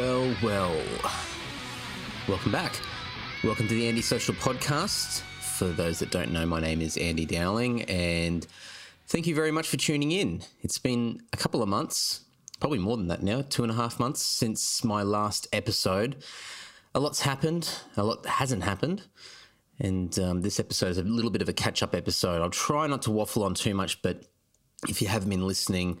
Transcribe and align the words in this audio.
well, 0.00 0.34
well. 0.42 0.82
Welcome 2.26 2.52
back. 2.52 2.72
Welcome 3.44 3.68
to 3.68 3.74
the 3.74 3.86
Andy 3.86 4.00
Social 4.00 4.34
Podcast. 4.34 5.20
For 5.40 5.66
those 5.66 5.98
that 5.98 6.10
don't 6.10 6.32
know, 6.32 6.46
my 6.46 6.58
name 6.58 6.80
is 6.80 6.96
Andy 6.96 7.26
Dowling, 7.26 7.82
and 7.82 8.46
thank 9.08 9.26
you 9.26 9.34
very 9.34 9.50
much 9.50 9.68
for 9.68 9.76
tuning 9.76 10.10
in. 10.12 10.40
It's 10.62 10.78
been 10.78 11.20
a 11.34 11.36
couple 11.36 11.62
of 11.62 11.68
months, 11.68 12.22
probably 12.60 12.78
more 12.78 12.96
than 12.96 13.08
that 13.08 13.22
now, 13.22 13.42
two 13.42 13.62
and 13.62 13.70
a 13.70 13.74
half 13.74 14.00
months 14.00 14.22
since 14.22 14.82
my 14.82 15.02
last 15.02 15.48
episode. 15.52 16.24
A 16.94 17.00
lot's 17.00 17.20
happened, 17.20 17.70
a 17.98 18.02
lot 18.02 18.24
hasn't 18.24 18.62
happened. 18.62 19.02
And 19.80 20.18
um, 20.18 20.40
this 20.40 20.58
episode 20.58 20.92
is 20.92 20.98
a 20.98 21.02
little 21.02 21.30
bit 21.30 21.42
of 21.42 21.50
a 21.50 21.52
catch 21.52 21.82
up 21.82 21.94
episode. 21.94 22.40
I'll 22.40 22.48
try 22.48 22.86
not 22.86 23.02
to 23.02 23.10
waffle 23.10 23.42
on 23.42 23.52
too 23.52 23.74
much, 23.74 24.00
but 24.00 24.24
if 24.88 25.02
you 25.02 25.08
haven't 25.08 25.28
been 25.28 25.46
listening, 25.46 25.98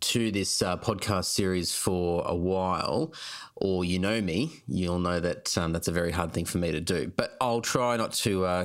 to 0.00 0.30
this 0.30 0.62
uh, 0.62 0.76
podcast 0.76 1.26
series 1.26 1.74
for 1.74 2.24
a 2.26 2.34
while, 2.34 3.12
or 3.56 3.84
you 3.84 3.98
know 3.98 4.20
me, 4.20 4.62
you'll 4.66 4.98
know 4.98 5.20
that 5.20 5.56
um, 5.58 5.72
that's 5.72 5.88
a 5.88 5.92
very 5.92 6.12
hard 6.12 6.32
thing 6.32 6.44
for 6.44 6.58
me 6.58 6.72
to 6.72 6.80
do. 6.80 7.12
But 7.14 7.36
I'll 7.40 7.60
try 7.60 7.96
not 7.96 8.12
to 8.14 8.44
uh, 8.44 8.64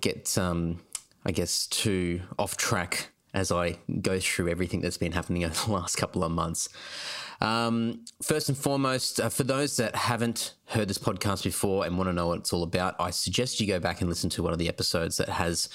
get, 0.00 0.36
um, 0.38 0.80
I 1.24 1.32
guess, 1.32 1.66
too 1.66 2.22
off 2.38 2.56
track 2.56 3.08
as 3.32 3.52
I 3.52 3.78
go 4.02 4.18
through 4.18 4.48
everything 4.48 4.80
that's 4.80 4.98
been 4.98 5.12
happening 5.12 5.44
over 5.46 5.54
the 5.66 5.72
last 5.72 5.96
couple 5.96 6.24
of 6.24 6.32
months. 6.32 6.68
Um, 7.40 8.04
first 8.22 8.48
and 8.48 8.58
foremost, 8.58 9.18
uh, 9.18 9.30
for 9.30 9.44
those 9.44 9.76
that 9.78 9.94
haven't 9.94 10.54
heard 10.66 10.88
this 10.88 10.98
podcast 10.98 11.44
before 11.44 11.86
and 11.86 11.96
want 11.96 12.08
to 12.08 12.12
know 12.12 12.26
what 12.28 12.38
it's 12.38 12.52
all 12.52 12.62
about, 12.62 12.96
I 13.00 13.10
suggest 13.10 13.60
you 13.60 13.66
go 13.66 13.80
back 13.80 14.00
and 14.00 14.10
listen 14.10 14.28
to 14.30 14.42
one 14.42 14.52
of 14.52 14.58
the 14.58 14.68
episodes 14.68 15.16
that 15.16 15.30
has 15.30 15.68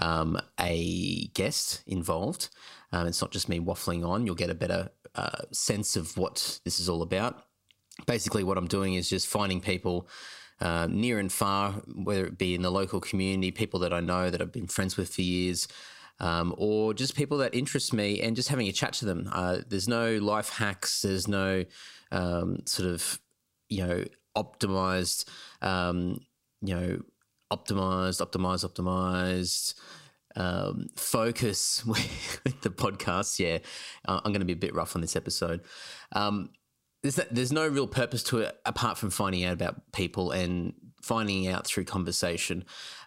um, 0.00 0.40
a 0.58 1.26
guest 1.34 1.82
involved. 1.86 2.48
Um, 2.92 3.06
it's 3.06 3.22
not 3.22 3.30
just 3.30 3.48
me 3.48 3.58
waffling 3.58 4.06
on. 4.06 4.26
You'll 4.26 4.34
get 4.34 4.50
a 4.50 4.54
better 4.54 4.90
uh, 5.14 5.42
sense 5.50 5.96
of 5.96 6.16
what 6.16 6.60
this 6.64 6.78
is 6.78 6.88
all 6.88 7.02
about. 7.02 7.42
Basically, 8.06 8.44
what 8.44 8.58
I'm 8.58 8.66
doing 8.66 8.94
is 8.94 9.08
just 9.08 9.26
finding 9.26 9.60
people 9.60 10.08
uh, 10.60 10.86
near 10.90 11.18
and 11.18 11.32
far, 11.32 11.72
whether 11.94 12.26
it 12.26 12.38
be 12.38 12.54
in 12.54 12.62
the 12.62 12.70
local 12.70 13.00
community, 13.00 13.50
people 13.50 13.80
that 13.80 13.92
I 13.92 14.00
know 14.00 14.30
that 14.30 14.40
I've 14.40 14.52
been 14.52 14.66
friends 14.66 14.96
with 14.96 15.14
for 15.14 15.22
years, 15.22 15.68
um, 16.20 16.54
or 16.56 16.94
just 16.94 17.16
people 17.16 17.38
that 17.38 17.54
interest 17.54 17.92
me, 17.92 18.20
and 18.20 18.36
just 18.36 18.48
having 18.48 18.68
a 18.68 18.72
chat 18.72 18.92
to 18.94 19.04
them. 19.04 19.28
Uh, 19.32 19.58
there's 19.68 19.88
no 19.88 20.18
life 20.18 20.50
hacks. 20.50 21.02
There's 21.02 21.26
no 21.26 21.64
um, 22.10 22.60
sort 22.66 22.88
of 22.90 23.18
you 23.68 23.86
know 23.86 24.04
optimized, 24.36 25.24
um, 25.62 26.20
you 26.60 26.74
know 26.74 26.98
optimized, 27.50 28.24
optimized, 28.24 28.64
optimized 28.64 29.74
um, 30.36 30.88
focus 30.96 31.84
with 31.86 32.60
the 32.62 32.70
podcast. 32.70 33.38
Yeah, 33.38 33.58
I'm 34.06 34.32
going 34.32 34.40
to 34.40 34.46
be 34.46 34.52
a 34.52 34.56
bit 34.56 34.74
rough 34.74 34.94
on 34.94 35.02
this 35.02 35.16
episode. 35.16 35.60
Um, 36.12 36.50
there's, 37.02 37.16
there's 37.30 37.52
no 37.52 37.66
real 37.66 37.88
purpose 37.88 38.22
to 38.24 38.38
it 38.38 38.56
apart 38.64 38.96
from 38.96 39.10
finding 39.10 39.44
out 39.44 39.54
about 39.54 39.92
people 39.92 40.30
and 40.30 40.72
finding 41.02 41.48
out 41.48 41.66
through 41.66 41.84
conversation. 41.84 42.64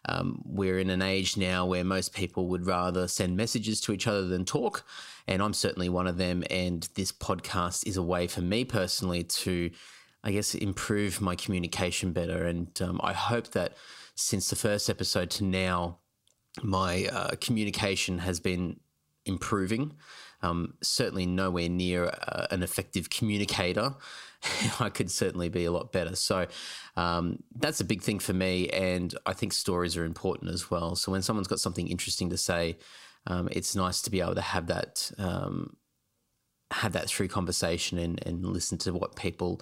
Um, 0.07 0.41
we're 0.45 0.79
in 0.79 0.89
an 0.89 1.01
age 1.01 1.37
now 1.37 1.65
where 1.65 1.83
most 1.83 2.13
people 2.13 2.47
would 2.49 2.65
rather 2.65 3.07
send 3.07 3.37
messages 3.37 3.79
to 3.81 3.93
each 3.93 4.05
other 4.05 4.27
than 4.27 4.43
talk. 4.43 4.85
And 5.27 5.41
I'm 5.41 5.53
certainly 5.53 5.89
one 5.89 6.07
of 6.07 6.17
them. 6.17 6.43
And 6.49 6.87
this 6.95 7.11
podcast 7.11 7.87
is 7.87 7.97
a 7.97 8.03
way 8.03 8.27
for 8.27 8.41
me 8.41 8.65
personally 8.65 9.23
to, 9.23 9.71
I 10.23 10.31
guess, 10.31 10.53
improve 10.53 11.21
my 11.21 11.35
communication 11.35 12.11
better. 12.11 12.45
And 12.45 12.69
um, 12.81 12.99
I 13.01 13.13
hope 13.13 13.51
that 13.51 13.73
since 14.15 14.49
the 14.49 14.55
first 14.57 14.89
episode 14.89 15.29
to 15.31 15.45
now, 15.45 15.99
my 16.63 17.05
uh, 17.11 17.35
communication 17.41 18.19
has 18.19 18.39
been 18.39 18.79
improving. 19.25 19.93
Um, 20.41 20.75
certainly 20.81 21.25
nowhere 21.25 21.69
near 21.69 22.05
uh, 22.05 22.47
an 22.51 22.61
effective 22.61 23.09
communicator. 23.09 23.95
I 24.79 24.89
could 24.89 25.09
certainly 25.09 25.49
be 25.49 25.65
a 25.65 25.71
lot 25.71 25.91
better. 25.91 26.15
So 26.15 26.47
um, 26.95 27.41
that's 27.55 27.79
a 27.79 27.85
big 27.85 28.01
thing 28.01 28.19
for 28.19 28.33
me. 28.33 28.69
And 28.69 29.15
I 29.25 29.33
think 29.33 29.53
stories 29.53 29.97
are 29.97 30.05
important 30.05 30.51
as 30.51 30.69
well. 30.69 30.95
So 30.95 31.11
when 31.11 31.21
someone's 31.21 31.47
got 31.47 31.59
something 31.59 31.87
interesting 31.87 32.29
to 32.29 32.37
say, 32.37 32.77
um, 33.27 33.49
it's 33.51 33.75
nice 33.75 34.01
to 34.03 34.11
be 34.11 34.21
able 34.21 34.35
to 34.35 34.41
have 34.41 34.67
that 34.67 35.11
um, 35.17 35.77
have 36.71 36.93
that 36.93 37.07
through 37.07 37.27
conversation 37.27 37.97
and, 37.97 38.21
and 38.25 38.45
listen 38.45 38.77
to 38.79 38.93
what 38.93 39.15
people 39.15 39.61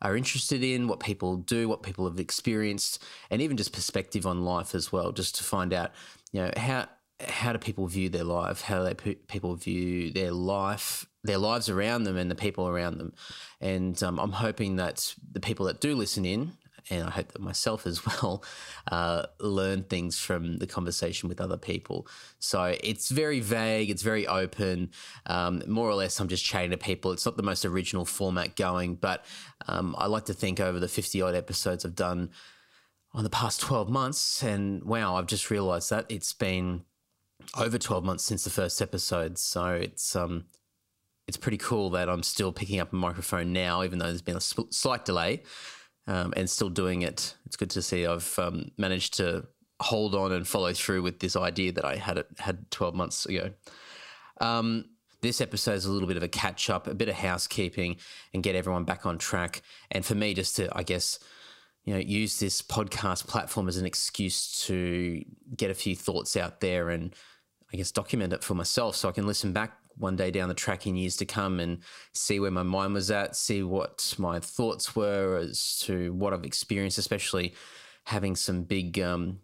are 0.00 0.16
interested 0.16 0.62
in, 0.62 0.86
what 0.88 1.00
people 1.00 1.36
do, 1.36 1.68
what 1.68 1.82
people 1.82 2.08
have 2.08 2.20
experienced, 2.20 3.02
and 3.30 3.42
even 3.42 3.56
just 3.56 3.72
perspective 3.72 4.26
on 4.26 4.44
life 4.44 4.74
as 4.74 4.92
well, 4.92 5.10
just 5.10 5.34
to 5.36 5.44
find 5.44 5.72
out 5.72 5.90
you 6.32 6.42
know 6.42 6.50
how 6.56 6.86
how 7.20 7.52
do 7.52 7.58
people 7.58 7.86
view 7.86 8.08
their 8.08 8.24
life? 8.24 8.60
How 8.60 8.78
do 8.78 8.84
they 8.84 9.14
people 9.14 9.56
view 9.56 10.12
their 10.12 10.30
life, 10.30 11.06
their 11.24 11.38
lives 11.38 11.68
around 11.68 12.04
them, 12.04 12.16
and 12.16 12.30
the 12.30 12.36
people 12.36 12.68
around 12.68 12.98
them? 12.98 13.12
And 13.60 14.00
um, 14.02 14.18
I'm 14.18 14.32
hoping 14.32 14.76
that 14.76 15.14
the 15.32 15.40
people 15.40 15.66
that 15.66 15.80
do 15.80 15.96
listen 15.96 16.24
in, 16.24 16.52
and 16.90 17.04
I 17.04 17.10
hope 17.10 17.32
that 17.32 17.42
myself 17.42 17.86
as 17.86 18.06
well, 18.22 18.44
uh, 18.90 19.26
learn 19.40 19.82
things 19.82 20.18
from 20.18 20.58
the 20.58 20.66
conversation 20.66 21.28
with 21.28 21.40
other 21.40 21.56
people. 21.56 22.06
So 22.38 22.76
it's 22.82 23.08
very 23.08 23.40
vague, 23.40 23.90
it's 23.90 24.02
very 24.02 24.26
open. 24.26 24.90
Um, 25.26 25.62
more 25.66 25.88
or 25.88 25.94
less, 25.94 26.20
I'm 26.20 26.28
just 26.28 26.44
chatting 26.44 26.70
to 26.70 26.78
people. 26.78 27.10
It's 27.10 27.26
not 27.26 27.36
the 27.36 27.42
most 27.42 27.64
original 27.64 28.04
format 28.04 28.54
going, 28.54 28.94
but 28.94 29.24
um, 29.66 29.96
I 29.98 30.06
like 30.06 30.26
to 30.26 30.34
think 30.34 30.60
over 30.60 30.78
the 30.78 30.88
50 30.88 31.20
odd 31.20 31.34
episodes 31.34 31.84
I've 31.84 31.96
done 31.96 32.30
on 33.12 33.24
the 33.24 33.30
past 33.30 33.60
12 33.62 33.88
months. 33.88 34.42
And 34.42 34.84
wow, 34.84 35.16
I've 35.16 35.26
just 35.26 35.50
realized 35.50 35.90
that 35.90 36.06
it's 36.08 36.32
been 36.32 36.84
over 37.56 37.78
12 37.78 38.04
months 38.04 38.24
since 38.24 38.44
the 38.44 38.50
first 38.50 38.82
episode. 38.82 39.38
So 39.38 39.70
it's, 39.74 40.14
um, 40.16 40.46
it's 41.26 41.36
pretty 41.36 41.58
cool 41.58 41.90
that 41.90 42.08
I'm 42.08 42.22
still 42.22 42.52
picking 42.52 42.80
up 42.80 42.92
a 42.92 42.96
microphone 42.96 43.52
now, 43.52 43.82
even 43.82 43.98
though 43.98 44.06
there's 44.06 44.22
been 44.22 44.36
a 44.36 44.40
slight 44.40 45.04
delay 45.04 45.42
um, 46.06 46.32
and 46.36 46.48
still 46.48 46.70
doing 46.70 47.02
it. 47.02 47.34
It's 47.46 47.56
good 47.56 47.70
to 47.70 47.82
see 47.82 48.06
I've 48.06 48.38
um, 48.38 48.70
managed 48.78 49.16
to 49.18 49.46
hold 49.80 50.14
on 50.14 50.32
and 50.32 50.48
follow 50.48 50.72
through 50.72 51.02
with 51.02 51.20
this 51.20 51.36
idea 51.36 51.70
that 51.72 51.84
I 51.84 51.96
had 51.96 52.24
had 52.38 52.70
12 52.70 52.94
months 52.94 53.26
ago. 53.26 53.52
Um, 54.40 54.86
this 55.20 55.40
episode 55.40 55.74
is 55.74 55.84
a 55.84 55.90
little 55.90 56.08
bit 56.08 56.16
of 56.16 56.22
a 56.22 56.28
catch 56.28 56.70
up, 56.70 56.86
a 56.86 56.94
bit 56.94 57.08
of 57.08 57.16
housekeeping, 57.16 57.96
and 58.32 58.42
get 58.42 58.54
everyone 58.54 58.84
back 58.84 59.04
on 59.04 59.18
track. 59.18 59.62
And 59.90 60.04
for 60.04 60.14
me, 60.14 60.32
just 60.32 60.56
to, 60.56 60.68
I 60.76 60.82
guess, 60.82 61.18
you 61.88 61.94
know, 61.94 62.00
use 62.00 62.38
this 62.38 62.60
podcast 62.60 63.26
platform 63.26 63.66
as 63.66 63.78
an 63.78 63.86
excuse 63.86 64.66
to 64.66 65.24
get 65.56 65.70
a 65.70 65.74
few 65.74 65.96
thoughts 65.96 66.36
out 66.36 66.60
there 66.60 66.90
and 66.90 67.14
I 67.72 67.78
guess 67.78 67.90
document 67.90 68.34
it 68.34 68.44
for 68.44 68.52
myself 68.54 68.94
so 68.94 69.08
I 69.08 69.12
can 69.12 69.26
listen 69.26 69.54
back 69.54 69.78
one 69.96 70.14
day 70.14 70.30
down 70.30 70.50
the 70.50 70.54
track 70.54 70.86
in 70.86 70.96
years 70.96 71.16
to 71.16 71.24
come 71.24 71.58
and 71.58 71.78
see 72.12 72.40
where 72.40 72.50
my 72.50 72.62
mind 72.62 72.92
was 72.92 73.10
at, 73.10 73.36
see 73.36 73.62
what 73.62 74.14
my 74.18 74.38
thoughts 74.38 74.94
were 74.94 75.38
as 75.38 75.78
to 75.86 76.12
what 76.12 76.34
I've 76.34 76.44
experienced, 76.44 76.98
especially 76.98 77.54
having 78.04 78.36
some 78.36 78.64
big 78.64 78.98
um, 78.98 79.38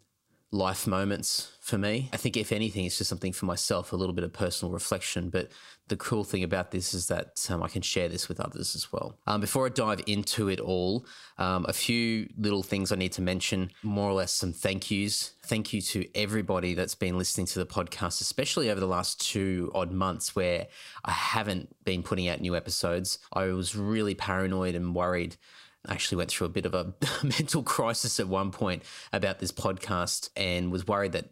life 0.53 0.87
moments 0.87 1.54
for 1.65 1.79
me. 1.79 2.11
I 2.13 2.19
think, 2.19 2.37
if 2.37 2.53
anything, 2.53 2.85
it's 2.85 2.99
just 2.99 3.09
something 3.09 3.33
for 3.33 3.47
myself, 3.47 3.95
a 3.95 3.97
little 3.97 4.15
bit 4.15 4.23
of 4.23 4.35
personal 4.35 4.71
reflection. 4.71 5.31
But 5.31 5.49
the 5.89 5.97
cool 5.97 6.23
thing 6.23 6.45
about 6.45 6.73
this 6.73 6.93
is 6.93 7.07
that 7.07 7.47
um, 7.49 7.63
I 7.63 7.69
can 7.69 7.81
share 7.81 8.07
this 8.07 8.29
with 8.29 8.39
others 8.39 8.75
as 8.75 8.93
well. 8.93 9.19
Um, 9.27 9.41
before 9.41 9.65
I 9.65 9.71
dive 9.71 10.03
into 10.07 10.49
it 10.51 10.61
all, 10.61 11.07
um, 11.39 11.65
a 11.67 11.73
few 11.73 12.29
little 12.37 12.63
things 12.63 12.93
I 12.93 12.97
need 12.97 13.13
to 13.13 13.23
mention, 13.23 13.71
more 13.83 14.11
or 14.11 14.13
less 14.13 14.31
some 14.31 14.53
thank 14.53 14.91
yous. 14.91 15.33
Thank 15.47 15.73
you 15.73 15.81
to 15.81 16.07
everybody 16.15 16.75
that's 16.75 16.95
been 16.95 17.17
listening 17.17 17.47
to 17.47 17.59
the 17.59 17.67
podcast, 17.67 18.21
especially 18.21 18.71
over 18.71 18.79
the 18.79 18.87
last 18.87 19.23
two 19.23 19.73
odd 19.75 19.91
months 19.91 20.37
where 20.37 20.67
I 21.03 21.13
haven't 21.13 21.75
been 21.87 22.03
putting 22.03 22.29
out 22.29 22.43
new 22.43 22.55
episodes. 22.55 23.19
I 23.33 23.47
was 23.47 23.75
really 23.75 24.15
paranoid 24.15 24.75
and 24.75 24.95
worried 24.95 25.39
actually 25.89 26.17
went 26.17 26.31
through 26.31 26.47
a 26.47 26.51
bit 26.51 26.67
of 26.67 26.75
a 26.75 26.95
mental 27.23 27.63
crisis 27.63 28.21
at 28.21 28.29
one 28.29 28.51
point 28.51 28.83
about 29.13 29.39
this 29.39 29.53
podcast 29.53 30.29
and 30.37 30.73
was 30.73 30.87
worried 30.87 31.13
that 31.13 31.31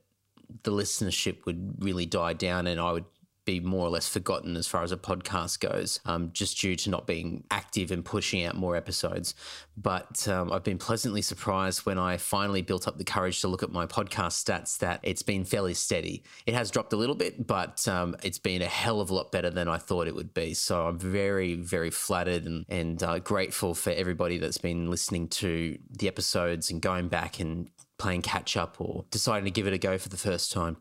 the 0.62 0.72
listenership 0.72 1.44
would 1.46 1.76
really 1.78 2.06
die 2.06 2.32
down 2.32 2.66
and 2.66 2.80
I 2.80 2.92
would 2.92 3.04
be 3.44 3.60
more 3.60 3.86
or 3.86 3.90
less 3.90 4.08
forgotten 4.08 4.56
as 4.56 4.66
far 4.66 4.82
as 4.82 4.92
a 4.92 4.96
podcast 4.96 5.60
goes, 5.60 5.98
um, 6.04 6.30
just 6.32 6.60
due 6.60 6.76
to 6.76 6.90
not 6.90 7.06
being 7.06 7.42
active 7.50 7.90
and 7.90 8.04
pushing 8.04 8.44
out 8.44 8.54
more 8.54 8.76
episodes. 8.76 9.34
But 9.76 10.28
um, 10.28 10.52
I've 10.52 10.62
been 10.62 10.78
pleasantly 10.78 11.22
surprised 11.22 11.84
when 11.84 11.98
I 11.98 12.18
finally 12.18 12.62
built 12.62 12.86
up 12.86 12.98
the 12.98 13.04
courage 13.04 13.40
to 13.40 13.48
look 13.48 13.62
at 13.62 13.72
my 13.72 13.86
podcast 13.86 14.44
stats 14.44 14.78
that 14.78 15.00
it's 15.02 15.22
been 15.22 15.44
fairly 15.44 15.74
steady. 15.74 16.22
It 16.46 16.54
has 16.54 16.70
dropped 16.70 16.92
a 16.92 16.96
little 16.96 17.16
bit, 17.16 17.46
but 17.46 17.86
um, 17.88 18.14
it's 18.22 18.38
been 18.38 18.62
a 18.62 18.66
hell 18.66 19.00
of 19.00 19.10
a 19.10 19.14
lot 19.14 19.32
better 19.32 19.50
than 19.50 19.68
I 19.68 19.78
thought 19.78 20.06
it 20.06 20.14
would 20.14 20.34
be. 20.34 20.54
So 20.54 20.86
I'm 20.86 20.98
very, 20.98 21.54
very 21.54 21.90
flattered 21.90 22.44
and, 22.44 22.64
and 22.68 23.02
uh, 23.02 23.18
grateful 23.18 23.74
for 23.74 23.90
everybody 23.90 24.38
that's 24.38 24.58
been 24.58 24.88
listening 24.88 25.28
to 25.28 25.78
the 25.90 26.06
episodes 26.06 26.70
and 26.70 26.80
going 26.80 27.08
back 27.08 27.40
and 27.40 27.70
playing 28.02 28.22
catch 28.22 28.56
up 28.56 28.80
or 28.80 29.04
deciding 29.10 29.44
to 29.44 29.50
give 29.50 29.66
it 29.66 29.72
a 29.72 29.78
go 29.78 29.96
for 29.96 30.08
the 30.08 30.16
first 30.16 30.50
time. 30.52 30.76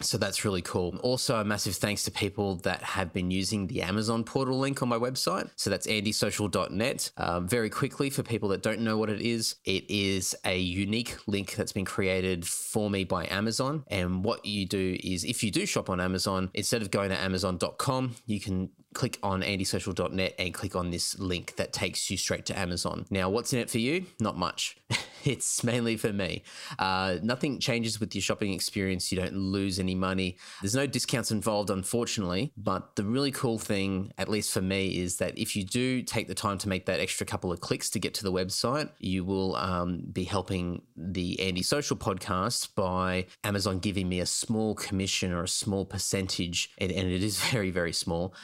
So 0.00 0.18
that's 0.18 0.44
really 0.44 0.62
cool. 0.62 0.96
Also, 1.02 1.36
a 1.36 1.44
massive 1.44 1.74
thanks 1.74 2.02
to 2.04 2.10
people 2.10 2.56
that 2.56 2.82
have 2.82 3.12
been 3.12 3.30
using 3.30 3.66
the 3.66 3.82
Amazon 3.82 4.24
portal 4.24 4.58
link 4.58 4.82
on 4.82 4.88
my 4.88 4.98
website. 4.98 5.50
So 5.54 5.70
that's 5.70 5.86
andysocial.net. 5.86 7.10
Um, 7.18 7.46
very 7.46 7.70
quickly, 7.70 8.10
for 8.10 8.22
people 8.22 8.48
that 8.48 8.62
don't 8.62 8.80
know 8.80 8.96
what 8.96 9.10
it 9.10 9.20
is, 9.20 9.56
it 9.64 9.88
is 9.88 10.34
a 10.44 10.58
unique 10.58 11.16
link 11.26 11.54
that's 11.54 11.72
been 11.72 11.84
created 11.84 12.46
for 12.46 12.90
me 12.90 13.04
by 13.04 13.26
Amazon. 13.26 13.84
And 13.88 14.24
what 14.24 14.44
you 14.44 14.66
do 14.66 14.96
is 15.04 15.24
if 15.24 15.44
you 15.44 15.50
do 15.50 15.66
shop 15.66 15.90
on 15.90 16.00
Amazon, 16.00 16.50
instead 16.54 16.82
of 16.82 16.90
going 16.90 17.10
to 17.10 17.18
amazon.com, 17.18 18.16
you 18.26 18.40
can 18.40 18.70
click 18.92 19.18
on 19.22 19.42
andysocial.net 19.42 20.34
and 20.38 20.54
click 20.54 20.76
on 20.76 20.90
this 20.90 21.18
link 21.18 21.56
that 21.56 21.72
takes 21.72 22.10
you 22.10 22.16
straight 22.16 22.46
to 22.46 22.58
Amazon. 22.58 23.06
Now, 23.10 23.28
what's 23.30 23.52
in 23.52 23.58
it 23.58 23.70
for 23.70 23.78
you? 23.78 24.06
Not 24.20 24.36
much. 24.36 24.76
it's 25.24 25.62
mainly 25.64 25.96
for 25.96 26.12
me. 26.12 26.42
Uh, 26.78 27.16
nothing 27.22 27.58
changes 27.58 28.00
with 28.00 28.14
your 28.14 28.22
shopping 28.22 28.52
experience. 28.52 29.12
You 29.12 29.18
don't 29.18 29.34
lose 29.34 29.78
any 29.78 29.94
money. 29.94 30.36
There's 30.60 30.74
no 30.74 30.86
discounts 30.86 31.30
involved, 31.30 31.70
unfortunately. 31.70 32.52
But 32.56 32.96
the 32.96 33.04
really 33.04 33.30
cool 33.30 33.58
thing, 33.58 34.12
at 34.18 34.28
least 34.28 34.52
for 34.52 34.62
me, 34.62 34.98
is 34.98 35.16
that 35.16 35.38
if 35.38 35.56
you 35.56 35.64
do 35.64 36.02
take 36.02 36.28
the 36.28 36.34
time 36.34 36.58
to 36.58 36.68
make 36.68 36.86
that 36.86 37.00
extra 37.00 37.26
couple 37.26 37.52
of 37.52 37.60
clicks 37.60 37.90
to 37.90 37.98
get 37.98 38.14
to 38.14 38.24
the 38.24 38.32
website, 38.32 38.90
you 38.98 39.24
will 39.24 39.56
um, 39.56 40.02
be 40.12 40.24
helping 40.24 40.82
the 40.96 41.40
Andy 41.40 41.62
Social 41.62 41.96
podcast 41.96 42.74
by 42.74 43.26
Amazon 43.44 43.78
giving 43.78 44.08
me 44.08 44.20
a 44.20 44.26
small 44.26 44.74
commission 44.74 45.32
or 45.32 45.44
a 45.44 45.48
small 45.48 45.84
percentage, 45.84 46.70
and, 46.78 46.90
and 46.92 47.10
it 47.10 47.22
is 47.22 47.40
very, 47.50 47.70
very 47.70 47.92
small, 47.92 48.34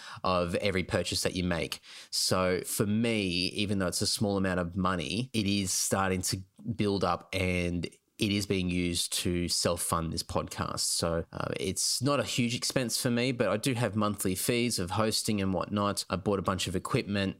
of 0.43 0.55
every 0.57 0.83
purchase 0.83 1.23
that 1.23 1.35
you 1.35 1.45
make. 1.45 1.81
So 2.11 2.61
for 2.65 2.87
me, 2.87 3.49
even 3.55 3.79
though 3.79 3.87
it's 3.87 4.03
a 4.03 4.07
small 4.07 4.37
amount 4.37 4.61
of 4.61 4.77
money, 4.77 5.31
it 5.33 5.47
is 5.47 5.71
starting 5.71 6.23
to 6.23 6.39
build 6.77 7.05
up 7.05 7.29
and 7.33 7.89
it 8.19 8.33
is 8.33 8.47
being 8.47 8.69
used 8.69 9.13
to 9.13 9.49
self 9.49 9.81
fund 9.81 10.13
this 10.13 10.23
podcast. 10.23 10.81
So 10.81 11.25
uh, 11.33 11.49
it's 11.59 12.03
not 12.03 12.21
a 12.21 12.25
huge 12.25 12.55
expense 12.55 13.01
for 13.01 13.11
me, 13.11 13.33
but 13.33 13.49
I 13.49 13.57
do 13.57 13.75
have 13.75 13.95
monthly 13.95 14.35
fees 14.35 14.79
of 14.79 14.91
hosting 14.91 15.41
and 15.41 15.55
whatnot. 15.55 16.05
I 16.11 16.17
bought 16.17 16.39
a 16.39 16.43
bunch 16.43 16.67
of 16.67 16.77
equipment. 16.77 17.37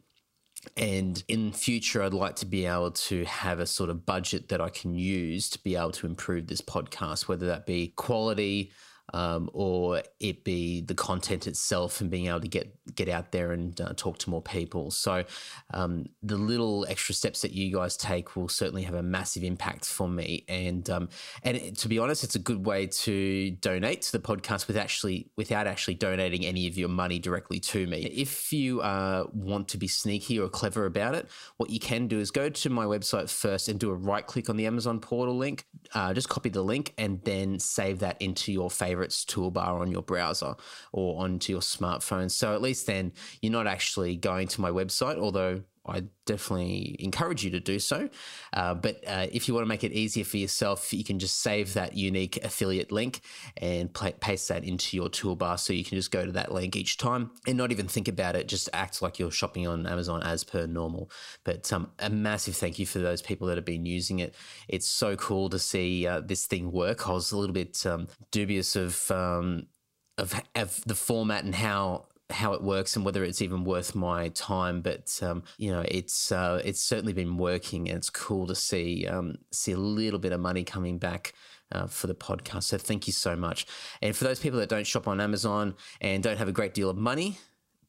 And 0.77 1.23
in 1.29 1.53
future, 1.53 2.03
I'd 2.03 2.13
like 2.13 2.37
to 2.37 2.47
be 2.47 2.67
able 2.67 2.91
to 2.91 3.25
have 3.25 3.61
a 3.61 3.67
sort 3.67 3.91
of 3.91 4.05
budget 4.05 4.49
that 4.49 4.61
I 4.61 4.69
can 4.69 4.95
use 4.95 5.49
to 5.51 5.59
be 5.63 5.77
able 5.77 5.93
to 5.93 6.07
improve 6.07 6.47
this 6.47 6.61
podcast, 6.61 7.29
whether 7.29 7.47
that 7.47 7.65
be 7.65 7.93
quality, 7.97 8.73
um, 9.15 9.51
or 9.53 10.03
it 10.21 10.45
be 10.45 10.81
the 10.83 10.95
content 10.95 11.47
itself 11.47 12.01
and 12.01 12.11
being 12.11 12.27
able 12.27 12.41
to 12.41 12.49
get 12.49 12.75
get 12.95 13.09
out 13.09 13.33
there 13.33 13.53
and 13.53 13.81
uh, 13.81 13.93
talk 13.97 14.19
to 14.19 14.31
more 14.31 14.43
people. 14.43 14.91
So 14.91 15.25
um, 15.75 16.07
the 16.23 16.37
little 16.37 16.87
extra 16.89 17.15
steps 17.15 17.43
that 17.43 17.53
you 17.53 17.75
guys 17.75 17.97
take 17.97 18.37
will 18.37 18.49
certainly 18.49 18.83
have 18.83 18.95
a 18.95 19.03
massive 19.03 19.45
impact 19.45 19.85
for 19.85 20.09
me. 20.09 20.45
And 20.49 20.89
um, 20.91 21.09
and 21.43 21.77
to 21.79 21.89
be 21.89 21.99
honest, 21.99 22.25
it's 22.25 22.35
a 22.35 22.41
good 22.41 22.65
way 22.65 22.87
to 22.87 23.51
donate 23.53 24.03
to 24.03 24.13
the 24.13 24.19
podcast 24.19 24.67
with 24.67 24.77
actually 24.77 25.31
without 25.37 25.67
actually 25.67 25.95
donating 25.95 26.45
any 26.45 26.67
of 26.67 26.77
your 26.77 26.89
money 26.89 27.19
directly 27.19 27.61
to 27.61 27.87
me. 27.87 28.03
If 28.05 28.53
you 28.53 28.81
uh, 28.81 29.25
want 29.33 29.69
to 29.69 29.79
be 29.79 29.89
sneaky 29.89 30.39
or 30.39 30.49
clever 30.49 30.87
about 30.87 31.15
it, 31.15 31.29
what 31.57 31.71
you 31.71 31.81
can 31.81 32.09
do 32.09 32.19
is 32.19 32.31
go 32.31 32.49
to 32.49 32.71
my 32.71 32.85
website 32.85 33.31
first 33.31 33.69
and 33.69 33.79
do 33.79 33.91
a 33.91 33.95
right 33.95 34.27
click 34.27 34.49
on 34.49 34.57
the 34.57 34.67
Amazon 34.67 35.01
portal 35.01 35.37
link. 35.37 35.65
Uh, 35.95 36.13
just 36.13 36.29
copy 36.29 36.49
the 36.49 36.63
link 36.63 36.93
and 36.99 37.23
then 37.25 37.59
save 37.59 38.01
that 38.01 38.21
into 38.21 38.53
your 38.53 38.71
favorite 38.71 38.98
favorites 38.99 39.25
toolbar 39.25 39.81
on 39.81 39.91
your 39.91 40.03
browser 40.03 40.55
or 40.93 41.23
onto 41.23 41.53
your 41.53 41.61
smartphone. 41.61 42.31
So 42.31 42.55
at 42.55 42.63
least 42.63 42.87
then 42.87 43.13
you're 43.41 43.53
not 43.53 43.67
actually 43.67 44.17
going 44.17 44.49
to 44.49 44.61
my 44.61 44.71
website, 44.71 45.19
although 45.19 45.63
I 45.89 46.05
definitely 46.27 46.97
encourage 46.99 47.45
you 47.45 47.51
to 47.53 47.61
do 47.61 47.79
so. 47.79 48.09
Uh, 48.53 48.75
but 48.75 49.03
uh, 49.07 49.27
if 49.33 49.49
you 49.49 49.55
want 49.55 49.65
to 49.65 49.69
make 49.69 49.85
it 49.85 49.93
easier 49.93 50.25
for 50.25 50.37
yourself, 50.37 50.93
you 50.93 51.05
can 51.05 51.19
just 51.19 51.41
save 51.41 51.75
that 51.75 51.97
unique 51.97 52.37
affiliate 52.45 52.93
link 52.93 53.21
and 53.57 53.93
pl- 53.93 54.13
paste 54.21 54.49
that 54.49 54.65
into 54.65 54.97
your 54.97 55.09
toolbar 55.09 55.59
so 55.59 55.73
you 55.73 55.85
can 55.85 55.97
just 55.97 56.11
go 56.11 56.25
to 56.25 56.33
that 56.33 56.53
link 56.53 56.77
each 56.77 56.97
time 56.99 57.31
and 57.47 57.57
not 57.57 57.73
even 57.73 57.89
think 57.89 58.09
about 58.09 58.37
it, 58.37 58.49
just 58.49 58.69
act 58.73 59.03
like 59.03 59.19
you're 59.19 59.31
shopping 59.31 59.67
on 59.67 59.87
Amazon 59.87 60.23
as 60.23 60.45
per 60.45 60.67
normal. 60.67 61.11
But 61.45 61.73
um, 61.73 61.91
a 61.99 62.11
massive 62.11 62.57
thank 62.57 62.79
you 62.79 62.87
for 62.87 62.99
those 62.99 63.23
people 63.23 63.47
that 63.49 63.57
have 63.57 63.65
been 63.65 63.87
using 63.87 64.19
it. 64.19 64.35
It's 64.69 64.89
so 64.89 65.17
cool 65.17 65.49
to 65.51 65.59
see 65.59 66.07
uh, 66.07 66.21
this 66.21 66.47
thing 66.47 66.73
work. 66.73 67.09
I 67.09 67.13
was 67.13 67.33
a 67.33 67.39
little 67.39 67.55
bit 67.55 67.85
um, 67.87 68.09
dubious 68.31 68.77
of. 68.77 69.11
Um, 69.11 69.67
of, 70.19 70.35
of 70.57 70.81
the 70.85 70.97
format 70.97 71.45
and 71.45 71.55
how 71.55 72.07
how 72.31 72.53
it 72.53 72.63
works 72.63 72.95
and 72.97 73.05
whether 73.05 73.25
it's 73.25 73.43
even 73.43 73.65
worth 73.65 73.95
my 73.95 74.29
time. 74.29 74.81
But 74.81 75.19
um, 75.23 75.43
you 75.57 75.71
know, 75.71 75.85
it's 75.87 76.33
uh, 76.33 76.61
it's 76.65 76.83
certainly 76.83 77.13
been 77.13 77.37
working, 77.37 77.89
and 77.89 77.99
it's 77.99 78.11
cool 78.11 78.47
to 78.47 78.55
see 78.55 79.07
um, 79.07 79.37
see 79.53 79.73
a 79.73 79.79
little 79.79 80.19
bit 80.19 80.33
of 80.33 80.41
money 80.41 80.65
coming 80.65 80.99
back. 80.99 81.33
Uh, 81.71 81.87
for 81.87 82.07
the 82.07 82.15
podcast. 82.15 82.63
So, 82.63 82.79
thank 82.79 83.07
you 83.07 83.13
so 83.13 83.37
much. 83.37 83.67
And 84.01 84.17
for 84.17 84.25
those 84.25 84.41
people 84.41 84.59
that 84.61 84.71
don't 84.71 84.87
shop 84.87 85.07
on 85.07 85.21
Amazon 85.21 85.75
and 86.01 86.23
don't 86.23 86.39
have 86.39 86.49
a 86.49 86.53
great 86.53 86.73
deal 86.73 86.89
of 86.89 86.97
money, 86.97 87.37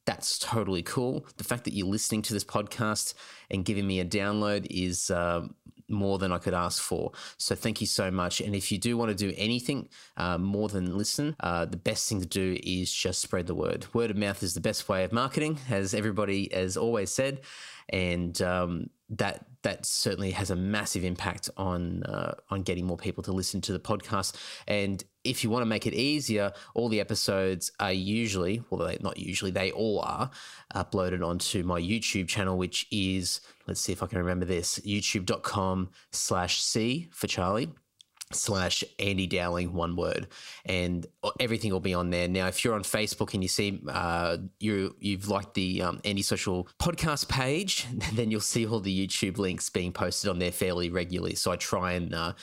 that's 0.05 0.37
totally 0.37 0.81
cool. 0.83 1.25
The 1.37 1.45
fact 1.45 1.63
that 1.63 1.73
you're 1.73 1.87
listening 1.87 2.23
to 2.23 2.33
this 2.33 2.43
podcast 2.43 3.13
and 3.49 3.63
giving 3.63 3.87
me 3.87 4.01
a 4.01 4.05
download 4.05 4.67
is 4.69 5.09
uh, 5.09 5.47
more 5.89 6.17
than 6.17 6.31
I 6.31 6.37
could 6.37 6.53
ask 6.53 6.81
for. 6.81 7.11
So 7.37 7.55
thank 7.55 7.81
you 7.81 7.87
so 7.87 8.11
much. 8.11 8.41
And 8.41 8.55
if 8.55 8.71
you 8.71 8.77
do 8.77 8.97
want 8.97 9.09
to 9.09 9.15
do 9.15 9.33
anything 9.37 9.89
uh, 10.17 10.37
more 10.37 10.69
than 10.69 10.97
listen, 10.97 11.35
uh, 11.39 11.65
the 11.65 11.77
best 11.77 12.07
thing 12.07 12.21
to 12.21 12.27
do 12.27 12.57
is 12.63 12.93
just 12.93 13.21
spread 13.21 13.47
the 13.47 13.55
word. 13.55 13.87
Word 13.93 14.11
of 14.11 14.17
mouth 14.17 14.43
is 14.43 14.53
the 14.53 14.61
best 14.61 14.87
way 14.87 15.03
of 15.03 15.11
marketing, 15.11 15.59
as 15.69 15.93
everybody 15.93 16.49
has 16.53 16.77
always 16.77 17.11
said, 17.11 17.41
and 17.89 18.41
um, 18.41 18.89
that 19.09 19.45
that 19.63 19.85
certainly 19.85 20.31
has 20.31 20.51
a 20.51 20.55
massive 20.55 21.03
impact 21.03 21.49
on 21.57 22.03
uh, 22.03 22.33
on 22.49 22.61
getting 22.61 22.85
more 22.85 22.97
people 22.97 23.23
to 23.23 23.31
listen 23.31 23.59
to 23.61 23.73
the 23.73 23.79
podcast. 23.79 24.35
And 24.67 25.03
if 25.23 25.43
you 25.43 25.49
want 25.49 25.61
to 25.63 25.65
make 25.65 25.85
it 25.85 25.93
easier, 25.93 26.53
all 26.75 26.89
the 26.89 26.99
episodes 26.99 27.71
are 27.79 27.91
usually, 27.91 28.63
well, 28.69 28.87
they, 28.87 28.97
not 29.01 29.17
usually, 29.17 29.51
they 29.51 29.71
all 29.71 29.99
are 30.01 30.29
uploaded 30.73 31.25
onto 31.25 31.63
my 31.63 31.79
YouTube 31.79 32.27
channel, 32.27 32.57
which 32.57 32.87
is, 32.91 33.41
let's 33.67 33.81
see 33.81 33.91
if 33.91 34.01
I 34.01 34.07
can 34.07 34.19
remember 34.19 34.45
this, 34.45 34.79
youtube.com 34.79 35.89
slash 36.11 36.61
C 36.61 37.09
for 37.11 37.27
Charlie 37.27 37.69
slash 38.31 38.83
Andy 38.99 39.25
Dowling, 39.25 39.73
one 39.73 39.95
word, 39.95 40.27
and 40.65 41.07
everything 41.39 41.71
will 41.71 41.79
be 41.79 41.95
on 41.95 42.11
there. 42.11 42.27
Now, 42.27 42.47
if 42.47 42.63
you're 42.63 42.75
on 42.75 42.83
Facebook 42.83 43.33
and 43.33 43.41
you 43.41 43.49
see 43.49 43.81
uh, 43.87 44.37
you 44.59 44.95
you've 44.99 45.27
liked 45.27 45.55
the 45.55 45.81
um, 45.81 45.99
Andy 46.05 46.21
Social 46.21 46.67
podcast 46.79 47.27
page, 47.27 47.87
then 48.13 48.29
you'll 48.29 48.41
see 48.41 48.67
all 48.67 48.79
the 48.79 49.07
YouTube 49.07 49.39
links 49.39 49.69
being 49.69 49.91
posted 49.91 50.29
on 50.29 50.37
there 50.37 50.51
fairly 50.51 50.91
regularly. 50.91 51.33
So 51.33 51.51
I 51.51 51.55
try 51.55 51.93
and 51.93 52.13
uh, 52.13 52.33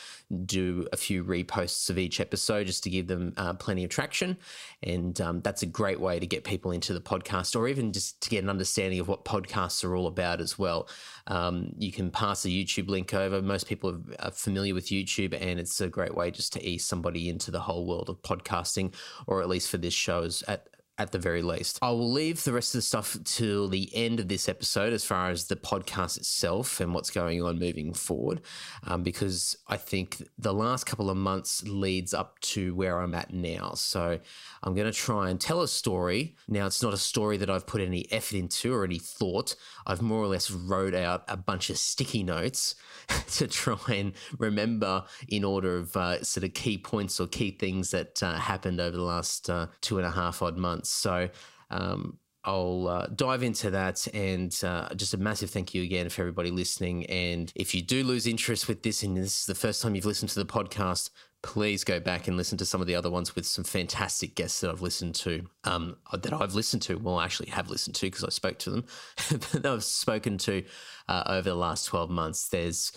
do 0.45 0.89
a 0.93 0.97
few 0.97 1.23
reposts 1.23 1.89
of 1.89 1.99
each 1.99 2.19
episode 2.19 2.67
just 2.67 2.83
to 2.85 2.91
give 2.91 3.07
them 3.07 3.33
uh, 3.37 3.55
plenty 3.55 3.85
of 3.85 3.91
traction, 3.91 4.39
and 4.83 5.21
um, 5.21 5.41
that's 5.41 5.63
a 5.63 5.67
great 5.67 6.01
way 6.01 6.19
to 6.19 6.27
get 6.27 6.43
people 6.43 6.73
into 6.73 6.95
the 6.95 7.01
podcast, 7.01 7.55
or 7.55 7.69
even 7.69 7.93
just 7.93 8.21
to 8.23 8.31
get 8.31 8.43
an 8.43 8.51
understanding 8.51 8.99
of 8.99 9.07
what 9.07 9.25
podcasts 9.25 9.85
are 9.85 9.95
all 9.95 10.09
about 10.09 10.41
as 10.41 10.59
well. 10.59 10.89
Um, 11.29 11.73
you 11.79 11.93
can 11.93 12.11
pass 12.11 12.45
a 12.45 12.49
YouTube 12.49 12.89
link 12.89 13.15
over. 13.15 13.41
Most 13.41 13.69
people 13.69 14.01
are 14.19 14.33
familiar 14.33 14.75
with 14.75 14.87
YouTube, 14.87 15.41
and 15.41 15.61
it's 15.61 15.76
a 15.81 15.89
great 15.89 16.15
way 16.15 16.31
just 16.31 16.53
to 16.55 16.65
ease 16.65 16.85
somebody 16.85 17.29
into 17.29 17.51
the 17.51 17.61
whole 17.61 17.87
world 17.87 18.09
of 18.09 18.23
podcasting, 18.23 18.95
or 19.27 19.43
at 19.43 19.49
least 19.49 19.71
for 19.71 19.79
this 19.79 19.95
show 19.95 20.23
is 20.23 20.43
at 20.49 20.69
at 20.99 21.13
the 21.13 21.19
very 21.19 21.43
least. 21.43 21.79
I 21.83 21.91
will 21.91 22.11
leave 22.11 22.43
the 22.45 22.53
rest 22.53 22.75
of 22.75 22.79
the 22.79 22.83
stuff 22.83 23.17
till 23.25 23.69
the 23.69 23.95
end 23.95 24.19
of 24.19 24.29
this 24.29 24.49
episode 24.49 24.93
as 24.93 25.05
far 25.05 25.31
as 25.31 25.47
the 25.47 25.57
podcast 25.57 26.17
itself 26.17 26.81
and 26.81 26.95
what's 26.95 27.11
going 27.11 27.43
on 27.43 27.59
moving 27.59 27.93
forward, 27.93 28.41
um, 28.85 29.03
because 29.03 29.57
I 29.69 29.77
think 29.77 30.23
the 30.39 30.55
last 30.55 30.85
couple 30.85 31.11
of 31.11 31.17
months 31.17 31.63
leads 31.67 32.15
up 32.15 32.41
to 32.41 32.75
where 32.75 33.01
I'm 33.01 33.15
at 33.15 33.33
now. 33.33 33.73
So 33.75 34.19
I'm 34.63 34.75
going 34.75 34.91
to 34.91 34.99
try 34.99 35.29
and 35.29 35.41
tell 35.41 35.61
a 35.61 35.69
story. 35.69 36.35
Now, 36.49 36.67
it's 36.67 36.83
not 36.83 36.95
a 36.95 36.99
story 36.99 37.37
that 37.39 37.51
I've 37.51 37.67
put 37.67 37.83
any 37.83 38.11
effort 38.11 38.37
into 38.37 38.75
or 38.75 38.85
any 38.85 38.99
thought. 38.99 39.55
I've 39.87 40.01
more 40.03 40.23
or 40.23 40.29
less 40.29 40.51
wrote 40.51 40.95
out 40.95 41.25
a 41.29 41.37
bunch 41.37 41.69
of 41.69 41.77
sticky 41.77 42.23
notes 42.23 42.75
to 43.33 43.47
try 43.47 43.95
and 43.95 44.13
remember 44.39 45.05
in 45.29 45.45
order 45.45 45.77
of 45.77 45.97
uh, 45.97 46.23
sort 46.23 46.45
of 46.45 46.55
key 46.55 46.79
points 46.79 47.21
or 47.21 47.27
key 47.27 47.51
things 47.51 47.91
that 47.91 48.23
uh, 48.23 48.35
happened 48.35 48.81
over 48.81 48.97
the 48.97 49.03
last 49.03 49.51
uh, 49.51 49.67
two 49.83 49.99
and 49.99 50.07
a 50.07 50.11
half 50.11 50.41
odd 50.41 50.57
months. 50.57 50.86
So, 50.89 51.29
um, 51.71 52.19
I'll 52.47 52.87
uh, 52.87 53.07
dive 53.09 53.43
into 53.43 53.71
that 53.71 54.07
and 54.15 54.57
uh, 54.63 54.95
just 54.95 55.13
a 55.15 55.17
massive 55.17 55.51
thank 55.51 55.75
you 55.75 55.83
again 55.83 56.09
for 56.09 56.23
everybody 56.23 56.53
listening. 56.53 57.05
And 57.07 57.53
if 57.57 57.75
you 57.75 57.83
do 57.83 58.05
lose 58.05 58.29
interest 58.29 58.69
with 58.69 58.85
this 58.85 59.03
and 59.03 59.17
this 59.17 59.41
is 59.41 59.47
the 59.47 59.55
first 59.57 59.83
time 59.83 59.97
you've 59.97 60.07
listened 60.07 60.31
to 60.31 60.39
the 60.39 60.47
podcast, 60.47 61.11
please 61.43 61.83
go 61.83 61.99
back 61.99 62.29
and 62.29 62.37
listen 62.37 62.57
to 62.59 62.65
some 62.65 62.81
of 62.81 62.87
the 62.87 62.95
other 62.95 63.11
ones 63.11 63.35
with 63.35 63.47
some 63.47 63.65
fantastic 63.65 64.37
guests 64.37 64.61
that 64.61 64.71
I've 64.71 64.81
listened 64.81 65.17
to, 65.17 65.45
um, 65.65 65.97
that 66.13 66.33
I've 66.33 66.55
listened 66.55 66.83
to. 66.83 66.97
Well, 66.97 67.19
I 67.19 67.25
actually 67.25 67.51
have 67.51 67.69
listened 67.69 67.97
to 67.97 68.07
because 68.07 68.25
I 68.25 68.31
spoke 68.31 68.59
to 68.61 68.71
them, 68.71 68.85
that 69.53 69.67
I've 69.67 69.85
spoken 69.85 70.39
to 70.39 70.65
uh, 71.09 71.25
over 71.27 71.51
the 71.51 71.57
last 71.57 71.87
12 71.87 72.11
months. 72.11 72.49
There's 72.49 72.93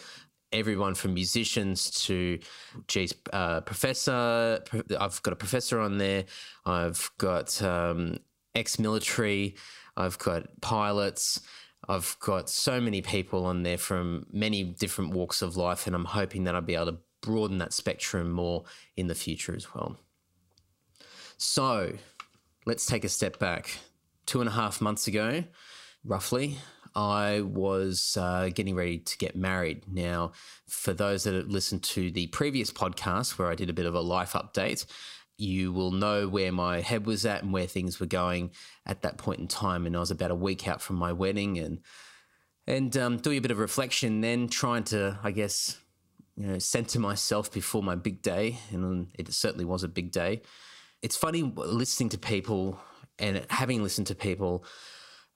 everyone 0.51 0.96
from 0.96 1.13
musicians 1.13 1.91
to, 2.06 2.39
geez, 2.88 3.13
uh, 3.34 3.62
professor. 3.62 4.62
I've 5.00 5.22
got 5.24 5.34
a 5.34 5.36
professor 5.36 5.79
on 5.79 5.98
there. 5.98 6.25
I've 6.65 7.10
got 7.18 7.62
um, 7.62 8.18
ex 8.56 8.79
military. 8.79 9.56
I've 9.96 10.18
got 10.18 10.62
pilots. 10.62 11.41
I've 11.88 12.15
got 12.20 12.50
so 12.50 12.79
many 12.79 13.01
people 13.01 13.46
on 13.46 13.63
there 13.63 13.77
from 13.77 14.25
many 14.32 14.63
different 14.63 15.13
walks 15.13 15.41
of 15.41 15.58
life, 15.58 15.88
and 15.88 15.96
I'm 15.96 16.06
hoping 16.06 16.44
that 16.44 16.56
I'll 16.56 16.62
be 16.62 16.75
able 16.75 16.88
to 16.88 16.98
broaden 17.22 17.58
that 17.60 17.74
spectrum 17.74 18.32
more 18.32 18.63
in 18.96 19.08
the 19.08 19.15
future 19.15 19.56
as 19.56 19.74
well. 19.74 19.98
So 21.38 21.94
let's 22.65 22.86
take 22.86 23.03
a 23.03 23.10
step 23.10 23.39
back. 23.39 23.77
Two 24.25 24.41
and 24.41 24.50
a 24.50 24.53
half 24.53 24.82
months 24.82 25.08
ago, 25.08 25.44
roughly, 26.03 26.58
I 26.96 27.41
was 27.41 28.17
uh, 28.19 28.50
getting 28.53 28.75
ready 28.75 29.00
to 29.00 29.17
get 29.17 29.36
married. 29.36 29.84
Now, 29.91 30.31
for 30.67 30.93
those 30.93 31.24
that 31.24 31.34
have 31.34 31.48
listened 31.48 31.84
to 31.84 32.12
the 32.12 32.27
previous 32.27 32.72
podcast 32.72 33.38
where 33.38 33.50
I 33.50 33.55
did 33.55 33.69
a 33.69 33.74
bit 33.74 33.86
of 33.86 33.96
a 33.96 34.01
life 34.01 34.34
update, 34.34 34.86
you 35.38 35.72
will 35.72 35.91
know 35.91 36.27
where 36.27 36.51
my 36.51 36.81
head 36.81 37.05
was 37.05 37.25
at 37.25 37.43
and 37.43 37.53
where 37.53 37.65
things 37.65 38.00
were 38.00 38.05
going 38.05 38.51
at 38.86 39.01
that 39.01 39.17
point 39.17 39.39
in 39.39 39.48
time. 39.48 39.86
And 39.86 39.96
I 39.96 40.00
was 40.00 40.12
about 40.12 40.31
a 40.31 40.36
week 40.36 40.67
out 40.67 40.81
from 40.81 40.98
my 40.98 41.13
wedding 41.13 41.58
and 41.58 41.79
and 42.67 42.96
um, 42.98 43.17
doing 43.17 43.39
a 43.39 43.41
bit 43.41 43.50
of 43.50 43.58
reflection, 43.58 44.22
then 44.22 44.48
trying 44.48 44.84
to, 44.84 45.17
I 45.24 45.31
guess, 45.31 45.79
you 46.38 46.46
know, 46.46 46.60
center 46.60 47.00
myself 47.00 47.51
before 47.51 47.81
my 47.81 47.96
big 47.96 48.22
day. 48.22 48.60
And 48.72 49.08
it 49.17 49.34
certainly 49.34 49.65
was 49.65 49.84
a 49.84 49.88
big 49.88 50.12
day. 50.12 50.43
It's 51.01 51.17
funny 51.17 51.41
listening 51.41 52.10
to 52.10 52.19
people 52.19 52.79
and 53.17 53.43
having 53.50 53.81
listened 53.81 54.08
to 54.08 54.15
people 54.15 54.63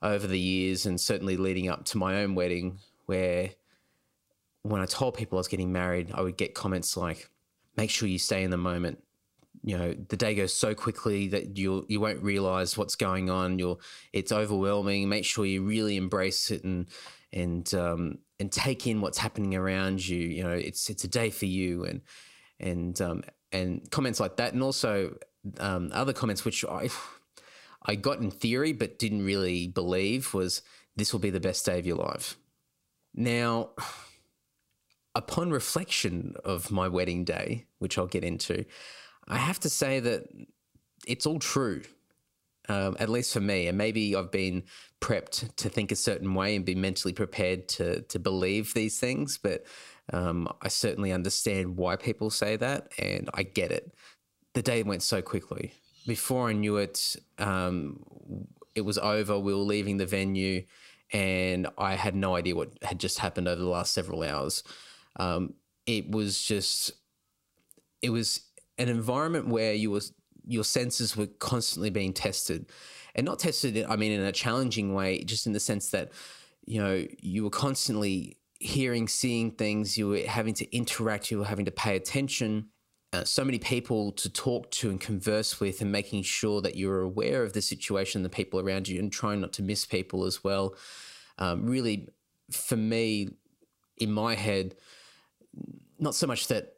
over 0.04 0.28
the 0.28 0.40
years, 0.40 0.86
and 0.86 1.02
certainly 1.02 1.38
leading 1.38 1.68
up 1.70 1.86
to 1.86 1.98
my 1.98 2.22
own 2.22 2.36
wedding, 2.36 2.78
where 3.08 3.50
when 4.62 4.82
I 4.82 4.86
told 4.86 5.16
people 5.16 5.38
I 5.38 5.42
was 5.42 5.48
getting 5.48 5.72
married, 5.72 6.12
I 6.14 6.22
would 6.22 6.38
get 6.38 6.54
comments 6.54 6.96
like, 6.96 7.30
make 7.76 7.90
sure 7.90 8.08
you 8.08 8.20
stay 8.20 8.44
in 8.44 8.52
the 8.52 8.58
moment. 8.58 9.04
You 9.66 9.78
know 9.78 9.94
the 9.94 10.18
day 10.18 10.36
goes 10.36 10.54
so 10.54 10.76
quickly 10.76 11.30
that 11.30 11.58
you 11.58 11.86
you 11.88 12.02
won't 12.02 12.22
realize 12.22 12.78
what's 12.78 12.96
going 12.96 13.30
on. 13.30 13.60
You'll 13.60 13.80
it's 14.12 14.32
overwhelming. 14.32 15.08
Make 15.08 15.26
sure 15.26 15.46
you 15.46 15.64
really 15.64 15.96
embrace 15.96 16.52
it 16.52 16.66
and 16.66 16.88
and 17.32 17.74
um, 17.74 18.18
and 18.40 18.52
take 18.52 18.86
in 18.88 19.00
what's 19.00 19.18
happening 19.18 19.56
around 19.56 20.06
you. 20.06 20.20
You 20.20 20.44
know 20.44 20.52
it's 20.52 20.90
it's 20.90 21.06
a 21.06 21.08
day 21.08 21.30
for 21.30 21.46
you. 21.46 21.86
And 21.86 22.02
and 22.60 23.02
um, 23.02 23.24
and 23.52 23.90
comments 23.92 24.20
like 24.20 24.38
that. 24.38 24.54
And 24.54 24.64
also 24.64 25.16
um, 25.60 25.92
other 25.94 26.14
comments 26.14 26.46
which 26.46 26.66
I 26.66 26.90
I 27.86 27.96
got 27.96 28.20
in 28.20 28.32
theory 28.32 28.74
but 28.74 29.00
didn't 29.00 29.26
really 29.26 29.68
believe 29.68 30.34
was 30.34 30.62
this 30.96 31.12
will 31.12 31.20
be 31.20 31.30
the 31.30 31.40
best 31.40 31.66
day 31.66 31.80
of 31.80 31.86
your 31.86 31.98
life 31.98 32.38
now 33.14 33.70
upon 35.16 35.52
reflection 35.52 36.36
of 36.44 36.72
my 36.72 36.88
wedding 36.88 37.24
day 37.24 37.66
which 37.80 37.98
I'll 37.98 38.08
get 38.08 38.24
into 38.24 38.66
I 39.28 39.38
have 39.38 39.60
to 39.62 39.70
say 39.70 40.00
that 40.00 40.26
it's 41.08 41.26
all 41.26 41.40
true, 41.40 41.82
um, 42.70 42.96
at 43.00 43.10
least 43.10 43.34
for 43.34 43.42
me. 43.42 43.68
And 43.68 43.78
maybe 43.78 44.16
I've 44.16 44.32
been 44.32 44.64
prepped 45.02 45.56
to 45.56 45.70
think 45.70 45.92
a 45.92 45.96
certain 45.96 46.34
way 46.34 46.56
and 46.56 46.66
be 46.66 46.76
mentally 46.76 47.14
prepared 47.14 47.68
to 47.70 48.02
to 48.04 48.20
believe 48.20 48.74
these 48.74 49.00
things. 49.00 49.38
But 49.38 49.66
um, 50.12 50.52
I 50.62 50.68
certainly 50.68 51.12
understand 51.12 51.78
why 51.78 51.96
people 51.96 52.30
say 52.30 52.56
that, 52.58 52.92
and 52.98 53.30
I 53.34 53.44
get 53.44 53.72
it. 53.72 53.94
The 54.54 54.62
day 54.62 54.84
went 54.84 55.04
so 55.04 55.22
quickly. 55.22 55.74
Before 56.06 56.50
I 56.50 56.54
knew 56.54 56.78
it, 56.78 57.16
um, 57.38 58.04
it 58.76 58.82
was 58.82 58.98
over. 58.98 59.40
We 59.40 59.54
were 59.54 59.60
leaving 59.60 59.98
the 59.98 60.06
venue, 60.06 60.66
and 61.12 61.68
I 61.78 61.96
had 61.96 62.16
no 62.16 62.36
idea 62.36 62.56
what 62.56 62.72
had 62.82 63.00
just 63.00 63.20
happened 63.20 63.48
over 63.48 63.62
the 63.62 63.70
last 63.70 63.94
several 63.94 64.24
hours. 64.24 64.64
Um, 65.18 65.54
it 65.86 66.10
was 66.10 66.42
just, 66.42 66.92
it 68.02 68.10
was 68.10 68.42
an 68.78 68.90
environment 68.90 69.48
where 69.48 69.74
you 69.74 69.92
was 69.92 70.14
your 70.46 70.64
senses 70.64 71.16
were 71.16 71.28
constantly 71.28 71.90
being 71.90 72.14
tested, 72.14 72.66
and 73.16 73.26
not 73.26 73.40
tested. 73.40 73.86
I 73.88 73.96
mean, 73.96 74.12
in 74.12 74.22
a 74.22 74.32
challenging 74.32 74.94
way, 74.94 75.24
just 75.24 75.48
in 75.48 75.54
the 75.54 75.60
sense 75.60 75.90
that 75.92 76.12
you 76.66 76.82
know 76.82 77.06
you 77.22 77.44
were 77.44 77.50
constantly 77.50 78.38
hearing, 78.60 79.08
seeing 79.08 79.52
things. 79.52 79.98
You 79.98 80.10
were 80.10 80.20
having 80.20 80.54
to 80.56 80.76
interact. 80.76 81.32
You 81.32 81.40
were 81.40 81.46
having 81.46 81.66
to 81.66 81.72
pay 81.72 81.96
attention. 81.96 82.70
Uh, 83.14 83.24
so 83.24 83.46
many 83.46 83.60
people 83.60 84.12
to 84.14 84.28
talk 84.28 84.72
to 84.72 84.90
and 84.90 85.00
converse 85.00 85.60
with, 85.60 85.82
and 85.82 85.92
making 85.92 86.24
sure 86.24 86.62
that 86.62 86.76
you're 86.76 87.02
aware 87.02 87.44
of 87.44 87.54
the 87.54 87.62
situation, 87.62 88.24
the 88.24 88.30
people 88.30 88.60
around 88.60 88.88
you, 88.88 89.00
and 89.00 89.12
trying 89.12 89.40
not 89.40 89.54
to 89.54 89.62
miss 89.62 89.86
people 89.86 90.26
as 90.26 90.44
well. 90.44 90.74
Um, 91.38 91.68
really, 91.68 92.10
for 92.52 92.76
me, 92.76 93.30
in 93.98 94.12
my 94.12 94.34
head, 94.34 94.76
not 96.00 96.16
so 96.16 96.26
much 96.26 96.48
that 96.48 96.74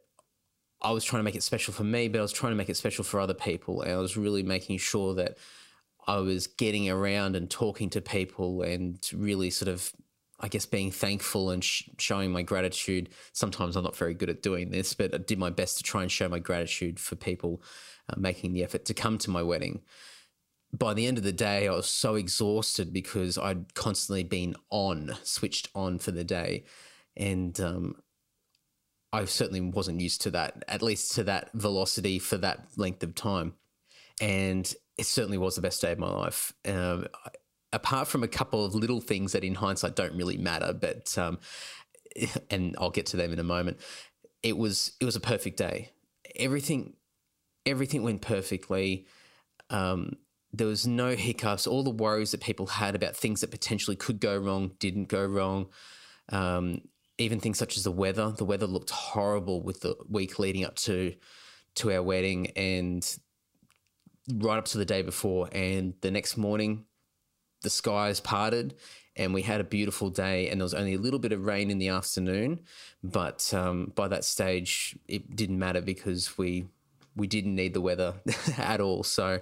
I 0.82 0.92
was 0.92 1.04
trying 1.04 1.20
to 1.20 1.24
make 1.24 1.34
it 1.34 1.42
special 1.42 1.72
for 1.72 1.84
me, 1.84 2.08
but 2.08 2.18
I 2.18 2.22
was 2.22 2.32
trying 2.32 2.52
to 2.52 2.56
make 2.56 2.68
it 2.68 2.76
special 2.76 3.02
for 3.02 3.18
other 3.18 3.34
people. 3.34 3.80
And 3.80 3.92
I 3.92 3.96
was 3.96 4.16
really 4.16 4.42
making 4.42 4.76
sure 4.78 5.14
that 5.14 5.38
I 6.06 6.18
was 6.18 6.46
getting 6.46 6.90
around 6.90 7.34
and 7.34 7.50
talking 7.50 7.88
to 7.90 8.00
people 8.02 8.60
and 8.60 8.98
really 9.14 9.48
sort 9.48 9.68
of, 9.68 9.90
I 10.38 10.48
guess, 10.48 10.66
being 10.66 10.90
thankful 10.90 11.50
and 11.50 11.64
sh- 11.64 11.88
showing 11.98 12.30
my 12.30 12.42
gratitude. 12.42 13.08
Sometimes 13.32 13.76
I'm 13.76 13.84
not 13.84 13.96
very 13.96 14.14
good 14.14 14.30
at 14.30 14.42
doing 14.42 14.70
this, 14.70 14.94
but 14.94 15.14
I 15.14 15.18
did 15.18 15.38
my 15.38 15.50
best 15.50 15.78
to 15.78 15.82
try 15.82 16.02
and 16.02 16.12
show 16.12 16.28
my 16.28 16.38
gratitude 16.38 17.00
for 17.00 17.16
people 17.16 17.62
uh, 18.08 18.14
making 18.18 18.52
the 18.52 18.62
effort 18.62 18.84
to 18.86 18.94
come 18.94 19.18
to 19.18 19.30
my 19.30 19.42
wedding. 19.42 19.80
By 20.72 20.94
the 20.94 21.06
end 21.06 21.16
of 21.16 21.24
the 21.24 21.32
day, 21.32 21.68
I 21.68 21.72
was 21.72 21.88
so 21.88 22.16
exhausted 22.16 22.92
because 22.92 23.38
I'd 23.38 23.74
constantly 23.74 24.24
been 24.24 24.56
on, 24.70 25.16
switched 25.22 25.70
on 25.74 25.98
for 25.98 26.10
the 26.10 26.24
day. 26.24 26.64
And 27.16 27.58
um, 27.60 27.94
I 29.12 29.24
certainly 29.24 29.62
wasn't 29.62 30.00
used 30.00 30.20
to 30.22 30.30
that, 30.32 30.64
at 30.68 30.82
least 30.82 31.14
to 31.14 31.24
that 31.24 31.50
velocity 31.54 32.18
for 32.18 32.36
that 32.38 32.66
length 32.76 33.02
of 33.02 33.14
time. 33.14 33.54
And 34.20 34.70
it 34.98 35.06
certainly 35.06 35.38
was 35.38 35.56
the 35.56 35.62
best 35.62 35.80
day 35.80 35.92
of 35.92 35.98
my 35.98 36.10
life. 36.10 36.52
Um, 36.66 37.06
apart 37.76 38.08
from 38.08 38.22
a 38.22 38.28
couple 38.28 38.64
of 38.64 38.74
little 38.74 39.00
things 39.00 39.32
that 39.32 39.44
in 39.44 39.54
hindsight 39.54 39.94
don't 39.94 40.14
really 40.14 40.38
matter, 40.38 40.72
but 40.72 41.16
um, 41.18 41.38
and 42.50 42.74
I'll 42.78 42.90
get 42.90 43.06
to 43.06 43.16
them 43.16 43.32
in 43.32 43.38
a 43.38 43.44
moment. 43.44 43.78
It 44.42 44.56
was 44.56 44.92
it 45.00 45.04
was 45.04 45.14
a 45.14 45.20
perfect 45.20 45.58
day. 45.58 45.92
Everything 46.34 46.94
everything 47.64 48.02
went 48.02 48.22
perfectly. 48.22 49.06
Um, 49.70 50.12
there 50.52 50.66
was 50.66 50.86
no 50.86 51.14
hiccups. 51.14 51.66
All 51.66 51.82
the 51.82 51.90
worries 51.90 52.30
that 52.30 52.40
people 52.40 52.66
had 52.66 52.94
about 52.94 53.16
things 53.16 53.42
that 53.42 53.50
potentially 53.50 53.96
could 53.96 54.20
go 54.20 54.36
wrong 54.36 54.72
didn't 54.78 55.08
go 55.08 55.24
wrong. 55.24 55.66
Um, 56.30 56.80
even 57.18 57.40
things 57.40 57.58
such 57.58 57.76
as 57.76 57.84
the 57.84 57.92
weather. 57.92 58.30
The 58.30 58.44
weather 58.44 58.66
looked 58.66 58.90
horrible 58.90 59.62
with 59.62 59.80
the 59.80 59.96
week 60.08 60.38
leading 60.38 60.64
up 60.64 60.76
to 60.76 61.14
to 61.76 61.92
our 61.92 62.02
wedding 62.02 62.52
and 62.56 63.18
right 64.32 64.56
up 64.56 64.64
to 64.66 64.78
the 64.78 64.84
day 64.86 65.02
before. 65.02 65.48
And 65.52 65.94
the 66.00 66.10
next 66.10 66.38
morning, 66.38 66.86
the 67.62 67.70
skies 67.70 68.20
parted 68.20 68.74
and 69.16 69.32
we 69.32 69.42
had 69.42 69.60
a 69.60 69.64
beautiful 69.64 70.10
day. 70.10 70.48
And 70.48 70.60
there 70.60 70.64
was 70.64 70.74
only 70.74 70.94
a 70.94 70.98
little 70.98 71.18
bit 71.18 71.32
of 71.32 71.46
rain 71.46 71.70
in 71.70 71.78
the 71.78 71.88
afternoon, 71.88 72.60
but 73.02 73.52
um, 73.54 73.92
by 73.94 74.08
that 74.08 74.24
stage, 74.24 74.96
it 75.08 75.34
didn't 75.34 75.58
matter 75.58 75.80
because 75.80 76.36
we 76.38 76.66
we 77.16 77.26
didn't 77.26 77.54
need 77.54 77.72
the 77.72 77.80
weather 77.80 78.14
at 78.58 78.80
all. 78.80 79.02
So 79.02 79.40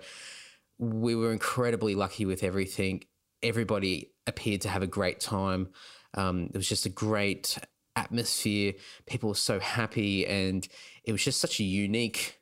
we 0.79 1.17
were 1.17 1.33
incredibly 1.33 1.97
lucky 1.97 2.25
with 2.25 2.45
everything. 2.45 3.03
Everybody 3.43 4.13
appeared 4.29 4.61
to 4.63 4.69
have 4.69 4.83
a 4.83 4.87
great 4.87 5.19
time. 5.21 5.69
Um, 6.15 6.51
it 6.55 6.57
was 6.57 6.69
just 6.69 6.87
a 6.87 6.91
great 6.91 7.59
atmosphere. 7.97 8.75
People 9.07 9.31
were 9.31 9.35
so 9.35 9.59
happy, 9.59 10.27
and 10.27 10.67
it 11.03 11.13
was 11.13 11.25
just 11.25 11.41
such 11.41 11.59
a 11.61 11.65
unique. 11.65 12.39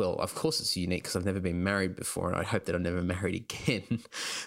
Well, 0.00 0.14
of 0.14 0.34
course, 0.34 0.60
it's 0.60 0.78
unique 0.78 1.02
because 1.02 1.14
I've 1.14 1.26
never 1.26 1.40
been 1.40 1.62
married 1.62 1.94
before, 1.94 2.30
and 2.30 2.36
I 2.38 2.42
hope 2.42 2.64
that 2.64 2.74
I'm 2.74 2.82
never 2.82 3.02
married 3.16 3.34
again. 3.34 4.00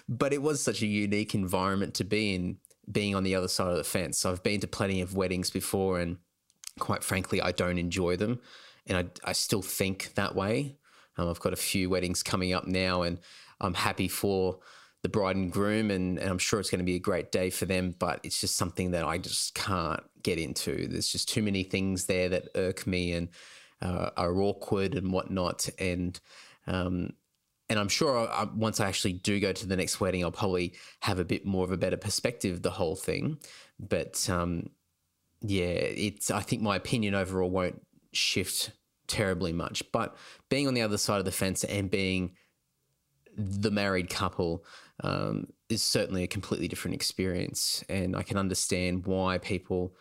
but 0.08 0.32
it 0.32 0.42
was 0.42 0.60
such 0.60 0.82
a 0.82 0.86
unique 0.86 1.32
environment 1.32 1.94
to 1.94 2.04
be 2.04 2.34
in, 2.34 2.56
being 2.90 3.14
on 3.14 3.22
the 3.22 3.36
other 3.36 3.46
side 3.46 3.70
of 3.70 3.76
the 3.76 3.84
fence. 3.84 4.18
So 4.18 4.32
I've 4.32 4.42
been 4.42 4.58
to 4.62 4.66
plenty 4.66 5.00
of 5.00 5.14
weddings 5.14 5.50
before, 5.50 6.00
and 6.00 6.16
quite 6.80 7.04
frankly, 7.04 7.40
I 7.40 7.52
don't 7.52 7.78
enjoy 7.78 8.16
them, 8.16 8.40
and 8.88 8.98
I, 8.98 9.30
I 9.30 9.32
still 9.32 9.62
think 9.62 10.14
that 10.16 10.34
way. 10.34 10.76
Um, 11.16 11.28
I've 11.28 11.38
got 11.38 11.52
a 11.52 11.56
few 11.56 11.88
weddings 11.88 12.24
coming 12.24 12.52
up 12.52 12.66
now, 12.66 13.02
and 13.02 13.20
I'm 13.60 13.74
happy 13.74 14.08
for 14.08 14.58
the 15.04 15.08
bride 15.08 15.36
and 15.36 15.52
groom, 15.52 15.92
and, 15.92 16.18
and 16.18 16.30
I'm 16.30 16.38
sure 16.38 16.58
it's 16.58 16.70
going 16.70 16.80
to 16.80 16.84
be 16.84 16.96
a 16.96 16.98
great 16.98 17.30
day 17.30 17.50
for 17.50 17.66
them. 17.66 17.94
But 17.96 18.18
it's 18.24 18.40
just 18.40 18.56
something 18.56 18.90
that 18.90 19.04
I 19.04 19.18
just 19.18 19.54
can't 19.54 20.02
get 20.24 20.40
into. 20.40 20.88
There's 20.88 21.12
just 21.12 21.28
too 21.28 21.44
many 21.44 21.62
things 21.62 22.06
there 22.06 22.28
that 22.30 22.48
irk 22.56 22.88
me 22.88 23.12
and 23.12 23.28
uh, 23.82 24.10
are 24.16 24.40
awkward 24.40 24.94
and 24.94 25.12
whatnot. 25.12 25.68
And 25.78 26.18
um, 26.66 27.10
and 27.68 27.78
I'm 27.78 27.88
sure 27.88 28.28
I, 28.28 28.44
once 28.54 28.80
I 28.80 28.88
actually 28.88 29.14
do 29.14 29.40
go 29.40 29.52
to 29.52 29.66
the 29.66 29.76
next 29.76 30.00
wedding, 30.00 30.22
I'll 30.22 30.30
probably 30.30 30.74
have 31.00 31.18
a 31.18 31.24
bit 31.24 31.46
more 31.46 31.64
of 31.64 31.72
a 31.72 31.76
better 31.76 31.96
perspective 31.96 32.54
of 32.54 32.62
the 32.62 32.70
whole 32.70 32.96
thing. 32.96 33.38
But 33.78 34.28
um, 34.28 34.70
yeah, 35.40 35.64
it's 35.64 36.30
I 36.30 36.40
think 36.40 36.62
my 36.62 36.76
opinion 36.76 37.14
overall 37.14 37.50
won't 37.50 37.82
shift 38.12 38.70
terribly 39.06 39.52
much. 39.52 39.82
But 39.92 40.16
being 40.48 40.68
on 40.68 40.74
the 40.74 40.82
other 40.82 40.98
side 40.98 41.18
of 41.18 41.24
the 41.24 41.32
fence 41.32 41.64
and 41.64 41.90
being 41.90 42.32
the 43.36 43.70
married 43.70 44.10
couple 44.10 44.64
um, 45.02 45.48
is 45.68 45.82
certainly 45.82 46.22
a 46.22 46.28
completely 46.28 46.68
different 46.68 46.94
experience. 46.94 47.82
And 47.88 48.14
I 48.14 48.22
can 48.22 48.36
understand 48.36 49.06
why 49.06 49.38
people 49.38 49.96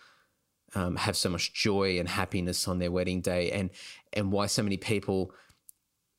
um, 0.76 0.96
have 0.96 1.16
so 1.16 1.30
much 1.30 1.54
joy 1.54 2.00
and 2.00 2.10
happiness 2.10 2.68
on 2.68 2.80
their 2.80 2.92
wedding 2.92 3.22
day 3.22 3.52
and, 3.52 3.70
and 4.14 4.32
why 4.32 4.48
so 4.48 4.64
many 4.64 4.78
people 4.78 5.32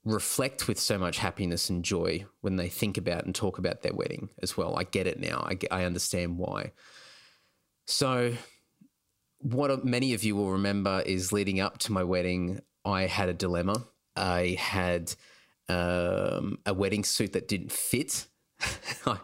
reflect 0.05 0.69
with 0.69 0.79
so 0.79 0.99
much 0.99 1.19
happiness 1.19 1.71
and 1.71 1.85
joy 1.85 2.25
when 2.43 2.57
they 2.57 2.69
think 2.69 2.99
about 2.99 3.25
and 3.25 3.35
talk 3.35 3.59
about 3.59 3.83
their 3.83 3.95
wedding 3.95 4.29
as 4.43 4.57
well. 4.57 4.77
I 4.77 4.85
get 4.85 5.07
it 5.07 5.19
now. 5.19 5.47
I, 5.49 5.59
I 5.71 5.85
understand 5.85 6.39
why. 6.39 6.73
So, 7.87 8.35
what 9.41 9.85
many 9.85 10.15
of 10.15 10.25
you 10.25 10.37
will 10.37 10.53
remember 10.53 11.03
is 11.05 11.33
leading 11.33 11.61
up 11.61 11.79
to 11.79 11.93
my 11.93 12.03
wedding, 12.03 12.61
I 12.85 13.03
had 13.03 13.29
a 13.29 13.35
dilemma. 13.35 13.85
I 14.17 14.57
had 14.59 15.15
um, 15.69 16.59
a 16.65 16.73
wedding 16.73 17.05
suit 17.05 17.33
that 17.33 17.49
didn't 17.49 17.73
fit. 17.73 18.27
I, 19.07 19.19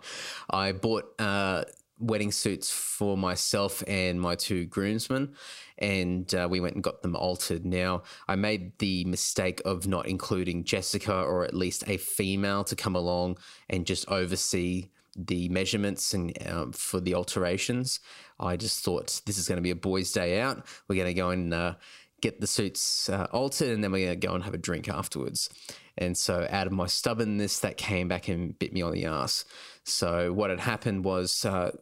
I 0.51 0.73
bought 0.73 1.15
uh, 1.19 1.65
wedding 2.01 2.33
suits 2.33 2.71
for 2.71 3.17
myself 3.17 3.83
and 3.87 4.21
my 4.21 4.35
two 4.35 4.67
groomsmen, 4.67 5.35
and 5.79 6.35
uh, 6.35 6.49
we 6.51 6.61
went 6.61 6.75
and 6.75 6.83
got 6.83 7.03
them 7.03 7.15
altered. 7.15 7.65
Now, 7.65 8.03
I 8.27 8.37
made 8.37 8.79
the 8.79 9.05
mistake 9.05 9.63
of 9.65 9.87
not 9.87 10.07
including 10.07 10.65
Jessica 10.65 11.15
or 11.15 11.45
at 11.45 11.55
least 11.55 11.85
a 11.87 11.97
female 11.99 12.65
to 12.65 12.77
come 12.77 12.97
along 12.97 13.39
and 13.69 13.87
just 13.87 14.09
oversee 14.11 14.89
the 15.17 15.49
measurements 15.49 16.15
and 16.15 16.37
um, 16.49 16.73
for 16.73 17.01
the 17.01 17.15
alterations. 17.15 18.01
I 18.39 18.57
just 18.57 18.85
thought 18.85 19.21
this 19.27 19.39
is 19.39 19.49
going 19.49 19.57
to 19.57 19.63
be 19.63 19.71
a 19.71 19.77
boys' 19.77 20.13
day 20.13 20.41
out. 20.41 20.67
We're 20.89 20.97
going 20.97 21.09
to 21.09 21.15
go 21.15 21.31
and 21.31 21.53
uh, 21.53 21.75
get 22.21 22.41
the 22.41 22.47
suits 22.47 23.09
uh, 23.09 23.27
altered, 23.33 23.71
and 23.71 23.83
then 23.83 23.93
we're 23.93 24.07
going 24.07 24.21
to 24.21 24.27
go 24.27 24.35
and 24.35 24.45
have 24.45 24.55
a 24.55 24.59
drink 24.59 24.89
afterwards. 24.89 25.51
And 25.99 26.17
so, 26.17 26.47
out 26.51 26.67
of 26.67 26.73
my 26.73 26.87
stubbornness, 26.87 27.59
that 27.61 27.77
came 27.77 28.09
back 28.09 28.29
and 28.29 28.59
bit 28.59 28.73
me 28.73 28.83
on 28.83 28.93
the 28.93 29.07
ass. 29.07 29.45
So, 29.85 30.33
what 30.33 30.51
had 30.51 30.61
happened 30.61 31.05
was 31.05 31.45
uh, 31.45 31.73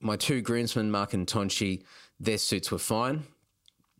my 0.00 0.16
two 0.16 0.40
groomsmen, 0.40 0.90
Mark 0.90 1.14
and 1.14 1.26
Tonchi, 1.26 1.84
their 2.20 2.38
suits 2.38 2.70
were 2.70 2.78
fine, 2.78 3.24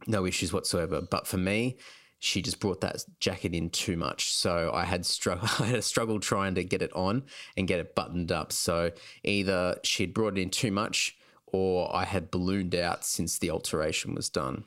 no 0.06 0.26
issues 0.26 0.52
whatsoever. 0.52 1.00
But 1.00 1.26
for 1.26 1.38
me, 1.38 1.78
she 2.18 2.42
just 2.42 2.60
brought 2.60 2.80
that 2.80 3.04
jacket 3.20 3.54
in 3.54 3.70
too 3.70 3.96
much. 3.96 4.32
So 4.32 4.70
I 4.72 4.84
had 4.84 5.04
struggle 5.04 5.48
I 5.58 5.66
had 5.66 5.78
a 5.78 5.82
struggle 5.82 6.20
trying 6.20 6.54
to 6.54 6.64
get 6.64 6.82
it 6.82 6.92
on 6.94 7.24
and 7.56 7.68
get 7.68 7.80
it 7.80 7.94
buttoned 7.94 8.32
up. 8.32 8.52
So 8.52 8.92
either 9.24 9.78
she'd 9.82 10.14
brought 10.14 10.38
it 10.38 10.40
in 10.40 10.50
too 10.50 10.70
much 10.70 11.16
or 11.46 11.94
I 11.94 12.04
had 12.04 12.30
ballooned 12.30 12.74
out 12.74 13.04
since 13.04 13.38
the 13.38 13.50
alteration 13.50 14.14
was 14.14 14.28
done. 14.28 14.64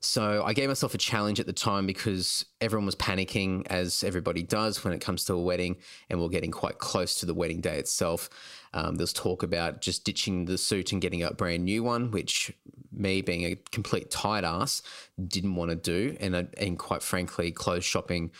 So 0.00 0.42
I 0.44 0.52
gave 0.52 0.68
myself 0.68 0.94
a 0.94 0.98
challenge 0.98 1.40
at 1.40 1.46
the 1.46 1.52
time 1.52 1.86
because 1.86 2.44
everyone 2.60 2.86
was 2.86 2.94
panicking, 2.96 3.66
as 3.68 4.04
everybody 4.04 4.42
does 4.42 4.84
when 4.84 4.92
it 4.92 5.00
comes 5.00 5.24
to 5.24 5.34
a 5.34 5.40
wedding, 5.40 5.76
and 6.10 6.20
we're 6.20 6.28
getting 6.28 6.50
quite 6.50 6.78
close 6.78 7.20
to 7.20 7.26
the 7.26 7.34
wedding 7.34 7.60
day 7.60 7.78
itself. 7.78 8.28
Um, 8.74 8.96
there's 8.96 9.12
talk 9.12 9.42
about 9.42 9.80
just 9.80 10.04
ditching 10.04 10.44
the 10.44 10.58
suit 10.58 10.92
and 10.92 11.00
getting 11.00 11.22
a 11.22 11.32
brand 11.32 11.64
new 11.64 11.82
one, 11.82 12.10
which 12.10 12.52
me 12.92 13.22
being 13.22 13.44
a 13.44 13.56
complete 13.70 14.10
tight 14.10 14.44
ass 14.44 14.82
didn't 15.26 15.54
want 15.54 15.70
to 15.70 15.76
do, 15.76 16.16
and 16.20 16.34
and 16.34 16.78
quite 16.78 17.02
frankly, 17.02 17.52
clothes 17.52 17.84
shopping 17.84 18.32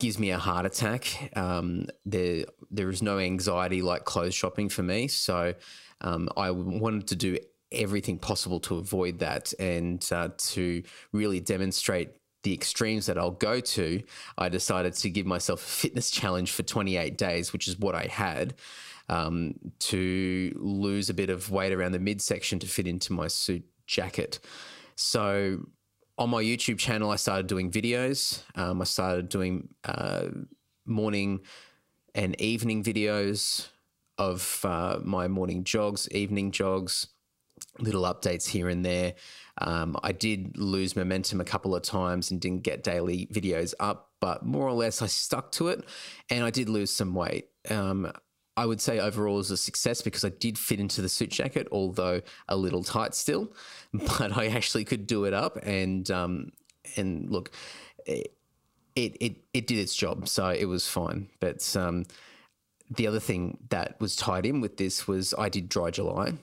gives 0.00 0.18
me 0.18 0.30
a 0.30 0.38
heart 0.38 0.66
attack. 0.66 1.30
Um, 1.36 1.86
there 2.04 2.46
there 2.70 2.90
is 2.90 3.02
no 3.02 3.18
anxiety 3.18 3.82
like 3.82 4.04
clothes 4.04 4.34
shopping 4.34 4.70
for 4.70 4.82
me, 4.82 5.08
so 5.08 5.54
um, 6.00 6.28
I 6.36 6.50
wanted 6.50 7.06
to 7.08 7.16
do 7.16 7.38
everything 7.70 8.18
possible 8.18 8.60
to 8.60 8.76
avoid 8.76 9.18
that 9.18 9.52
and 9.58 10.06
uh, 10.12 10.28
to 10.38 10.82
really 11.12 11.40
demonstrate 11.40 12.10
the 12.44 12.54
extremes 12.54 13.06
that 13.06 13.18
I'll 13.18 13.32
go 13.32 13.58
to, 13.58 14.02
I 14.38 14.48
decided 14.48 14.94
to 14.94 15.10
give 15.10 15.26
myself 15.26 15.60
a 15.60 15.68
fitness 15.68 16.10
challenge 16.10 16.52
for 16.52 16.62
28 16.62 17.18
days, 17.18 17.52
which 17.52 17.66
is 17.66 17.78
what 17.78 17.94
I 17.94 18.06
had, 18.06 18.54
um, 19.08 19.54
to 19.80 20.52
lose 20.56 21.10
a 21.10 21.14
bit 21.14 21.30
of 21.30 21.50
weight 21.50 21.72
around 21.72 21.92
the 21.92 21.98
midsection 21.98 22.58
to 22.60 22.66
fit 22.66 22.86
into 22.86 23.12
my 23.12 23.26
suit 23.26 23.64
jacket. 23.86 24.38
So 24.96 25.66
on 26.16 26.30
my 26.30 26.42
YouTube 26.42 26.78
channel, 26.78 27.10
I 27.10 27.16
started 27.16 27.46
doing 27.46 27.70
videos. 27.70 28.42
Um, 28.54 28.80
I 28.80 28.84
started 28.84 29.28
doing 29.28 29.68
uh, 29.84 30.28
morning 30.86 31.40
and 32.14 32.40
evening 32.40 32.84
videos 32.84 33.68
of 34.18 34.60
uh, 34.64 35.00
my 35.02 35.26
morning 35.26 35.64
jogs, 35.64 36.08
evening 36.10 36.52
jogs, 36.52 37.08
little 37.78 38.02
updates 38.02 38.46
here 38.48 38.68
and 38.68 38.84
there. 38.84 39.14
Um, 39.58 39.96
I 40.02 40.12
did 40.12 40.56
lose 40.56 40.96
momentum 40.96 41.40
a 41.40 41.44
couple 41.44 41.74
of 41.74 41.82
times 41.82 42.30
and 42.30 42.40
didn't 42.40 42.62
get 42.62 42.82
daily 42.82 43.28
videos 43.32 43.74
up, 43.78 44.10
but 44.20 44.44
more 44.44 44.66
or 44.66 44.72
less 44.72 45.00
I 45.00 45.06
stuck 45.06 45.52
to 45.52 45.68
it 45.68 45.84
and 46.30 46.44
I 46.44 46.50
did 46.50 46.68
lose 46.68 46.90
some 46.90 47.14
weight. 47.14 47.48
Um, 47.70 48.12
I 48.56 48.66
would 48.66 48.80
say 48.80 49.00
overall 49.00 49.36
was 49.36 49.50
a 49.50 49.56
success 49.56 50.00
because 50.02 50.24
I 50.24 50.28
did 50.28 50.58
fit 50.58 50.78
into 50.78 51.02
the 51.02 51.08
suit 51.08 51.30
jacket, 51.30 51.68
although 51.72 52.20
a 52.48 52.56
little 52.56 52.84
tight 52.84 53.14
still, 53.14 53.52
but 53.92 54.36
I 54.36 54.46
actually 54.48 54.84
could 54.84 55.06
do 55.06 55.24
it 55.24 55.34
up 55.34 55.58
and 55.62 56.08
um, 56.10 56.52
and 56.96 57.30
look, 57.30 57.50
it, 58.06 58.36
it 58.94 59.16
it 59.20 59.36
it 59.52 59.66
did 59.66 59.78
its 59.78 59.94
job, 59.94 60.28
so 60.28 60.48
it 60.48 60.66
was 60.66 60.86
fine. 60.86 61.28
But 61.40 61.76
um, 61.76 62.04
the 62.90 63.06
other 63.06 63.20
thing 63.20 63.58
that 63.70 64.00
was 64.00 64.14
tied 64.14 64.46
in 64.46 64.60
with 64.60 64.76
this 64.76 65.08
was 65.08 65.34
I 65.36 65.48
did 65.48 65.68
dry 65.68 65.90
July. 65.90 66.34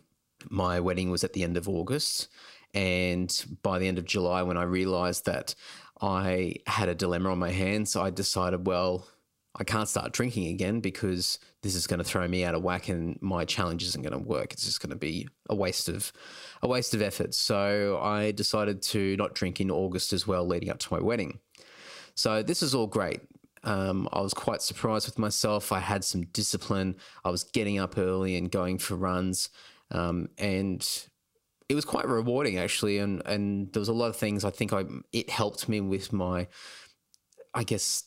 My 0.49 0.79
wedding 0.79 1.11
was 1.11 1.23
at 1.23 1.33
the 1.33 1.43
end 1.43 1.55
of 1.55 1.69
August, 1.69 2.27
and 2.73 3.45
by 3.63 3.79
the 3.79 3.87
end 3.87 3.97
of 3.97 4.05
July, 4.05 4.43
when 4.43 4.57
I 4.57 4.63
realized 4.63 5.25
that 5.25 5.55
I 6.01 6.55
had 6.67 6.89
a 6.89 6.95
dilemma 6.95 7.31
on 7.31 7.39
my 7.39 7.51
hands, 7.51 7.95
I 7.95 8.09
decided, 8.09 8.65
well, 8.65 9.07
I 9.55 9.63
can't 9.63 9.89
start 9.89 10.13
drinking 10.13 10.47
again 10.47 10.79
because 10.79 11.37
this 11.61 11.75
is 11.75 11.85
going 11.85 11.97
to 11.99 12.03
throw 12.03 12.27
me 12.27 12.45
out 12.45 12.55
of 12.55 12.63
whack 12.63 12.87
and 12.87 13.21
my 13.21 13.43
challenge 13.43 13.83
isn't 13.83 14.01
going 14.01 14.13
to 14.13 14.27
work. 14.29 14.53
It's 14.53 14.65
just 14.65 14.81
going 14.81 14.91
to 14.91 14.95
be 14.95 15.27
a 15.49 15.55
waste 15.55 15.89
of 15.89 16.11
a 16.61 16.67
waste 16.67 16.93
of 16.93 17.01
effort. 17.01 17.33
So 17.33 17.99
I 18.01 18.31
decided 18.31 18.81
to 18.83 19.17
not 19.17 19.35
drink 19.35 19.59
in 19.59 19.69
August 19.69 20.13
as 20.13 20.25
well, 20.25 20.45
leading 20.45 20.69
up 20.69 20.79
to 20.79 20.93
my 20.93 21.01
wedding. 21.01 21.39
So 22.15 22.41
this 22.41 22.63
is 22.63 22.73
all 22.73 22.87
great. 22.87 23.21
Um, 23.63 24.07
I 24.11 24.21
was 24.21 24.33
quite 24.33 24.61
surprised 24.61 25.05
with 25.05 25.19
myself. 25.19 25.71
I 25.71 25.79
had 25.79 26.03
some 26.03 26.23
discipline. 26.27 26.95
I 27.23 27.29
was 27.29 27.43
getting 27.43 27.77
up 27.77 27.97
early 27.97 28.37
and 28.37 28.49
going 28.49 28.77
for 28.77 28.95
runs, 28.95 29.49
um, 29.91 30.29
and 30.37 30.87
it 31.71 31.75
was 31.75 31.85
quite 31.85 32.07
rewarding 32.07 32.57
actually. 32.57 32.97
And 32.99 33.21
and 33.25 33.71
there 33.71 33.79
was 33.79 33.89
a 33.89 33.93
lot 33.93 34.09
of 34.09 34.17
things 34.17 34.43
I 34.43 34.49
think 34.49 34.73
I 34.73 34.83
it 35.13 35.29
helped 35.29 35.69
me 35.69 35.79
with 35.79 36.11
my, 36.11 36.47
I 37.53 37.63
guess 37.63 38.03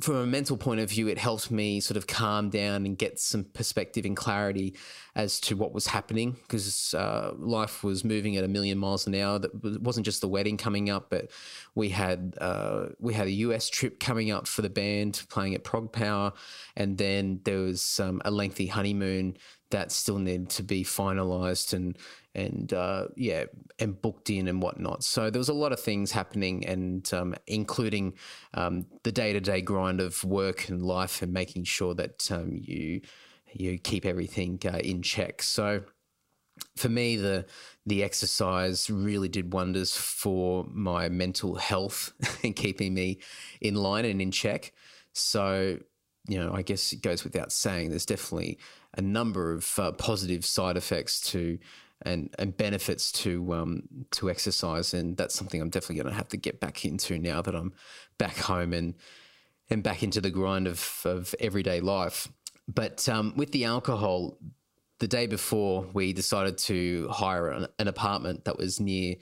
from 0.00 0.16
a 0.16 0.26
mental 0.26 0.56
point 0.56 0.80
of 0.80 0.88
view, 0.90 1.06
it 1.06 1.18
helped 1.18 1.50
me 1.50 1.78
sort 1.78 1.96
of 1.98 2.06
calm 2.06 2.48
down 2.48 2.86
and 2.86 2.96
get 2.96 3.20
some 3.20 3.44
perspective 3.44 4.06
and 4.06 4.16
clarity 4.16 4.74
as 5.14 5.38
to 5.38 5.54
what 5.54 5.74
was 5.74 5.86
happening 5.86 6.32
because 6.32 6.94
uh, 6.94 7.32
life 7.36 7.84
was 7.84 8.02
moving 8.02 8.36
at 8.36 8.42
a 8.42 8.48
million 8.48 8.78
miles 8.78 9.06
an 9.06 9.14
hour. 9.14 9.38
That 9.38 9.82
wasn't 9.82 10.06
just 10.06 10.22
the 10.22 10.28
wedding 10.28 10.56
coming 10.56 10.88
up, 10.88 11.10
but 11.10 11.30
we 11.74 11.90
had 11.90 12.34
uh, 12.40 12.86
we 12.98 13.12
had 13.14 13.26
a 13.26 13.32
US 13.32 13.68
trip 13.68 14.00
coming 14.00 14.30
up 14.30 14.48
for 14.48 14.62
the 14.62 14.70
band 14.70 15.24
playing 15.28 15.54
at 15.54 15.62
ProgPower, 15.62 16.32
and 16.74 16.96
then 16.96 17.40
there 17.44 17.58
was 17.58 18.00
um, 18.00 18.22
a 18.24 18.30
lengthy 18.30 18.66
honeymoon 18.66 19.36
that 19.70 19.92
still 19.92 20.18
needed 20.18 20.50
to 20.50 20.62
be 20.62 20.84
finalized 20.84 21.72
and 21.72 21.98
and 22.34 22.72
uh, 22.72 23.08
yeah 23.16 23.44
and 23.78 24.00
booked 24.00 24.30
in 24.30 24.48
and 24.48 24.62
whatnot. 24.62 25.04
So 25.04 25.30
there 25.30 25.40
was 25.40 25.48
a 25.48 25.54
lot 25.54 25.72
of 25.72 25.80
things 25.80 26.12
happening, 26.12 26.64
and 26.66 27.12
um, 27.12 27.34
including 27.46 28.14
um, 28.54 28.86
the 29.02 29.12
day 29.12 29.32
to 29.32 29.40
day 29.40 29.60
grind 29.60 30.00
of 30.00 30.22
work 30.24 30.68
and 30.68 30.82
life, 30.84 31.22
and 31.22 31.32
making 31.32 31.64
sure 31.64 31.94
that 31.94 32.30
um, 32.30 32.52
you 32.52 33.02
you 33.52 33.78
keep 33.78 34.06
everything 34.06 34.60
uh, 34.64 34.78
in 34.78 35.02
check. 35.02 35.42
So 35.42 35.82
for 36.76 36.88
me, 36.88 37.16
the 37.16 37.46
the 37.86 38.02
exercise 38.02 38.88
really 38.88 39.28
did 39.28 39.52
wonders 39.52 39.96
for 39.96 40.64
my 40.70 41.08
mental 41.08 41.56
health 41.56 42.12
and 42.44 42.54
keeping 42.54 42.94
me 42.94 43.18
in 43.60 43.74
line 43.74 44.04
and 44.04 44.22
in 44.22 44.30
check. 44.30 44.72
So 45.12 45.78
you 46.28 46.38
know, 46.38 46.52
I 46.54 46.62
guess 46.62 46.92
it 46.92 47.02
goes 47.02 47.24
without 47.24 47.52
saying. 47.52 47.90
There's 47.90 48.06
definitely 48.06 48.58
a 48.96 49.02
number 49.02 49.52
of 49.52 49.78
uh, 49.78 49.92
positive 49.92 50.44
side 50.44 50.76
effects 50.76 51.20
to 51.32 51.58
and 52.04 52.34
and 52.38 52.56
benefits 52.56 53.12
to 53.12 53.54
um, 53.54 53.82
to 54.12 54.30
exercise, 54.30 54.94
and 54.94 55.16
that's 55.16 55.34
something 55.34 55.60
I'm 55.60 55.70
definitely 55.70 55.96
going 55.96 56.08
to 56.08 56.14
have 56.14 56.28
to 56.28 56.36
get 56.36 56.60
back 56.60 56.84
into 56.84 57.18
now 57.18 57.42
that 57.42 57.54
I'm 57.54 57.72
back 58.18 58.36
home 58.36 58.72
and 58.72 58.94
and 59.70 59.82
back 59.82 60.02
into 60.02 60.20
the 60.20 60.30
grind 60.30 60.66
of 60.66 61.02
of 61.04 61.34
everyday 61.40 61.80
life. 61.80 62.28
But 62.68 63.08
um, 63.08 63.34
with 63.36 63.52
the 63.52 63.64
alcohol, 63.64 64.38
the 65.00 65.08
day 65.08 65.26
before 65.26 65.86
we 65.92 66.12
decided 66.12 66.58
to 66.58 67.08
hire 67.08 67.48
an, 67.48 67.66
an 67.78 67.88
apartment 67.88 68.44
that 68.44 68.58
was 68.58 68.80
near 68.80 69.16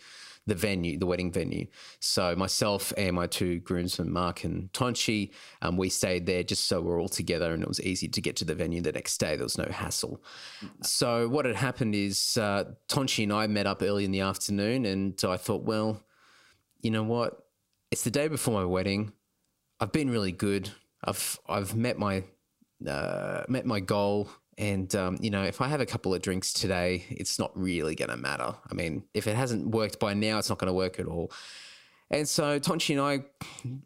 the 0.46 0.55
venue, 0.55 0.98
the 0.98 1.07
wedding 1.07 1.31
venue. 1.31 1.66
So 2.00 2.35
myself 2.35 2.92
and 2.96 3.14
my 3.14 3.26
two 3.26 3.61
groomsmen, 3.61 4.11
Mark 4.11 4.44
and 4.44 4.72
Tonchi, 4.72 5.31
um, 5.62 5.76
we 5.76 5.88
stayed 5.88 6.26
there 6.26 6.42
just 6.42 6.66
so 6.66 6.81
we're 6.81 7.00
all 7.00 7.09
together 7.09 7.53
and 7.53 7.62
it 7.62 7.68
was 7.68 7.81
easy 7.81 8.09
to 8.09 8.20
get 8.20 8.37
to 8.37 8.44
the 8.44 8.55
venue 8.55 8.81
the 8.81 8.92
next 8.92 9.18
day. 9.18 9.37
There 9.37 9.44
was 9.44 9.59
no 9.59 9.68
hassle. 9.70 10.22
So 10.83 11.29
what 11.29 11.44
had 11.44 11.57
happened 11.57 11.94
is 11.94 12.37
uh, 12.37 12.64
Tonchi 12.88 13.24
and 13.24 13.33
I 13.33 13.46
met 13.46 13.66
up 13.66 13.83
early 13.83 14.05
in 14.05 14.11
the 14.11 14.20
afternoon 14.20 14.87
and 14.87 15.22
I 15.24 15.37
thought, 15.37 15.62
well, 15.62 16.03
you 16.81 16.90
know 16.90 17.03
what? 17.03 17.44
It's 17.90 18.05
the 18.05 18.11
day 18.11 18.29
before 18.29 18.55
my 18.55 18.64
wedding. 18.64 19.12
I've 19.79 19.92
been 19.92 20.11
really 20.11 20.33
good. 20.33 20.70
I've 21.03 21.38
I've 21.48 21.74
met 21.74 21.98
my 21.98 22.24
uh, 22.87 23.44
met 23.48 23.66
my 23.66 23.81
goal. 23.81 24.31
And, 24.61 24.94
um, 24.94 25.16
you 25.20 25.31
know, 25.31 25.42
if 25.42 25.62
I 25.62 25.68
have 25.68 25.81
a 25.81 25.87
couple 25.87 26.12
of 26.12 26.20
drinks 26.20 26.53
today, 26.53 27.07
it's 27.09 27.38
not 27.38 27.51
really 27.59 27.94
going 27.94 28.11
to 28.11 28.16
matter. 28.18 28.55
I 28.70 28.75
mean, 28.75 29.05
if 29.14 29.27
it 29.27 29.35
hasn't 29.35 29.68
worked 29.68 29.99
by 29.99 30.12
now, 30.12 30.38
it's 30.38 30.51
not 30.51 30.59
going 30.59 30.68
to 30.68 30.75
work 30.75 31.01
at 31.01 31.07
all. 31.07 31.33
And 32.11 32.29
so 32.29 32.61
Tonchi 32.61 32.90
and 32.90 33.01
I 33.01 33.25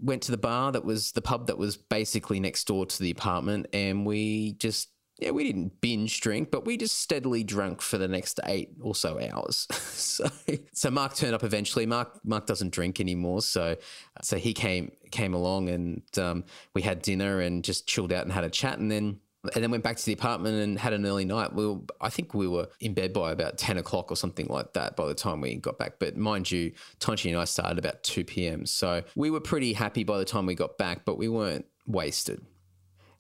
went 0.01 0.23
to 0.23 0.33
the 0.33 0.37
bar 0.37 0.73
that 0.73 0.85
was 0.85 1.13
the 1.13 1.23
pub 1.23 1.47
that 1.47 1.59
was 1.59 1.77
basically 1.77 2.41
next 2.41 2.67
door 2.67 2.87
to 2.87 2.99
the 2.99 3.13
apartment. 3.13 3.69
And 3.73 4.05
we 4.05 4.55
just, 4.55 4.89
yeah, 5.21 5.31
we 5.31 5.45
didn't 5.45 5.81
binge 5.81 6.21
drink, 6.21 6.51
but 6.51 6.65
we 6.65 6.77
just 6.77 6.99
steadily 6.99 7.45
drank 7.45 7.81
for 7.81 7.97
the 7.97 8.09
next 8.09 8.41
eight 8.47 8.71
or 8.81 8.97
so 8.97 9.21
hours. 9.31 9.69
so, 9.71 10.29
so 10.73 10.91
Mark 10.91 11.15
turned 11.15 11.35
up 11.35 11.45
eventually. 11.45 11.87
Mark, 11.87 12.19
Mark 12.25 12.47
doesn't 12.47 12.73
drink 12.73 12.99
anymore. 12.99 13.43
So, 13.43 13.77
so 14.23 14.39
he 14.39 14.53
came, 14.53 14.91
came 15.13 15.35
along 15.35 15.69
and 15.69 16.03
um, 16.19 16.45
we 16.75 16.83
had 16.83 17.01
dinner 17.01 17.43
and 17.43 17.63
just 17.63 17.87
chilled 17.87 18.13
out 18.13 18.25
and 18.25 18.33
had 18.33 18.43
a 18.43 18.51
chat. 18.51 18.79
And 18.81 18.91
then 18.91 19.21
and 19.55 19.63
then 19.63 19.71
went 19.71 19.85
back 19.85 19.97
to 19.97 20.05
the 20.05 20.13
apartment 20.13 20.57
and 20.57 20.79
had 20.79 20.93
an 20.93 21.05
early 21.05 21.25
night. 21.25 21.53
We 21.53 21.67
were, 21.67 21.81
I 22.01 22.09
think 22.09 22.35
we 22.35 22.49
were 22.49 22.69
in 22.81 22.95
bed 22.95 23.13
by 23.13 23.33
about 23.33 23.59
10 23.59 23.79
o'clock 23.79 24.11
or 24.11 24.17
something 24.17 24.47
like 24.49 24.73
that 24.73 24.97
by 24.97 25.07
the 25.07 25.15
time 25.15 25.41
we 25.41 25.55
got 25.57 25.79
back. 25.79 25.99
But 25.99 26.17
mind 26.17 26.51
you, 26.51 26.73
Tonchi 27.01 27.31
and 27.31 27.39
I 27.39 27.45
started 27.45 27.79
about 27.79 28.03
2 28.05 28.25
p.m. 28.25 28.67
So 28.67 29.03
we 29.17 29.31
were 29.31 29.41
pretty 29.41 29.73
happy 29.73 30.05
by 30.05 30.19
the 30.19 30.25
time 30.25 30.47
we 30.47 30.55
got 30.55 30.79
back, 30.79 31.05
but 31.05 31.19
we 31.19 31.29
weren't 31.29 31.67
wasted. 31.87 32.41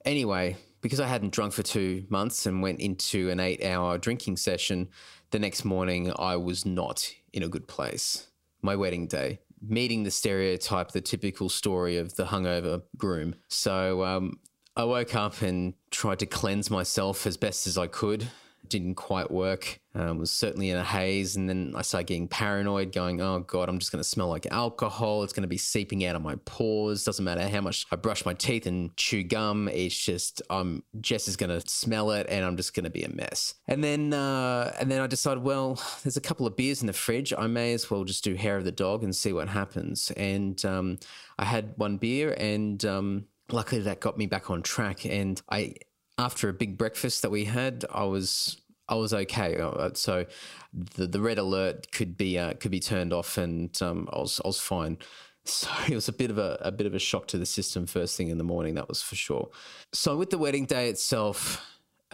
Anyway, 0.04 0.56
because 0.80 1.00
I 1.00 1.06
hadn't 1.06 1.32
drunk 1.32 1.52
for 1.52 1.62
two 1.62 2.04
months 2.08 2.46
and 2.46 2.62
went 2.62 2.80
into 2.80 3.30
an 3.30 3.40
eight 3.40 3.64
hour 3.64 3.98
drinking 3.98 4.36
session, 4.36 4.88
the 5.30 5.38
next 5.38 5.64
morning 5.64 6.12
I 6.16 6.36
was 6.36 6.66
not 6.66 7.10
in 7.32 7.42
a 7.42 7.48
good 7.48 7.66
place. 7.66 8.28
My 8.62 8.76
wedding 8.76 9.06
day, 9.06 9.40
meeting 9.66 10.02
the 10.02 10.10
stereotype, 10.10 10.92
the 10.92 11.00
typical 11.00 11.48
story 11.48 11.96
of 11.96 12.16
the 12.16 12.24
hungover 12.24 12.82
groom. 12.96 13.34
So 13.48 14.04
um, 14.04 14.38
I 14.76 14.84
woke 14.84 15.14
up 15.14 15.42
and 15.42 15.74
tried 15.90 16.18
to 16.20 16.26
cleanse 16.26 16.70
myself 16.70 17.26
as 17.26 17.36
best 17.36 17.66
as 17.66 17.78
I 17.78 17.86
could 17.86 18.28
didn't 18.68 18.94
quite 18.94 19.30
work. 19.30 19.80
Um, 19.94 20.18
was 20.18 20.32
certainly 20.32 20.70
in 20.70 20.76
a 20.76 20.82
haze, 20.82 21.36
and 21.36 21.48
then 21.48 21.74
I 21.76 21.82
started 21.82 22.08
getting 22.08 22.26
paranoid, 22.26 22.92
going, 22.92 23.20
"Oh 23.20 23.40
God, 23.40 23.68
I'm 23.68 23.78
just 23.78 23.92
going 23.92 24.02
to 24.02 24.08
smell 24.08 24.28
like 24.28 24.46
alcohol. 24.50 25.22
It's 25.22 25.32
going 25.32 25.42
to 25.42 25.48
be 25.48 25.56
seeping 25.56 26.04
out 26.04 26.16
of 26.16 26.22
my 26.22 26.34
pores. 26.44 27.04
Doesn't 27.04 27.24
matter 27.24 27.46
how 27.48 27.60
much 27.60 27.86
I 27.92 27.96
brush 27.96 28.26
my 28.26 28.34
teeth 28.34 28.66
and 28.66 28.96
chew 28.96 29.22
gum. 29.22 29.68
It's 29.68 29.96
just 29.96 30.42
I'm 30.50 30.82
Jess 31.00 31.28
is 31.28 31.36
going 31.36 31.50
to 31.50 31.66
smell 31.68 32.10
it, 32.10 32.26
and 32.28 32.44
I'm 32.44 32.56
just 32.56 32.74
going 32.74 32.84
to 32.84 32.90
be 32.90 33.04
a 33.04 33.08
mess." 33.08 33.54
And 33.68 33.84
then 33.84 34.12
uh, 34.12 34.74
and 34.80 34.90
then 34.90 35.00
I 35.00 35.06
decided, 35.06 35.44
well, 35.44 35.80
there's 36.02 36.16
a 36.16 36.22
couple 36.22 36.46
of 36.46 36.56
beers 36.56 36.80
in 36.80 36.88
the 36.88 36.92
fridge. 36.92 37.32
I 37.36 37.46
may 37.46 37.72
as 37.74 37.90
well 37.90 38.04
just 38.04 38.24
do 38.24 38.34
hair 38.34 38.56
of 38.56 38.64
the 38.64 38.72
dog 38.72 39.04
and 39.04 39.14
see 39.14 39.32
what 39.32 39.48
happens. 39.48 40.10
And 40.16 40.62
um, 40.64 40.98
I 41.38 41.44
had 41.44 41.74
one 41.76 41.98
beer, 41.98 42.34
and 42.36 42.84
um, 42.84 43.26
luckily 43.54 43.80
that 43.82 44.00
got 44.00 44.18
me 44.18 44.26
back 44.26 44.50
on 44.50 44.62
track. 44.62 45.06
And 45.06 45.40
I 45.50 45.76
after 46.18 46.48
a 46.48 46.52
big 46.52 46.76
breakfast 46.78 47.22
that 47.22 47.30
we 47.30 47.44
had, 47.44 47.84
I 47.92 48.04
was 48.04 48.60
I 48.88 48.96
was 48.96 49.14
okay. 49.14 49.58
Uh, 49.58 49.90
so 49.94 50.26
the 50.72 51.06
the 51.06 51.20
red 51.20 51.38
alert 51.38 51.90
could 51.92 52.16
be 52.16 52.38
uh, 52.38 52.54
could 52.54 52.70
be 52.70 52.80
turned 52.80 53.12
off, 53.12 53.38
and 53.38 53.80
um, 53.82 54.08
I 54.12 54.18
was 54.18 54.40
I 54.44 54.48
was 54.48 54.60
fine. 54.60 54.98
So 55.46 55.68
it 55.86 55.94
was 55.94 56.08
a 56.08 56.12
bit 56.14 56.30
of 56.30 56.38
a, 56.38 56.56
a 56.62 56.72
bit 56.72 56.86
of 56.86 56.94
a 56.94 56.98
shock 56.98 57.26
to 57.26 57.36
the 57.36 57.44
system 57.44 57.84
first 57.84 58.16
thing 58.16 58.28
in 58.28 58.38
the 58.38 58.44
morning. 58.44 58.76
That 58.76 58.88
was 58.88 59.02
for 59.02 59.14
sure. 59.14 59.50
So 59.92 60.16
with 60.16 60.30
the 60.30 60.38
wedding 60.38 60.64
day 60.64 60.88
itself. 60.88 61.62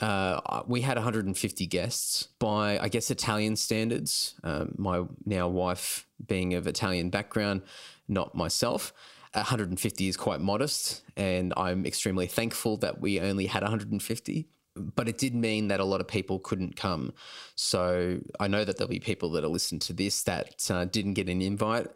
Uh, 0.00 0.62
we 0.66 0.81
had 0.81 0.96
150 0.96 1.66
guests 1.66 2.29
by, 2.38 2.79
I 2.79 2.88
guess, 2.88 3.11
Italian 3.11 3.55
standards. 3.55 4.35
Um, 4.42 4.74
my 4.79 5.05
now 5.26 5.46
wife 5.46 6.07
being 6.26 6.55
of 6.55 6.66
Italian 6.66 7.11
background, 7.11 7.62
not 8.09 8.35
myself. 8.35 8.94
150 9.33 10.09
is 10.09 10.16
quite 10.16 10.40
modest, 10.40 11.03
and 11.16 11.53
I'm 11.57 11.87
extremely 11.87 12.27
thankful 12.27 12.77
that 12.79 13.01
we 13.01 13.21
only 13.21 13.47
had 13.47 13.62
150. 13.62 14.49
But 14.77 15.09
it 15.09 15.19
did 15.19 15.35
mean 15.35 15.69
that 15.69 15.81
a 15.81 15.85
lot 15.85 16.01
of 16.01 16.07
people 16.07 16.38
couldn't 16.38 16.77
come. 16.77 17.12
So 17.57 18.21
I 18.38 18.47
know 18.47 18.64
that 18.64 18.77
there'll 18.77 18.88
be 18.88 19.01
people 19.01 19.31
that 19.33 19.45
are 19.45 19.49
listening 19.49 19.81
to 19.81 19.93
this 19.93 20.23
that 20.23 20.71
uh, 20.71 20.85
didn't 20.85 21.14
get 21.14 21.29
an 21.29 21.43
invite. 21.43 21.88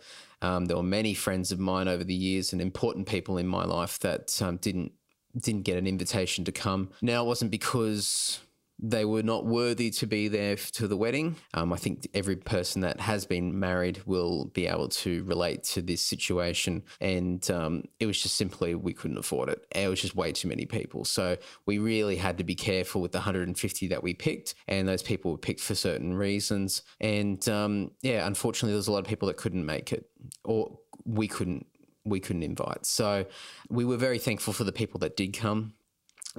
Um, 0.42 0.66
there 0.66 0.77
were 0.77 0.83
many 0.83 1.14
friends 1.14 1.53
of 1.53 1.59
mine 1.59 1.88
over 1.88 2.05
the 2.05 2.14
years 2.14 2.53
and 2.53 2.61
important 2.61 3.07
people 3.07 3.38
in 3.38 3.47
my 3.47 3.64
life 3.64 3.99
that 4.01 4.40
um, 4.42 4.57
didn't 4.59 4.92
didn't 5.40 5.62
get 5.62 5.79
an 5.79 5.87
invitation 5.87 6.44
to 6.44 6.53
come. 6.53 6.90
Now 7.01 7.25
it 7.25 7.27
wasn't 7.27 7.51
because 7.51 8.40
they 8.78 9.04
were 9.04 9.22
not 9.22 9.46
worthy 9.46 9.90
to 9.90 10.06
be 10.06 10.28
there 10.28 10.56
to 10.56 10.88
the 10.88 10.96
wedding. 10.96 11.37
Um, 11.54 11.72
I 11.72 11.76
think 11.76 12.08
every 12.12 12.37
person 12.37 12.82
that 12.82 13.00
has 13.00 13.24
been 13.24 13.58
married 13.58 14.02
will 14.04 14.46
be 14.46 14.66
able 14.66 14.88
to 14.88 15.22
relate 15.24 15.62
to 15.64 15.82
this 15.82 16.02
situation. 16.02 16.82
And 17.00 17.48
um, 17.50 17.84
it 18.00 18.06
was 18.06 18.20
just 18.20 18.34
simply, 18.34 18.74
we 18.74 18.92
couldn't 18.92 19.18
afford 19.18 19.48
it. 19.48 19.64
It 19.74 19.88
was 19.88 20.00
just 20.00 20.16
way 20.16 20.32
too 20.32 20.48
many 20.48 20.66
people. 20.66 21.04
So 21.04 21.37
we 21.66 21.78
really 21.78 22.16
had 22.16 22.37
to 22.38 22.44
be 22.44 22.54
careful 22.54 23.00
with 23.00 23.12
the 23.12 23.18
150 23.18 23.88
that 23.88 24.02
we 24.02 24.12
picked. 24.12 24.54
And 24.66 24.88
those 24.88 25.02
people 25.02 25.30
were 25.30 25.38
picked 25.38 25.60
for 25.60 25.74
certain 25.74 26.14
reasons. 26.14 26.82
And 27.00 27.46
um, 27.48 27.92
yeah, 28.02 28.26
unfortunately, 28.26 28.72
there 28.72 28.78
was 28.78 28.88
a 28.88 28.92
lot 28.92 28.98
of 28.98 29.06
people 29.06 29.28
that 29.28 29.37
couldn't 29.37 29.64
make 29.64 29.92
it 29.92 30.10
or 30.42 30.78
we 31.04 31.28
couldn't. 31.28 31.66
We 32.06 32.20
couldn't 32.20 32.42
invite. 32.42 32.84
So 32.84 33.24
we 33.70 33.87
were 33.87 33.96
very 33.96 34.18
thankful 34.18 34.52
for 34.52 34.64
the 34.64 34.72
people 34.72 35.00
that 35.00 35.16
did 35.16 35.32
come 35.32 35.72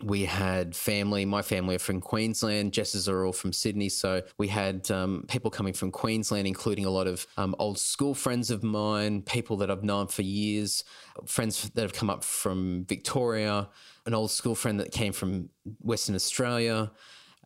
we 0.03 0.25
had 0.25 0.75
family. 0.75 1.25
My 1.25 1.41
family 1.41 1.75
are 1.75 1.79
from 1.79 2.01
Queensland. 2.01 2.73
Jess's 2.73 3.07
are 3.07 3.25
all 3.25 3.31
from 3.31 3.53
Sydney. 3.53 3.87
So 3.87 4.21
we 4.37 4.49
had 4.49 4.89
um, 4.91 5.25
people 5.27 5.49
coming 5.49 5.73
from 5.73 5.91
Queensland, 5.91 6.47
including 6.47 6.85
a 6.85 6.89
lot 6.89 7.07
of 7.07 7.25
um, 7.37 7.55
old 7.59 7.79
school 7.79 8.13
friends 8.13 8.51
of 8.51 8.61
mine, 8.61 9.21
people 9.21 9.57
that 9.57 9.71
I've 9.71 9.83
known 9.83 10.07
for 10.07 10.21
years, 10.21 10.83
friends 11.25 11.69
that 11.69 11.81
have 11.81 11.93
come 11.93 12.09
up 12.09 12.23
from 12.23 12.85
Victoria, 12.89 13.69
an 14.05 14.13
old 14.13 14.31
school 14.31 14.55
friend 14.55 14.79
that 14.81 14.91
came 14.91 15.13
from 15.13 15.49
Western 15.79 16.15
Australia. 16.15 16.91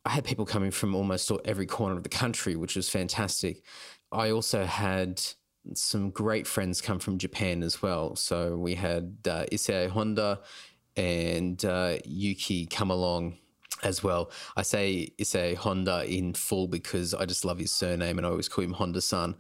I 0.06 0.10
had 0.10 0.24
people 0.24 0.46
coming 0.46 0.72
from 0.72 0.96
almost 0.96 1.32
every 1.46 1.68
corner 1.68 1.98
of 1.98 2.04
the 2.04 2.10
country, 2.10 2.56
which 2.56 2.76
was 2.76 2.90
fantastic. 2.90 3.64
I 4.12 4.32
also 4.32 4.66
had 4.66 5.22
some 5.74 6.10
great 6.10 6.48
friends 6.48 6.82
come 6.82 7.00
from 7.00 7.18
Japan 7.18 7.64
as 7.64 7.82
well. 7.82 8.16
So 8.16 8.58
we 8.58 8.76
had 8.76 9.18
uh, 9.28 9.46
Issei 9.52 9.90
Honda 9.90 10.40
and 11.00 11.64
uh, 11.64 11.98
Yuki 12.04 12.66
come 12.66 12.92
along 12.92 13.38
as 13.84 14.04
well. 14.04 14.32
I 14.58 14.64
say 14.64 15.14
Issei 15.18 15.56
Honda 15.56 16.04
in 16.06 16.34
full 16.34 16.68
because 16.68 17.14
I 17.14 17.26
just 17.26 17.46
love 17.46 17.58
his 17.58 17.72
surname 17.72 18.18
and 18.18 18.28
I 18.28 18.30
always 18.30 18.50
call 18.50 18.66
him 18.66 18.74
Honda 18.74 19.00
San. 19.00 19.36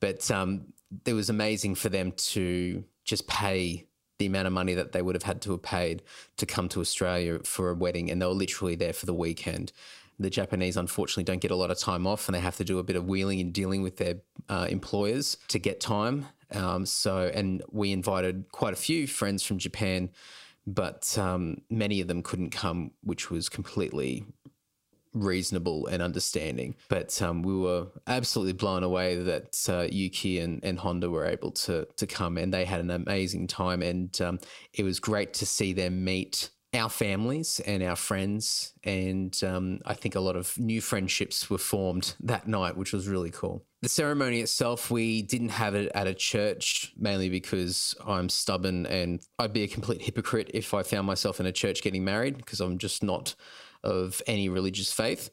But 0.00 0.28
um, 0.32 0.72
it 1.06 1.12
was 1.12 1.30
amazing 1.30 1.76
for 1.76 1.88
them 1.88 2.10
to 2.12 2.82
just 3.04 3.28
pay 3.28 3.86
the 4.18 4.26
amount 4.26 4.48
of 4.48 4.52
money 4.52 4.74
that 4.74 4.90
they 4.90 5.02
would 5.02 5.14
have 5.14 5.22
had 5.22 5.40
to 5.42 5.52
have 5.52 5.62
paid 5.62 6.02
to 6.36 6.46
come 6.46 6.68
to 6.70 6.80
Australia 6.80 7.38
for 7.44 7.70
a 7.70 7.74
wedding, 7.74 8.10
and 8.10 8.20
they 8.20 8.26
were 8.26 8.32
literally 8.32 8.74
there 8.76 8.92
for 8.92 9.06
the 9.06 9.14
weekend. 9.14 9.72
The 10.20 10.30
Japanese, 10.30 10.76
unfortunately, 10.76 11.24
don't 11.24 11.40
get 11.40 11.50
a 11.50 11.56
lot 11.56 11.72
of 11.72 11.78
time 11.78 12.06
off, 12.06 12.28
and 12.28 12.34
they 12.34 12.40
have 12.40 12.56
to 12.56 12.64
do 12.64 12.78
a 12.78 12.84
bit 12.84 12.94
of 12.94 13.06
wheeling 13.06 13.40
and 13.40 13.52
dealing 13.52 13.82
with 13.82 13.96
their 13.96 14.16
uh, 14.48 14.66
employers 14.70 15.36
to 15.48 15.58
get 15.58 15.80
time. 15.80 16.26
Um, 16.52 16.86
so, 16.86 17.30
and 17.34 17.62
we 17.72 17.90
invited 17.90 18.44
quite 18.52 18.72
a 18.72 18.76
few 18.76 19.08
friends 19.08 19.42
from 19.42 19.58
Japan 19.58 20.10
but 20.66 21.16
um, 21.18 21.58
many 21.70 22.00
of 22.00 22.08
them 22.08 22.22
couldn't 22.22 22.50
come, 22.50 22.92
which 23.02 23.30
was 23.30 23.48
completely 23.48 24.24
reasonable 25.14 25.86
and 25.86 26.02
understanding. 26.02 26.74
But 26.88 27.20
um, 27.22 27.42
we 27.42 27.56
were 27.56 27.86
absolutely 28.06 28.54
blown 28.54 28.82
away 28.82 29.16
that 29.16 29.56
uh, 29.68 29.86
Yuki 29.90 30.40
and, 30.40 30.62
and 30.64 30.78
Honda 30.78 31.08
were 31.08 31.26
able 31.26 31.52
to 31.52 31.86
to 31.96 32.06
come, 32.06 32.36
and 32.36 32.52
they 32.52 32.64
had 32.64 32.80
an 32.80 32.90
amazing 32.90 33.46
time. 33.46 33.82
And 33.82 34.20
um, 34.20 34.38
it 34.72 34.82
was 34.82 35.00
great 35.00 35.34
to 35.34 35.46
see 35.46 35.72
them 35.72 36.04
meet 36.04 36.50
our 36.74 36.90
families 36.90 37.60
and 37.60 37.82
our 37.82 37.96
friends. 37.96 38.72
And 38.82 39.38
um, 39.44 39.80
I 39.86 39.94
think 39.94 40.16
a 40.16 40.20
lot 40.20 40.36
of 40.36 40.58
new 40.58 40.80
friendships 40.80 41.48
were 41.48 41.58
formed 41.58 42.14
that 42.20 42.48
night, 42.48 42.76
which 42.76 42.92
was 42.92 43.08
really 43.08 43.30
cool. 43.30 43.64
The 43.84 43.90
ceremony 43.90 44.40
itself, 44.40 44.90
we 44.90 45.20
didn't 45.20 45.50
have 45.50 45.74
it 45.74 45.92
at 45.94 46.06
a 46.06 46.14
church, 46.14 46.94
mainly 46.96 47.28
because 47.28 47.94
I'm 48.02 48.30
stubborn 48.30 48.86
and 48.86 49.20
I'd 49.38 49.52
be 49.52 49.62
a 49.62 49.68
complete 49.68 50.00
hypocrite 50.00 50.50
if 50.54 50.72
I 50.72 50.82
found 50.82 51.06
myself 51.06 51.38
in 51.38 51.44
a 51.44 51.52
church 51.52 51.82
getting 51.82 52.02
married 52.02 52.38
because 52.38 52.62
I'm 52.62 52.78
just 52.78 53.02
not 53.02 53.34
of 53.82 54.22
any 54.26 54.48
religious 54.48 54.90
faith. 54.90 55.28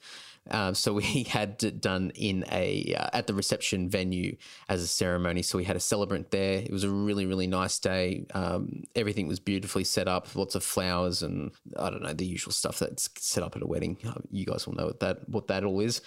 Um, 0.50 0.76
so 0.76 0.92
we 0.92 1.24
had 1.30 1.64
it 1.64 1.80
done 1.80 2.12
in 2.14 2.44
a 2.52 2.94
uh, 2.94 3.08
at 3.14 3.28
the 3.28 3.34
reception 3.34 3.90
venue 3.90 4.36
as 4.68 4.82
a 4.82 4.88
ceremony. 4.88 5.44
So 5.44 5.58
we 5.58 5.64
had 5.64 5.78
a 5.78 5.80
celebrant 5.80 6.32
there. 6.32 6.56
It 6.58 6.72
was 6.72 6.84
a 6.84 6.90
really 6.90 7.26
really 7.26 7.48
nice 7.48 7.80
day. 7.80 8.26
Um, 8.34 8.84
everything 8.98 9.30
was 9.30 9.40
beautifully 9.40 9.86
set 9.86 10.10
up. 10.10 10.36
Lots 10.36 10.56
of 10.56 10.64
flowers 10.64 11.24
and 11.24 11.52
I 11.80 11.90
don't 11.90 12.02
know 12.02 12.12
the 12.12 12.26
usual 12.26 12.52
stuff 12.52 12.80
that's 12.80 13.10
set 13.18 13.44
up 13.44 13.56
at 13.56 13.62
a 13.62 13.68
wedding. 13.68 13.98
You 14.30 14.46
guys 14.46 14.68
will 14.68 14.76
know 14.76 14.88
what 14.88 15.00
that 15.00 15.30
what 15.30 15.48
that 15.48 15.64
all 15.64 15.80
is. 15.80 16.02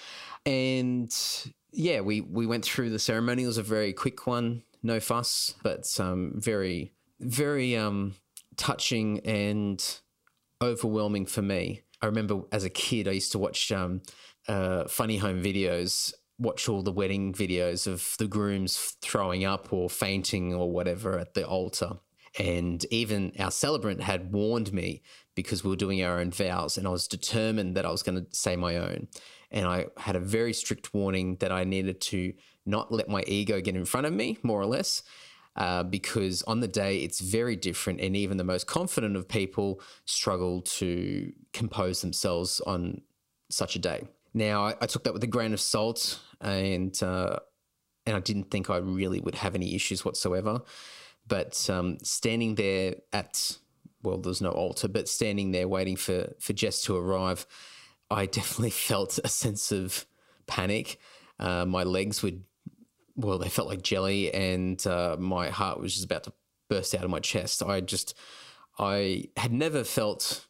And 0.45 1.11
yeah, 1.75 2.01
we 2.01 2.21
we 2.21 2.47
went 2.47 2.65
through 2.65 2.91
the 2.91 2.99
ceremony. 2.99 3.45
It 3.45 3.49
was 3.49 3.59
a 3.59 3.63
very 3.63 3.93
quick 3.93 4.27
one, 4.27 4.63
no 4.83 5.01
fuss, 5.01 5.55
but 5.63 5.89
um, 6.01 6.33
very 6.37 6.93
very 7.21 7.77
um, 7.77 8.15
touching 8.57 9.21
and 9.21 10.01
overwhelming 10.63 11.27
for 11.27 11.43
me. 11.43 11.83
I 12.01 12.07
remember 12.07 12.43
as 12.53 12.65
a 12.65 12.71
kid, 12.71 13.09
I 13.09 13.13
used 13.13 13.33
to 13.33 13.39
watch 13.39 13.73
um, 13.73 14.03
uh, 14.49 14.85
funny 14.89 15.17
home 15.17 15.43
videos, 15.43 16.13
watch 16.39 16.69
all 16.69 16.83
the 16.83 16.93
wedding 16.93 17.33
videos 17.33 17.87
of 17.87 18.15
the 18.19 18.27
grooms 18.27 18.97
throwing 19.01 19.45
up 19.45 19.73
or 19.73 19.89
fainting 19.89 20.55
or 20.55 20.71
whatever 20.71 21.19
at 21.19 21.35
the 21.35 21.47
altar. 21.47 21.93
And 22.39 22.85
even 22.91 23.33
our 23.39 23.53
celebrant 23.53 24.03
had 24.03 24.33
warned 24.33 24.73
me 24.73 25.03
because 25.37 25.63
we 25.63 25.71
were 25.71 25.77
doing 25.77 26.03
our 26.03 26.19
own 26.19 26.31
vows, 26.31 26.77
and 26.77 26.87
I 26.87 26.91
was 26.91 27.07
determined 27.07 27.77
that 27.77 27.87
I 27.87 27.91
was 27.91 28.03
going 28.03 28.25
to 28.25 28.35
say 28.35 28.57
my 28.57 28.77
own. 28.77 29.09
And 29.55 29.67
I 29.67 29.87
had 29.97 30.17
a 30.17 30.21
very 30.21 30.53
strict 30.53 30.93
warning 30.93 31.37
that 31.37 31.53
I 31.53 31.65
needed 31.65 32.01
to 32.03 32.35
not 32.67 32.93
let 32.93 33.09
my 33.09 33.23
ego 33.27 33.61
get 33.61 33.77
in 33.77 33.85
front 33.87 34.07
of 34.07 34.13
me, 34.13 34.37
more 34.43 34.61
or 34.61 34.67
less, 34.67 35.03
uh, 35.57 35.85
because 35.85 36.43
on 36.43 36.61
the 36.61 36.69
day 36.69 36.99
it's 36.99 37.21
very 37.21 37.55
different, 37.55 38.01
and 38.01 38.17
even 38.17 38.37
the 38.37 38.45
most 38.45 38.67
confident 38.67 39.17
of 39.17 39.29
people 39.29 39.81
struggle 40.07 40.61
to 40.63 41.33
compose 41.53 42.03
themselves 42.03 42.61
on 42.67 43.01
such 43.49 43.77
a 43.77 43.79
day. 43.79 44.09
Now, 44.35 44.67
I, 44.67 44.75
I 44.83 44.87
took 44.87 45.05
that 45.05 45.15
with 45.15 45.23
a 45.23 45.29
grain 45.29 45.53
of 45.53 45.61
salt, 45.61 46.19
and 46.41 47.01
uh, 47.01 47.39
and 48.07 48.17
I 48.17 48.21
didn't 48.21 48.51
think 48.51 48.69
I 48.69 48.79
really 48.79 49.21
would 49.21 49.37
have 49.37 49.55
any 49.55 49.75
issues 49.75 50.05
whatsoever. 50.05 50.63
But 51.27 51.71
um, 51.71 51.99
standing 52.03 52.57
there 52.57 52.97
at 53.13 53.57
well, 54.03 54.19
there's 54.19 54.43
no 54.43 54.51
altar, 54.51 54.89
but 54.89 55.09
standing 55.09 55.53
there 55.53 55.69
waiting 55.69 55.97
for 55.97 56.35
for 56.41 56.53
Jess 56.53 56.83
to 56.83 56.97
arrive, 56.97 57.47
I 58.15 58.27
definitely 58.27 58.71
felt 58.91 59.19
a 59.23 59.29
sense 59.29 59.73
of 59.73 60.07
panic. 60.47 60.99
Uh, 61.39 61.65
my 61.67 61.83
legs 61.83 62.23
would, 62.23 62.45
well, 63.17 63.39
they 63.39 63.49
felt 63.49 63.69
like 63.69 63.83
jelly, 63.83 64.33
and 64.33 64.85
uh, 64.87 65.17
my 65.19 65.51
heart 65.51 65.81
was 65.81 65.93
just 65.93 66.05
about 66.05 66.25
to 66.25 66.33
burst 66.71 66.95
out 66.95 67.05
of 67.05 67.11
my 67.11 67.21
chest. 67.21 67.63
I 67.63 67.81
just, 67.81 68.15
I 68.79 69.25
had 69.37 69.53
never 69.53 69.85
felt 69.85 70.47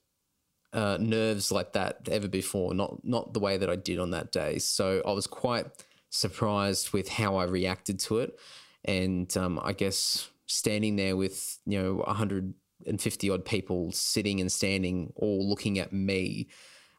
uh, 0.73 0.99
nerves 1.01 1.51
like 1.51 1.73
that 1.73 2.09
ever 2.11 2.29
before. 2.29 2.75
Not 2.75 3.05
not 3.05 3.33
the 3.33 3.41
way 3.41 3.57
that 3.57 3.71
I 3.71 3.77
did 3.77 3.99
on 3.99 4.11
that 4.11 4.33
day. 4.33 4.59
So 4.59 5.03
I 5.07 5.13
was 5.13 5.27
quite 5.27 5.67
surprised 6.11 6.93
with 6.93 7.09
how 7.09 7.37
I 7.37 7.45
reacted 7.45 7.99
to 8.01 8.19
it, 8.19 8.39
and 8.85 9.35
um, 9.37 9.61
I 9.63 9.73
guess 9.73 10.29
standing 10.47 10.97
there 10.97 11.17
with 11.17 11.59
you 11.65 11.81
know 11.81 11.95
150 12.07 13.31
odd 13.31 13.45
people 13.45 13.93
sitting 13.93 14.41
and 14.41 14.51
standing, 14.51 15.13
all 15.17 15.49
looking 15.49 15.79
at 15.79 15.93
me, 15.93 16.49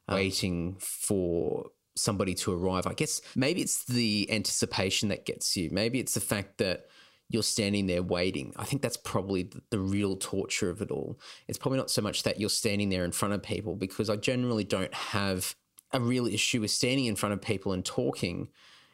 waiting 0.10 0.76
for 0.80 1.68
somebody 1.96 2.34
to 2.34 2.54
arrive. 2.54 2.88
I 2.88 2.94
guess 2.94 3.22
maybe 3.36 3.62
it's 3.62 3.86
the 3.86 4.30
anticipation 4.32 5.10
that 5.10 5.26
gets 5.26 5.56
you. 5.56 5.70
Maybe 5.72 6.00
it's 6.00 6.14
the 6.14 6.20
fact 6.20 6.58
that 6.58 6.88
you're 7.30 7.44
standing 7.44 7.88
there 7.88 8.04
waiting. 8.04 8.54
I 8.56 8.66
think 8.66 8.82
that's 8.82 8.98
probably 8.98 9.44
the, 9.44 9.62
the, 9.72 9.80
real 9.80 10.16
torture 10.16 10.70
of 10.70 10.82
it 10.82 10.92
all. 10.92 11.20
It's 11.48 11.58
probably 11.58 11.80
not 11.80 11.90
so 11.90 12.02
much 12.02 12.24
that 12.24 12.40
you're 12.40 12.50
standing 12.50 12.90
there 12.90 13.04
in 13.04 13.12
front 13.12 13.34
of 13.34 13.42
people 13.42 13.76
because 13.76 14.10
I 14.10 14.16
generally 14.16 14.64
don't 14.64 14.94
have 14.94 15.56
a 15.92 16.00
real 16.00 16.28
issue 16.28 16.62
with 16.62 16.72
standing 16.72 17.06
in 17.06 17.16
front 17.16 17.34
of 17.34 17.42
people 17.42 17.72
and 17.72 17.84
talking. 17.84 18.50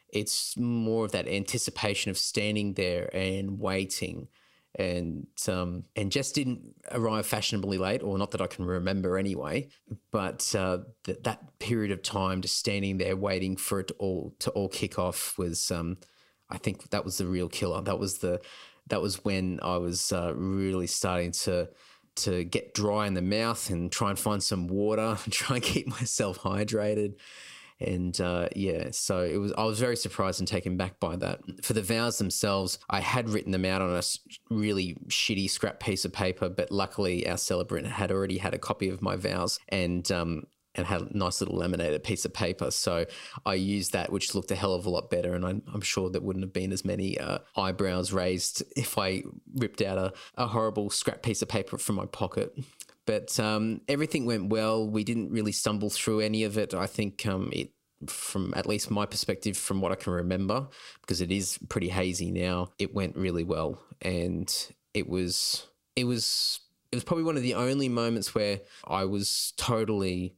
It's 0.08 0.56
more 0.56 1.04
of 1.04 1.12
that 1.12 1.28
anticipation 1.28 2.10
of 2.10 2.16
standing 2.16 2.74
there 2.74 3.14
and 3.14 3.58
waiting. 3.58 4.28
And 4.74 5.26
um, 5.48 5.84
and 5.96 6.10
Jess 6.10 6.32
didn't 6.32 6.74
arrive 6.90 7.26
fashionably 7.26 7.76
late, 7.76 8.02
or 8.02 8.16
not 8.16 8.30
that 8.30 8.40
I 8.40 8.46
can 8.46 8.64
remember 8.64 9.18
anyway. 9.18 9.68
But 10.10 10.54
uh, 10.54 10.78
th- 11.04 11.22
that 11.24 11.58
period 11.58 11.90
of 11.90 12.02
time, 12.02 12.40
just 12.40 12.56
standing 12.56 12.96
there 12.96 13.14
waiting 13.14 13.56
for 13.56 13.80
it 13.80 13.90
all 13.98 14.34
to 14.38 14.50
all 14.52 14.70
kick 14.70 14.98
off, 14.98 15.36
was 15.36 15.70
um, 15.70 15.98
I 16.48 16.56
think 16.56 16.88
that 16.90 17.04
was 17.04 17.18
the 17.18 17.26
real 17.26 17.50
killer. 17.50 17.82
That 17.82 17.98
was 17.98 18.18
the 18.18 18.40
that 18.88 19.02
was 19.02 19.24
when 19.24 19.60
I 19.62 19.76
was 19.76 20.10
uh, 20.10 20.32
really 20.34 20.86
starting 20.86 21.32
to 21.32 21.68
to 22.14 22.44
get 22.44 22.74
dry 22.74 23.06
in 23.06 23.14
the 23.14 23.22
mouth 23.22 23.70
and 23.70 23.90
try 23.90 24.10
and 24.10 24.18
find 24.18 24.42
some 24.42 24.68
water 24.68 25.16
and 25.24 25.32
try 25.32 25.56
and 25.56 25.64
keep 25.64 25.86
myself 25.86 26.38
hydrated. 26.38 27.14
And 27.82 28.20
uh, 28.20 28.48
yeah, 28.54 28.88
so 28.90 29.22
it 29.22 29.36
was. 29.36 29.52
I 29.58 29.64
was 29.64 29.78
very 29.78 29.96
surprised 29.96 30.40
and 30.40 30.48
taken 30.48 30.76
back 30.76 31.00
by 31.00 31.16
that. 31.16 31.40
For 31.62 31.72
the 31.72 31.82
vows 31.82 32.18
themselves, 32.18 32.78
I 32.88 33.00
had 33.00 33.28
written 33.28 33.52
them 33.52 33.64
out 33.64 33.82
on 33.82 33.90
a 33.90 34.02
really 34.50 34.96
shitty 35.08 35.50
scrap 35.50 35.80
piece 35.80 36.04
of 36.04 36.12
paper, 36.12 36.48
but 36.48 36.70
luckily 36.70 37.28
our 37.28 37.38
celebrant 37.38 37.86
had 37.86 38.10
already 38.10 38.38
had 38.38 38.54
a 38.54 38.58
copy 38.58 38.88
of 38.88 39.02
my 39.02 39.16
vows, 39.16 39.58
and 39.68 40.10
um, 40.12 40.46
and 40.74 40.86
had 40.86 41.02
a 41.02 41.16
nice 41.16 41.40
little 41.40 41.56
laminated 41.56 42.02
piece 42.02 42.24
of 42.24 42.32
paper. 42.32 42.70
So 42.70 43.04
I 43.44 43.54
used 43.54 43.92
that, 43.92 44.10
which 44.10 44.34
looked 44.34 44.50
a 44.50 44.54
hell 44.54 44.74
of 44.74 44.86
a 44.86 44.90
lot 44.90 45.10
better. 45.10 45.34
And 45.34 45.44
I'm, 45.44 45.62
I'm 45.72 45.82
sure 45.82 46.08
there 46.08 46.22
wouldn't 46.22 46.44
have 46.44 46.52
been 46.52 46.72
as 46.72 46.84
many 46.84 47.18
uh, 47.18 47.38
eyebrows 47.56 48.12
raised 48.12 48.62
if 48.76 48.96
I 48.96 49.22
ripped 49.54 49.82
out 49.82 49.98
a, 49.98 50.12
a 50.36 50.46
horrible 50.46 50.88
scrap 50.90 51.22
piece 51.22 51.42
of 51.42 51.48
paper 51.48 51.76
from 51.78 51.96
my 51.96 52.06
pocket. 52.06 52.56
But 53.06 53.38
um, 53.40 53.80
everything 53.88 54.26
went 54.26 54.50
well. 54.50 54.88
We 54.88 55.04
didn't 55.04 55.30
really 55.30 55.52
stumble 55.52 55.90
through 55.90 56.20
any 56.20 56.44
of 56.44 56.56
it. 56.56 56.72
I 56.74 56.86
think 56.86 57.26
um, 57.26 57.50
it, 57.52 57.70
from 58.06 58.52
at 58.56 58.66
least 58.66 58.90
my 58.90 59.06
perspective, 59.06 59.56
from 59.56 59.80
what 59.80 59.92
I 59.92 59.96
can 59.96 60.12
remember, 60.12 60.68
because 61.00 61.20
it 61.20 61.32
is 61.32 61.58
pretty 61.68 61.88
hazy 61.88 62.30
now, 62.30 62.70
it 62.78 62.94
went 62.94 63.16
really 63.16 63.44
well. 63.44 63.82
And 64.00 64.52
it 64.94 65.08
was, 65.08 65.66
it 65.96 66.04
was, 66.04 66.60
it 66.90 66.96
was 66.96 67.04
probably 67.04 67.24
one 67.24 67.36
of 67.36 67.42
the 67.42 67.54
only 67.54 67.88
moments 67.88 68.34
where 68.34 68.60
I 68.86 69.04
was 69.04 69.52
totally 69.56 70.36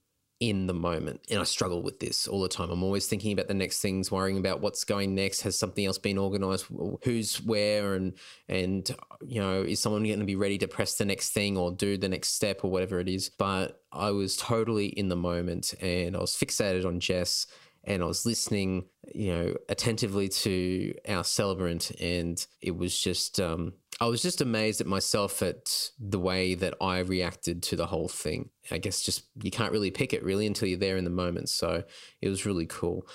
in 0.49 0.67
the 0.67 0.75
moment. 0.75 1.21
And 1.31 1.41
I 1.41 1.45
struggle 1.45 1.83
with 1.83 2.01
this 2.01 2.29
all 2.29 2.43
the 2.43 2.49
time. 2.49 2.71
I'm 2.71 2.83
always 2.83 3.07
thinking 3.07 3.33
about 3.33 3.49
the 3.49 3.55
next 3.55 3.81
things, 3.81 4.11
worrying 4.11 4.39
about 4.39 4.61
what's 4.61 4.85
going 4.85 5.15
next. 5.15 5.41
Has 5.43 5.59
something 5.59 5.85
else 5.85 5.99
been 5.99 6.19
organized? 6.19 6.67
Who's 7.03 7.41
where? 7.41 7.95
And, 7.95 8.13
and, 8.49 8.89
you 9.27 9.41
know, 9.41 9.63
is 9.63 9.81
someone 9.81 10.05
going 10.05 10.21
to 10.21 10.25
be 10.25 10.37
ready 10.37 10.59
to 10.59 10.69
press 10.69 10.97
the 10.97 11.05
next 11.05 11.31
thing 11.31 11.57
or 11.57 11.73
do 11.73 11.97
the 11.97 12.09
next 12.09 12.35
step 12.35 12.63
or 12.63 12.71
whatever 12.71 13.01
it 13.01 13.09
is? 13.09 13.31
But 13.31 13.83
I 13.93 14.11
was 14.11 14.37
totally 14.37 14.87
in 14.87 15.09
the 15.09 15.17
moment 15.17 15.75
and 15.81 16.17
I 16.17 16.21
was 16.21 16.37
fixated 16.37 16.85
on 16.85 17.01
Jess 17.01 17.47
and 17.87 18.03
I 18.03 18.07
was 18.07 18.27
listening, 18.27 18.87
you 19.15 19.33
know, 19.33 19.55
attentively 19.69 20.29
to 20.29 20.95
our 21.09 21.25
celebrant, 21.25 21.91
and 22.01 22.45
it 22.61 22.77
was 22.77 22.99
just, 22.99 23.41
um, 23.41 23.75
I 24.01 24.07
was 24.07 24.23
just 24.23 24.41
amazed 24.41 24.81
at 24.81 24.87
myself 24.87 25.43
at 25.43 25.91
the 25.99 26.19
way 26.19 26.55
that 26.55 26.75
I 26.81 26.99
reacted 26.99 27.63
to 27.65 27.77
the 27.77 27.87
whole 27.87 28.09
thing. 28.09 28.51
I 28.71 28.79
guess 28.79 29.03
just 29.03 29.25
you 29.43 29.51
can't 29.51 29.73
really 29.73 29.91
pick 29.91 30.13
it 30.13 30.25
really 30.25 30.47
until 30.47 30.69
you're 30.69 30.79
there 30.79 30.97
in 30.97 31.05
the 31.05 31.11
moment. 31.11 31.49
So 31.49 31.85
it 32.21 32.29
was 32.29 32.47
really 32.47 32.67
cool. 32.67 33.07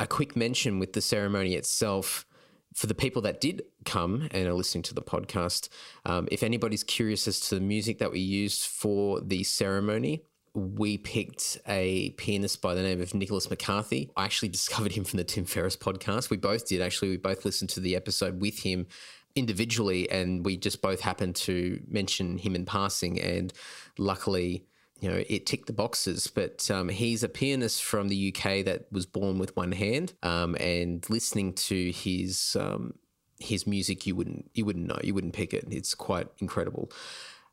A 0.00 0.06
quick 0.06 0.34
mention 0.34 0.78
with 0.78 0.94
the 0.94 1.00
ceremony 1.00 1.54
itself 1.54 2.26
for 2.74 2.86
the 2.86 2.94
people 2.94 3.22
that 3.22 3.40
did 3.40 3.62
come 3.84 4.28
and 4.32 4.46
are 4.46 4.52
listening 4.52 4.82
to 4.82 4.94
the 4.94 5.02
podcast, 5.02 5.68
um, 6.04 6.28
if 6.30 6.42
anybody's 6.42 6.84
curious 6.84 7.26
as 7.26 7.40
to 7.40 7.54
the 7.54 7.60
music 7.60 7.98
that 7.98 8.12
we 8.12 8.20
used 8.20 8.66
for 8.66 9.20
the 9.20 9.44
ceremony, 9.44 10.24
we 10.56 10.96
picked 10.96 11.58
a 11.68 12.10
pianist 12.16 12.62
by 12.62 12.74
the 12.74 12.80
name 12.80 13.02
of 13.02 13.12
Nicholas 13.12 13.50
McCarthy. 13.50 14.10
I 14.16 14.24
actually 14.24 14.48
discovered 14.60 14.92
him 14.92 15.04
from 15.04 15.18
the 15.18 15.24
Tim 15.24 15.44
Ferriss 15.44 15.76
podcast. 15.76 16.30
We 16.30 16.38
both 16.38 16.66
did, 16.66 16.80
actually. 16.80 17.10
We 17.10 17.18
both 17.18 17.44
listened 17.44 17.70
to 17.70 17.80
the 17.80 17.94
episode 17.94 18.40
with 18.40 18.60
him 18.60 18.86
individually, 19.34 20.10
and 20.10 20.46
we 20.46 20.56
just 20.56 20.80
both 20.80 21.00
happened 21.00 21.36
to 21.36 21.80
mention 21.86 22.38
him 22.38 22.54
in 22.54 22.64
passing. 22.64 23.20
And 23.20 23.52
luckily, 23.98 24.64
you 24.98 25.10
know, 25.10 25.22
it 25.28 25.44
ticked 25.44 25.66
the 25.66 25.74
boxes. 25.74 26.26
But 26.26 26.70
um, 26.70 26.88
he's 26.88 27.22
a 27.22 27.28
pianist 27.28 27.84
from 27.84 28.08
the 28.08 28.34
UK 28.34 28.64
that 28.64 28.86
was 28.90 29.04
born 29.04 29.38
with 29.38 29.54
one 29.56 29.72
hand. 29.72 30.14
Um, 30.22 30.56
and 30.58 31.08
listening 31.10 31.52
to 31.52 31.92
his 31.92 32.56
um, 32.58 32.94
his 33.38 33.66
music, 33.66 34.06
you 34.06 34.16
wouldn't 34.16 34.50
you 34.54 34.64
wouldn't 34.64 34.86
know, 34.86 34.98
you 35.04 35.12
wouldn't 35.12 35.34
pick 35.34 35.52
it. 35.52 35.66
It's 35.70 35.94
quite 35.94 36.28
incredible. 36.38 36.90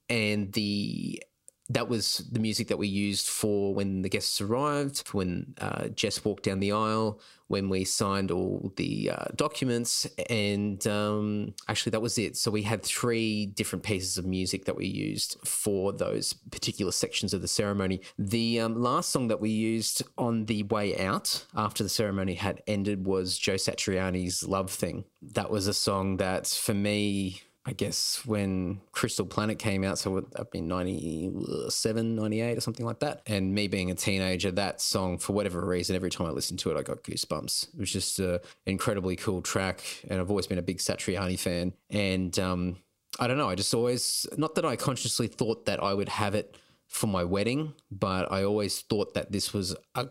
And 0.09 0.53
the 0.53 1.21
that 1.69 1.87
was 1.87 2.17
the 2.31 2.39
music 2.39 2.67
that 2.67 2.77
we 2.77 2.87
used 2.87 3.27
for 3.27 3.73
when 3.73 4.01
the 4.01 4.09
guests 4.09 4.41
arrived, 4.41 5.07
when 5.09 5.53
uh, 5.59 5.87
Jess 5.89 6.23
walked 6.25 6.43
down 6.43 6.59
the 6.59 6.73
aisle, 6.73 7.21
when 7.47 7.69
we 7.69 7.85
signed 7.85 8.31
all 8.31 8.73
the 8.75 9.11
uh, 9.11 9.25
documents, 9.35 10.05
and 10.29 10.85
um, 10.87 11.53
actually 11.69 11.91
that 11.91 12.01
was 12.01 12.17
it. 12.17 12.35
So 12.35 12.51
we 12.51 12.63
had 12.63 12.83
three 12.83 13.45
different 13.45 13.83
pieces 13.83 14.17
of 14.17 14.25
music 14.25 14.65
that 14.65 14.75
we 14.75 14.87
used 14.87 15.37
for 15.45 15.93
those 15.93 16.33
particular 16.33 16.91
sections 16.91 17.33
of 17.33 17.41
the 17.41 17.47
ceremony. 17.47 18.01
The 18.17 18.59
um, 18.59 18.81
last 18.81 19.11
song 19.11 19.29
that 19.29 19.39
we 19.39 19.49
used 19.49 20.03
on 20.17 20.45
the 20.45 20.63
way 20.63 20.97
out 20.97 21.45
after 21.55 21.83
the 21.83 21.89
ceremony 21.89 22.33
had 22.33 22.61
ended 22.67 23.05
was 23.05 23.37
Joe 23.37 23.55
Satriani's 23.55 24.45
"Love 24.47 24.69
Thing." 24.69 25.05
That 25.21 25.49
was 25.49 25.67
a 25.67 25.73
song 25.73 26.17
that, 26.17 26.47
for 26.47 26.73
me, 26.73 27.41
I 27.65 27.71
guess 27.71 28.25
when 28.25 28.81
Crystal 28.91 29.25
Planet 29.25 29.57
came 29.57 29.85
out, 29.85 29.97
so 29.97 30.25
I've 30.35 30.51
been 30.51 30.67
97, 30.67 32.15
98 32.15 32.57
or 32.57 32.61
something 32.61 32.85
like 32.85 32.99
that. 32.99 33.21
And 33.25 33.55
me 33.55 33.69
being 33.69 33.89
a 33.89 33.95
teenager, 33.95 34.51
that 34.51 34.81
song, 34.81 35.17
for 35.17 35.31
whatever 35.31 35.65
reason, 35.65 35.95
every 35.95 36.09
time 36.09 36.27
I 36.27 36.31
listened 36.31 36.59
to 36.59 36.71
it, 36.71 36.77
I 36.77 36.81
got 36.81 37.03
goosebumps. 37.03 37.73
It 37.73 37.79
was 37.79 37.91
just 37.91 38.19
an 38.19 38.39
incredibly 38.65 39.15
cool 39.15 39.41
track. 39.41 39.81
And 40.09 40.19
I've 40.19 40.29
always 40.29 40.45
been 40.45 40.57
a 40.57 40.63
big 40.63 40.79
Satriani 40.79 41.39
fan. 41.39 41.71
And 41.89 42.37
um, 42.37 42.77
I 43.17 43.27
don't 43.27 43.37
know, 43.37 43.49
I 43.49 43.55
just 43.55 43.73
always, 43.73 44.27
not 44.37 44.55
that 44.55 44.65
I 44.65 44.75
consciously 44.75 45.27
thought 45.27 45.65
that 45.65 45.81
I 45.81 45.93
would 45.93 46.09
have 46.09 46.35
it 46.35 46.57
for 46.89 47.07
my 47.07 47.23
wedding, 47.23 47.73
but 47.89 48.29
I 48.29 48.43
always 48.43 48.81
thought 48.81 49.13
that 49.13 49.31
this 49.31 49.53
was 49.53 49.73
a 49.95 50.09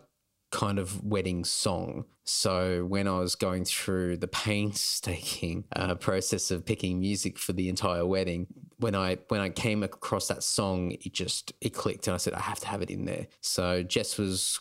kind 0.51 0.79
of 0.79 1.03
wedding 1.03 1.45
song. 1.45 2.05
So 2.25 2.85
when 2.85 3.07
I 3.07 3.19
was 3.19 3.35
going 3.35 3.65
through 3.65 4.17
the 4.17 4.27
painstaking 4.27 5.65
uh, 5.75 5.95
process 5.95 6.51
of 6.51 6.65
picking 6.65 6.99
music 6.99 7.37
for 7.37 7.53
the 7.53 7.69
entire 7.69 8.05
wedding, 8.05 8.47
when 8.77 8.95
I 8.95 9.17
when 9.27 9.41
I 9.41 9.49
came 9.49 9.83
across 9.83 10.27
that 10.27 10.43
song, 10.43 10.91
it 10.91 11.13
just 11.13 11.53
it 11.61 11.73
clicked, 11.73 12.07
and 12.07 12.13
I 12.13 12.17
said 12.17 12.33
I 12.33 12.39
have 12.39 12.59
to 12.61 12.67
have 12.67 12.81
it 12.81 12.89
in 12.89 13.05
there. 13.05 13.27
So 13.41 13.83
Jess 13.83 14.17
was 14.17 14.59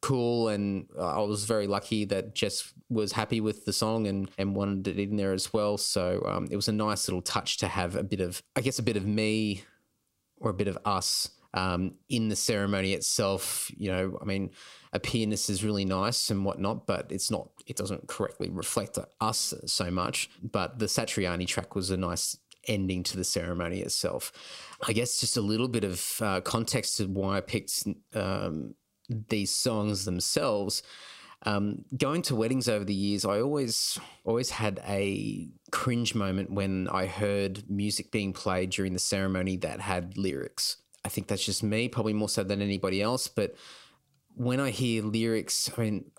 cool 0.00 0.48
and 0.48 0.86
I 0.98 1.18
was 1.20 1.44
very 1.44 1.66
lucky 1.66 2.04
that 2.06 2.34
Jess 2.34 2.72
was 2.88 3.12
happy 3.12 3.40
with 3.40 3.64
the 3.64 3.72
song 3.72 4.06
and, 4.06 4.30
and 4.38 4.54
wanted 4.54 4.86
it 4.86 4.98
in 4.98 5.16
there 5.16 5.32
as 5.32 5.52
well. 5.52 5.76
So 5.76 6.22
um, 6.26 6.46
it 6.50 6.56
was 6.56 6.68
a 6.68 6.72
nice 6.72 7.08
little 7.08 7.22
touch 7.22 7.58
to 7.58 7.68
have 7.68 7.96
a 7.96 8.04
bit 8.04 8.20
of, 8.20 8.42
I 8.54 8.60
guess, 8.60 8.78
a 8.78 8.82
bit 8.82 8.96
of 8.96 9.04
me 9.04 9.64
or 10.36 10.50
a 10.50 10.54
bit 10.54 10.68
of 10.68 10.78
us 10.84 11.30
um, 11.54 11.94
in 12.08 12.28
the 12.28 12.36
ceremony 12.36 12.92
itself. 12.92 13.70
You 13.76 13.90
know, 13.90 14.18
I 14.20 14.24
mean, 14.24 14.50
a 14.92 15.00
pianist 15.00 15.50
is 15.50 15.64
really 15.64 15.84
nice 15.84 16.30
and 16.30 16.44
whatnot, 16.44 16.86
but 16.86 17.10
it's 17.10 17.30
not, 17.30 17.50
it 17.66 17.76
doesn't 17.76 18.08
correctly 18.08 18.48
reflect 18.50 18.98
us 19.20 19.54
so 19.66 19.90
much. 19.90 20.30
But 20.42 20.78
the 20.78 20.86
Satriani 20.86 21.46
track 21.46 21.74
was 21.74 21.90
a 21.90 21.96
nice 21.96 22.36
ending 22.66 23.02
to 23.02 23.16
the 23.16 23.24
ceremony 23.24 23.80
itself. 23.80 24.32
I 24.86 24.92
guess 24.92 25.20
just 25.20 25.36
a 25.36 25.40
little 25.42 25.68
bit 25.68 25.84
of 25.84 26.16
uh, 26.20 26.40
context 26.42 26.98
to 26.98 27.06
why 27.06 27.38
I 27.38 27.40
picked 27.40 27.86
um, 28.14 28.74
these 29.08 29.50
songs 29.50 30.04
themselves. 30.04 30.82
Um, 31.44 31.84
going 31.96 32.22
to 32.22 32.34
weddings 32.34 32.68
over 32.68 32.84
the 32.84 32.94
years, 32.94 33.24
I 33.24 33.40
always 33.40 33.98
always 34.24 34.50
had 34.50 34.82
a 34.86 35.48
cringe 35.70 36.14
moment 36.14 36.50
when 36.50 36.88
I 36.88 37.06
heard 37.06 37.70
music 37.70 38.10
being 38.10 38.32
played 38.32 38.70
during 38.70 38.92
the 38.92 38.98
ceremony 38.98 39.56
that 39.58 39.80
had 39.80 40.18
lyrics. 40.18 40.78
I 41.04 41.08
think 41.08 41.26
that's 41.26 41.44
just 41.44 41.62
me, 41.62 41.88
probably 41.88 42.12
more 42.12 42.28
so 42.28 42.42
than 42.42 42.62
anybody 42.62 43.00
else. 43.02 43.28
But 43.28 43.54
when 44.34 44.60
I 44.60 44.70
hear 44.70 45.02
lyrics, 45.02 45.70
I 45.76 45.80
mean, 45.80 46.10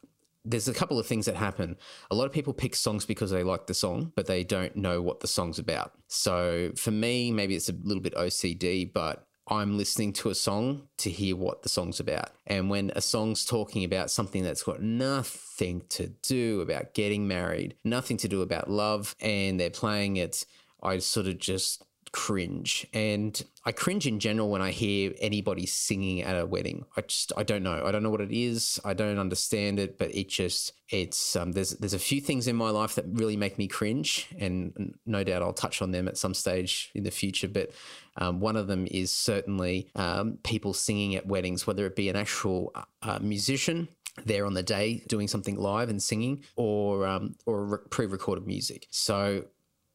there's 0.45 0.67
a 0.67 0.73
couple 0.73 0.97
of 0.97 1.05
things 1.05 1.25
that 1.25 1.35
happen. 1.35 1.77
A 2.09 2.15
lot 2.15 2.25
of 2.25 2.31
people 2.31 2.53
pick 2.53 2.75
songs 2.75 3.05
because 3.05 3.31
they 3.31 3.43
like 3.43 3.67
the 3.67 3.73
song, 3.73 4.13
but 4.15 4.25
they 4.25 4.43
don't 4.43 4.75
know 4.75 5.01
what 5.01 5.19
the 5.19 5.27
song's 5.27 5.59
about. 5.59 5.91
So 6.07 6.71
for 6.75 6.91
me, 6.91 7.31
maybe 7.31 7.55
it's 7.55 7.69
a 7.69 7.75
little 7.83 8.01
bit 8.01 8.15
OCD, 8.15 8.91
but 8.91 9.25
I'm 9.47 9.77
listening 9.77 10.13
to 10.13 10.29
a 10.29 10.35
song 10.35 10.87
to 10.99 11.09
hear 11.09 11.35
what 11.35 11.63
the 11.63 11.69
song's 11.69 11.99
about. 11.99 12.31
And 12.45 12.69
when 12.69 12.91
a 12.95 13.01
song's 13.01 13.45
talking 13.45 13.83
about 13.83 14.11
something 14.11 14.43
that's 14.43 14.63
got 14.63 14.81
nothing 14.81 15.83
to 15.89 16.07
do 16.21 16.61
about 16.61 16.93
getting 16.93 17.27
married, 17.27 17.75
nothing 17.83 18.17
to 18.17 18.27
do 18.27 18.41
about 18.41 18.69
love, 18.69 19.15
and 19.19 19.59
they're 19.59 19.71
playing 19.71 20.17
it, 20.17 20.45
I 20.81 20.99
sort 20.99 21.27
of 21.27 21.39
just 21.39 21.83
cringe. 22.11 22.87
And 22.93 23.41
I 23.65 23.71
cringe 23.71 24.07
in 24.07 24.19
general 24.19 24.49
when 24.49 24.61
I 24.61 24.71
hear 24.71 25.13
anybody 25.19 25.65
singing 25.65 26.21
at 26.21 26.39
a 26.39 26.45
wedding. 26.45 26.85
I 26.97 27.01
just 27.01 27.31
I 27.37 27.43
don't 27.43 27.63
know. 27.63 27.83
I 27.85 27.91
don't 27.91 28.03
know 28.03 28.09
what 28.09 28.21
it 28.21 28.31
is. 28.31 28.79
I 28.83 28.93
don't 28.93 29.19
understand 29.19 29.79
it, 29.79 29.97
but 29.97 30.13
it 30.15 30.29
just 30.29 30.73
it's 30.89 31.35
um, 31.35 31.51
there's 31.51 31.71
there's 31.71 31.93
a 31.93 31.99
few 31.99 32.21
things 32.21 32.47
in 32.47 32.55
my 32.55 32.69
life 32.69 32.95
that 32.95 33.05
really 33.07 33.37
make 33.37 33.57
me 33.57 33.67
cringe, 33.67 34.27
and 34.39 34.95
no 35.05 35.23
doubt 35.23 35.41
I'll 35.41 35.53
touch 35.53 35.81
on 35.81 35.91
them 35.91 36.07
at 36.07 36.17
some 36.17 36.33
stage 36.33 36.91
in 36.95 37.03
the 37.03 37.11
future. 37.11 37.47
But 37.47 37.71
um, 38.17 38.39
one 38.39 38.55
of 38.55 38.67
them 38.67 38.87
is 38.89 39.11
certainly 39.11 39.89
um, 39.95 40.39
people 40.43 40.73
singing 40.73 41.15
at 41.15 41.27
weddings, 41.27 41.67
whether 41.67 41.85
it 41.85 41.95
be 41.95 42.09
an 42.09 42.15
actual 42.15 42.73
uh, 43.03 43.19
musician 43.21 43.87
there 44.25 44.45
on 44.45 44.53
the 44.53 44.63
day 44.63 45.03
doing 45.07 45.27
something 45.27 45.55
live 45.57 45.89
and 45.89 46.01
singing, 46.01 46.43
or 46.55 47.05
um, 47.05 47.35
or 47.45 47.79
pre-recorded 47.89 48.47
music. 48.47 48.87
So 48.89 49.45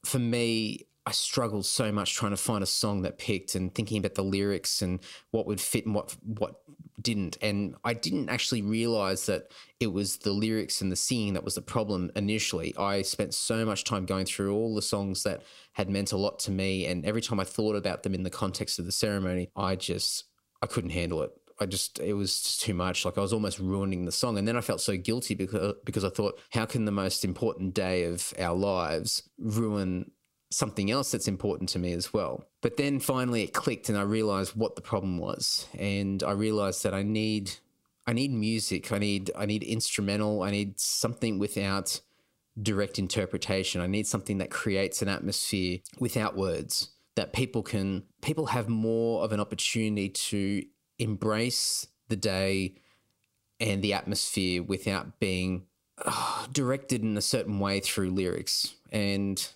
for 0.05 0.19
me, 0.19 0.87
I 1.07 1.13
struggled 1.13 1.67
so 1.67 1.93
much 1.93 2.15
trying 2.15 2.31
to 2.31 2.37
find 2.37 2.63
a 2.63 2.67
song 2.67 3.03
that 3.03 3.19
picked 3.19 3.55
and 3.55 3.75
thinking 3.75 3.99
about 3.99 4.15
the 4.15 4.25
lyrics 4.25 4.81
and 4.81 5.01
what 5.33 5.47
would 5.47 5.61
fit 5.61 5.85
and 5.85 5.95
what 5.95 6.17
what 6.25 6.63
didn't. 7.01 7.37
And 7.43 7.75
I 7.85 7.93
didn't 7.93 8.31
actually 8.31 8.63
realize 8.63 9.27
that 9.27 9.53
it 9.81 9.89
was 9.89 10.19
the 10.19 10.33
lyrics 10.33 10.81
and 10.81 10.91
the 10.91 10.97
singing 10.97 11.35
that 11.35 11.45
was 11.45 11.57
the 11.57 11.63
problem 11.63 12.11
initially. 12.17 12.75
I 12.79 13.03
spent 13.03 13.35
so 13.35 13.67
much 13.67 13.85
time 13.85 14.07
going 14.07 14.25
through 14.25 14.55
all 14.55 14.75
the 14.75 14.83
songs 14.83 15.23
that 15.25 15.43
had 15.73 15.91
meant 15.91 16.13
a 16.13 16.17
lot 16.17 16.39
to 16.41 16.51
me, 16.51 16.87
and 16.87 17.05
every 17.05 17.21
time 17.21 17.41
I 17.41 17.45
thought 17.45 17.77
about 17.77 18.03
them 18.03 18.15
in 18.15 18.23
the 18.23 18.31
context 18.31 18.79
of 18.79 18.87
the 18.87 18.93
ceremony, 18.93 19.51
I 19.55 19.77
just 19.77 20.25
I 20.63 20.67
couldn't 20.67 20.91
handle 20.91 21.23
it. 21.23 21.33
I 21.61 21.67
just 21.67 21.99
it 21.99 22.15
was 22.15 22.41
just 22.41 22.63
too 22.63 22.75
much. 22.75 23.05
Like 23.05 23.19
I 23.19 23.21
was 23.21 23.33
almost 23.35 23.59
ruining 23.59 24.07
the 24.07 24.13
song, 24.13 24.39
and 24.39 24.49
then 24.49 24.57
I 24.57 24.63
felt 24.63 24.81
so 24.81 24.97
guilty 24.97 25.35
because 25.35 25.75
because 25.85 26.05
I 26.05 26.09
thought, 26.09 26.41
how 26.51 26.65
can 26.65 26.87
the 26.87 26.93
most 26.93 27.25
important 27.27 27.75
day 27.75 28.05
of 28.05 28.33
our 28.39 28.57
lives 28.57 29.23
ruin 29.39 30.11
something 30.57 30.91
else 30.91 31.11
that's 31.11 31.29
important 31.29 31.69
to 31.71 31.79
me 31.79 31.93
as 31.93 32.13
well. 32.13 32.45
But 32.63 32.77
then 32.77 33.01
finally 33.01 33.43
it 33.43 33.53
clicked 33.53 33.89
and 33.89 33.99
I 33.99 34.03
realized 34.03 34.55
what 34.55 34.77
the 34.77 34.83
problem 34.83 35.19
was. 35.19 35.67
And 35.79 36.23
I 36.23 36.33
realized 36.33 36.83
that 36.85 36.95
I 36.95 37.03
need 37.03 37.53
I 38.07 38.13
need 38.13 38.33
music. 38.33 38.93
I 38.93 38.99
need 38.99 39.31
I 39.37 39.47
need 39.47 39.63
instrumental. 39.63 40.43
I 40.43 40.51
need 40.51 40.79
something 40.79 41.39
without 41.39 42.01
direct 42.61 42.99
interpretation. 42.99 43.81
I 43.81 43.87
need 43.87 44.07
something 44.07 44.39
that 44.39 44.51
creates 44.51 45.03
an 45.03 45.09
atmosphere 45.09 45.79
without 45.99 46.37
words 46.37 46.91
that 47.17 47.33
people 47.33 47.63
can 47.63 48.05
people 48.23 48.47
have 48.47 48.69
more 48.69 49.25
of 49.25 49.33
an 49.33 49.41
opportunity 49.41 50.09
to 50.09 50.63
embrace 50.99 51.87
the 52.09 52.17
day 52.17 52.75
and 53.61 53.83
the 53.83 53.95
atmosphere 53.95 54.63
without 54.63 55.19
being 55.21 55.67
uh, 56.05 56.47
directed 56.53 57.03
in 57.03 57.17
a 57.17 57.23
certain 57.23 57.59
way 57.61 57.81
through 57.81 58.11
lyrics. 58.11 58.75
And 58.91 59.47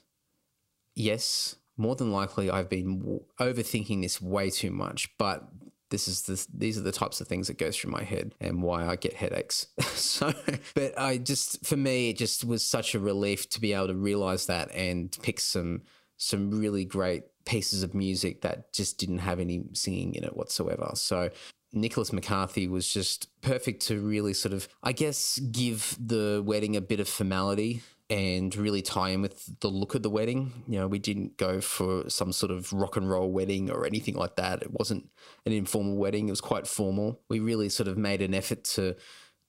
yes, 0.98 1.56
more 1.76 1.94
than 1.94 2.12
likely 2.12 2.50
I've 2.50 2.68
been 2.68 3.20
overthinking 3.38 4.02
this 4.02 4.20
way 4.20 4.50
too 4.50 4.70
much, 4.70 5.16
but 5.16 5.48
this 5.90 6.08
is 6.08 6.22
the, 6.22 6.46
these 6.52 6.76
are 6.76 6.82
the 6.82 6.92
types 6.92 7.20
of 7.20 7.28
things 7.28 7.46
that 7.46 7.56
goes 7.56 7.76
through 7.76 7.92
my 7.92 8.02
head 8.02 8.34
and 8.40 8.62
why 8.62 8.86
I 8.86 8.96
get 8.96 9.14
headaches. 9.14 9.68
so, 9.80 10.34
but 10.74 10.98
I 10.98 11.16
just 11.18 11.64
for 11.64 11.76
me 11.76 12.10
it 12.10 12.18
just 12.18 12.44
was 12.44 12.62
such 12.62 12.94
a 12.94 12.98
relief 12.98 13.48
to 13.50 13.60
be 13.60 13.72
able 13.72 13.86
to 13.86 13.94
realize 13.94 14.46
that 14.46 14.70
and 14.74 15.16
pick 15.22 15.40
some 15.40 15.82
some 16.18 16.50
really 16.50 16.84
great 16.84 17.22
pieces 17.46 17.82
of 17.82 17.94
music 17.94 18.42
that 18.42 18.72
just 18.72 18.98
didn't 18.98 19.18
have 19.18 19.40
any 19.40 19.62
singing 19.72 20.14
in 20.14 20.24
it 20.24 20.36
whatsoever. 20.36 20.90
So 20.94 21.30
Nicholas 21.72 22.12
McCarthy 22.12 22.66
was 22.66 22.92
just 22.92 23.28
perfect 23.40 23.86
to 23.86 24.00
really 24.00 24.34
sort 24.34 24.52
of, 24.52 24.68
I 24.82 24.92
guess, 24.92 25.38
give 25.38 25.96
the 25.98 26.42
wedding 26.44 26.76
a 26.76 26.80
bit 26.80 26.98
of 26.98 27.08
formality 27.08 27.82
and 28.10 28.56
really 28.56 28.80
tie 28.80 29.10
in 29.10 29.20
with 29.20 29.60
the 29.60 29.68
look 29.68 29.94
of 29.94 30.02
the 30.02 30.10
wedding. 30.10 30.64
You 30.66 30.80
know, 30.80 30.88
we 30.88 30.98
didn't 30.98 31.36
go 31.36 31.60
for 31.60 32.08
some 32.08 32.32
sort 32.32 32.50
of 32.50 32.72
rock 32.72 32.96
and 32.96 33.08
roll 33.08 33.30
wedding 33.30 33.70
or 33.70 33.84
anything 33.86 34.14
like 34.14 34.36
that. 34.36 34.62
It 34.62 34.72
wasn't 34.72 35.08
an 35.44 35.52
informal 35.52 35.96
wedding. 35.96 36.28
It 36.28 36.32
was 36.32 36.40
quite 36.40 36.66
formal. 36.66 37.20
We 37.28 37.40
really 37.40 37.68
sort 37.68 37.88
of 37.88 37.98
made 37.98 38.22
an 38.22 38.34
effort 38.34 38.64
to 38.64 38.96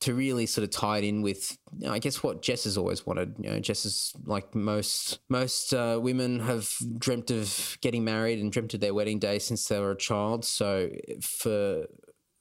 to 0.02 0.14
really 0.14 0.46
sort 0.46 0.64
of 0.64 0.70
tie 0.70 1.00
it 1.00 1.04
in 1.04 1.22
with, 1.22 1.58
you 1.78 1.88
know, 1.88 1.94
I 1.94 2.00
guess 2.00 2.24
what 2.24 2.42
Jess 2.42 2.64
has 2.64 2.78
always 2.78 3.06
wanted. 3.06 3.36
You 3.38 3.50
know, 3.50 3.60
Jess 3.60 3.86
is 3.86 4.14
like 4.24 4.56
most 4.56 5.20
most 5.30 5.74
uh, 5.74 6.00
women 6.02 6.40
have 6.40 6.74
dreamt 6.98 7.32
of 7.32 7.78
getting 7.82 8.04
married 8.04 8.40
and 8.40 8.52
dreamt 8.52 8.74
of 8.74 8.80
their 8.80 8.94
wedding 8.94 9.20
day 9.20 9.40
since 9.40 9.68
they 9.68 9.80
were 9.80 9.92
a 9.92 9.98
child. 9.98 10.46
So 10.46 10.90
for 11.22 11.86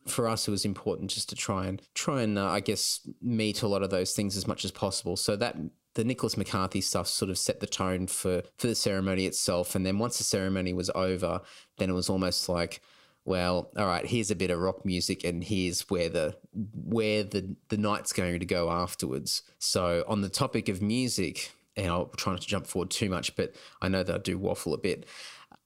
for 0.06 0.28
us, 0.28 0.48
it 0.48 0.50
was 0.50 0.64
important 0.64 1.10
just 1.10 1.28
to 1.30 1.36
try 1.36 1.66
and 1.66 1.82
try 1.94 2.22
and 2.22 2.38
uh, 2.38 2.48
I 2.48 2.60
guess 2.60 3.06
meet 3.20 3.62
a 3.62 3.68
lot 3.68 3.82
of 3.82 3.90
those 3.90 4.12
things 4.12 4.36
as 4.36 4.46
much 4.46 4.64
as 4.64 4.70
possible. 4.70 5.16
So 5.16 5.36
that 5.36 5.56
the 5.98 6.04
Nicholas 6.04 6.36
McCarthy 6.36 6.80
stuff 6.80 7.08
sort 7.08 7.28
of 7.28 7.36
set 7.36 7.58
the 7.58 7.66
tone 7.66 8.06
for 8.06 8.44
for 8.56 8.68
the 8.68 8.76
ceremony 8.76 9.26
itself. 9.26 9.74
And 9.74 9.84
then 9.84 9.98
once 9.98 10.18
the 10.18 10.22
ceremony 10.22 10.72
was 10.72 10.90
over, 10.94 11.40
then 11.78 11.90
it 11.90 11.92
was 11.92 12.08
almost 12.08 12.48
like, 12.48 12.80
well, 13.24 13.72
all 13.76 13.86
right, 13.88 14.06
here's 14.06 14.30
a 14.30 14.36
bit 14.36 14.52
of 14.52 14.60
rock 14.60 14.84
music, 14.84 15.24
and 15.24 15.42
here's 15.42 15.90
where 15.90 16.08
the 16.08 16.36
where 16.72 17.24
the 17.24 17.56
the 17.68 17.76
night's 17.76 18.12
going 18.12 18.38
to 18.38 18.46
go 18.46 18.70
afterwards. 18.70 19.42
So 19.58 20.04
on 20.06 20.20
the 20.20 20.28
topic 20.28 20.68
of 20.68 20.80
music, 20.80 21.50
and 21.76 21.88
I'll 21.88 22.06
try 22.16 22.32
not 22.32 22.42
to 22.42 22.46
jump 22.46 22.68
forward 22.68 22.90
too 22.90 23.10
much, 23.10 23.34
but 23.34 23.56
I 23.82 23.88
know 23.88 24.04
that 24.04 24.14
I 24.14 24.18
do 24.18 24.38
waffle 24.38 24.74
a 24.74 24.78
bit. 24.78 25.04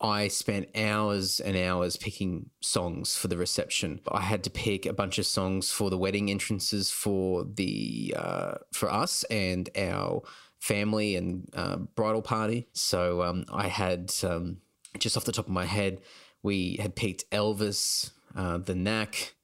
I 0.02 0.26
spent 0.28 0.68
hours 0.76 1.38
and 1.38 1.56
hours 1.56 1.96
picking 1.96 2.50
songs 2.60 3.16
for 3.16 3.28
the 3.28 3.36
reception. 3.36 4.00
I 4.10 4.20
had 4.20 4.42
to 4.44 4.50
pick 4.50 4.84
a 4.84 4.92
bunch 4.92 5.18
of 5.18 5.26
songs 5.26 5.70
for 5.70 5.90
the 5.90 5.98
wedding 5.98 6.28
entrances 6.28 6.90
for 6.90 7.44
the 7.44 8.14
uh, 8.18 8.54
for 8.72 8.92
us 8.92 9.22
and 9.24 9.70
our 9.76 10.22
family 10.58 11.14
and 11.14 11.48
uh, 11.54 11.76
bridal 11.76 12.22
party. 12.22 12.68
So 12.72 13.22
um, 13.22 13.44
I 13.52 13.68
had 13.68 14.12
um, 14.24 14.58
just 14.98 15.16
off 15.16 15.24
the 15.24 15.32
top 15.32 15.46
of 15.46 15.52
my 15.52 15.66
head, 15.66 16.00
we 16.42 16.76
had 16.80 16.96
picked 16.96 17.30
Elvis, 17.30 18.10
uh, 18.36 18.58
The 18.58 18.74
Knack, 18.74 19.34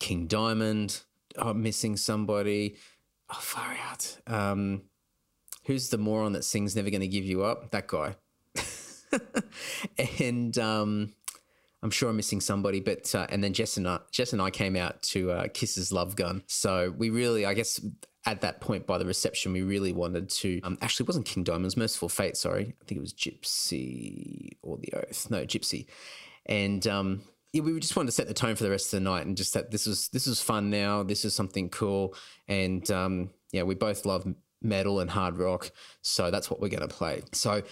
King 0.00 0.26
Diamond. 0.26 1.02
I'm 1.38 1.46
oh, 1.46 1.54
missing 1.54 1.96
somebody. 1.96 2.76
Oh, 3.30 3.38
far 3.40 3.76
out. 3.88 4.18
Um, 4.26 4.82
who's 5.64 5.90
the 5.90 5.98
moron 5.98 6.32
that 6.32 6.44
sings 6.44 6.74
"Never 6.74 6.90
Gonna 6.90 7.06
Give 7.06 7.24
You 7.24 7.44
Up"? 7.44 7.70
That 7.70 7.86
guy. 7.86 8.16
and 10.20 10.56
um, 10.58 11.12
I'm 11.82 11.90
sure 11.90 12.08
I'm 12.08 12.16
missing 12.16 12.40
somebody, 12.40 12.80
but 12.80 13.14
uh, 13.14 13.26
and 13.28 13.42
then 13.42 13.52
Jess 13.52 13.76
and 13.76 13.88
I, 13.88 13.98
Jess 14.10 14.32
and 14.32 14.40
I 14.40 14.50
came 14.50 14.76
out 14.76 15.02
to 15.02 15.32
uh, 15.32 15.48
Kiss's 15.52 15.92
Love 15.92 16.16
Gun. 16.16 16.42
So 16.46 16.94
we 16.96 17.10
really, 17.10 17.44
I 17.44 17.54
guess, 17.54 17.80
at 18.24 18.40
that 18.42 18.60
point 18.60 18.86
by 18.86 18.98
the 18.98 19.06
reception, 19.06 19.52
we 19.52 19.62
really 19.62 19.92
wanted 19.92 20.30
to. 20.30 20.60
Um, 20.62 20.78
actually, 20.80 21.04
it 21.04 21.08
wasn't 21.08 21.26
King 21.26 21.42
Diamond's 21.42 21.76
Mercyful 21.76 22.08
Fate. 22.08 22.36
Sorry, 22.36 22.74
I 22.80 22.84
think 22.84 22.98
it 22.98 23.00
was 23.00 23.12
Gypsy 23.12 24.50
or 24.62 24.78
the 24.78 24.92
Oath. 24.94 25.30
No, 25.30 25.44
Gypsy, 25.44 25.86
and. 26.46 26.86
Um, 26.86 27.22
yeah, 27.52 27.60
we 27.60 27.78
just 27.80 27.94
wanted 27.96 28.06
to 28.06 28.12
set 28.12 28.28
the 28.28 28.34
tone 28.34 28.56
for 28.56 28.64
the 28.64 28.70
rest 28.70 28.86
of 28.86 28.98
the 28.98 29.04
night, 29.04 29.26
and 29.26 29.36
just 29.36 29.52
that 29.52 29.70
this 29.70 29.86
was 29.86 30.08
this 30.08 30.26
was 30.26 30.40
fun. 30.40 30.70
Now 30.70 31.02
this 31.02 31.22
is 31.26 31.34
something 31.34 31.68
cool, 31.68 32.14
and 32.48 32.90
um, 32.90 33.28
yeah, 33.52 33.64
we 33.64 33.74
both 33.74 34.06
love 34.06 34.26
metal 34.62 35.00
and 35.00 35.10
hard 35.10 35.36
rock, 35.36 35.70
so 36.00 36.30
that's 36.30 36.50
what 36.50 36.62
we're 36.62 36.70
going 36.70 36.88
to 36.88 36.88
play. 36.88 37.22
So 37.32 37.62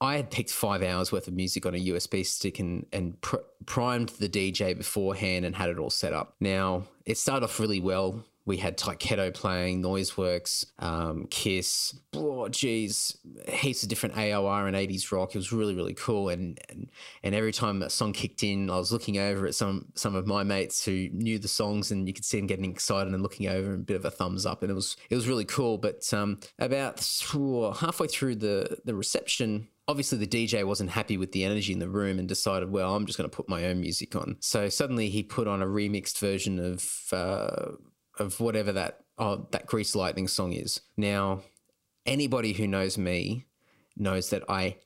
I 0.00 0.16
had 0.16 0.30
picked 0.30 0.50
five 0.50 0.82
hours 0.82 1.12
worth 1.12 1.28
of 1.28 1.34
music 1.34 1.66
on 1.66 1.74
a 1.74 1.78
USB 1.78 2.24
stick 2.24 2.58
and 2.58 2.86
and 2.92 3.20
pr- 3.20 3.36
primed 3.66 4.10
the 4.10 4.28
DJ 4.28 4.76
beforehand 4.76 5.44
and 5.44 5.54
had 5.54 5.68
it 5.68 5.78
all 5.78 5.90
set 5.90 6.12
up. 6.12 6.34
Now 6.40 6.84
it 7.04 7.18
started 7.18 7.44
off 7.44 7.60
really 7.60 7.80
well. 7.80 8.24
We 8.46 8.56
had 8.56 8.78
Tyketto 8.78 9.34
playing, 9.34 9.82
Noiseworks, 9.82 10.64
um, 10.78 11.26
Kiss, 11.30 11.94
oh 12.14 12.48
geez, 12.48 13.16
heaps 13.46 13.82
of 13.82 13.90
different 13.90 14.14
AOR 14.14 14.66
and 14.66 14.74
80s 14.74 15.12
rock. 15.12 15.34
It 15.34 15.38
was 15.38 15.52
really, 15.52 15.74
really 15.76 15.92
cool. 15.92 16.30
And, 16.30 16.58
and 16.70 16.90
and 17.22 17.34
every 17.34 17.52
time 17.52 17.82
a 17.82 17.90
song 17.90 18.14
kicked 18.14 18.42
in, 18.42 18.70
I 18.70 18.78
was 18.78 18.92
looking 18.92 19.18
over 19.18 19.46
at 19.46 19.54
some 19.54 19.92
some 19.94 20.14
of 20.14 20.26
my 20.26 20.42
mates 20.42 20.84
who 20.84 21.10
knew 21.12 21.38
the 21.38 21.48
songs, 21.48 21.90
and 21.90 22.08
you 22.08 22.14
could 22.14 22.24
see 22.24 22.38
them 22.38 22.46
getting 22.46 22.64
excited 22.64 23.12
and 23.12 23.22
looking 23.22 23.46
over 23.46 23.74
and 23.74 23.82
a 23.82 23.84
bit 23.84 23.96
of 23.96 24.06
a 24.06 24.10
thumbs 24.10 24.46
up. 24.46 24.62
And 24.62 24.70
it 24.70 24.74
was 24.74 24.96
it 25.10 25.14
was 25.14 25.28
really 25.28 25.44
cool. 25.44 25.76
But 25.76 26.12
um, 26.14 26.40
about 26.58 27.06
oh, 27.34 27.72
halfway 27.72 28.06
through 28.06 28.36
the 28.36 28.78
the 28.86 28.94
reception, 28.94 29.68
obviously 29.90 30.18
the 30.18 30.26
DJ 30.26 30.64
wasn't 30.64 30.90
happy 30.90 31.16
with 31.16 31.32
the 31.32 31.44
energy 31.44 31.72
in 31.72 31.80
the 31.80 31.88
room 31.88 32.20
and 32.20 32.28
decided, 32.28 32.70
well, 32.70 32.94
I'm 32.94 33.06
just 33.06 33.18
going 33.18 33.28
to 33.28 33.36
put 33.36 33.48
my 33.48 33.64
own 33.66 33.80
music 33.80 34.14
on. 34.14 34.36
So 34.38 34.68
suddenly 34.68 35.10
he 35.10 35.24
put 35.24 35.48
on 35.48 35.60
a 35.60 35.66
remixed 35.66 36.18
version 36.18 36.60
of 36.60 37.12
uh, 37.12 37.72
of 38.18 38.38
whatever 38.38 38.70
that 38.72 39.00
oh, 39.18 39.48
that 39.50 39.66
Grease 39.66 39.96
Lightning 39.96 40.28
song 40.28 40.52
is. 40.52 40.80
Now, 40.96 41.42
anybody 42.06 42.52
who 42.52 42.68
knows 42.68 42.96
me 42.96 43.46
knows 43.96 44.30
that 44.30 44.44
I 44.48 44.76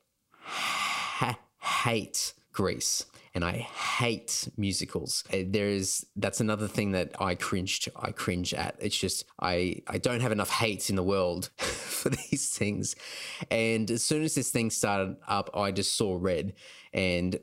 ha- 0.41 1.39
hate 1.61 2.33
Grease 2.53 3.05
and 3.35 3.45
I 3.45 3.53
hate 3.53 4.49
musicals. 4.57 5.25
Uh, 5.33 5.39
there 5.47 5.69
is 5.69 6.07
that's 6.17 6.41
another 6.41 6.69
thing 6.69 6.93
that 6.93 7.15
I 7.21 7.35
cringe 7.35 7.81
to, 7.81 7.93
I 7.97 8.13
cringe 8.13 8.55
at. 8.55 8.77
It's 8.79 8.97
just 8.97 9.25
I 9.41 9.83
I 9.89 9.99
don't 9.99 10.21
have 10.21 10.33
enough 10.33 10.51
hate 10.51 10.89
in 10.89 10.97
the 10.97 11.03
world 11.03 11.51
for 11.57 12.11
these 12.11 12.51
things. 12.51 12.95
And 13.51 13.91
as 13.91 14.05
soon 14.05 14.23
as 14.23 14.35
this 14.35 14.51
thing 14.51 14.71
started 14.71 15.17
up, 15.27 15.51
I 15.55 15.73
just 15.73 15.97
saw 15.97 16.17
red 16.21 16.55
and 16.93 17.39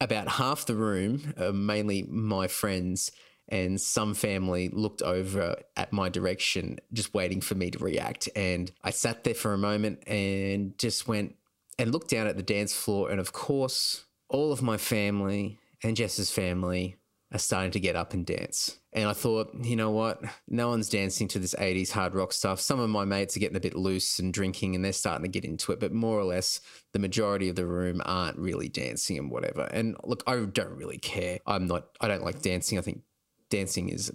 about 0.00 0.28
half 0.28 0.66
the 0.66 0.76
room, 0.76 1.34
uh, 1.36 1.52
mainly 1.52 2.02
my 2.02 2.46
friends 2.46 3.10
and 3.48 3.80
some 3.80 4.14
family 4.14 4.68
looked 4.68 5.02
over 5.02 5.56
at 5.76 5.92
my 5.92 6.08
direction, 6.08 6.78
just 6.92 7.14
waiting 7.14 7.40
for 7.40 7.54
me 7.54 7.70
to 7.70 7.78
react. 7.78 8.28
And 8.36 8.70
I 8.84 8.90
sat 8.90 9.24
there 9.24 9.34
for 9.34 9.54
a 9.54 9.58
moment 9.58 10.06
and 10.06 10.78
just 10.78 11.08
went 11.08 11.34
and 11.78 11.90
looked 11.90 12.10
down 12.10 12.26
at 12.26 12.36
the 12.36 12.42
dance 12.42 12.74
floor. 12.74 13.10
And 13.10 13.18
of 13.18 13.32
course, 13.32 14.04
all 14.28 14.52
of 14.52 14.62
my 14.62 14.76
family 14.76 15.58
and 15.82 15.96
Jess's 15.96 16.30
family 16.30 16.96
are 17.32 17.38
starting 17.38 17.70
to 17.72 17.80
get 17.80 17.94
up 17.94 18.14
and 18.14 18.24
dance. 18.24 18.78
And 18.92 19.06
I 19.08 19.12
thought, 19.12 19.54
you 19.62 19.76
know 19.76 19.90
what? 19.90 20.22
No 20.48 20.68
one's 20.68 20.88
dancing 20.88 21.28
to 21.28 21.38
this 21.38 21.54
80s 21.54 21.90
hard 21.90 22.14
rock 22.14 22.32
stuff. 22.32 22.58
Some 22.58 22.80
of 22.80 22.88
my 22.88 23.04
mates 23.04 23.36
are 23.36 23.40
getting 23.40 23.56
a 23.56 23.60
bit 23.60 23.76
loose 23.76 24.18
and 24.18 24.32
drinking 24.32 24.74
and 24.74 24.84
they're 24.84 24.92
starting 24.92 25.24
to 25.24 25.30
get 25.30 25.44
into 25.44 25.72
it, 25.72 25.78
but 25.78 25.92
more 25.92 26.18
or 26.18 26.24
less, 26.24 26.60
the 26.92 26.98
majority 26.98 27.50
of 27.50 27.56
the 27.56 27.66
room 27.66 28.00
aren't 28.06 28.38
really 28.38 28.68
dancing 28.68 29.18
and 29.18 29.30
whatever. 29.30 29.62
And 29.72 29.94
look, 30.04 30.22
I 30.26 30.36
don't 30.36 30.76
really 30.76 30.98
care. 30.98 31.38
I'm 31.46 31.66
not, 31.66 31.88
I 32.00 32.08
don't 32.08 32.24
like 32.24 32.40
dancing. 32.40 32.78
I 32.78 32.82
think 32.82 33.02
dancing 33.50 33.90
is, 33.90 34.10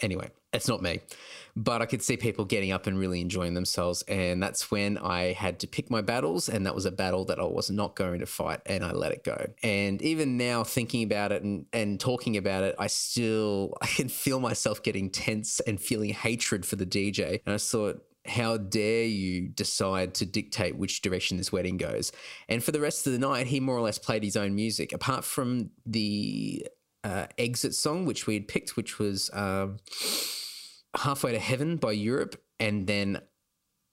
anyway, 0.00 0.30
it's 0.52 0.68
not 0.68 0.82
me. 0.82 1.00
But 1.56 1.82
I 1.82 1.86
could 1.86 2.02
see 2.02 2.16
people 2.16 2.44
getting 2.44 2.72
up 2.72 2.86
and 2.86 2.98
really 2.98 3.20
enjoying 3.20 3.54
themselves. 3.54 4.02
And 4.08 4.42
that's 4.42 4.70
when 4.70 4.98
I 4.98 5.32
had 5.32 5.60
to 5.60 5.66
pick 5.66 5.90
my 5.90 6.00
battles. 6.00 6.48
And 6.48 6.66
that 6.66 6.74
was 6.74 6.86
a 6.86 6.92
battle 6.92 7.24
that 7.26 7.38
I 7.38 7.44
was 7.44 7.70
not 7.70 7.96
going 7.96 8.20
to 8.20 8.26
fight. 8.26 8.60
And 8.66 8.84
I 8.84 8.92
let 8.92 9.12
it 9.12 9.24
go. 9.24 9.46
And 9.62 10.00
even 10.02 10.36
now, 10.36 10.64
thinking 10.64 11.02
about 11.02 11.32
it 11.32 11.42
and, 11.42 11.66
and 11.72 11.98
talking 11.98 12.36
about 12.36 12.62
it, 12.62 12.76
I 12.78 12.86
still, 12.86 13.76
I 13.82 13.86
can 13.86 14.08
feel 14.08 14.40
myself 14.40 14.82
getting 14.82 15.10
tense 15.10 15.60
and 15.60 15.80
feeling 15.80 16.10
hatred 16.10 16.64
for 16.64 16.76
the 16.76 16.86
DJ. 16.86 17.40
And 17.44 17.54
I 17.54 17.58
thought, 17.58 18.02
how 18.26 18.58
dare 18.58 19.04
you 19.04 19.48
decide 19.48 20.14
to 20.14 20.26
dictate 20.26 20.76
which 20.76 21.00
direction 21.00 21.36
this 21.38 21.50
wedding 21.50 21.78
goes? 21.78 22.12
And 22.48 22.62
for 22.62 22.70
the 22.70 22.80
rest 22.80 23.06
of 23.06 23.12
the 23.12 23.18
night, 23.18 23.46
he 23.46 23.60
more 23.60 23.76
or 23.76 23.80
less 23.80 23.98
played 23.98 24.22
his 24.22 24.36
own 24.36 24.54
music, 24.54 24.92
apart 24.92 25.24
from 25.24 25.70
the 25.86 26.66
uh, 27.04 27.26
exit 27.38 27.74
song, 27.74 28.04
which 28.04 28.26
we 28.26 28.34
had 28.34 28.48
picked, 28.48 28.76
which 28.76 28.98
was 28.98 29.30
um, 29.32 29.78
Halfway 30.96 31.32
to 31.32 31.38
Heaven 31.38 31.76
by 31.76 31.92
Europe. 31.92 32.40
And 32.58 32.86
then 32.86 33.20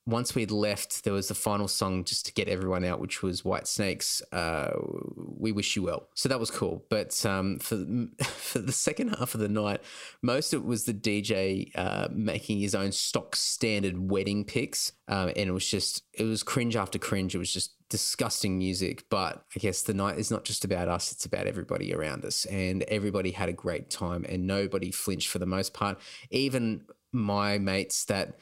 once 0.07 0.33
we'd 0.33 0.51
left, 0.51 1.03
there 1.03 1.11
was 1.11 1.27
the 1.27 1.35
final 1.35 1.67
song 1.67 2.05
just 2.05 2.25
to 2.25 2.33
get 2.33 2.47
everyone 2.47 2.85
out, 2.85 3.01
which 3.01 3.21
was 3.21 3.41
Whitesnake's 3.41 4.21
uh, 4.31 4.71
"We 5.15 5.51
Wish 5.51 5.75
You 5.75 5.83
Well." 5.83 6.07
So 6.15 6.29
that 6.29 6.39
was 6.39 6.49
cool. 6.49 6.85
But 6.89 7.25
um, 7.25 7.59
for 7.59 7.75
for 8.23 8.59
the 8.59 8.71
second 8.71 9.15
half 9.15 9.35
of 9.35 9.41
the 9.41 9.49
night, 9.49 9.81
most 10.21 10.53
of 10.53 10.61
it 10.61 10.65
was 10.65 10.85
the 10.85 10.93
DJ 10.93 11.71
uh, 11.75 12.07
making 12.11 12.59
his 12.59 12.73
own 12.73 12.93
stock 12.93 13.35
standard 13.35 14.09
wedding 14.09 14.45
picks, 14.45 14.93
um, 15.09 15.27
and 15.29 15.49
it 15.49 15.53
was 15.53 15.67
just 15.67 16.03
it 16.13 16.23
was 16.23 16.41
cringe 16.41 16.77
after 16.77 16.97
cringe. 16.97 17.35
It 17.35 17.39
was 17.39 17.51
just 17.51 17.73
disgusting 17.89 18.57
music. 18.57 19.05
But 19.09 19.43
I 19.55 19.59
guess 19.59 19.81
the 19.81 19.93
night 19.93 20.17
is 20.17 20.31
not 20.31 20.43
just 20.43 20.65
about 20.65 20.87
us; 20.87 21.11
it's 21.11 21.25
about 21.25 21.47
everybody 21.47 21.93
around 21.93 22.25
us, 22.25 22.45
and 22.45 22.83
everybody 22.83 23.31
had 23.31 23.49
a 23.49 23.53
great 23.53 23.89
time, 23.89 24.25
and 24.27 24.47
nobody 24.47 24.91
flinched 24.91 25.29
for 25.29 25.39
the 25.39 25.45
most 25.45 25.73
part. 25.73 25.99
Even 26.29 26.83
my 27.11 27.57
mates 27.57 28.05
that 28.05 28.37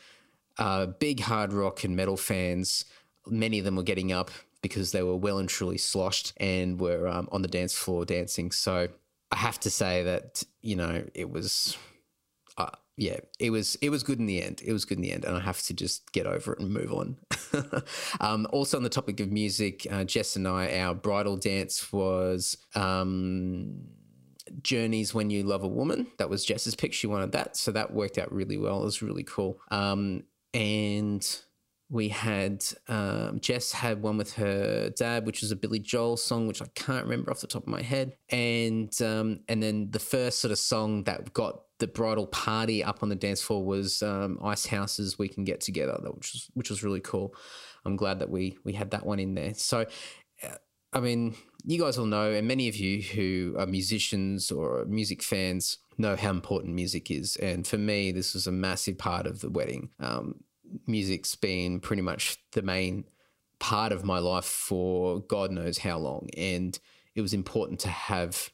uh, 0.57 0.85
big 0.85 1.19
hard 1.19 1.53
rock 1.53 1.83
and 1.83 1.95
metal 1.95 2.17
fans. 2.17 2.85
Many 3.27 3.59
of 3.59 3.65
them 3.65 3.75
were 3.75 3.83
getting 3.83 4.11
up 4.11 4.31
because 4.61 4.91
they 4.91 5.03
were 5.03 5.15
well 5.15 5.37
and 5.37 5.49
truly 5.49 5.77
sloshed 5.77 6.33
and 6.37 6.79
were 6.79 7.07
um, 7.07 7.27
on 7.31 7.41
the 7.41 7.47
dance 7.47 7.73
floor 7.73 8.05
dancing. 8.05 8.51
So 8.51 8.87
I 9.31 9.35
have 9.35 9.59
to 9.61 9.69
say 9.69 10.03
that 10.03 10.43
you 10.61 10.75
know 10.75 11.03
it 11.13 11.29
was, 11.29 11.77
uh, 12.57 12.69
yeah, 12.97 13.17
it 13.39 13.49
was 13.49 13.75
it 13.81 13.89
was 13.89 14.03
good 14.03 14.19
in 14.19 14.25
the 14.25 14.41
end. 14.41 14.61
It 14.65 14.71
was 14.71 14.85
good 14.85 14.97
in 14.97 15.01
the 15.01 15.11
end, 15.11 15.25
and 15.25 15.35
I 15.35 15.41
have 15.41 15.61
to 15.63 15.73
just 15.73 16.11
get 16.13 16.25
over 16.25 16.53
it 16.53 16.59
and 16.59 16.71
move 16.71 16.93
on. 16.93 17.17
um, 18.21 18.47
also 18.51 18.77
on 18.77 18.83
the 18.83 18.89
topic 18.89 19.19
of 19.19 19.31
music, 19.31 19.85
uh, 19.91 20.05
Jess 20.05 20.35
and 20.35 20.47
I, 20.47 20.79
our 20.79 20.95
bridal 20.95 21.37
dance 21.37 21.91
was. 21.91 22.57
Um, 22.73 23.81
Journey's 24.61 25.13
When 25.13 25.31
You 25.31 25.43
Love 25.43 25.63
a 25.63 25.67
Woman. 25.67 26.07
That 26.19 26.29
was 26.29 26.45
Jess's 26.45 26.75
pick. 26.75 26.93
She 26.93 27.07
wanted 27.07 27.31
that. 27.31 27.57
So 27.57 27.71
that 27.71 27.91
worked 27.91 28.19
out 28.19 28.31
really 28.31 28.57
well. 28.57 28.81
It 28.81 28.85
was 28.85 29.01
really 29.01 29.23
cool. 29.23 29.59
Um, 29.71 30.23
and 30.53 31.27
we 31.89 32.09
had 32.09 32.63
um, 32.87 33.39
Jess 33.39 33.71
had 33.71 34.01
one 34.01 34.17
with 34.17 34.33
her 34.33 34.89
dad, 34.89 35.25
which 35.25 35.41
was 35.41 35.51
a 35.51 35.55
Billy 35.55 35.79
Joel 35.79 36.17
song, 36.17 36.47
which 36.47 36.61
I 36.61 36.67
can't 36.73 37.03
remember 37.03 37.31
off 37.31 37.41
the 37.41 37.47
top 37.47 37.63
of 37.63 37.67
my 37.67 37.81
head. 37.81 38.15
And 38.29 38.89
um, 39.01 39.41
and 39.47 39.61
then 39.61 39.91
the 39.91 39.99
first 39.99 40.39
sort 40.39 40.51
of 40.51 40.57
song 40.57 41.03
that 41.03 41.33
got 41.33 41.61
the 41.79 41.87
bridal 41.87 42.27
party 42.27 42.83
up 42.83 43.03
on 43.03 43.09
the 43.09 43.15
dance 43.15 43.41
floor 43.41 43.63
was 43.63 44.01
um, 44.01 44.39
Icehouse's 44.43 45.19
"We 45.19 45.27
Can 45.27 45.43
Get 45.43 45.61
Together," 45.61 45.97
which 46.13 46.33
was 46.33 46.49
which 46.53 46.69
was 46.69 46.83
really 46.83 47.01
cool. 47.01 47.35
I'm 47.85 47.95
glad 47.95 48.19
that 48.19 48.29
we 48.29 48.57
we 48.63 48.73
had 48.73 48.91
that 48.91 49.05
one 49.05 49.19
in 49.19 49.35
there. 49.35 49.53
So, 49.53 49.85
uh, 50.43 50.55
I 50.93 50.99
mean, 50.99 51.35
you 51.65 51.79
guys 51.79 51.97
all 51.97 52.05
know, 52.05 52.31
and 52.31 52.47
many 52.47 52.67
of 52.67 52.75
you 52.75 53.01
who 53.01 53.55
are 53.59 53.65
musicians 53.65 54.51
or 54.51 54.85
music 54.85 55.21
fans 55.21 55.77
know 55.97 56.15
how 56.15 56.29
important 56.29 56.73
music 56.75 57.11
is. 57.11 57.35
And 57.37 57.65
for 57.65 57.77
me, 57.77 58.11
this 58.11 58.33
was 58.33 58.47
a 58.47 58.51
massive 58.51 58.97
part 58.97 59.27
of 59.27 59.41
the 59.41 59.49
wedding. 59.49 59.89
Um, 59.99 60.43
music's 60.87 61.35
been 61.35 61.79
pretty 61.79 62.01
much 62.01 62.37
the 62.51 62.61
main 62.61 63.05
part 63.59 63.91
of 63.91 64.03
my 64.03 64.19
life 64.19 64.45
for 64.45 65.21
God 65.21 65.51
knows 65.51 65.77
how 65.79 65.97
long. 65.97 66.29
And 66.37 66.77
it 67.15 67.21
was 67.21 67.33
important 67.33 67.79
to 67.81 67.89
have 67.89 68.51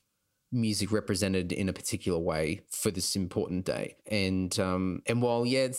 music 0.52 0.92
represented 0.92 1.52
in 1.52 1.70
a 1.70 1.74
particular 1.74 2.20
way 2.20 2.62
for 2.70 2.92
this 2.92 3.16
important 3.16 3.66
day. 3.66 3.96
And 4.08 4.58
um, 4.60 5.02
and 5.06 5.22
while 5.22 5.46
yeah, 5.46 5.70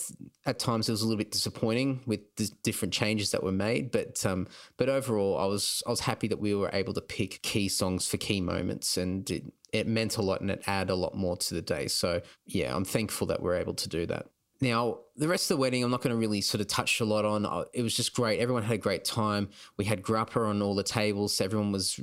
at 0.45 0.59
times 0.59 0.89
it 0.89 0.91
was 0.91 1.01
a 1.01 1.05
little 1.05 1.17
bit 1.17 1.31
disappointing 1.31 2.01
with 2.05 2.21
the 2.35 2.49
different 2.63 2.93
changes 2.93 3.31
that 3.31 3.43
were 3.43 3.51
made, 3.51 3.91
but 3.91 4.25
um, 4.25 4.47
but 4.77 4.89
overall, 4.89 5.37
I 5.37 5.45
was 5.45 5.83
I 5.85 5.89
was 5.89 6.01
happy 6.01 6.27
that 6.29 6.39
we 6.39 6.55
were 6.55 6.69
able 6.73 6.93
to 6.93 7.01
pick 7.01 7.41
key 7.41 7.69
songs 7.69 8.07
for 8.07 8.17
key 8.17 8.41
moments, 8.41 8.97
and 8.97 9.29
it, 9.29 9.43
it 9.71 9.87
meant 9.87 10.17
a 10.17 10.21
lot 10.21 10.41
and 10.41 10.51
it 10.51 10.63
added 10.67 10.91
a 10.91 10.95
lot 10.95 11.15
more 11.15 11.37
to 11.37 11.53
the 11.53 11.61
day. 11.61 11.87
So 11.87 12.21
yeah, 12.45 12.75
I'm 12.75 12.85
thankful 12.85 13.27
that 13.27 13.41
we're 13.41 13.55
able 13.55 13.75
to 13.75 13.89
do 13.89 14.05
that. 14.07 14.27
Now, 14.63 14.99
the 15.17 15.27
rest 15.27 15.51
of 15.51 15.57
the 15.57 15.61
wedding, 15.61 15.83
I'm 15.83 15.91
not 15.91 16.01
going 16.01 16.15
to 16.15 16.19
really 16.19 16.39
sort 16.39 16.61
of 16.61 16.67
touch 16.67 17.01
a 17.01 17.05
lot 17.05 17.25
on. 17.25 17.65
It 17.73 17.81
was 17.81 17.93
just 17.93 18.13
great. 18.13 18.39
Everyone 18.39 18.63
had 18.63 18.75
a 18.75 18.77
great 18.77 19.03
time. 19.03 19.49
We 19.75 19.83
had 19.83 20.01
grappa 20.01 20.47
on 20.47 20.61
all 20.61 20.73
the 20.73 20.83
tables. 20.83 21.41
Everyone 21.41 21.73
was, 21.73 21.99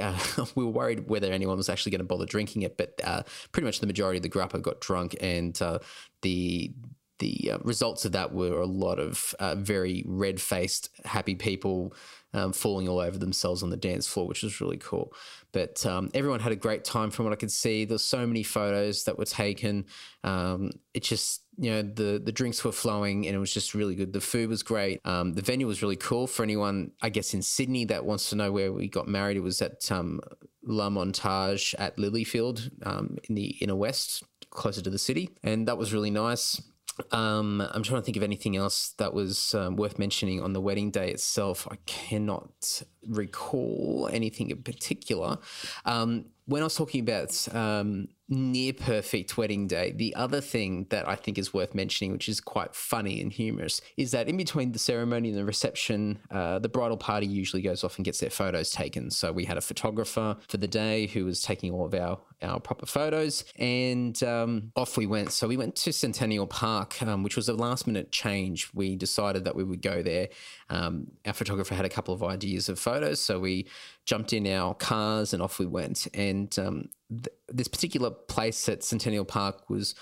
uh, 0.00 0.16
we 0.54 0.64
were 0.64 0.70
worried 0.70 1.08
whether 1.08 1.32
anyone 1.32 1.56
was 1.56 1.68
actually 1.68 1.90
going 1.90 2.00
to 2.00 2.06
bother 2.06 2.26
drinking 2.26 2.62
it, 2.62 2.76
but 2.76 3.00
uh, 3.04 3.22
pretty 3.52 3.66
much 3.66 3.80
the 3.80 3.86
majority 3.86 4.18
of 4.18 4.22
the 4.22 4.30
grappa 4.30 4.60
got 4.60 4.80
drunk. 4.80 5.16
And 5.20 5.60
uh, 5.60 5.78
the 6.22 6.72
the 7.18 7.52
uh, 7.54 7.58
results 7.62 8.04
of 8.04 8.12
that 8.12 8.32
were 8.32 8.60
a 8.60 8.66
lot 8.66 8.98
of 8.98 9.34
uh, 9.40 9.56
very 9.56 10.04
red 10.06 10.40
faced, 10.40 10.90
happy 11.04 11.34
people 11.34 11.92
um, 12.32 12.52
falling 12.52 12.88
all 12.88 13.00
over 13.00 13.18
themselves 13.18 13.62
on 13.62 13.70
the 13.70 13.76
dance 13.76 14.06
floor, 14.06 14.26
which 14.26 14.42
was 14.42 14.60
really 14.60 14.76
cool. 14.76 15.12
But 15.52 15.84
um, 15.86 16.10
everyone 16.14 16.40
had 16.40 16.52
a 16.52 16.56
great 16.56 16.84
time 16.84 17.10
from 17.10 17.24
what 17.24 17.32
I 17.32 17.36
could 17.36 17.50
see. 17.50 17.84
There's 17.84 18.04
so 18.04 18.26
many 18.26 18.42
photos 18.42 19.04
that 19.04 19.18
were 19.18 19.24
taken. 19.24 19.86
Um, 20.22 20.70
it 20.94 21.02
just, 21.02 21.42
you 21.60 21.70
know, 21.72 21.82
the, 21.82 22.20
the 22.24 22.30
drinks 22.30 22.64
were 22.64 22.72
flowing 22.72 23.26
and 23.26 23.34
it 23.34 23.38
was 23.38 23.52
just 23.52 23.74
really 23.74 23.96
good. 23.96 24.12
The 24.12 24.20
food 24.20 24.48
was 24.48 24.62
great. 24.62 25.00
Um, 25.04 25.32
the 25.32 25.42
venue 25.42 25.66
was 25.66 25.82
really 25.82 25.96
cool 25.96 26.28
for 26.28 26.44
anyone, 26.44 26.92
I 27.02 27.08
guess, 27.08 27.34
in 27.34 27.42
Sydney 27.42 27.84
that 27.86 28.04
wants 28.04 28.30
to 28.30 28.36
know 28.36 28.52
where 28.52 28.72
we 28.72 28.88
got 28.88 29.08
married. 29.08 29.36
It 29.36 29.40
was 29.40 29.60
at 29.60 29.90
um, 29.90 30.20
La 30.62 30.88
Montage 30.88 31.74
at 31.78 31.96
Lilyfield 31.96 32.70
um, 32.86 33.18
in 33.28 33.34
the 33.34 33.56
inner 33.60 33.74
west, 33.74 34.22
closer 34.50 34.80
to 34.82 34.90
the 34.90 34.98
city. 34.98 35.30
And 35.42 35.66
that 35.66 35.76
was 35.76 35.92
really 35.92 36.12
nice. 36.12 36.62
Um, 37.10 37.60
I'm 37.60 37.82
trying 37.82 38.00
to 38.00 38.04
think 38.04 38.16
of 38.16 38.22
anything 38.22 38.56
else 38.56 38.94
that 38.98 39.12
was 39.12 39.54
um, 39.54 39.76
worth 39.76 39.98
mentioning 39.98 40.42
on 40.42 40.52
the 40.52 40.60
wedding 40.60 40.90
day 40.90 41.10
itself. 41.10 41.66
I 41.70 41.76
cannot 41.86 42.82
recall 43.06 44.08
anything 44.12 44.50
in 44.50 44.62
particular. 44.62 45.38
Um, 45.84 46.26
when 46.46 46.62
I 46.62 46.64
was 46.64 46.76
talking 46.76 47.00
about 47.00 47.48
um, 47.54 48.08
near 48.28 48.72
perfect 48.72 49.36
wedding 49.36 49.66
day, 49.66 49.92
the 49.92 50.14
other 50.14 50.40
thing 50.40 50.86
that 50.90 51.08
I 51.08 51.14
think 51.14 51.38
is 51.38 51.54
worth 51.54 51.74
mentioning, 51.74 52.12
which 52.12 52.28
is 52.28 52.40
quite 52.40 52.74
funny 52.74 53.20
and 53.20 53.32
humorous, 53.32 53.80
is 53.96 54.10
that 54.10 54.28
in 54.28 54.36
between 54.36 54.72
the 54.72 54.78
ceremony 54.78 55.30
and 55.30 55.38
the 55.38 55.44
reception, 55.44 56.18
uh, 56.30 56.58
the 56.58 56.68
bridal 56.68 56.96
party 56.96 57.26
usually 57.26 57.62
goes 57.62 57.84
off 57.84 57.96
and 57.96 58.04
gets 58.04 58.20
their 58.20 58.30
photos 58.30 58.70
taken. 58.70 59.10
So 59.10 59.32
we 59.32 59.44
had 59.44 59.56
a 59.56 59.62
photographer 59.62 60.36
for 60.46 60.56
the 60.56 60.68
day 60.68 61.06
who 61.06 61.24
was 61.24 61.42
taking 61.42 61.72
all 61.72 61.86
of 61.86 61.94
our 61.94 62.18
our 62.40 62.60
proper 62.60 62.86
photos, 62.86 63.44
and 63.56 64.22
um, 64.22 64.70
off 64.76 64.96
we 64.96 65.06
went. 65.06 65.32
So 65.32 65.48
we 65.48 65.56
went 65.56 65.74
to 65.76 65.92
Centennial 65.92 66.46
Park, 66.46 67.02
um, 67.02 67.22
which 67.22 67.34
was 67.34 67.48
a 67.48 67.52
last 67.52 67.86
minute 67.86 68.12
change. 68.12 68.70
We 68.72 68.94
decided 68.94 69.44
that 69.44 69.56
we 69.56 69.64
would 69.64 69.82
go 69.82 70.02
there. 70.02 70.28
Um, 70.70 71.12
our 71.26 71.32
photographer 71.32 71.74
had 71.74 71.84
a 71.84 71.90
couple 71.90 72.12
of 72.12 72.22
ideas 72.22 72.68
of 72.68 72.78
photos, 72.78 73.20
so 73.20 73.40
we 73.40 73.68
jumped 74.04 74.32
in 74.32 74.46
our 74.46 74.74
cars 74.74 75.32
and 75.32 75.42
off 75.42 75.58
we 75.58 75.66
went. 75.66 76.06
And 76.14 76.56
um, 76.58 76.88
th- 77.10 77.34
this 77.48 77.68
particular 77.68 78.10
place 78.10 78.68
at 78.68 78.84
Centennial 78.84 79.24
Park 79.24 79.70
was 79.70 79.94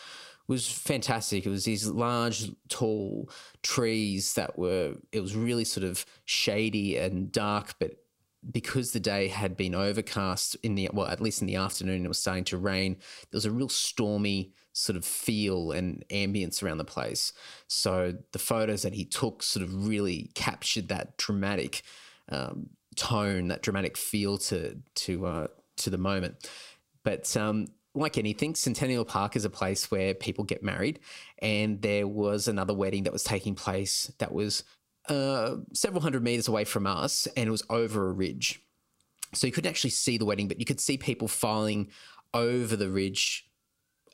was 0.48 0.68
fantastic. 0.68 1.44
It 1.44 1.50
was 1.50 1.64
these 1.64 1.86
large, 1.86 2.50
tall 2.68 3.28
trees 3.62 4.34
that 4.34 4.58
were, 4.58 4.94
it 5.12 5.20
was 5.20 5.34
really 5.34 5.64
sort 5.64 5.84
of 5.84 6.06
shady 6.24 6.96
and 6.98 7.32
dark, 7.32 7.74
but 7.78 7.96
because 8.52 8.92
the 8.92 9.00
day 9.00 9.26
had 9.26 9.56
been 9.56 9.74
overcast 9.74 10.56
in 10.62 10.76
the, 10.76 10.88
well, 10.92 11.08
at 11.08 11.20
least 11.20 11.40
in 11.40 11.48
the 11.48 11.56
afternoon, 11.56 12.04
it 12.04 12.08
was 12.08 12.18
starting 12.20 12.44
to 12.44 12.58
rain, 12.58 12.94
there 13.30 13.38
was 13.38 13.44
a 13.44 13.50
real 13.50 13.68
stormy 13.68 14.52
sort 14.76 14.94
of 14.94 15.06
feel 15.06 15.72
and 15.72 16.04
ambience 16.10 16.62
around 16.62 16.76
the 16.76 16.84
place. 16.84 17.32
So 17.66 18.14
the 18.32 18.38
photos 18.38 18.82
that 18.82 18.92
he 18.92 19.06
took 19.06 19.42
sort 19.42 19.64
of 19.64 19.88
really 19.88 20.30
captured 20.34 20.88
that 20.88 21.16
dramatic 21.16 21.82
um, 22.28 22.68
tone, 22.94 23.48
that 23.48 23.62
dramatic 23.62 23.96
feel 23.96 24.36
to, 24.36 24.76
to, 24.94 25.26
uh, 25.26 25.46
to 25.78 25.88
the 25.88 25.96
moment. 25.96 26.50
But 27.04 27.34
um, 27.38 27.68
like 27.94 28.18
anything, 28.18 28.54
Centennial 28.54 29.06
Park 29.06 29.34
is 29.34 29.46
a 29.46 29.50
place 29.50 29.90
where 29.90 30.12
people 30.12 30.44
get 30.44 30.62
married, 30.62 31.00
and 31.38 31.80
there 31.80 32.06
was 32.06 32.46
another 32.46 32.74
wedding 32.74 33.04
that 33.04 33.14
was 33.14 33.24
taking 33.24 33.54
place 33.54 34.12
that 34.18 34.30
was 34.30 34.62
uh, 35.08 35.56
several 35.72 36.02
hundred 36.02 36.22
meters 36.22 36.48
away 36.48 36.64
from 36.64 36.86
us, 36.86 37.26
and 37.34 37.48
it 37.48 37.50
was 37.50 37.64
over 37.70 38.08
a 38.08 38.12
ridge. 38.12 38.60
So 39.32 39.46
you 39.46 39.54
couldn't 39.54 39.70
actually 39.70 39.90
see 39.90 40.18
the 40.18 40.26
wedding, 40.26 40.48
but 40.48 40.58
you 40.58 40.66
could 40.66 40.80
see 40.80 40.98
people 40.98 41.28
filing 41.28 41.88
over 42.34 42.76
the 42.76 42.90
ridge 42.90 43.45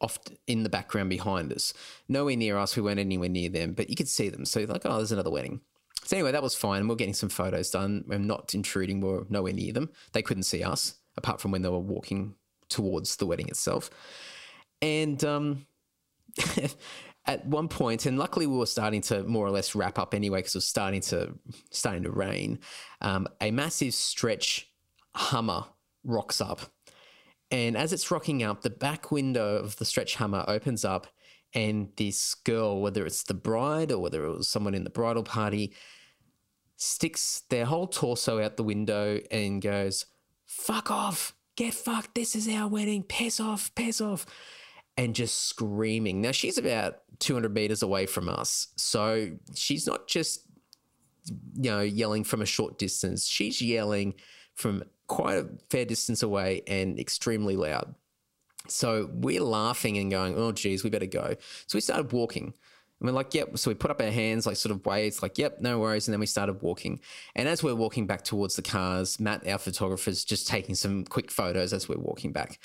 off 0.03 0.19
in 0.47 0.63
the 0.63 0.69
background 0.69 1.11
behind 1.11 1.53
us. 1.53 1.73
Nowhere 2.09 2.37
near 2.37 2.59
us, 2.59 2.77
we 2.77 2.83
weren't 2.83 3.01
anywhere 3.01 3.29
near 3.29 3.49
them, 3.49 3.73
but 3.73 3.89
you 3.89 3.97
could 3.97 4.09
see 4.09 4.29
them. 4.29 4.45
So 4.45 4.61
like, 4.63 4.83
oh, 4.85 4.97
there's 4.97 5.13
another 5.13 5.31
wedding. 5.31 5.61
So 6.05 6.17
anyway, 6.17 6.33
that 6.33 6.43
was 6.43 6.55
fine. 6.55 6.81
And 6.81 6.89
we're 6.89 6.97
getting 6.97 7.15
some 7.15 7.29
photos 7.29 7.71
done. 7.71 8.05
We're 8.07 8.19
not 8.19 8.55
intruding. 8.55 9.01
We're 9.01 9.25
nowhere 9.29 9.53
near 9.53 9.73
them. 9.73 9.91
They 10.13 10.23
couldn't 10.23 10.43
see 10.43 10.63
us, 10.63 10.97
apart 11.17 11.41
from 11.41 11.53
when 11.53 11.63
they 11.63 11.69
were 11.69 11.79
walking 11.79 12.35
towards 12.69 13.17
the 13.17 13.27
wedding 13.27 13.49
itself. 13.49 13.91
And 14.81 15.23
um, 15.25 15.67
at 17.27 17.47
one 17.47 17.69
point, 17.69 18.07
and 18.07 18.19
luckily 18.19 18.47
we 18.47 18.57
were 18.57 18.67
starting 18.67 19.01
to 19.03 19.23
more 19.25 19.47
or 19.47 19.51
less 19.51 19.75
wrap 19.75 19.99
up 19.99 20.15
anyway 20.15 20.41
because 20.41 20.55
it 20.55 20.59
was 20.59 20.67
starting 20.67 21.01
to 21.03 21.35
starting 21.71 22.03
to 22.03 22.11
rain. 22.11 22.59
Um, 23.01 23.29
a 23.41 23.51
massive 23.51 23.95
stretch 23.95 24.69
Hummer 25.15 25.67
rocks 26.05 26.41
up, 26.41 26.61
and 27.53 27.77
as 27.77 27.93
it's 27.93 28.11
rocking 28.11 28.43
up, 28.43 28.63
the 28.63 28.71
back 28.71 29.13
window 29.13 29.57
of 29.57 29.77
the 29.77 29.85
stretch 29.85 30.17
Hummer 30.17 30.45
opens 30.49 30.85
up, 30.85 31.07
and 31.55 31.91
this 31.97 32.35
girl, 32.35 32.81
whether 32.81 33.07
it's 33.07 33.23
the 33.23 33.35
bride 33.35 33.93
or 33.93 34.01
whether 34.01 34.25
it 34.25 34.37
was 34.39 34.49
someone 34.49 34.75
in 34.75 34.83
the 34.83 34.91
bridal 34.91 35.23
party, 35.23 35.73
sticks 36.77 37.43
their 37.51 37.67
whole 37.67 37.87
torso 37.87 38.43
out 38.43 38.57
the 38.57 38.65
window 38.65 39.21
and 39.31 39.63
goes, 39.63 40.07
"Fuck 40.45 40.91
off." 40.91 41.37
get 41.57 41.75
fucked. 41.75 42.15
This 42.15 42.35
is 42.35 42.49
our 42.49 42.69
wedding. 42.69 43.03
Piss 43.03 43.41
off, 43.41 43.75
piss 43.75 44.01
off. 44.01 44.27
And 44.97 45.15
just 45.15 45.47
screaming. 45.47 46.21
Now, 46.21 46.33
she's 46.33 46.59
about 46.59 46.99
200 47.19 47.55
meters 47.55 47.83
away 47.83 48.07
from 48.07 48.29
us. 48.29 48.69
So 48.77 49.31
she's 49.55 49.87
not 49.87 50.07
just, 50.07 50.43
you 51.55 51.71
know, 51.71 51.81
yelling 51.81 52.25
from 52.25 52.43
a 52.43 52.47
short 52.47 52.79
distance. 52.79 53.27
She's 53.27 53.63
yelling 53.63 54.15
from 54.55 54.85
quite 55.07 55.37
a 55.39 55.49
fair 55.71 55.85
distance 55.85 56.23
away 56.23 56.63
and 56.67 56.99
extremely 56.99 57.57
loud. 57.57 57.95
So 58.69 59.11
we're 59.13 59.43
laughing 59.43 59.99
and 59.99 60.11
going, 60.11 60.37
oh, 60.37 60.53
geez, 60.53 60.85
we 60.85 60.91
better 60.91 61.07
go. 61.07 61.35
So 61.67 61.77
we 61.77 61.81
started 61.81 62.13
walking. 62.13 62.55
And 63.01 63.09
we're 63.09 63.13
like, 63.13 63.35
yep. 63.35 63.59
So 63.59 63.71
we 63.71 63.75
put 63.75 63.91
up 63.91 64.01
our 64.01 64.11
hands, 64.11 64.47
like 64.47 64.57
sort 64.57 64.71
of 64.71 64.87
waves, 64.87 65.23
like, 65.23 65.37
yep, 65.37 65.61
no 65.61 65.81
worries. 65.81 66.07
And 66.07 66.13
then 66.13 66.21
we 66.21 66.27
started 66.27 66.63
walking. 66.63 67.01
And 67.35 67.49
as 67.49 67.63
we're 67.63 67.75
walking 67.75 68.07
back 68.07 68.23
towards 68.23 68.55
the 68.55 68.63
cars, 68.63 69.19
Matt, 69.19 69.47
our 69.47 69.59
photographer, 69.59 70.11
is 70.11 70.25
just 70.25 70.47
taking 70.47 70.77
some 70.77 71.05
quick 71.05 71.31
photos 71.31 71.73
as 71.73 71.89
we're 71.89 71.99
walking 71.99 72.31
back. 72.33 72.61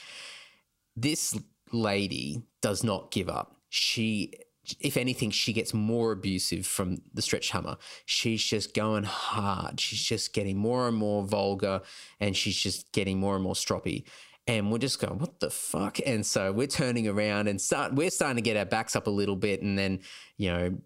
This 0.96 1.36
lady 1.72 2.44
does 2.62 2.84
not 2.84 3.10
give 3.10 3.30
up. 3.30 3.56
She, 3.70 4.34
if 4.80 4.98
anything, 4.98 5.32
she 5.32 5.54
gets 5.54 5.74
more 5.74 6.12
abusive 6.12 6.66
from 6.66 7.02
the 7.14 7.22
stretch 7.22 7.52
Hummer. 7.52 7.78
She's 8.06 8.44
just 8.44 8.74
going 8.74 9.04
hard. 9.04 9.80
She's 9.80 10.02
just 10.02 10.34
getting 10.34 10.58
more 10.58 10.88
and 10.88 10.98
more 10.98 11.24
vulgar 11.24 11.82
and 12.20 12.36
she's 12.36 12.58
just 12.58 12.92
getting 12.92 13.20
more 13.20 13.36
and 13.36 13.44
more 13.44 13.54
stroppy 13.54 14.06
and 14.48 14.72
we're 14.72 14.78
just 14.78 15.00
going, 15.00 15.20
what 15.20 15.40
the 15.40 15.50
fuck? 15.50 16.00
And 16.06 16.26
so 16.26 16.52
we're 16.52 16.68
turning 16.68 17.08
around 17.08 17.48
and 17.48 17.60
start, 17.60 17.94
we're 17.94 18.10
starting 18.10 18.38
to 18.38 18.42
get 18.42 18.56
our 18.56 18.66
backs 18.66 18.96
up 18.96 19.08
a 19.08 19.12
little 19.12 19.36
bit. 19.36 19.62
And 19.62 19.78
then, 19.78 20.00
you 20.38 20.54
know, 20.54 20.78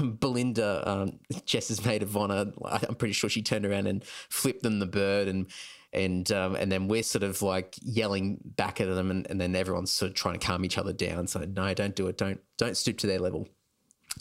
Belinda, 0.00 0.88
um, 0.88 1.18
Jess's 1.44 1.84
maid 1.84 2.02
of 2.02 2.16
honor, 2.16 2.46
I'm 2.64 2.94
pretty 2.94 3.12
sure 3.12 3.28
she 3.28 3.42
turned 3.42 3.66
around 3.66 3.86
and 3.86 4.04
flipped 4.04 4.62
them 4.62 4.78
the 4.78 4.86
bird 4.86 5.28
and, 5.28 5.46
and 5.92 6.30
um, 6.32 6.54
and 6.54 6.70
then 6.70 6.88
we're 6.88 7.02
sort 7.02 7.22
of 7.22 7.40
like 7.42 7.74
yelling 7.80 8.38
back 8.44 8.80
at 8.80 8.88
them, 8.88 9.10
and, 9.10 9.26
and 9.30 9.40
then 9.40 9.56
everyone's 9.56 9.90
sort 9.90 10.10
of 10.10 10.14
trying 10.16 10.38
to 10.38 10.46
calm 10.46 10.64
each 10.64 10.78
other 10.78 10.92
down. 10.92 11.26
So 11.26 11.40
no, 11.40 11.72
don't 11.74 11.96
do 11.96 12.08
it. 12.08 12.18
Don't 12.18 12.40
don't 12.56 12.76
stoop 12.76 12.98
to 12.98 13.06
their 13.06 13.18
level. 13.18 13.48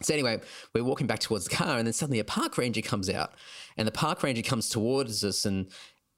So 0.01 0.13
anyway, 0.13 0.41
we're 0.74 0.84
walking 0.84 1.07
back 1.07 1.20
towards 1.20 1.45
the 1.45 1.55
car, 1.55 1.78
and 1.78 1.88
then 1.88 1.93
suddenly 1.93 2.20
a 2.20 2.24
park 2.24 2.57
ranger 2.57 2.82
comes 2.82 3.09
out, 3.09 3.34
and 3.78 3.88
the 3.88 3.91
park 3.91 4.24
ranger 4.24 4.43
comes 4.43 4.70
towards 4.70 5.24
us, 5.24 5.45
and 5.45 5.72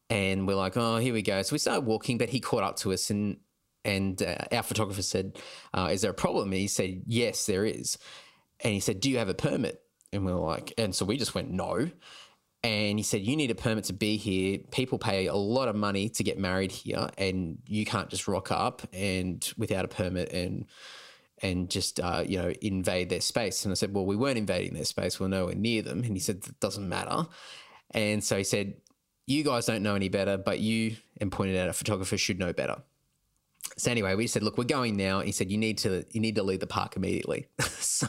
and 0.10 0.47
we're 0.47 0.56
like, 0.56 0.76
oh, 0.76 0.97
here 0.97 1.14
we 1.14 1.22
go. 1.22 1.41
So 1.41 1.54
we 1.54 1.60
started 1.60 1.86
walking, 1.86 2.18
but 2.18 2.30
he 2.30 2.39
caught 2.39 2.64
up 2.64 2.78
to 2.78 2.93
us, 2.93 3.10
and 3.10 3.38
and 3.86 4.22
uh, 4.22 4.36
our 4.52 4.64
photographer 4.64 5.02
said, 5.02 5.38
uh, 5.74 5.89
"Is 5.91 6.02
there 6.02 6.12
a 6.12 6.16
problem?" 6.16 6.52
And 6.52 6.62
he 6.62 6.68
said, 6.68 7.04
"Yes, 7.08 7.45
there 7.45 7.66
is." 7.66 7.97
And 8.62 8.74
he 8.74 8.80
said, 8.80 9.00
"Do 9.00 9.10
you 9.10 9.18
have 9.18 9.30
a 9.30 9.34
permit?" 9.34 9.82
And 10.12 10.26
we 10.26 10.32
are 10.32 10.39
like, 10.39 10.74
and 10.78 10.93
so 10.93 11.06
we 11.06 11.18
just 11.18 11.36
went, 11.36 11.50
"No." 11.50 11.89
And 12.64 12.99
he 12.99 13.03
said, 13.03 13.22
"You 13.22 13.38
need 13.38 13.51
a 13.51 13.55
permit 13.55 13.86
to 13.86 13.93
be 13.93 14.18
here. 14.18 14.60
People 14.72 14.97
pay 14.97 15.28
a 15.28 15.36
lot 15.36 15.70
of 15.70 15.76
money 15.76 16.10
to 16.10 16.24
get 16.24 16.38
married 16.38 16.72
here, 16.72 17.10
and 17.18 17.60
you 17.66 17.86
can't 17.86 18.10
just 18.10 18.28
rock 18.28 18.51
up 18.51 18.82
and 18.93 19.51
without 19.57 19.86
a 19.86 19.89
permit 19.89 20.32
and." 20.32 20.66
and 21.41 21.70
just 21.70 22.01
uh, 22.01 22.22
you 22.28 22.38
know 22.38 22.51
invade 22.62 23.07
their 23.07 23.22
space. 23.22 23.64
And 23.64 23.72
I 23.72 23.76
said, 23.76 23.93
well, 23.93 24.05
we 24.05 24.18
weren't 24.18 24.38
invading 24.38 24.74
their 24.74 24.84
space; 24.84 25.22
we 25.22 25.24
we're 25.24 25.30
nowhere 25.30 25.55
near 25.55 25.82
them. 25.82 26.03
And 26.03 26.14
he 26.14 26.20
said, 26.20 26.41
that 26.41 26.60
doesn't 26.60 26.89
matter. 26.89 27.28
And 27.91 28.22
so 28.22 28.38
he 28.38 28.43
said, 28.43 28.74
you 29.30 29.43
guys 29.43 29.68
don't 29.68 29.84
know 29.84 29.95
any 29.95 30.10
better, 30.10 30.38
but 30.38 30.60
you, 30.60 30.97
and 31.22 31.32
pointed 31.32 31.55
out 31.55 31.70
a 31.70 31.74
photographer 31.74 32.18
should 32.18 32.39
know 32.39 32.51
better. 32.51 32.82
So 33.78 33.91
anyway, 33.91 34.15
we 34.15 34.28
said, 34.28 34.43
look, 34.43 34.57
we're 34.57 34.65
going 34.65 34.97
now. 34.97 35.22
He 35.22 35.32
said, 35.32 35.51
you 35.51 35.57
need 35.57 35.78
to, 35.80 36.05
you 36.11 36.20
need 36.20 36.36
to 36.36 36.43
leave 36.43 36.59
the 36.59 36.67
park 36.67 36.95
immediately. 36.95 37.47
so, 37.59 38.07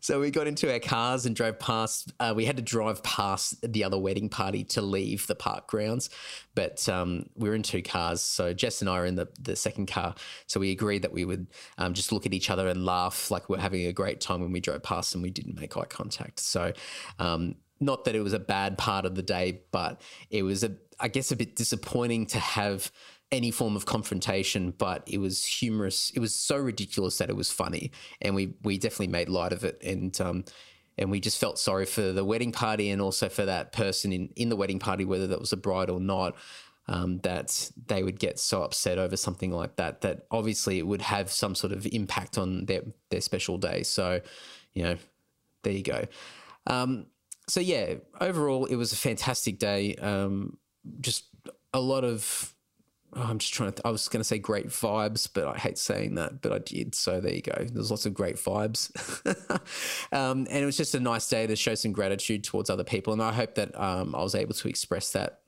so 0.00 0.20
we 0.20 0.30
got 0.30 0.46
into 0.46 0.70
our 0.72 0.78
cars 0.78 1.26
and 1.26 1.34
drove 1.34 1.58
past. 1.58 2.12
Uh, 2.20 2.32
we 2.36 2.44
had 2.44 2.56
to 2.56 2.62
drive 2.62 3.02
past 3.02 3.56
the 3.62 3.84
other 3.84 3.98
wedding 3.98 4.28
party 4.28 4.64
to 4.64 4.82
leave 4.82 5.26
the 5.26 5.34
park 5.34 5.66
grounds, 5.66 6.10
but 6.54 6.88
um, 6.88 7.26
we 7.36 7.48
were 7.48 7.54
in 7.54 7.62
two 7.62 7.82
cars. 7.82 8.20
So 8.20 8.52
Jess 8.52 8.80
and 8.80 8.90
I 8.90 8.98
are 8.98 9.06
in 9.06 9.16
the, 9.16 9.28
the 9.40 9.56
second 9.56 9.86
car. 9.86 10.14
So 10.46 10.60
we 10.60 10.70
agreed 10.70 11.02
that 11.02 11.12
we 11.12 11.24
would 11.24 11.46
um, 11.78 11.94
just 11.94 12.12
look 12.12 12.26
at 12.26 12.34
each 12.34 12.50
other 12.50 12.68
and 12.68 12.84
laugh 12.84 13.30
like 13.30 13.48
we're 13.48 13.58
having 13.58 13.86
a 13.86 13.92
great 13.92 14.20
time 14.20 14.40
when 14.40 14.52
we 14.52 14.60
drove 14.60 14.82
past 14.82 15.14
and 15.14 15.22
we 15.22 15.30
didn't 15.30 15.58
make 15.58 15.76
eye 15.76 15.84
contact. 15.84 16.40
So 16.40 16.72
um, 17.18 17.56
not 17.80 18.04
that 18.04 18.14
it 18.14 18.20
was 18.20 18.32
a 18.32 18.38
bad 18.38 18.78
part 18.78 19.04
of 19.04 19.14
the 19.14 19.22
day, 19.22 19.62
but 19.70 20.00
it 20.30 20.42
was 20.42 20.64
a, 20.64 20.72
I 21.00 21.08
guess, 21.08 21.30
a 21.30 21.36
bit 21.36 21.56
disappointing 21.56 22.26
to 22.26 22.38
have 22.38 22.90
any 23.30 23.50
form 23.50 23.76
of 23.76 23.86
confrontation, 23.86 24.72
but 24.76 25.02
it 25.06 25.18
was 25.18 25.44
humorous. 25.44 26.10
It 26.14 26.20
was 26.20 26.34
so 26.34 26.56
ridiculous 26.56 27.18
that 27.18 27.28
it 27.28 27.36
was 27.36 27.50
funny, 27.50 27.92
and 28.20 28.34
we 28.34 28.54
we 28.62 28.78
definitely 28.78 29.08
made 29.08 29.28
light 29.28 29.52
of 29.52 29.64
it, 29.64 29.82
and 29.82 30.18
um, 30.20 30.44
and 30.96 31.10
we 31.10 31.20
just 31.20 31.38
felt 31.38 31.58
sorry 31.58 31.86
for 31.86 32.12
the 32.12 32.24
wedding 32.24 32.52
party 32.52 32.90
and 32.90 33.00
also 33.00 33.28
for 33.28 33.44
that 33.44 33.72
person 33.72 34.12
in 34.12 34.30
in 34.36 34.48
the 34.48 34.56
wedding 34.56 34.78
party, 34.78 35.04
whether 35.04 35.26
that 35.26 35.40
was 35.40 35.52
a 35.52 35.56
bride 35.56 35.90
or 35.90 36.00
not. 36.00 36.36
Um, 36.90 37.18
that 37.18 37.70
they 37.86 38.02
would 38.02 38.18
get 38.18 38.38
so 38.38 38.62
upset 38.62 38.98
over 38.98 39.14
something 39.14 39.50
like 39.50 39.76
that. 39.76 40.00
That 40.00 40.24
obviously 40.30 40.78
it 40.78 40.86
would 40.86 41.02
have 41.02 41.30
some 41.30 41.54
sort 41.54 41.74
of 41.74 41.86
impact 41.92 42.38
on 42.38 42.64
their 42.64 42.80
their 43.10 43.20
special 43.20 43.58
day. 43.58 43.82
So, 43.82 44.22
you 44.72 44.84
know, 44.84 44.96
there 45.64 45.74
you 45.74 45.82
go. 45.82 46.06
Um, 46.66 47.04
so 47.46 47.60
yeah, 47.60 47.96
overall, 48.22 48.64
it 48.64 48.76
was 48.76 48.94
a 48.94 48.96
fantastic 48.96 49.58
day. 49.58 49.96
Um, 49.96 50.56
just 51.00 51.24
a 51.74 51.80
lot 51.80 52.04
of. 52.04 52.54
Oh, 53.14 53.22
I'm 53.22 53.38
just 53.38 53.54
trying 53.54 53.70
to. 53.70 53.76
Th- 53.76 53.86
I 53.86 53.90
was 53.90 54.08
going 54.08 54.20
to 54.20 54.24
say 54.24 54.38
great 54.38 54.68
vibes, 54.68 55.28
but 55.32 55.46
I 55.46 55.56
hate 55.56 55.78
saying 55.78 56.16
that, 56.16 56.42
but 56.42 56.52
I 56.52 56.58
did. 56.58 56.94
So 56.94 57.20
there 57.20 57.34
you 57.34 57.42
go. 57.42 57.64
There's 57.72 57.90
lots 57.90 58.04
of 58.04 58.12
great 58.12 58.36
vibes, 58.36 58.90
um, 60.12 60.46
and 60.50 60.62
it 60.62 60.66
was 60.66 60.76
just 60.76 60.94
a 60.94 61.00
nice 61.00 61.28
day 61.28 61.46
to 61.46 61.56
show 61.56 61.74
some 61.74 61.92
gratitude 61.92 62.44
towards 62.44 62.68
other 62.68 62.84
people, 62.84 63.12
and 63.12 63.22
I 63.22 63.32
hope 63.32 63.54
that 63.54 63.78
um, 63.80 64.14
I 64.14 64.22
was 64.22 64.34
able 64.34 64.54
to 64.54 64.68
express 64.68 65.12
that 65.12 65.40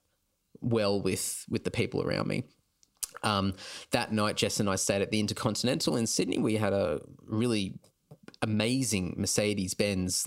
well 0.61 1.01
with 1.01 1.45
with 1.49 1.65
the 1.65 1.71
people 1.71 2.03
around 2.03 2.29
me. 2.29 2.45
Um, 3.23 3.55
that 3.91 4.11
night, 4.13 4.37
Jess 4.37 4.61
and 4.61 4.71
I 4.71 4.77
stayed 4.77 5.03
at 5.03 5.11
the 5.11 5.21
Intercontinental 5.21 5.97
in 5.97 6.07
Sydney. 6.07 6.39
We 6.39 6.57
had 6.57 6.73
a 6.73 7.01
really 7.27 7.79
amazing 8.41 9.17
Mercedes 9.19 9.75
Benz 9.75 10.27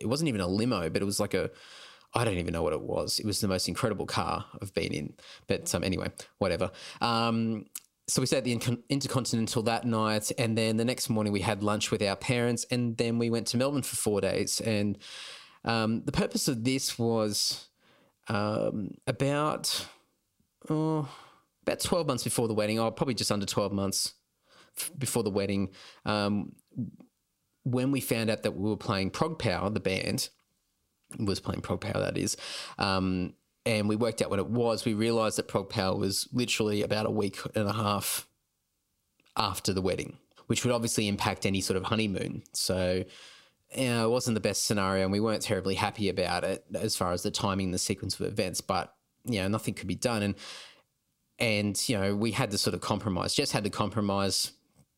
it 0.00 0.06
wasn't 0.06 0.28
even 0.28 0.40
a 0.40 0.46
limo, 0.46 0.90
but 0.90 1.02
it 1.02 1.04
was 1.04 1.20
like 1.20 1.34
a 1.34 1.50
I 2.14 2.24
don't 2.24 2.38
even 2.38 2.52
know 2.52 2.62
what 2.62 2.72
it 2.72 2.82
was. 2.82 3.18
It 3.18 3.26
was 3.26 3.40
the 3.40 3.48
most 3.48 3.68
incredible 3.68 4.06
car 4.06 4.44
I've 4.60 4.74
been 4.74 4.92
in. 4.92 5.14
But 5.46 5.74
um, 5.74 5.82
anyway, 5.82 6.10
whatever. 6.38 6.70
Um, 7.00 7.66
so 8.08 8.20
we 8.20 8.26
stayed 8.26 8.38
at 8.38 8.44
the 8.44 8.78
Intercontinental 8.88 9.62
that 9.62 9.86
night, 9.86 10.30
and 10.36 10.58
then 10.58 10.76
the 10.76 10.84
next 10.84 11.08
morning 11.08 11.32
we 11.32 11.40
had 11.40 11.62
lunch 11.62 11.90
with 11.90 12.02
our 12.02 12.16
parents, 12.16 12.66
and 12.70 12.96
then 12.96 13.18
we 13.18 13.30
went 13.30 13.46
to 13.48 13.56
Melbourne 13.56 13.82
for 13.82 13.96
four 13.96 14.20
days. 14.20 14.60
And 14.60 14.98
um, 15.64 16.02
the 16.04 16.12
purpose 16.12 16.48
of 16.48 16.64
this 16.64 16.98
was 16.98 17.68
um, 18.28 18.90
about 19.06 19.86
oh, 20.68 21.08
about 21.62 21.80
twelve 21.80 22.06
months 22.06 22.24
before 22.24 22.48
the 22.48 22.54
wedding, 22.54 22.78
or 22.78 22.88
oh, 22.88 22.90
probably 22.90 23.14
just 23.14 23.32
under 23.32 23.46
twelve 23.46 23.72
months 23.72 24.14
before 24.98 25.22
the 25.22 25.30
wedding, 25.30 25.70
um, 26.04 26.52
when 27.62 27.92
we 27.92 28.00
found 28.00 28.30
out 28.30 28.42
that 28.42 28.56
we 28.56 28.68
were 28.68 28.76
playing 28.76 29.10
ProgPower, 29.10 29.72
the 29.72 29.80
band 29.80 30.28
was 31.18 31.40
playing 31.40 31.62
ProgPower, 31.62 31.94
that 31.94 32.16
is, 32.16 32.36
um, 32.78 33.34
and 33.64 33.88
we 33.88 33.96
worked 33.96 34.22
out 34.22 34.30
what 34.30 34.38
it 34.38 34.48
was, 34.48 34.84
we 34.84 34.94
realized 34.94 35.38
that 35.38 35.48
ProgPower 35.48 35.96
was 35.96 36.28
literally 36.32 36.82
about 36.82 37.06
a 37.06 37.10
week 37.10 37.38
and 37.54 37.68
a 37.68 37.72
half 37.72 38.26
after 39.36 39.72
the 39.72 39.82
wedding, 39.82 40.18
which 40.46 40.64
would 40.64 40.74
obviously 40.74 41.08
impact 41.08 41.46
any 41.46 41.60
sort 41.60 41.76
of 41.76 41.84
honeymoon. 41.84 42.42
So, 42.52 43.04
you 43.74 43.88
know, 43.88 44.06
it 44.06 44.10
wasn't 44.10 44.34
the 44.34 44.40
best 44.40 44.64
scenario, 44.64 45.04
and 45.04 45.12
we 45.12 45.20
weren't 45.20 45.42
terribly 45.42 45.76
happy 45.76 46.08
about 46.08 46.44
it 46.44 46.64
as 46.74 46.96
far 46.96 47.12
as 47.12 47.22
the 47.22 47.30
timing, 47.30 47.70
the 47.70 47.78
sequence 47.78 48.18
of 48.18 48.26
events. 48.26 48.60
But 48.60 48.94
you 49.24 49.40
know, 49.40 49.48
nothing 49.48 49.74
could 49.74 49.88
be 49.88 49.94
done, 49.94 50.22
and 50.22 50.34
and 51.38 51.88
you 51.88 51.98
know, 51.98 52.14
we 52.14 52.32
had 52.32 52.50
to 52.50 52.58
sort 52.58 52.74
of 52.74 52.80
compromise. 52.80 53.34
Just 53.34 53.52
had 53.52 53.64
to 53.64 53.70
compromise 53.70 54.52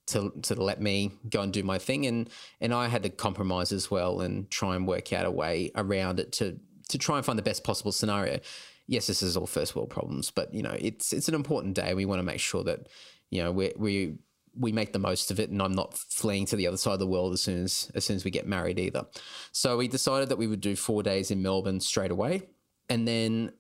to 0.09 0.33
to 0.43 0.55
let 0.55 0.81
me 0.81 1.13
go 1.29 1.43
and 1.43 1.53
do 1.53 1.63
my 1.63 1.79
thing, 1.79 2.07
and 2.07 2.31
and 2.61 2.75
I 2.75 2.89
had 2.89 3.03
to 3.05 3.11
compromise 3.11 3.73
as 3.73 3.91
well 3.91 4.21
and 4.21 4.51
try 4.51 4.77
and 4.77 4.87
work 4.87 5.13
out 5.13 5.27
a 5.27 5.31
way 5.31 5.71
around 5.77 6.21
it 6.21 6.33
to 6.33 6.59
to 6.89 6.99
try 6.99 7.17
and 7.17 7.25
find 7.25 7.39
the 7.39 7.43
best 7.43 7.65
possible 7.65 7.93
scenario. 7.93 8.41
Yes, 8.87 9.07
this 9.07 9.23
is 9.23 9.37
all 9.37 9.47
first 9.47 9.75
world 9.75 9.91
problems, 9.91 10.31
but 10.31 10.53
you 10.53 10.63
know, 10.63 10.77
it's 10.79 11.13
it's 11.13 11.29
an 11.29 11.35
important 11.35 11.75
day. 11.75 11.95
We 11.95 12.05
want 12.05 12.19
to 12.19 12.25
make 12.25 12.41
sure 12.41 12.65
that 12.65 12.89
you 13.31 13.43
know 13.43 13.51
we 13.51 13.73
we 13.77 14.19
we 14.57 14.73
make 14.73 14.93
the 14.93 14.99
most 14.99 15.31
of 15.31 15.41
it 15.41 15.51
and 15.51 15.61
I'm 15.61 15.73
not 15.73 15.97
fleeing 15.97 16.47
to 16.47 16.57
the 16.57 16.67
other 16.67 16.77
side 16.77 16.93
of 16.93 16.99
the 17.01 17.07
world 17.07 17.33
as 17.33 17.43
soon 17.43 17.65
as 17.65 17.91
as 17.95 18.05
soon 18.05 18.17
as 18.17 18.25
we 18.25 18.31
get 18.31 18.47
married 18.47 18.79
either. 18.79 19.07
So 19.53 19.77
we 19.77 19.89
decided 19.89 20.29
that 20.29 20.39
we 20.39 20.47
would 20.47 20.61
do 20.61 20.77
4 20.77 21.03
days 21.03 21.31
in 21.31 21.43
Melbourne 21.43 21.81
straight 21.81 22.11
away 22.11 22.43
and 22.89 23.09
then 23.09 23.53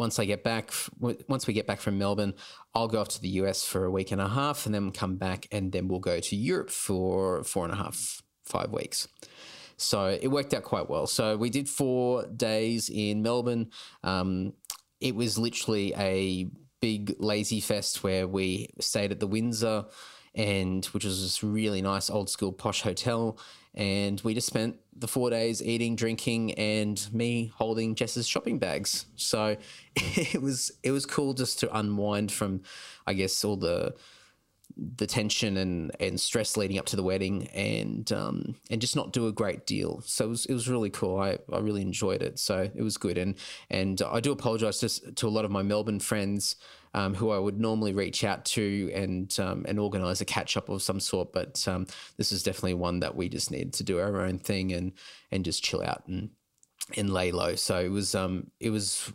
once 0.00 0.18
I 0.18 0.24
get 0.24 0.42
back 0.42 0.72
once 0.98 1.46
we 1.46 1.52
get 1.52 1.66
back 1.66 1.78
from 1.78 1.98
Melbourne, 1.98 2.32
I'll 2.74 2.88
go 2.88 3.00
off 3.02 3.08
to 3.08 3.20
the 3.20 3.28
US 3.40 3.62
for 3.62 3.84
a 3.84 3.90
week 3.90 4.12
and 4.12 4.20
a 4.20 4.28
half 4.28 4.64
and 4.64 4.74
then 4.74 4.92
come 4.92 5.16
back 5.16 5.46
and 5.52 5.70
then 5.70 5.88
we'll 5.88 6.00
go 6.00 6.18
to 6.20 6.36
Europe 6.36 6.70
for 6.70 7.44
four 7.44 7.64
and 7.64 7.72
a 7.74 7.76
half, 7.76 8.22
five 8.46 8.72
weeks. 8.72 9.06
So 9.76 10.18
it 10.20 10.28
worked 10.28 10.54
out 10.54 10.62
quite 10.62 10.88
well. 10.88 11.06
So 11.06 11.36
we 11.36 11.50
did 11.50 11.68
four 11.68 12.26
days 12.26 12.88
in 12.88 13.22
Melbourne. 13.22 13.70
Um, 14.02 14.54
it 15.02 15.14
was 15.14 15.36
literally 15.36 15.92
a 15.94 16.48
big 16.80 17.16
lazy 17.18 17.60
fest 17.60 18.02
where 18.02 18.26
we 18.26 18.70
stayed 18.80 19.12
at 19.12 19.20
the 19.20 19.26
Windsor 19.26 19.84
and 20.34 20.82
which 20.86 21.04
was 21.04 21.22
this 21.22 21.42
really 21.42 21.82
nice 21.82 22.08
old 22.08 22.30
school 22.30 22.52
posh 22.52 22.80
hotel. 22.80 23.38
And 23.74 24.20
we 24.22 24.34
just 24.34 24.48
spent 24.48 24.76
the 24.96 25.06
four 25.08 25.30
days 25.30 25.62
eating, 25.62 25.96
drinking, 25.96 26.54
and 26.54 27.08
me 27.12 27.52
holding 27.54 27.94
Jess's 27.94 28.26
shopping 28.26 28.58
bags. 28.58 29.06
So 29.16 29.56
it 29.96 30.42
was 30.42 30.72
it 30.82 30.90
was 30.90 31.06
cool 31.06 31.34
just 31.34 31.60
to 31.60 31.76
unwind 31.76 32.32
from, 32.32 32.62
I 33.06 33.14
guess, 33.14 33.44
all 33.44 33.56
the 33.56 33.94
the 34.76 35.06
tension 35.06 35.56
and, 35.56 35.90
and 36.00 36.18
stress 36.18 36.56
leading 36.56 36.78
up 36.78 36.86
to 36.86 36.96
the 36.96 37.02
wedding 37.02 37.46
and 37.48 38.10
um, 38.12 38.54
and 38.70 38.80
just 38.80 38.96
not 38.96 39.12
do 39.12 39.26
a 39.26 39.32
great 39.32 39.66
deal. 39.66 40.00
So 40.04 40.24
it 40.24 40.28
was, 40.28 40.46
it 40.46 40.52
was 40.52 40.68
really 40.68 40.90
cool. 40.90 41.18
I, 41.18 41.38
I 41.52 41.58
really 41.58 41.82
enjoyed 41.82 42.22
it. 42.22 42.38
So 42.38 42.70
it 42.74 42.82
was 42.82 42.96
good. 42.96 43.18
And 43.18 43.36
and 43.68 44.00
I 44.02 44.20
do 44.20 44.32
apologize 44.32 44.78
to, 44.78 45.14
to 45.14 45.26
a 45.26 45.30
lot 45.30 45.44
of 45.44 45.50
my 45.50 45.62
Melbourne 45.62 46.00
friends 46.00 46.56
um, 46.94 47.14
who 47.14 47.30
I 47.30 47.38
would 47.38 47.60
normally 47.60 47.92
reach 47.92 48.24
out 48.24 48.44
to 48.46 48.90
and 48.94 49.34
um, 49.38 49.64
and 49.68 49.78
organize 49.78 50.20
a 50.20 50.24
catch 50.24 50.56
up 50.56 50.68
of 50.68 50.82
some 50.82 51.00
sort. 51.00 51.32
But 51.32 51.66
um, 51.68 51.86
this 52.16 52.32
is 52.32 52.42
definitely 52.42 52.74
one 52.74 53.00
that 53.00 53.14
we 53.14 53.28
just 53.28 53.50
needed 53.50 53.72
to 53.74 53.84
do 53.84 53.98
our 53.98 54.20
own 54.20 54.38
thing 54.38 54.72
and 54.72 54.92
and 55.30 55.44
just 55.44 55.62
chill 55.62 55.82
out 55.82 56.02
and 56.06 56.30
and 56.96 57.12
lay 57.12 57.32
low. 57.32 57.54
So 57.54 57.78
it 57.78 57.90
was 57.90 58.14
um 58.14 58.50
it 58.58 58.70
was 58.70 59.12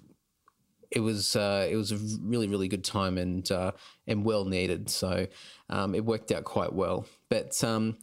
it 0.91 0.99
was 0.99 1.36
uh, 1.36 1.67
it 1.69 1.76
was 1.76 1.91
a 1.91 1.97
really 2.21 2.47
really 2.47 2.67
good 2.67 2.84
time 2.84 3.17
and 3.17 3.49
uh, 3.51 3.71
and 4.07 4.23
well 4.23 4.45
needed. 4.45 4.89
So 4.89 5.28
um, 5.69 5.95
it 5.95 6.05
worked 6.05 6.32
out 6.32 6.43
quite 6.43 6.73
well. 6.73 7.05
But 7.30 7.61
um, 7.63 7.97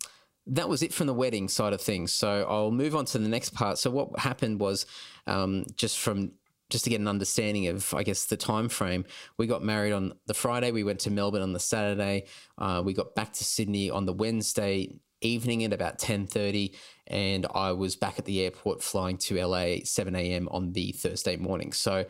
that 0.46 0.68
was 0.68 0.82
it 0.82 0.92
from 0.92 1.06
the 1.06 1.14
wedding 1.14 1.48
side 1.48 1.72
of 1.72 1.80
things. 1.80 2.12
So 2.12 2.44
I'll 2.48 2.70
move 2.70 2.96
on 2.96 3.04
to 3.06 3.18
the 3.18 3.28
next 3.28 3.50
part. 3.54 3.78
So 3.78 3.90
what 3.90 4.18
happened 4.18 4.60
was 4.60 4.86
um, 5.26 5.64
just 5.76 5.98
from 5.98 6.32
just 6.72 6.84
to 6.84 6.90
get 6.90 7.00
an 7.00 7.08
understanding 7.08 7.68
of, 7.68 7.94
I 7.94 8.02
guess, 8.02 8.24
the 8.24 8.36
time 8.36 8.68
frame. 8.68 9.04
We 9.36 9.46
got 9.46 9.62
married 9.62 9.92
on 9.92 10.14
the 10.26 10.34
Friday. 10.34 10.72
We 10.72 10.82
went 10.82 11.00
to 11.00 11.10
Melbourne 11.10 11.42
on 11.42 11.52
the 11.52 11.60
Saturday. 11.60 12.24
Uh, 12.58 12.82
we 12.84 12.94
got 12.94 13.14
back 13.14 13.32
to 13.34 13.44
Sydney 13.44 13.90
on 13.90 14.06
the 14.06 14.12
Wednesday 14.12 14.98
evening 15.20 15.62
at 15.62 15.72
about 15.72 15.98
10.30 16.00 16.74
and 17.06 17.46
i 17.54 17.70
was 17.70 17.94
back 17.94 18.18
at 18.18 18.24
the 18.24 18.42
airport 18.42 18.82
flying 18.82 19.16
to 19.16 19.40
la 19.46 19.76
7 19.84 20.16
a.m 20.16 20.48
on 20.50 20.72
the 20.72 20.90
thursday 20.90 21.36
morning 21.36 21.72
so 21.72 22.04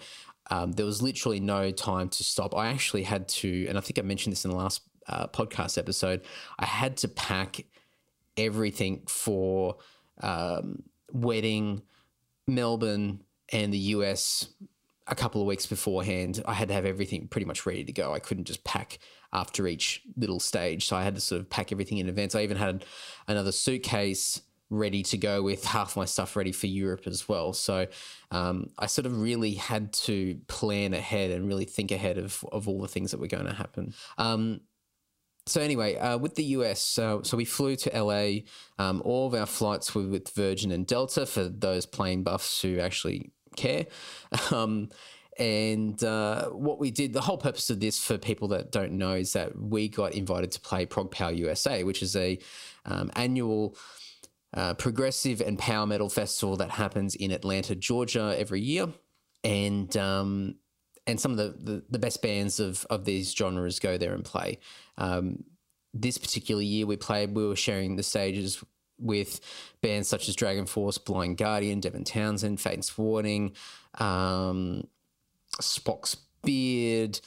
um, 0.50 0.72
there 0.72 0.86
was 0.86 1.00
literally 1.00 1.40
no 1.40 1.70
time 1.70 2.08
to 2.10 2.24
stop. 2.24 2.54
I 2.54 2.68
actually 2.68 3.04
had 3.04 3.28
to, 3.28 3.66
and 3.68 3.78
I 3.78 3.80
think 3.80 3.98
I 3.98 4.02
mentioned 4.02 4.32
this 4.32 4.44
in 4.44 4.50
the 4.50 4.56
last 4.56 4.82
uh, 5.08 5.26
podcast 5.28 5.78
episode, 5.78 6.22
I 6.58 6.66
had 6.66 6.96
to 6.98 7.08
pack 7.08 7.64
everything 8.36 9.02
for 9.06 9.76
um, 10.20 10.82
wedding, 11.10 11.82
Melbourne, 12.46 13.20
and 13.53 13.72
the 13.72 13.78
US 13.78 14.48
a 15.07 15.14
couple 15.14 15.40
of 15.40 15.46
weeks 15.46 15.66
beforehand. 15.66 16.42
I 16.46 16.55
had 16.55 16.68
to 16.68 16.74
have 16.74 16.86
everything 16.86 17.28
pretty 17.28 17.44
much 17.44 17.66
ready 17.66 17.84
to 17.84 17.92
go. 17.92 18.14
I 18.14 18.18
couldn't 18.18 18.44
just 18.44 18.64
pack 18.64 18.98
after 19.32 19.66
each 19.66 20.03
little 20.16 20.40
stage. 20.40 20.86
So 20.86 20.96
I 20.96 21.03
had 21.03 21.14
to 21.14 21.20
sort 21.20 21.40
of 21.40 21.50
pack 21.50 21.72
everything 21.72 21.98
in 21.98 22.09
advance. 22.09 22.34
I 22.34 22.42
even 22.42 22.57
had 22.57 22.84
another 23.26 23.53
suitcase 23.53 24.40
ready 24.70 25.03
to 25.03 25.18
go 25.18 25.42
with 25.42 25.64
half 25.64 25.96
my 25.96 26.05
stuff 26.07 26.34
ready 26.34 26.53
for 26.53 26.66
Europe 26.66 27.03
as 27.07 27.28
well. 27.28 27.53
So 27.53 27.86
um, 28.30 28.70
I 28.78 28.86
sort 28.86 29.07
of 29.07 29.20
really 29.20 29.55
had 29.55 29.92
to 29.92 30.36
plan 30.46 30.94
ahead 30.94 31.30
and 31.30 31.46
really 31.46 31.66
think 31.66 31.90
ahead 31.90 32.16
of, 32.16 32.42
of 32.53 32.68
all 32.68 32.80
the 32.80 32.88
things 32.88 33.11
that 33.11 33.20
were 33.20 33.26
going 33.26 33.46
to 33.46 33.53
happen. 33.53 33.92
Um, 34.16 34.61
so 35.44 35.61
anyway, 35.61 35.96
uh, 35.96 36.16
with 36.16 36.36
the 36.36 36.44
US, 36.44 36.98
uh, 36.98 37.22
so 37.22 37.36
we 37.36 37.44
flew 37.44 37.76
to 37.76 38.03
LA. 38.03 38.42
Um, 38.78 39.03
all 39.05 39.26
of 39.26 39.34
our 39.34 39.46
flights 39.46 39.94
were 39.94 40.07
with 40.07 40.30
Virgin 40.30 40.70
and 40.70 40.86
Delta 40.86 41.26
for 41.26 41.48
those 41.48 41.84
plane 41.84 42.22
buffs 42.22 42.62
who 42.62 42.78
actually 42.78 43.32
care. 43.57 43.86
Um, 44.50 44.88
and 45.38 46.03
uh, 46.05 46.50
what 46.50 46.78
we 46.78 46.90
did, 46.90 47.14
the 47.14 47.20
whole 47.22 47.38
purpose 47.38 47.70
of 47.70 47.80
this 47.80 47.98
for 48.05 48.18
people 48.18 48.48
that 48.48 48.70
don't 48.70 48.92
know 48.92 49.14
is 49.14 49.32
that 49.32 49.59
we 49.59 49.88
got 49.88 50.12
invited 50.12 50.53
to 50.53 50.61
play 50.61 50.84
ProgPower 50.84 51.36
USA, 51.36 51.84
which 51.84 52.03
is 52.03 52.14
a 52.16 52.38
um, 52.84 53.11
annual 53.16 53.76
uh, 54.55 54.74
progressive 54.74 55.40
and 55.40 55.59
power 55.59 55.86
metal 55.86 56.11
festival 56.11 56.57
that 56.59 56.70
happens 56.70 57.14
in 57.14 57.30
Atlanta, 57.30 57.74
Georgia, 57.74 58.34
every 58.38 58.61
year, 58.61 58.88
and 59.42 59.96
um, 59.96 60.57
and 61.07 61.18
some 61.18 61.32
of 61.32 61.38
the, 61.38 61.72
the, 61.72 61.82
the, 61.90 61.98
best 61.98 62.20
bands 62.20 62.61
of 62.61 62.86
of 62.90 63.07
these 63.07 63.32
genres 63.32 63.78
go 63.78 63.96
there 63.96 64.12
and 64.12 64.24
play. 64.24 64.59
Um, 64.98 65.44
this 65.94 66.18
particular 66.18 66.62
year, 66.62 66.86
we 66.86 66.96
played. 66.96 67.34
We 67.34 67.46
were 67.46 67.57
sharing 67.57 67.96
the 67.96 68.03
stages 68.03 68.62
with 69.03 69.40
bands 69.80 70.09
such 70.09 70.28
as 70.28 70.36
DragonForce, 70.36 71.05
Blind 71.05 71.36
Guardian, 71.36 71.80
Devin 71.80 72.05
Townsend, 72.05 72.61
Fates 72.61 72.96
Warning, 72.96 73.53
um, 73.98 74.86
Spock's 75.61 76.16
Beard. 76.42 77.20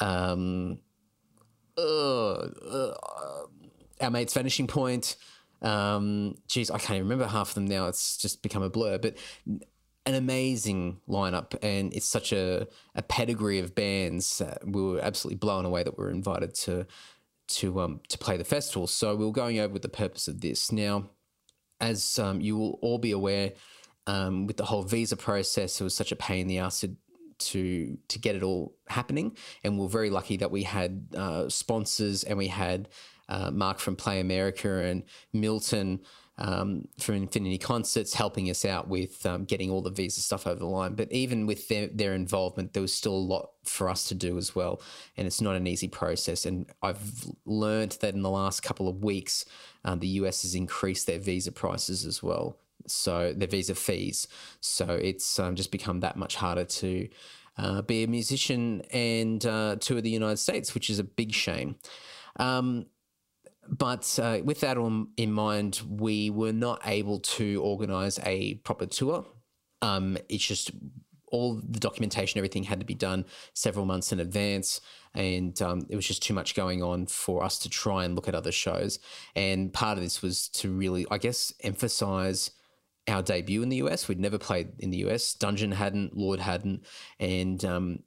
Um, 0.00 0.78
uh, 1.78 2.32
uh, 2.32 2.94
our 4.00 4.10
mates 4.10 4.34
Vanishing 4.34 4.66
Point, 4.66 5.16
um, 5.62 6.36
geez, 6.48 6.70
I 6.70 6.78
can't 6.78 6.96
even 6.98 7.08
remember 7.08 7.26
half 7.26 7.48
of 7.48 7.54
them 7.54 7.66
now. 7.66 7.86
It's 7.86 8.16
just 8.16 8.42
become 8.42 8.62
a 8.62 8.70
blur, 8.70 8.98
but 8.98 9.16
an 10.06 10.14
amazing 10.14 11.00
lineup, 11.08 11.56
and 11.62 11.92
it's 11.92 12.08
such 12.08 12.32
a, 12.32 12.68
a 12.94 13.02
pedigree 13.02 13.58
of 13.58 13.74
bands. 13.74 14.40
we 14.64 14.82
were 14.82 15.00
absolutely 15.00 15.38
blown 15.38 15.64
away 15.64 15.82
that 15.82 15.98
we 15.98 16.04
were 16.04 16.10
invited 16.10 16.54
to 16.54 16.86
to 17.48 17.80
um, 17.80 18.00
to 18.08 18.18
play 18.18 18.36
the 18.36 18.44
festival. 18.44 18.86
So 18.86 19.14
we 19.14 19.24
were 19.24 19.32
going 19.32 19.58
over 19.58 19.72
with 19.72 19.82
the 19.82 19.88
purpose 19.88 20.28
of 20.28 20.40
this. 20.40 20.72
Now, 20.72 21.10
as 21.80 22.18
um, 22.18 22.40
you 22.40 22.56
will 22.56 22.78
all 22.82 22.98
be 22.98 23.12
aware, 23.12 23.52
um, 24.06 24.46
with 24.46 24.56
the 24.56 24.64
whole 24.64 24.82
visa 24.82 25.16
process, 25.16 25.80
it 25.80 25.84
was 25.84 25.94
such 25.94 26.12
a 26.12 26.16
pain 26.16 26.42
in 26.42 26.46
the 26.48 26.58
ass 26.58 26.80
to 26.80 26.96
to 27.38 27.98
to 28.08 28.18
get 28.18 28.34
it 28.34 28.42
all 28.42 28.74
happening, 28.88 29.36
and 29.62 29.78
we 29.78 29.84
are 29.84 29.90
very 29.90 30.10
lucky 30.10 30.38
that 30.38 30.50
we 30.50 30.62
had 30.62 31.08
uh, 31.14 31.48
sponsors 31.48 32.24
and 32.24 32.38
we 32.38 32.46
had 32.46 32.88
uh, 33.28 33.50
Mark 33.50 33.78
from 33.78 33.96
Play 33.96 34.20
America 34.20 34.82
and 34.82 35.02
Milton 35.32 36.00
um, 36.38 36.86
from 36.98 37.14
Infinity 37.16 37.58
Concerts 37.58 38.14
helping 38.14 38.50
us 38.50 38.64
out 38.64 38.88
with 38.88 39.24
um, 39.24 39.44
getting 39.44 39.70
all 39.70 39.80
the 39.80 39.90
visa 39.90 40.20
stuff 40.20 40.46
over 40.46 40.58
the 40.58 40.66
line. 40.66 40.94
But 40.94 41.10
even 41.10 41.46
with 41.46 41.68
their, 41.68 41.86
their 41.86 42.14
involvement, 42.14 42.72
there 42.72 42.82
was 42.82 42.92
still 42.92 43.14
a 43.14 43.16
lot 43.16 43.50
for 43.64 43.88
us 43.88 44.08
to 44.08 44.14
do 44.14 44.36
as 44.36 44.54
well. 44.54 44.80
And 45.16 45.26
it's 45.26 45.40
not 45.40 45.56
an 45.56 45.66
easy 45.66 45.88
process. 45.88 46.44
And 46.44 46.66
I've 46.82 47.26
learned 47.46 47.98
that 48.00 48.14
in 48.14 48.22
the 48.22 48.30
last 48.30 48.62
couple 48.62 48.88
of 48.88 49.02
weeks, 49.02 49.44
uh, 49.84 49.94
the 49.94 50.08
US 50.08 50.42
has 50.42 50.54
increased 50.54 51.06
their 51.06 51.18
visa 51.18 51.52
prices 51.52 52.04
as 52.04 52.22
well. 52.22 52.58
So 52.86 53.32
their 53.32 53.48
visa 53.48 53.74
fees. 53.74 54.28
So 54.60 54.90
it's 54.90 55.38
um, 55.38 55.56
just 55.56 55.72
become 55.72 56.00
that 56.00 56.16
much 56.16 56.36
harder 56.36 56.64
to 56.64 57.08
uh, 57.58 57.82
be 57.82 58.04
a 58.04 58.08
musician 58.08 58.82
and 58.92 59.44
uh, 59.46 59.76
tour 59.80 60.02
the 60.02 60.10
United 60.10 60.36
States, 60.36 60.74
which 60.74 60.90
is 60.90 60.98
a 60.98 61.04
big 61.04 61.32
shame. 61.32 61.76
Um, 62.38 62.86
but 63.68 64.18
uh, 64.22 64.40
with 64.44 64.60
that 64.60 64.76
in 65.16 65.32
mind, 65.32 65.80
we 65.88 66.30
were 66.30 66.52
not 66.52 66.80
able 66.84 67.20
to 67.20 67.62
organize 67.62 68.18
a 68.24 68.54
proper 68.56 68.86
tour. 68.86 69.26
Um, 69.82 70.18
it's 70.28 70.44
just 70.44 70.70
all 71.32 71.54
the 71.54 71.80
documentation, 71.80 72.38
everything 72.38 72.64
had 72.64 72.80
to 72.80 72.86
be 72.86 72.94
done 72.94 73.24
several 73.52 73.84
months 73.84 74.12
in 74.12 74.20
advance. 74.20 74.80
And 75.14 75.60
um, 75.62 75.86
it 75.88 75.96
was 75.96 76.06
just 76.06 76.22
too 76.22 76.34
much 76.34 76.54
going 76.54 76.82
on 76.82 77.06
for 77.06 77.42
us 77.42 77.58
to 77.60 77.70
try 77.70 78.04
and 78.04 78.14
look 78.14 78.28
at 78.28 78.34
other 78.34 78.52
shows. 78.52 78.98
And 79.34 79.72
part 79.72 79.98
of 79.98 80.04
this 80.04 80.22
was 80.22 80.48
to 80.50 80.70
really, 80.70 81.06
I 81.10 81.18
guess, 81.18 81.52
emphasize 81.62 82.50
our 83.08 83.22
debut 83.22 83.62
in 83.62 83.68
the 83.68 83.76
US. 83.76 84.08
We'd 84.08 84.20
never 84.20 84.38
played 84.38 84.68
in 84.78 84.90
the 84.90 84.98
US. 85.08 85.34
Dungeon 85.34 85.72
hadn't, 85.72 86.16
Lord 86.16 86.40
hadn't. 86.40 86.84
And 87.18 87.64
um, 87.64 88.00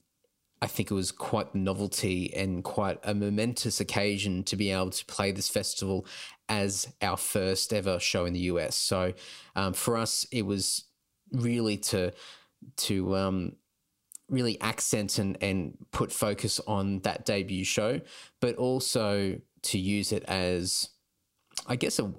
I 0.61 0.67
think 0.67 0.91
it 0.91 0.93
was 0.93 1.11
quite 1.11 1.55
novelty 1.55 2.33
and 2.35 2.63
quite 2.63 2.99
a 3.03 3.13
momentous 3.13 3.79
occasion 3.79 4.43
to 4.43 4.55
be 4.55 4.71
able 4.71 4.89
to 4.89 5.05
play 5.05 5.31
this 5.31 5.47
festival 5.49 6.05
as 6.49 6.87
our 7.01 7.17
first 7.17 7.71
ever 7.71 7.99
show 7.99 8.25
in 8.25 8.33
the 8.33 8.41
US. 8.41 8.75
So 8.75 9.13
um, 9.55 9.73
for 9.73 9.95
us, 9.95 10.25
it 10.31 10.45
was 10.45 10.85
really 11.31 11.77
to 11.77 12.11
to 12.75 13.15
um, 13.15 13.53
really 14.29 14.59
accent 14.61 15.17
and, 15.17 15.37
and 15.41 15.77
put 15.91 16.11
focus 16.11 16.59
on 16.67 16.99
that 16.99 17.25
debut 17.25 17.63
show, 17.63 18.01
but 18.41 18.55
also 18.55 19.39
to 19.61 19.79
use 19.79 20.11
it 20.11 20.23
as, 20.23 20.89
I 21.67 21.75
guess, 21.75 21.99
a, 21.99 22.13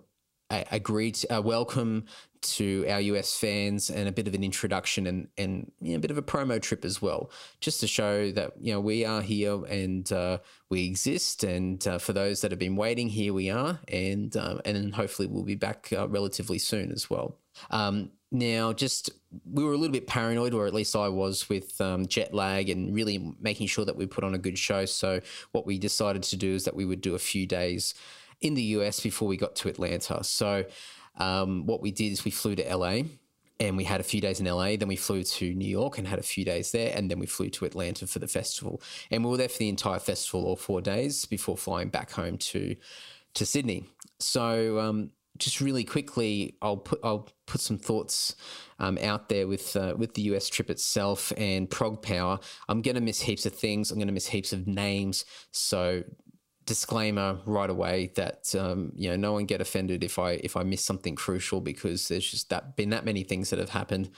a, 0.51 0.64
a 0.72 0.80
greet, 0.80 1.24
a 1.30 1.41
welcome 1.41 2.05
to 2.43 2.86
our 2.88 3.01
US 3.01 3.36
fans 3.36 3.91
and 3.91 4.09
a 4.09 4.12
bit 4.12 4.28
of 4.28 4.34
an 4.34 4.45
introduction 4.45 5.07
and 5.07 5.28
and 5.36 5.70
you 5.80 5.93
know, 5.93 5.97
a 5.97 6.01
bit 6.01 6.11
of 6.11 6.18
a 6.18 6.22
promo 6.22 6.61
trip 6.61 6.84
as 6.84 7.01
well, 7.01 7.30
just 7.61 7.80
to 7.80 7.86
show 7.86 8.30
that 8.32 8.53
you 8.61 8.72
know 8.72 8.80
we 8.80 9.05
are 9.05 9.22
here 9.22 9.64
and 9.64 10.11
uh, 10.12 10.38
we 10.68 10.86
exist. 10.86 11.45
And 11.45 11.86
uh, 11.86 11.99
for 11.99 12.12
those 12.12 12.41
that 12.41 12.51
have 12.51 12.59
been 12.59 12.76
waiting, 12.76 13.09
here 13.09 13.32
we 13.32 13.51
are, 13.51 13.78
and 13.88 14.36
um, 14.36 14.61
and 14.64 14.95
hopefully 14.95 15.28
we'll 15.28 15.45
be 15.45 15.55
back 15.55 15.93
uh, 15.93 16.09
relatively 16.09 16.59
soon 16.59 16.93
as 16.93 17.11
well. 17.11 17.38
Um, 17.70 18.11
now, 18.32 18.72
just 18.72 19.11
we 19.51 19.64
were 19.64 19.72
a 19.72 19.76
little 19.76 19.93
bit 19.93 20.07
paranoid, 20.07 20.55
or 20.55 20.66
at 20.66 20.74
least 20.74 20.95
I 20.95 21.09
was, 21.09 21.49
with 21.49 21.80
um, 21.80 22.07
jet 22.07 22.32
lag 22.32 22.68
and 22.70 22.95
really 22.95 23.34
making 23.41 23.66
sure 23.66 23.84
that 23.84 23.97
we 23.97 24.07
put 24.07 24.24
on 24.24 24.34
a 24.34 24.38
good 24.38 24.59
show. 24.59 24.84
So 24.84 25.20
what 25.53 25.66
we 25.66 25.78
decided 25.78 26.22
to 26.24 26.36
do 26.36 26.55
is 26.55 26.64
that 26.64 26.76
we 26.76 26.84
would 26.84 27.01
do 27.01 27.14
a 27.14 27.18
few 27.18 27.47
days 27.47 27.95
in 28.41 28.55
the 28.55 28.62
US 28.62 29.01
before 29.01 29.28
we 29.28 29.36
got 29.36 29.57
to 29.57 29.68
Atlanta. 29.68 30.22
So 30.24 30.64
um, 31.16 31.66
what 31.66 31.80
we 31.80 31.90
did 31.90 32.12
is 32.12 32.24
we 32.24 32.30
flew 32.30 32.54
to 32.56 32.76
LA 32.76 33.02
and 33.61 33.76
we 33.76 33.84
had 33.84 34.00
a 34.00 34.04
few 34.04 34.20
days 34.20 34.40
in 34.40 34.46
LA. 34.46 34.76
Then 34.76 34.88
we 34.88 34.96
flew 34.96 35.22
to 35.22 35.54
New 35.54 35.68
York 35.68 35.98
and 35.98 36.08
had 36.08 36.18
a 36.18 36.22
few 36.22 36.44
days 36.44 36.72
there. 36.72 36.92
And 36.96 37.11
then 37.11 37.18
we 37.18 37.26
flew 37.26 37.50
to 37.50 37.66
Atlanta 37.66 38.06
for 38.06 38.18
the 38.18 38.26
festival. 38.26 38.80
And 39.11 39.22
we 39.22 39.30
were 39.30 39.36
there 39.36 39.50
for 39.50 39.58
the 39.58 39.68
entire 39.68 39.98
festival, 39.98 40.46
all 40.46 40.56
four 40.56 40.80
days, 40.80 41.26
before 41.26 41.58
flying 41.58 41.90
back 41.90 42.11
home 42.11 42.38
to 42.38 42.74
to 43.34 43.46
Sydney. 43.46 43.84
So 44.18 44.80
um, 44.80 45.11
just 45.36 45.61
really 45.61 45.84
quickly, 45.84 46.56
I'll 46.62 46.78
put 46.78 47.00
I'll 47.04 47.28
put 47.46 47.61
some 47.61 47.76
thoughts 47.78 48.34
um, 48.78 48.98
out 49.02 49.28
there 49.28 49.46
with 49.46 49.76
uh, 49.76 49.94
with 49.96 50.14
the 50.14 50.22
US 50.22 50.48
trip 50.48 50.70
itself 50.70 51.30
and 51.36 51.68
ProgPower. 51.68 52.42
I'm 52.68 52.80
going 52.80 52.94
to 52.94 53.00
miss 53.00 53.20
heaps 53.20 53.44
of 53.44 53.54
things. 53.54 53.90
I'm 53.90 53.98
going 53.98 54.08
to 54.08 54.14
miss 54.14 54.26
heaps 54.26 54.54
of 54.54 54.66
names. 54.66 55.26
So 55.52 56.02
disclaimer 56.70 57.36
right 57.46 57.68
away 57.68 58.12
that 58.14 58.54
um, 58.54 58.92
you 58.94 59.10
know 59.10 59.16
no 59.16 59.32
one 59.32 59.44
get 59.44 59.60
offended 59.60 60.04
if 60.04 60.20
I 60.20 60.34
if 60.34 60.56
I 60.56 60.62
miss 60.62 60.84
something 60.84 61.16
crucial 61.16 61.60
because 61.60 62.06
there's 62.06 62.30
just 62.30 62.48
that 62.50 62.76
been 62.76 62.90
that 62.90 63.04
many 63.04 63.24
things 63.24 63.50
that 63.50 63.58
have 63.58 63.70
happened 63.70 64.08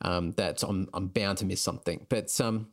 um, 0.00 0.32
that 0.32 0.64
I'm 0.64 0.88
I'm 0.92 1.06
bound 1.06 1.38
to 1.38 1.44
miss 1.44 1.60
something. 1.60 2.04
But 2.08 2.40
um, 2.40 2.66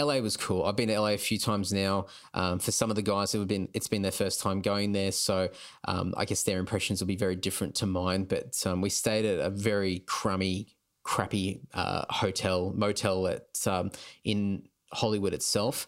LA 0.00 0.20
was 0.20 0.38
cool. 0.38 0.64
I've 0.64 0.74
been 0.74 0.88
to 0.88 0.98
LA 0.98 1.08
a 1.08 1.18
few 1.18 1.38
times 1.38 1.70
now. 1.70 2.06
Um, 2.32 2.60
for 2.60 2.72
some 2.72 2.88
of 2.88 2.96
the 2.96 3.02
guys, 3.02 3.34
it 3.34 3.46
been 3.46 3.68
it's 3.74 3.88
been 3.88 4.00
their 4.00 4.10
first 4.10 4.40
time 4.40 4.62
going 4.62 4.92
there, 4.92 5.12
so 5.12 5.50
um, 5.84 6.14
I 6.16 6.24
guess 6.24 6.42
their 6.44 6.58
impressions 6.58 7.02
will 7.02 7.08
be 7.08 7.16
very 7.16 7.36
different 7.36 7.74
to 7.76 7.86
mine. 7.86 8.24
But 8.24 8.58
um, 8.64 8.80
we 8.80 8.88
stayed 8.88 9.26
at 9.26 9.38
a 9.38 9.50
very 9.50 9.98
crummy, 10.06 10.68
crappy 11.02 11.60
uh, 11.74 12.06
hotel 12.08 12.72
motel 12.74 13.26
at 13.26 13.48
um, 13.66 13.90
in 14.24 14.66
Hollywood 14.94 15.34
itself, 15.34 15.86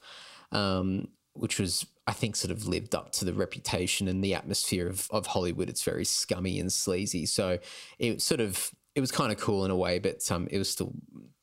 um, 0.53 1.09
which 1.32 1.59
was 1.59 1.87
I 2.07 2.13
think 2.13 2.37
sort 2.37 2.51
of 2.51 2.67
lived 2.67 2.95
up 2.95 3.13
to 3.13 3.25
the 3.25 3.33
reputation 3.33 4.09
and 4.09 4.23
the 4.23 4.35
atmosphere 4.35 4.89
of, 4.89 5.09
of 5.11 5.27
Hollywood. 5.27 5.71
It's 5.71 5.83
very 5.83 6.05
scummy 6.05 6.61
and 6.61 6.73
sleazy. 6.73 7.25
So 7.27 7.59
it 7.99 8.21
sort 8.21 8.41
of 8.41 8.71
it 8.95 9.01
was 9.01 9.11
kind 9.11 9.33
of 9.33 9.39
cool 9.39 9.65
in 9.65 9.71
a 9.71 9.77
way, 9.77 9.99
but 9.99 10.31
um, 10.31 10.47
it 10.51 10.59
was 10.59 10.69
still 10.69 10.93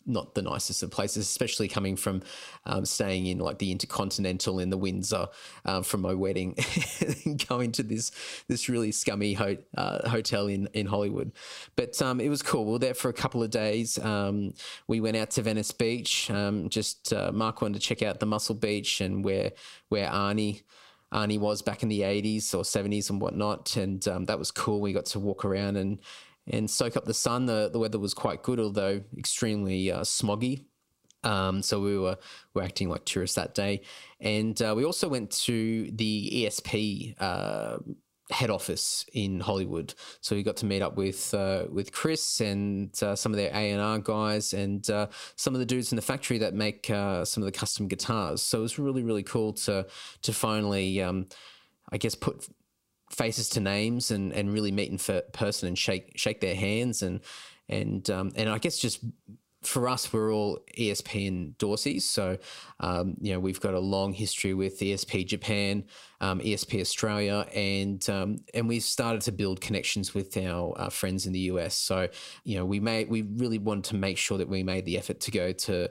not 0.06 0.36
the 0.36 0.42
nicest 0.42 0.84
of 0.84 0.92
places, 0.92 1.28
especially 1.28 1.68
coming 1.68 1.96
from 1.96 2.22
um, 2.66 2.86
staying 2.86 3.28
in 3.28 3.40
like 3.40 3.58
the 3.58 3.72
Intercontinental 3.72 4.60
in 4.60 4.70
the 4.70 4.78
Windsor 4.78 5.28
um, 5.66 5.84
from 5.84 6.02
my 6.02 6.14
wedding, 6.14 6.56
going 7.50 7.72
to 7.74 7.84
this 7.84 8.12
this 8.48 8.70
really 8.70 8.92
scummy 8.92 9.34
ho- 9.34 9.58
uh, 9.78 10.10
hotel 10.10 10.48
in 10.48 10.68
in 10.74 10.86
Hollywood. 10.86 11.32
But 11.76 12.02
um, 12.02 12.20
it 12.20 12.30
was 12.30 12.42
cool. 12.42 12.66
We 12.66 12.72
were 12.74 12.80
there 12.80 12.94
for 12.94 13.10
a 13.10 13.14
couple 13.14 13.44
of 13.44 13.50
days. 13.50 13.98
Um, 14.00 14.54
we 14.88 15.00
went 15.00 15.18
out 15.18 15.32
to 15.32 15.42
Venice 15.42 15.72
Beach. 15.72 16.30
Um, 16.30 16.70
just 16.70 17.14
uh, 17.14 17.32
Mark 17.32 17.62
wanted 17.62 17.80
to 17.80 17.86
check 17.86 18.02
out 18.02 18.20
the 18.20 18.26
Muscle 18.26 18.56
Beach 18.56 19.02
and 19.02 19.24
where 19.24 19.52
where 19.90 20.08
Arnie. 20.10 20.64
Arnie 21.14 21.40
was 21.40 21.62
back 21.62 21.84
in 21.84 21.90
the 21.90 22.04
80s 22.04 22.56
or 22.56 22.64
70s 22.64 23.10
and 23.10 23.20
whatnot. 23.20 23.76
And 23.76 24.08
um, 24.08 24.26
that 24.28 24.40
was 24.40 24.50
cool. 24.50 24.80
We 24.80 24.94
got 24.94 25.08
to 25.08 25.20
walk 25.20 25.44
around 25.44 25.76
and 25.76 26.00
and 26.48 26.70
soak 26.70 26.98
up 26.98 27.06
the 27.06 27.14
sun. 27.14 27.46
The, 27.46 27.70
the 27.72 27.80
weather 27.80 28.00
was 28.00 28.14
quite 28.14 28.44
good, 28.44 28.60
although 28.60 29.02
extremely 29.18 29.92
uh, 29.92 30.02
smoggy. 30.02 30.66
Um, 31.24 31.62
so 31.62 31.80
we 31.80 31.98
were, 31.98 32.18
were 32.54 32.64
acting 32.64 32.90
like 32.90 33.06
tourists 33.06 33.36
that 33.36 33.54
day. 33.54 33.82
And 34.20 34.60
uh, 34.62 34.74
we 34.76 34.86
also 34.86 35.08
went 35.08 35.32
to 35.32 35.92
the 35.92 36.32
ESP 36.34 37.16
uh, 37.20 37.78
head 38.32 38.50
office 38.50 39.06
in 39.14 39.40
Hollywood. 39.40 39.94
So 40.22 40.36
we 40.36 40.44
got 40.44 40.58
to 40.58 40.66
meet 40.66 40.82
up 40.82 40.96
with 40.96 41.34
uh, 41.34 41.66
with 41.70 41.92
Chris 41.92 42.40
and 42.42 42.92
uh, 43.04 43.16
some 43.16 43.32
of 43.32 43.38
their 43.38 43.52
A 43.52 43.72
and 43.72 43.82
R 43.82 44.00
guys 44.00 44.54
and 44.54 44.90
uh, 44.90 45.08
some 45.36 45.54
of 45.54 45.60
the 45.60 45.66
dudes 45.66 45.92
in 45.92 45.96
the 45.98 46.02
factory 46.02 46.38
that 46.40 46.54
make 46.54 46.90
uh, 46.90 47.26
some 47.26 47.44
of 47.44 47.46
the 47.46 47.58
custom 47.58 47.88
guitars. 47.88 48.42
So 48.42 48.60
it 48.60 48.62
was 48.62 48.80
really 48.80 49.04
really 49.04 49.24
cool 49.24 49.54
to 49.54 49.86
to 50.24 50.34
finally, 50.34 51.02
um, 51.02 51.28
I 51.92 51.98
guess, 51.98 52.16
put 52.16 52.48
faces 53.12 53.50
to 53.50 53.60
names 53.60 54.12
and, 54.12 54.32
and 54.34 54.54
really 54.54 54.72
meet 54.72 54.90
in 54.90 55.22
person 55.32 55.68
and 55.68 55.78
shake 55.78 56.14
shake 56.16 56.42
their 56.42 56.56
hands 56.56 57.02
and 57.02 57.20
and 57.70 58.10
um, 58.10 58.32
and 58.36 58.50
I 58.50 58.58
guess 58.58 58.80
just 58.80 59.04
for 59.64 59.88
us, 59.88 60.12
we're 60.12 60.34
all 60.34 60.60
ESP 60.78 61.56
endorsees. 61.56 62.02
So, 62.02 62.38
um, 62.80 63.16
you 63.22 63.34
know, 63.34 63.40
we've 63.40 63.60
got 63.60 63.76
a 63.76 63.80
long 63.80 64.12
history 64.12 64.56
with 64.56 64.80
ESP 64.80 65.28
Japan, 65.28 65.84
um, 66.20 66.40
ESP 66.40 66.82
Australia, 66.82 67.46
and 67.54 68.08
um, 68.10 68.40
and 68.56 68.68
we've 68.68 68.84
started 68.84 69.22
to 69.24 69.32
build 69.32 69.62
connections 69.62 70.16
with 70.16 70.36
our, 70.38 70.78
our, 70.80 70.90
friends 70.90 71.28
in 71.28 71.34
the 71.34 71.40
US. 71.42 71.76
So, 71.76 72.08
you 72.44 72.58
know, 72.58 72.66
we 72.66 72.80
made 72.80 73.10
we 73.10 73.22
really 73.22 73.60
wanted 73.60 73.84
to 73.86 73.96
make 73.96 74.18
sure 74.18 74.40
that 74.40 74.50
we 74.50 74.64
made 74.64 74.86
the 74.86 74.98
effort 74.98 75.20
to 75.22 75.32
go 75.32 75.52
to 75.52 75.90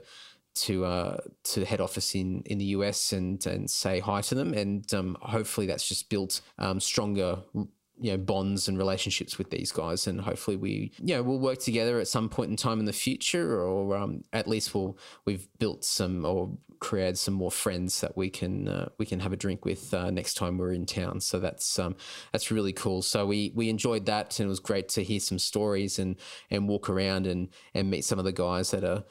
to 0.53 0.85
uh, 0.85 1.17
to 1.43 1.65
head 1.65 1.81
office 1.81 2.15
in, 2.15 2.41
in 2.45 2.57
the 2.57 2.65
US 2.65 3.13
and 3.13 3.45
and 3.45 3.69
say 3.69 3.99
hi 3.99 4.21
to 4.21 4.35
them, 4.35 4.53
and 4.53 4.91
um, 4.93 5.17
hopefully 5.21 5.67
that's 5.67 5.87
just 5.87 6.09
built 6.09 6.41
um, 6.57 6.79
stronger 6.79 7.39
you 7.53 8.11
know 8.11 8.17
bonds 8.17 8.67
and 8.67 8.77
relationships 8.77 9.37
with 9.37 9.51
these 9.51 9.71
guys, 9.71 10.07
and 10.07 10.19
hopefully 10.21 10.57
we 10.57 10.91
you 10.97 11.15
know 11.15 11.23
we'll 11.23 11.39
work 11.39 11.59
together 11.59 11.99
at 11.99 12.07
some 12.07 12.29
point 12.29 12.49
in 12.49 12.57
time 12.57 12.79
in 12.79 12.85
the 12.85 12.93
future, 12.93 13.61
or 13.61 13.95
um, 13.95 14.23
at 14.33 14.47
least 14.47 14.73
we'll 14.73 14.97
we've 15.25 15.47
built 15.59 15.85
some 15.85 16.25
or 16.25 16.57
created 16.79 17.15
some 17.15 17.35
more 17.35 17.51
friends 17.51 18.01
that 18.01 18.17
we 18.17 18.29
can 18.29 18.67
uh, 18.67 18.89
we 18.97 19.05
can 19.05 19.19
have 19.19 19.31
a 19.31 19.37
drink 19.37 19.63
with 19.63 19.93
uh, 19.93 20.09
next 20.09 20.33
time 20.33 20.57
we're 20.57 20.73
in 20.73 20.85
town. 20.85 21.21
So 21.21 21.39
that's 21.39 21.79
um, 21.79 21.95
that's 22.31 22.51
really 22.51 22.73
cool. 22.73 23.01
So 23.03 23.25
we 23.25 23.53
we 23.55 23.69
enjoyed 23.69 24.07
that, 24.07 24.39
and 24.39 24.47
it 24.47 24.49
was 24.49 24.59
great 24.59 24.89
to 24.89 25.03
hear 25.03 25.19
some 25.19 25.39
stories 25.39 25.99
and 25.99 26.17
and 26.49 26.67
walk 26.67 26.89
around 26.89 27.27
and 27.27 27.49
and 27.73 27.89
meet 27.89 28.03
some 28.03 28.19
of 28.19 28.25
the 28.25 28.33
guys 28.33 28.71
that 28.71 28.83
are 28.83 29.03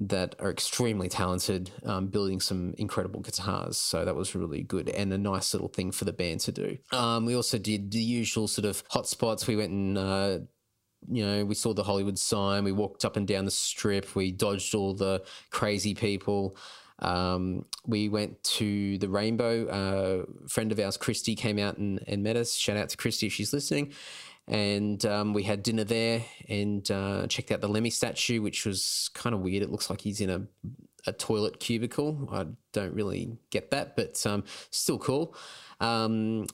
that 0.00 0.36
are 0.38 0.50
extremely 0.50 1.08
talented, 1.08 1.72
um, 1.84 2.06
building 2.06 2.40
some 2.40 2.72
incredible 2.78 3.20
guitars. 3.20 3.76
So 3.76 4.04
that 4.04 4.14
was 4.14 4.34
really 4.34 4.62
good 4.62 4.88
and 4.88 5.12
a 5.12 5.18
nice 5.18 5.52
little 5.52 5.68
thing 5.68 5.90
for 5.90 6.04
the 6.04 6.12
band 6.12 6.40
to 6.40 6.52
do. 6.52 6.78
Um, 6.92 7.26
we 7.26 7.34
also 7.34 7.58
did 7.58 7.90
the 7.90 7.98
usual 7.98 8.46
sort 8.46 8.64
of 8.64 8.86
hotspots. 8.88 9.48
We 9.48 9.56
went 9.56 9.72
and 9.72 9.98
uh, 9.98 10.38
you 11.10 11.26
know, 11.26 11.44
we 11.44 11.54
saw 11.54 11.74
the 11.74 11.82
Hollywood 11.82 12.18
sign. 12.18 12.64
We 12.64 12.72
walked 12.72 13.04
up 13.04 13.16
and 13.16 13.26
down 13.26 13.44
the 13.44 13.50
strip. 13.50 14.14
We 14.14 14.30
dodged 14.30 14.74
all 14.74 14.94
the 14.94 15.24
crazy 15.50 15.94
people. 15.94 16.56
Um, 17.00 17.64
we 17.86 18.08
went 18.08 18.42
to 18.44 18.98
the 18.98 19.08
Rainbow. 19.08 19.66
Uh, 19.66 20.44
a 20.44 20.48
friend 20.48 20.72
of 20.72 20.78
ours, 20.78 20.96
Christy, 20.96 21.34
came 21.34 21.58
out 21.58 21.78
and, 21.78 22.02
and 22.06 22.22
met 22.22 22.36
us. 22.36 22.54
Shout 22.54 22.76
out 22.76 22.88
to 22.90 22.96
Christy 22.96 23.26
if 23.26 23.32
she's 23.32 23.52
listening 23.52 23.92
and 24.48 25.04
um, 25.04 25.34
we 25.34 25.42
had 25.42 25.62
dinner 25.62 25.84
there 25.84 26.24
and 26.48 26.90
uh, 26.90 27.26
checked 27.26 27.52
out 27.52 27.60
the 27.60 27.68
Lemmy 27.68 27.90
statue, 27.90 28.40
which 28.40 28.64
was 28.64 29.10
kind 29.14 29.34
of 29.34 29.40
weird. 29.40 29.62
It 29.62 29.70
looks 29.70 29.90
like 29.90 30.00
he's 30.00 30.20
in 30.20 30.30
a, 30.30 30.42
a 31.06 31.12
toilet 31.12 31.60
cubicle. 31.60 32.28
I 32.32 32.46
don't 32.72 32.94
really 32.94 33.36
get 33.50 33.70
that, 33.72 33.94
but 33.94 34.24
um, 34.26 34.44
still 34.70 34.98
cool. 34.98 35.34
Um, 35.80 36.46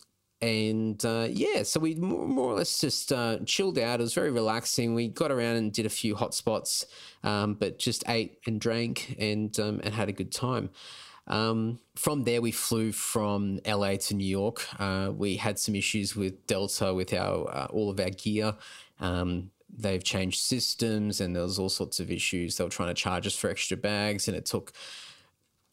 and 0.42 1.02
uh, 1.06 1.28
yeah, 1.30 1.62
so 1.62 1.80
we 1.80 1.94
more 1.94 2.52
or 2.52 2.56
less 2.56 2.80
just 2.80 3.12
uh, 3.12 3.38
chilled 3.46 3.78
out. 3.78 4.00
It 4.00 4.02
was 4.02 4.12
very 4.12 4.30
relaxing. 4.30 4.94
We 4.94 5.08
got 5.08 5.30
around 5.30 5.56
and 5.56 5.72
did 5.72 5.86
a 5.86 5.90
few 5.90 6.16
hot 6.16 6.34
spots, 6.34 6.84
um, 7.22 7.54
but 7.54 7.78
just 7.78 8.04
ate 8.08 8.40
and 8.46 8.60
drank 8.60 9.16
and 9.18 9.58
um, 9.58 9.80
and 9.82 9.94
had 9.94 10.08
a 10.08 10.12
good 10.12 10.32
time. 10.32 10.68
Um, 11.26 11.78
from 11.96 12.24
there, 12.24 12.42
we 12.42 12.52
flew 12.52 12.92
from 12.92 13.60
LA 13.66 13.96
to 13.96 14.14
New 14.14 14.26
York. 14.26 14.66
Uh, 14.80 15.10
we 15.14 15.36
had 15.36 15.58
some 15.58 15.74
issues 15.74 16.14
with 16.14 16.46
Delta 16.46 16.92
with 16.92 17.12
our 17.14 17.48
uh, 17.50 17.66
all 17.70 17.90
of 17.90 17.98
our 18.00 18.10
gear. 18.10 18.54
Um, 19.00 19.50
they've 19.76 20.04
changed 20.04 20.40
systems 20.40 21.20
and 21.20 21.34
there 21.34 21.42
was 21.42 21.58
all 21.58 21.68
sorts 21.68 21.98
of 21.98 22.10
issues. 22.10 22.56
They 22.56 22.64
were 22.64 22.70
trying 22.70 22.88
to 22.88 22.94
charge 22.94 23.26
us 23.26 23.36
for 23.36 23.50
extra 23.50 23.76
bags, 23.76 24.28
and 24.28 24.36
it 24.36 24.46
took 24.46 24.72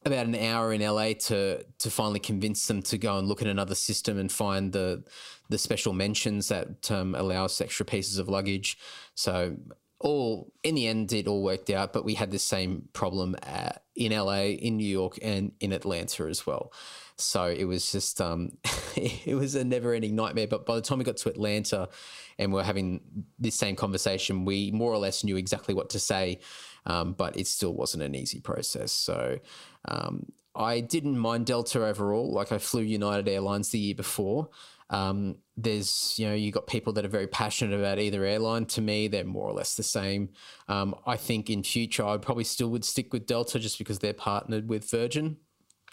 about 0.05 0.25
an 0.25 0.35
hour 0.35 0.73
in 0.73 0.81
LA 0.81 1.13
to 1.13 1.63
to 1.79 1.91
finally 1.91 2.19
convince 2.19 2.67
them 2.67 2.81
to 2.81 2.97
go 2.97 3.17
and 3.17 3.27
look 3.27 3.41
at 3.41 3.47
another 3.47 3.75
system 3.75 4.17
and 4.17 4.31
find 4.31 4.71
the 4.71 5.03
the 5.49 5.57
special 5.57 5.93
mentions 5.93 6.47
that 6.47 6.89
um, 6.89 7.13
allow 7.13 7.45
us 7.45 7.61
extra 7.61 7.85
pieces 7.85 8.17
of 8.17 8.29
luggage. 8.29 8.77
So 9.15 9.57
all 10.01 10.51
in 10.63 10.75
the 10.75 10.87
end, 10.87 11.11
it 11.13 11.27
all 11.27 11.41
worked 11.41 11.69
out. 11.69 11.93
But 11.93 12.05
we 12.05 12.15
had 12.15 12.31
the 12.31 12.39
same 12.39 12.89
problem 12.93 13.35
at, 13.43 13.83
in 13.95 14.11
LA, 14.11 14.43
in 14.43 14.77
New 14.77 14.87
York, 14.87 15.17
and 15.21 15.53
in 15.59 15.71
Atlanta 15.71 16.25
as 16.25 16.45
well. 16.45 16.73
So 17.17 17.45
it 17.45 17.65
was 17.65 17.91
just 17.91 18.19
um, 18.19 18.57
it 18.95 19.35
was 19.35 19.55
a 19.55 19.63
never 19.63 19.93
ending 19.93 20.15
nightmare. 20.15 20.47
But 20.47 20.65
by 20.65 20.75
the 20.75 20.81
time 20.81 20.97
we 20.97 21.03
got 21.03 21.17
to 21.17 21.29
Atlanta, 21.29 21.89
and 22.37 22.51
we 22.51 22.59
are 22.59 22.65
having 22.65 23.01
this 23.39 23.55
same 23.55 23.75
conversation, 23.75 24.45
we 24.45 24.71
more 24.71 24.91
or 24.91 24.97
less 24.97 25.23
knew 25.23 25.37
exactly 25.37 25.73
what 25.73 25.89
to 25.91 25.99
say. 25.99 26.39
Um, 26.85 27.13
but 27.13 27.37
it 27.37 27.45
still 27.45 27.73
wasn't 27.73 28.03
an 28.03 28.15
easy 28.15 28.39
process. 28.39 28.91
So 28.91 29.39
um, 29.87 30.25
I 30.55 30.79
didn't 30.79 31.17
mind 31.17 31.45
Delta 31.45 31.85
overall. 31.85 32.31
Like 32.31 32.51
I 32.51 32.57
flew 32.57 32.81
United 32.81 33.27
Airlines 33.27 33.69
the 33.69 33.79
year 33.79 33.95
before. 33.95 34.49
Um, 34.91 35.37
there's, 35.57 36.15
you 36.17 36.27
know, 36.27 36.35
you've 36.35 36.53
got 36.53 36.67
people 36.67 36.93
that 36.93 37.05
are 37.05 37.09
very 37.09 37.27
passionate 37.27 37.77
about 37.77 37.97
either 37.97 38.23
airline. 38.23 38.65
To 38.67 38.81
me, 38.81 39.07
they're 39.07 39.23
more 39.23 39.47
or 39.47 39.53
less 39.53 39.75
the 39.75 39.83
same. 39.83 40.29
Um, 40.67 40.95
I 41.07 41.15
think 41.15 41.49
in 41.49 41.63
future, 41.63 42.05
I 42.05 42.17
probably 42.17 42.43
still 42.43 42.69
would 42.69 42.85
stick 42.85 43.13
with 43.13 43.25
Delta 43.25 43.57
just 43.57 43.77
because 43.79 43.99
they're 43.99 44.13
partnered 44.13 44.69
with 44.69 44.89
Virgin. 44.89 45.37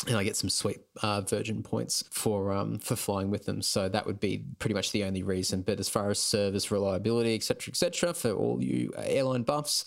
And 0.07 0.17
I 0.17 0.23
get 0.23 0.37
some 0.37 0.51
sweet 0.51 0.79
uh, 1.03 1.23
Virgin 1.23 1.63
points 1.63 2.05
for 2.13 2.53
um, 2.53 2.79
for 2.79 2.95
flying 2.95 3.31
with 3.31 3.47
them, 3.47 3.61
so 3.63 3.89
that 3.89 4.07
would 4.07 4.21
be 4.21 4.45
pretty 4.61 4.75
much 4.75 4.93
the 4.93 5.03
only 5.03 5.25
reason. 5.25 5.63
But 5.63 5.81
as 5.81 5.89
far 5.89 6.09
as 6.09 6.21
service 6.21 6.71
reliability, 6.71 7.35
etc., 7.35 7.73
etc., 7.73 8.15
for 8.15 8.31
all 8.31 8.63
you 8.63 8.93
airline 8.97 9.43
buffs, 9.43 9.85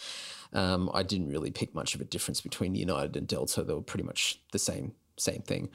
um, 0.51 0.91
I 0.93 1.03
didn't 1.03 1.29
really 1.29 1.49
pick 1.49 1.73
much 1.73 1.95
of 1.95 2.01
a 2.01 2.03
difference 2.03 2.41
between 2.41 2.75
United 2.75 3.15
and 3.15 3.25
Delta. 3.25 3.63
They 3.63 3.73
were 3.73 3.81
pretty 3.81 4.03
much 4.03 4.41
the 4.51 4.59
same 4.59 4.91
same 5.17 5.43
thing. 5.43 5.69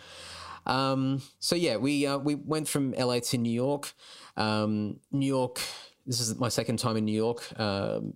Um, 0.67 1.23
so 1.39 1.57
yeah, 1.57 1.77
we 1.77 2.07
uh, 2.07 2.19
we 2.19 2.35
went 2.35 2.69
from 2.69 2.93
LA 2.93 3.21
to 3.21 3.39
New 3.39 3.53
York. 3.53 3.93
Um, 4.37 5.01
New 5.13 5.27
York. 5.27 5.61
This 6.07 6.21
is 6.21 6.39
my 6.39 6.49
second 6.49 6.79
time 6.79 6.97
in 6.97 7.05
New 7.05 7.17
York. 7.17 7.59
Um, 7.59 8.15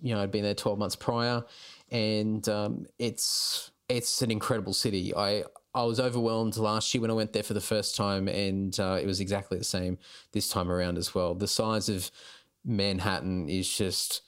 you 0.00 0.14
know, 0.14 0.22
I'd 0.22 0.30
been 0.30 0.44
there 0.44 0.54
twelve 0.54 0.78
months 0.78 0.96
prior, 0.96 1.44
and 1.90 2.48
um, 2.48 2.86
it's 2.98 3.70
it's 3.88 4.22
an 4.22 4.30
incredible 4.30 4.74
city. 4.74 5.14
I 5.14 5.44
I 5.74 5.84
was 5.84 6.00
overwhelmed 6.00 6.56
last 6.56 6.92
year 6.94 7.00
when 7.00 7.10
I 7.10 7.14
went 7.14 7.32
there 7.32 7.42
for 7.42 7.54
the 7.54 7.60
first 7.60 7.96
time, 7.96 8.28
and 8.28 8.78
uh, 8.78 8.98
it 9.00 9.06
was 9.06 9.20
exactly 9.20 9.58
the 9.58 9.64
same 9.64 9.98
this 10.32 10.48
time 10.48 10.70
around 10.70 10.98
as 10.98 11.14
well. 11.14 11.34
The 11.34 11.48
size 11.48 11.88
of 11.88 12.10
Manhattan 12.64 13.48
is 13.48 13.68
just 13.68 14.22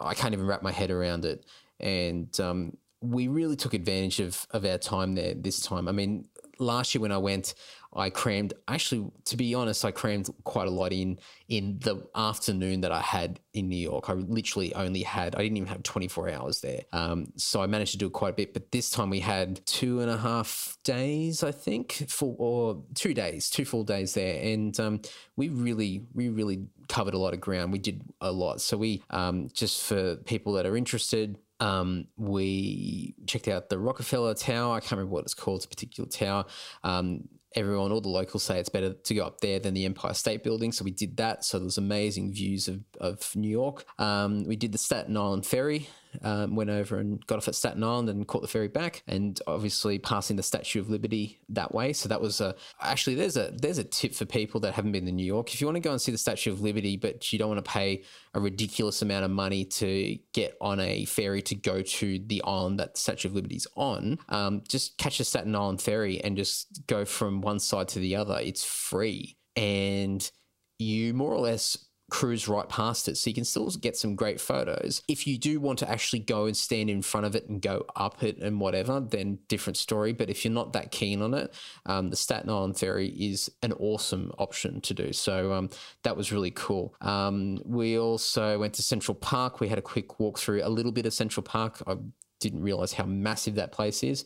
I 0.00 0.14
can't 0.14 0.34
even 0.34 0.46
wrap 0.46 0.62
my 0.62 0.72
head 0.72 0.90
around 0.90 1.24
it, 1.24 1.44
and 1.80 2.38
um, 2.40 2.76
we 3.00 3.28
really 3.28 3.56
took 3.56 3.74
advantage 3.74 4.20
of 4.20 4.46
of 4.50 4.64
our 4.64 4.78
time 4.78 5.14
there 5.14 5.34
this 5.34 5.60
time. 5.60 5.88
I 5.88 5.92
mean, 5.92 6.28
last 6.58 6.94
year 6.94 7.02
when 7.02 7.12
I 7.12 7.18
went, 7.18 7.54
I 7.94 8.10
crammed. 8.10 8.52
Actually, 8.68 9.10
to 9.24 9.36
be 9.36 9.54
honest, 9.54 9.84
I 9.84 9.90
crammed 9.90 10.28
quite 10.44 10.68
a 10.68 10.70
lot 10.70 10.92
in 10.92 11.18
in 11.48 11.78
the 11.78 12.06
afternoon 12.14 12.82
that 12.82 12.92
I 12.92 13.00
had 13.00 13.40
in 13.54 13.68
New 13.68 13.76
York. 13.76 14.10
I 14.10 14.12
literally 14.12 14.74
only 14.74 15.02
had. 15.02 15.34
I 15.34 15.38
didn't 15.38 15.56
even 15.56 15.68
have 15.68 15.82
twenty 15.82 16.08
four 16.08 16.28
hours 16.28 16.60
there. 16.60 16.82
Um, 16.92 17.32
so 17.36 17.62
I 17.62 17.66
managed 17.66 17.92
to 17.92 17.98
do 17.98 18.10
quite 18.10 18.34
a 18.34 18.36
bit. 18.36 18.52
But 18.52 18.70
this 18.70 18.90
time 18.90 19.10
we 19.10 19.20
had 19.20 19.64
two 19.66 20.00
and 20.00 20.10
a 20.10 20.18
half 20.18 20.76
days, 20.84 21.42
I 21.42 21.52
think, 21.52 22.04
full 22.08 22.36
or 22.38 22.82
two 22.94 23.14
days, 23.14 23.48
two 23.48 23.64
full 23.64 23.84
days 23.84 24.14
there, 24.14 24.42
and 24.42 24.78
um, 24.78 25.00
we 25.36 25.48
really, 25.48 26.04
we 26.12 26.28
really 26.28 26.66
covered 26.88 27.14
a 27.14 27.18
lot 27.18 27.34
of 27.34 27.40
ground. 27.40 27.72
We 27.72 27.78
did 27.78 28.02
a 28.20 28.30
lot. 28.30 28.60
So 28.60 28.76
we 28.76 29.02
um, 29.10 29.48
just 29.52 29.82
for 29.84 30.16
people 30.16 30.52
that 30.54 30.66
are 30.66 30.76
interested 30.76 31.38
um, 31.60 32.06
we 32.16 33.14
checked 33.26 33.48
out 33.48 33.68
the 33.68 33.78
Rockefeller 33.78 34.34
Tower. 34.34 34.76
I 34.76 34.80
can't 34.80 34.92
remember 34.92 35.12
what 35.12 35.24
it's 35.24 35.34
called. 35.34 35.58
It's 35.58 35.66
a 35.66 35.68
particular 35.68 36.08
tower. 36.08 36.44
Um, 36.84 37.28
everyone, 37.54 37.90
all 37.90 38.00
the 38.00 38.08
locals 38.08 38.42
say 38.42 38.58
it's 38.60 38.68
better 38.68 38.92
to 38.92 39.14
go 39.14 39.24
up 39.24 39.40
there 39.40 39.58
than 39.58 39.74
the 39.74 39.86
Empire 39.86 40.14
State 40.14 40.44
Building. 40.44 40.72
So 40.72 40.84
we 40.84 40.90
did 40.90 41.16
that. 41.16 41.44
So 41.44 41.58
there's 41.58 41.78
amazing 41.78 42.32
views 42.32 42.68
of, 42.68 42.80
of 43.00 43.34
New 43.34 43.48
York. 43.48 43.84
Um, 43.98 44.44
we 44.44 44.56
did 44.56 44.72
the 44.72 44.78
Staten 44.78 45.16
Island 45.16 45.46
Ferry 45.46 45.88
um, 46.22 46.54
went 46.54 46.70
over 46.70 46.98
and 46.98 47.24
got 47.26 47.38
off 47.38 47.48
at 47.48 47.54
Staten 47.54 47.82
Island 47.82 48.08
and 48.08 48.26
caught 48.26 48.42
the 48.42 48.48
ferry 48.48 48.68
back, 48.68 49.02
and 49.06 49.40
obviously 49.46 49.98
passing 49.98 50.36
the 50.36 50.42
Statue 50.42 50.80
of 50.80 50.90
Liberty 50.90 51.38
that 51.50 51.74
way. 51.74 51.92
So 51.92 52.08
that 52.08 52.20
was 52.20 52.40
a 52.40 52.54
actually 52.80 53.16
there's 53.16 53.36
a 53.36 53.52
there's 53.56 53.78
a 53.78 53.84
tip 53.84 54.14
for 54.14 54.24
people 54.24 54.60
that 54.60 54.74
haven't 54.74 54.92
been 54.92 55.06
to 55.06 55.12
New 55.12 55.24
York. 55.24 55.52
If 55.52 55.60
you 55.60 55.66
want 55.66 55.76
to 55.76 55.80
go 55.80 55.92
and 55.92 56.00
see 56.00 56.12
the 56.12 56.18
Statue 56.18 56.52
of 56.52 56.60
Liberty, 56.60 56.96
but 56.96 57.32
you 57.32 57.38
don't 57.38 57.48
want 57.48 57.64
to 57.64 57.70
pay 57.70 58.04
a 58.34 58.40
ridiculous 58.40 59.02
amount 59.02 59.24
of 59.24 59.30
money 59.30 59.64
to 59.64 60.18
get 60.32 60.56
on 60.60 60.80
a 60.80 61.04
ferry 61.06 61.42
to 61.42 61.54
go 61.54 61.82
to 61.82 62.18
the 62.26 62.42
island 62.44 62.78
that 62.80 62.94
the 62.94 63.00
Statue 63.00 63.28
of 63.28 63.34
Liberty's 63.34 63.66
on, 63.76 64.18
um, 64.28 64.62
just 64.68 64.98
catch 64.98 65.20
a 65.20 65.24
Staten 65.24 65.54
Island 65.54 65.80
ferry 65.80 66.22
and 66.22 66.36
just 66.36 66.86
go 66.86 67.04
from 67.04 67.40
one 67.40 67.58
side 67.58 67.88
to 67.88 67.98
the 67.98 68.16
other. 68.16 68.38
It's 68.40 68.64
free 68.64 69.36
and 69.56 70.30
you 70.78 71.14
more 71.14 71.32
or 71.32 71.40
less 71.40 71.85
cruise 72.10 72.46
right 72.46 72.68
past 72.68 73.08
it. 73.08 73.16
So 73.16 73.30
you 73.30 73.34
can 73.34 73.44
still 73.44 73.68
get 73.70 73.96
some 73.96 74.14
great 74.14 74.40
photos. 74.40 75.02
If 75.08 75.26
you 75.26 75.38
do 75.38 75.58
want 75.58 75.78
to 75.80 75.90
actually 75.90 76.20
go 76.20 76.46
and 76.46 76.56
stand 76.56 76.88
in 76.88 77.02
front 77.02 77.26
of 77.26 77.34
it 77.34 77.48
and 77.48 77.60
go 77.60 77.84
up 77.96 78.22
it 78.22 78.38
and 78.38 78.60
whatever, 78.60 79.00
then 79.00 79.38
different 79.48 79.76
story. 79.76 80.12
But 80.12 80.30
if 80.30 80.44
you're 80.44 80.54
not 80.54 80.72
that 80.74 80.92
keen 80.92 81.20
on 81.20 81.34
it, 81.34 81.52
um, 81.84 82.10
the 82.10 82.16
Staten 82.16 82.50
Island 82.50 82.78
Ferry 82.78 83.08
is 83.08 83.50
an 83.62 83.72
awesome 83.72 84.32
option 84.38 84.80
to 84.82 84.94
do. 84.94 85.12
So 85.12 85.52
um, 85.52 85.70
that 86.04 86.16
was 86.16 86.30
really 86.30 86.52
cool. 86.52 86.94
Um, 87.00 87.60
we 87.64 87.98
also 87.98 88.58
went 88.58 88.74
to 88.74 88.82
Central 88.82 89.14
Park. 89.14 89.60
We 89.60 89.68
had 89.68 89.78
a 89.78 89.82
quick 89.82 90.20
walk 90.20 90.38
through 90.38 90.62
a 90.64 90.68
little 90.68 90.92
bit 90.92 91.06
of 91.06 91.14
Central 91.14 91.42
Park. 91.42 91.82
I 91.86 91.96
didn't 92.38 92.62
realize 92.62 92.92
how 92.92 93.04
massive 93.04 93.56
that 93.56 93.72
place 93.72 94.02
is. 94.04 94.24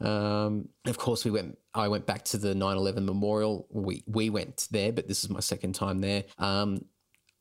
Um, 0.00 0.68
of 0.86 0.98
course, 0.98 1.24
we 1.24 1.30
went. 1.30 1.56
I 1.72 1.88
went 1.88 2.04
back 2.04 2.24
to 2.26 2.38
the 2.38 2.54
9/11 2.54 3.04
memorial. 3.04 3.66
We 3.70 4.02
we 4.06 4.28
went 4.28 4.68
there, 4.70 4.92
but 4.92 5.08
this 5.08 5.22
is 5.22 5.30
my 5.30 5.40
second 5.40 5.74
time 5.74 6.00
there. 6.00 6.24
Um, 6.38 6.84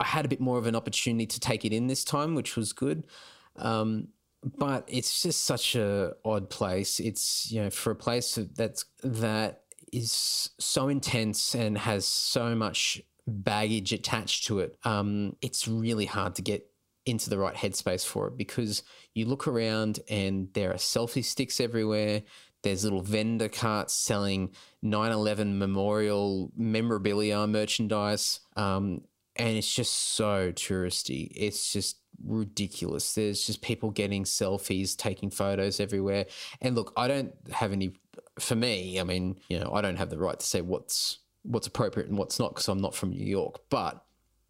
I 0.04 0.08
had 0.08 0.26
a 0.26 0.28
bit 0.28 0.42
more 0.42 0.58
of 0.58 0.68
an 0.68 0.76
opportunity 0.76 1.26
to 1.26 1.40
take 1.40 1.64
it 1.64 1.72
in 1.72 1.88
this 1.88 2.04
time, 2.04 2.36
which 2.36 2.58
was 2.58 2.74
good. 2.74 3.08
Um, 3.56 4.10
but 4.44 4.84
it's 4.88 5.24
just 5.24 5.46
such 5.46 5.76
a 5.76 6.14
odd 6.26 6.50
place. 6.50 7.00
It's 7.00 7.50
you 7.50 7.62
know 7.62 7.70
for 7.70 7.92
a 7.92 7.96
place 7.96 8.38
that's 8.56 8.84
that 9.02 9.62
is 9.94 10.50
so 10.60 10.90
intense 10.90 11.56
and 11.56 11.78
has 11.78 12.06
so 12.06 12.54
much 12.54 13.02
baggage 13.26 13.94
attached 13.94 14.46
to 14.46 14.60
it. 14.60 14.78
Um, 14.84 15.38
it's 15.42 15.68
really 15.68 16.06
hard 16.06 16.36
to 16.36 16.42
get 16.42 16.70
into 17.06 17.30
the 17.30 17.38
right 17.38 17.56
headspace 17.56 18.06
for 18.06 18.28
it 18.28 18.38
because 18.38 18.84
you 19.14 19.26
look 19.26 19.48
around 19.48 20.00
and 20.10 20.50
there 20.54 20.72
are 20.72 20.78
selfie 20.78 21.24
sticks 21.24 21.62
everywhere. 21.62 22.24
There's 22.64 22.84
little 22.84 23.02
vendor 23.02 23.50
carts 23.50 23.94
selling 23.94 24.52
9 24.82 25.12
11 25.12 25.58
memorial 25.58 26.52
memorabilia 26.58 27.46
merchandise. 27.48 28.42
Um, 28.56 29.02
and 29.36 29.58
it's 29.58 29.74
just 29.74 29.94
so 30.16 30.52
touristy. 30.52 31.32
It's 31.36 31.72
just 31.72 31.98
ridiculous. 32.26 33.16
There's 33.16 33.46
just 33.46 33.62
people 33.62 33.92
getting 33.92 34.24
selfies, 34.24 34.96
taking 34.96 35.30
photos 35.30 35.80
everywhere. 35.80 36.26
And 36.62 36.76
look, 36.76 36.94
I 36.96 37.08
don't 37.08 37.34
have 37.52 37.72
any. 37.72 37.94
For 38.40 38.56
me, 38.56 39.00
I 39.00 39.04
mean, 39.04 39.38
you 39.48 39.60
know, 39.60 39.72
I 39.74 39.82
don't 39.82 39.98
have 39.98 40.10
the 40.10 40.18
right 40.18 40.40
to 40.40 40.46
say 40.46 40.62
what's 40.62 41.20
what's 41.44 41.68
appropriate 41.68 42.10
and 42.10 42.18
what's 42.18 42.40
not 42.40 42.54
because 42.54 42.68
I'm 42.68 42.82
not 42.82 42.96
from 42.96 43.12
New 43.12 43.26
York. 43.26 43.60
But 43.70 44.04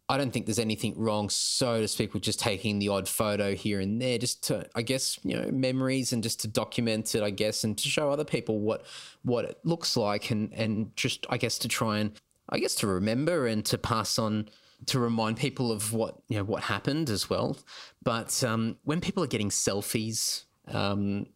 I 0.08 0.18
don't 0.18 0.30
think 0.30 0.44
there's 0.44 0.58
anything 0.58 0.94
wrong, 0.98 1.30
so 1.30 1.80
to 1.80 1.88
speak, 1.88 2.12
with 2.12 2.22
just 2.22 2.38
taking 2.38 2.78
the 2.78 2.90
odd 2.90 3.08
photo 3.08 3.54
here 3.54 3.80
and 3.80 4.00
there, 4.00 4.18
just 4.18 4.44
to, 4.44 4.68
I 4.74 4.82
guess, 4.82 5.18
you 5.22 5.34
know, 5.34 5.50
memories 5.50 6.12
and 6.12 6.22
just 6.22 6.40
to 6.40 6.48
document 6.48 7.14
it, 7.14 7.22
I 7.22 7.30
guess, 7.30 7.64
and 7.64 7.76
to 7.78 7.88
show 7.88 8.10
other 8.10 8.24
people 8.24 8.60
what 8.60 8.84
what 9.22 9.46
it 9.46 9.58
looks 9.64 9.96
like, 9.96 10.30
and 10.30 10.52
and 10.52 10.94
just, 10.96 11.26
I 11.30 11.38
guess, 11.38 11.58
to 11.58 11.68
try 11.68 11.98
and, 11.98 12.12
I 12.50 12.58
guess, 12.58 12.74
to 12.76 12.86
remember 12.86 13.46
and 13.46 13.64
to 13.66 13.78
pass 13.78 14.18
on 14.18 14.50
to 14.86 14.98
remind 14.98 15.36
people 15.36 15.72
of 15.72 15.92
what 15.92 16.16
you 16.28 16.36
know 16.36 16.44
what 16.44 16.62
happened 16.62 17.10
as 17.10 17.30
well. 17.30 17.56
But 18.02 18.42
um, 18.44 18.76
when 18.84 19.00
people 19.00 19.22
are 19.22 19.28
getting 19.28 19.50
selfies, 19.50 20.44
um, 20.68 21.26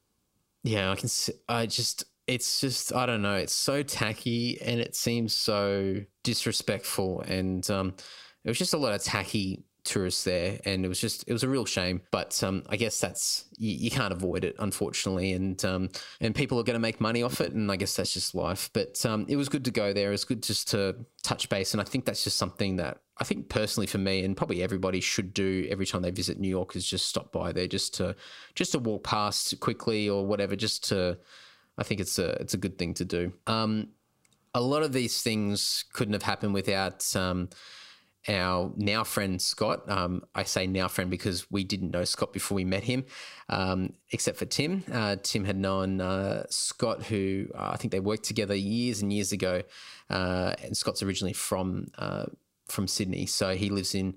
yeah, 0.62 0.90
I 0.90 0.96
can. 0.96 1.08
I 1.48 1.66
just 1.66 2.04
it's 2.26 2.60
just 2.60 2.94
I 2.94 3.06
don't 3.06 3.22
know. 3.22 3.36
It's 3.36 3.54
so 3.54 3.82
tacky 3.82 4.60
and 4.60 4.80
it 4.80 4.94
seems 4.94 5.36
so 5.36 5.96
disrespectful, 6.22 7.22
and 7.22 7.68
um, 7.70 7.94
it 8.44 8.48
was 8.48 8.58
just 8.58 8.74
a 8.74 8.78
lot 8.78 8.92
of 8.92 9.02
tacky 9.02 9.64
tourists 9.88 10.24
there, 10.24 10.60
and 10.64 10.84
it 10.84 10.88
was 10.88 11.00
just 11.00 11.24
it 11.26 11.32
was 11.32 11.42
a 11.42 11.48
real 11.48 11.64
shame. 11.64 12.02
But 12.10 12.40
um, 12.44 12.62
I 12.68 12.76
guess 12.76 13.00
that's 13.00 13.46
you, 13.56 13.72
you, 13.72 13.90
can't 13.90 14.12
avoid 14.12 14.44
it, 14.44 14.54
unfortunately, 14.58 15.32
and 15.32 15.62
um, 15.64 15.88
and 16.20 16.34
people 16.34 16.60
are 16.60 16.62
going 16.62 16.74
to 16.74 16.80
make 16.80 17.00
money 17.00 17.22
off 17.22 17.40
it, 17.40 17.52
and 17.52 17.72
I 17.72 17.76
guess 17.76 17.96
that's 17.96 18.12
just 18.12 18.34
life. 18.34 18.70
But 18.72 19.04
um, 19.06 19.26
it 19.28 19.36
was 19.36 19.48
good 19.48 19.64
to 19.64 19.70
go 19.70 19.92
there. 19.92 20.08
It 20.08 20.12
was 20.12 20.24
good 20.24 20.42
just 20.42 20.68
to 20.70 20.96
touch 21.22 21.48
base, 21.48 21.72
and 21.72 21.80
I 21.80 21.84
think 21.84 22.04
that's 22.04 22.22
just 22.22 22.36
something 22.36 22.76
that 22.76 22.98
I 23.20 23.24
think 23.24 23.48
personally 23.48 23.86
for 23.86 23.98
me, 23.98 24.24
and 24.24 24.36
probably 24.36 24.62
everybody 24.62 25.00
should 25.00 25.34
do 25.34 25.66
every 25.70 25.86
time 25.86 26.02
they 26.02 26.10
visit 26.10 26.38
New 26.38 26.48
York, 26.48 26.76
is 26.76 26.86
just 26.86 27.08
stop 27.08 27.32
by 27.32 27.52
there, 27.52 27.66
just 27.66 27.94
to 27.94 28.14
just 28.54 28.72
to 28.72 28.78
walk 28.78 29.04
past 29.04 29.58
quickly 29.60 30.08
or 30.08 30.26
whatever, 30.26 30.56
just 30.56 30.88
to. 30.88 31.18
I 31.76 31.84
think 31.84 32.00
it's 32.00 32.18
a 32.18 32.30
it's 32.40 32.54
a 32.54 32.58
good 32.58 32.78
thing 32.78 32.94
to 32.94 33.04
do. 33.04 33.32
Um, 33.46 33.88
a 34.54 34.60
lot 34.60 34.82
of 34.82 34.92
these 34.92 35.22
things 35.22 35.84
couldn't 35.92 36.14
have 36.14 36.22
happened 36.22 36.54
without 36.54 37.14
um, 37.14 37.48
our 38.28 38.72
now 38.76 39.04
friend 39.04 39.40
Scott. 39.40 39.88
Um, 39.88 40.22
I 40.34 40.44
say 40.44 40.66
now 40.66 40.88
friend 40.88 41.10
because 41.10 41.50
we 41.50 41.64
didn't 41.64 41.90
know 41.90 42.04
Scott 42.04 42.32
before 42.32 42.56
we 42.56 42.64
met 42.64 42.84
him, 42.84 43.04
um, 43.48 43.94
except 44.10 44.38
for 44.38 44.46
Tim. 44.46 44.84
Uh, 44.92 45.16
Tim 45.22 45.44
had 45.44 45.56
known 45.56 46.00
uh, 46.00 46.44
Scott, 46.50 47.04
who 47.04 47.46
uh, 47.54 47.70
I 47.72 47.76
think 47.76 47.92
they 47.92 48.00
worked 48.00 48.24
together 48.24 48.54
years 48.54 49.02
and 49.02 49.12
years 49.12 49.32
ago. 49.32 49.62
Uh, 50.10 50.54
and 50.62 50.76
Scott's 50.76 51.02
originally 51.02 51.32
from 51.32 51.88
uh, 51.98 52.26
from 52.68 52.86
Sydney, 52.86 53.26
so 53.26 53.54
he 53.54 53.70
lives 53.70 53.94
in 53.94 54.16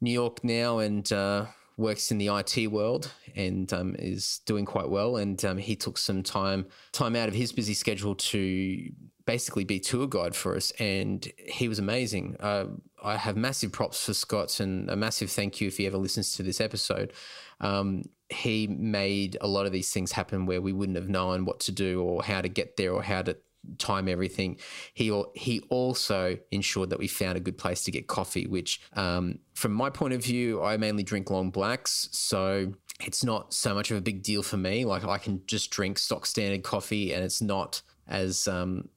New 0.00 0.12
York 0.12 0.44
now 0.44 0.78
and 0.78 1.10
uh, 1.12 1.46
works 1.76 2.10
in 2.10 2.18
the 2.18 2.28
IT 2.28 2.66
world 2.68 3.12
and 3.36 3.72
um, 3.72 3.96
is 3.98 4.40
doing 4.46 4.64
quite 4.64 4.88
well. 4.88 5.16
And 5.16 5.42
um, 5.44 5.58
he 5.58 5.76
took 5.76 5.98
some 5.98 6.22
time 6.22 6.66
time 6.92 7.16
out 7.16 7.28
of 7.28 7.34
his 7.34 7.52
busy 7.52 7.74
schedule 7.74 8.14
to 8.14 8.90
basically 9.24 9.64
be 9.64 9.78
tour 9.78 10.06
guide 10.06 10.34
for 10.34 10.56
us, 10.56 10.70
and 10.78 11.30
he 11.36 11.68
was 11.68 11.78
amazing. 11.78 12.36
Uh, 12.40 12.64
I 13.02 13.16
have 13.16 13.36
massive 13.36 13.72
props 13.72 14.06
for 14.06 14.14
Scott 14.14 14.58
and 14.58 14.88
a 14.90 14.96
massive 14.96 15.30
thank 15.30 15.60
you 15.60 15.68
if 15.68 15.76
he 15.76 15.86
ever 15.86 15.98
listens 15.98 16.34
to 16.36 16.42
this 16.42 16.60
episode. 16.60 17.12
Um, 17.60 18.04
he 18.30 18.66
made 18.66 19.36
a 19.40 19.46
lot 19.46 19.66
of 19.66 19.72
these 19.72 19.92
things 19.92 20.12
happen 20.12 20.46
where 20.46 20.60
we 20.60 20.72
wouldn't 20.72 20.96
have 20.96 21.08
known 21.08 21.44
what 21.44 21.60
to 21.60 21.72
do 21.72 22.02
or 22.02 22.22
how 22.22 22.40
to 22.40 22.48
get 22.48 22.76
there 22.76 22.92
or 22.92 23.02
how 23.02 23.22
to 23.22 23.36
time 23.78 24.08
everything. 24.08 24.58
He 24.94 25.22
he 25.34 25.60
also 25.68 26.38
ensured 26.50 26.90
that 26.90 26.98
we 26.98 27.08
found 27.08 27.36
a 27.36 27.40
good 27.40 27.58
place 27.58 27.84
to 27.84 27.90
get 27.90 28.06
coffee, 28.06 28.46
which 28.46 28.80
um, 28.94 29.38
from 29.54 29.72
my 29.72 29.90
point 29.90 30.14
of 30.14 30.22
view, 30.22 30.62
I 30.62 30.76
mainly 30.76 31.02
drink 31.02 31.30
long 31.30 31.50
blacks, 31.50 32.08
so 32.12 32.72
it's 33.00 33.24
not 33.24 33.52
so 33.52 33.74
much 33.74 33.90
of 33.90 33.96
a 33.96 34.00
big 34.00 34.22
deal 34.22 34.42
for 34.42 34.56
me. 34.56 34.84
Like 34.84 35.04
I 35.04 35.18
can 35.18 35.42
just 35.46 35.70
drink 35.70 35.98
stock 35.98 36.26
standard 36.26 36.62
coffee, 36.62 37.12
and 37.12 37.24
it's 37.24 37.42
not 37.42 37.82
as 38.06 38.48
um, 38.48 38.88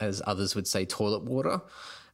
as 0.00 0.22
others 0.26 0.54
would 0.54 0.66
say, 0.66 0.84
toilet 0.84 1.24
water. 1.24 1.60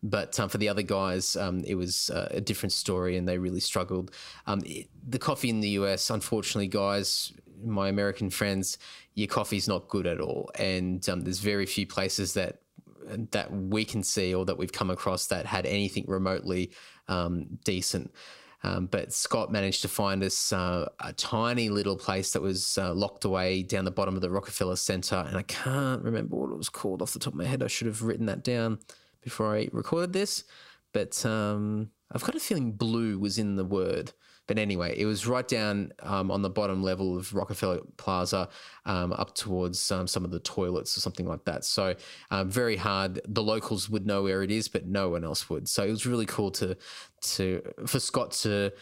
But 0.03 0.39
um, 0.41 0.49
for 0.49 0.59
the 0.59 0.69
other 0.69 0.83
guys, 0.83 1.37
um, 1.37 1.63
it 1.67 1.75
was 1.75 2.11
uh, 2.11 2.29
a 2.31 2.41
different 2.41 2.73
story 2.73 3.17
and 3.17 3.29
they 3.29 3.37
really 3.37 3.61
struggled. 3.61 4.11
Um, 4.47 4.63
it, 4.65 4.89
the 5.07 5.19
coffee 5.19 5.51
in 5.51 5.61
the 5.61 5.69
US, 5.71 6.09
unfortunately, 6.09 6.69
guys, 6.69 7.33
my 7.63 7.89
American 7.89 8.31
friends, 8.31 8.79
your 9.21 9.29
coffee's 9.29 9.69
not 9.69 9.89
good 9.89 10.07
at 10.07 10.19
all. 10.19 10.51
And 10.55 11.07
um, 11.09 11.21
there's 11.21 11.41
very 11.41 11.67
few 11.67 11.87
places 11.87 12.35
that 12.35 12.63
that 13.33 13.53
we 13.53 13.85
can 13.85 14.03
see 14.03 14.35
or 14.35 14.45
that 14.45 14.57
we've 14.57 14.73
come 14.73 14.89
across 14.91 15.27
that 15.27 15.45
had 15.45 15.67
anything 15.67 16.05
remotely 16.07 16.71
um, 17.09 17.59
decent. 17.65 18.13
Um, 18.63 18.87
but 18.87 19.13
Scott 19.13 19.51
managed 19.51 19.83
to 19.83 19.89
find 19.89 20.23
us 20.23 20.53
uh, 20.53 20.89
a 21.01 21.13
tiny 21.15 21.71
little 21.71 21.97
place 21.97 22.33
that 22.33 22.43
was 22.43 22.79
uh, 22.79 22.95
locked 22.95 23.25
away 23.25 23.63
down 23.63 23.85
the 23.85 23.91
bottom 23.91 24.15
of 24.15 24.21
the 24.21 24.31
Rockefeller 24.31 24.77
Center. 24.77 25.25
And 25.27 25.37
I 25.37 25.43
can't 25.43 26.03
remember 26.03 26.37
what 26.37 26.51
it 26.51 26.57
was 26.57 26.69
called 26.69 27.03
off 27.03 27.13
the 27.13 27.19
top 27.19 27.33
of 27.33 27.39
my 27.39 27.47
head. 27.47 27.63
I 27.63 27.69
should 27.69 27.87
have 27.87 28.03
written 28.03 28.27
that 28.27 28.45
down 28.45 28.79
before 29.23 29.57
I 29.57 29.69
recorded 29.73 30.13
this. 30.13 30.45
But 30.93 31.25
um, 31.27 31.91
I've 32.13 32.23
got 32.25 32.35
a 32.37 32.41
feeling 32.41 32.73
blue 32.73 33.19
was 33.19 33.39
in 33.39 33.57
the 33.57 33.65
word. 33.65 34.13
But 34.51 34.59
anyway, 34.59 34.99
it 34.99 35.07
was 35.07 35.29
right 35.29 35.47
down 35.47 35.93
um, 36.03 36.29
on 36.29 36.43
the 36.43 36.51
bottom 36.51 36.83
level 36.83 37.17
of 37.17 37.33
Rockefeller 37.33 37.83
Plaza, 37.99 38.49
um, 38.85 39.13
up 39.13 39.33
towards 39.37 39.93
um, 39.93 40.09
some 40.09 40.25
of 40.25 40.33
the 40.33 40.41
toilets 40.41 40.97
or 40.97 41.01
something 41.01 41.25
like 41.25 41.45
that. 41.45 41.65
So 41.65 41.95
um, 42.33 42.51
very 42.51 42.75
hard. 42.75 43.21
The 43.29 43.45
locals 43.45 43.89
would 43.89 44.09
know 44.09 44.25
where 44.25 44.43
it 44.43 44.51
is, 44.51 44.67
but 44.67 44.89
no 44.89 45.09
one 45.09 45.23
else 45.23 45.49
would. 45.51 45.69
So 45.69 45.85
it 45.85 45.91
was 45.91 46.05
really 46.05 46.27
cool 46.27 46.51
to 46.51 46.77
to 47.37 47.63
for 47.87 48.01
Scott 48.01 48.33
to 48.43 48.73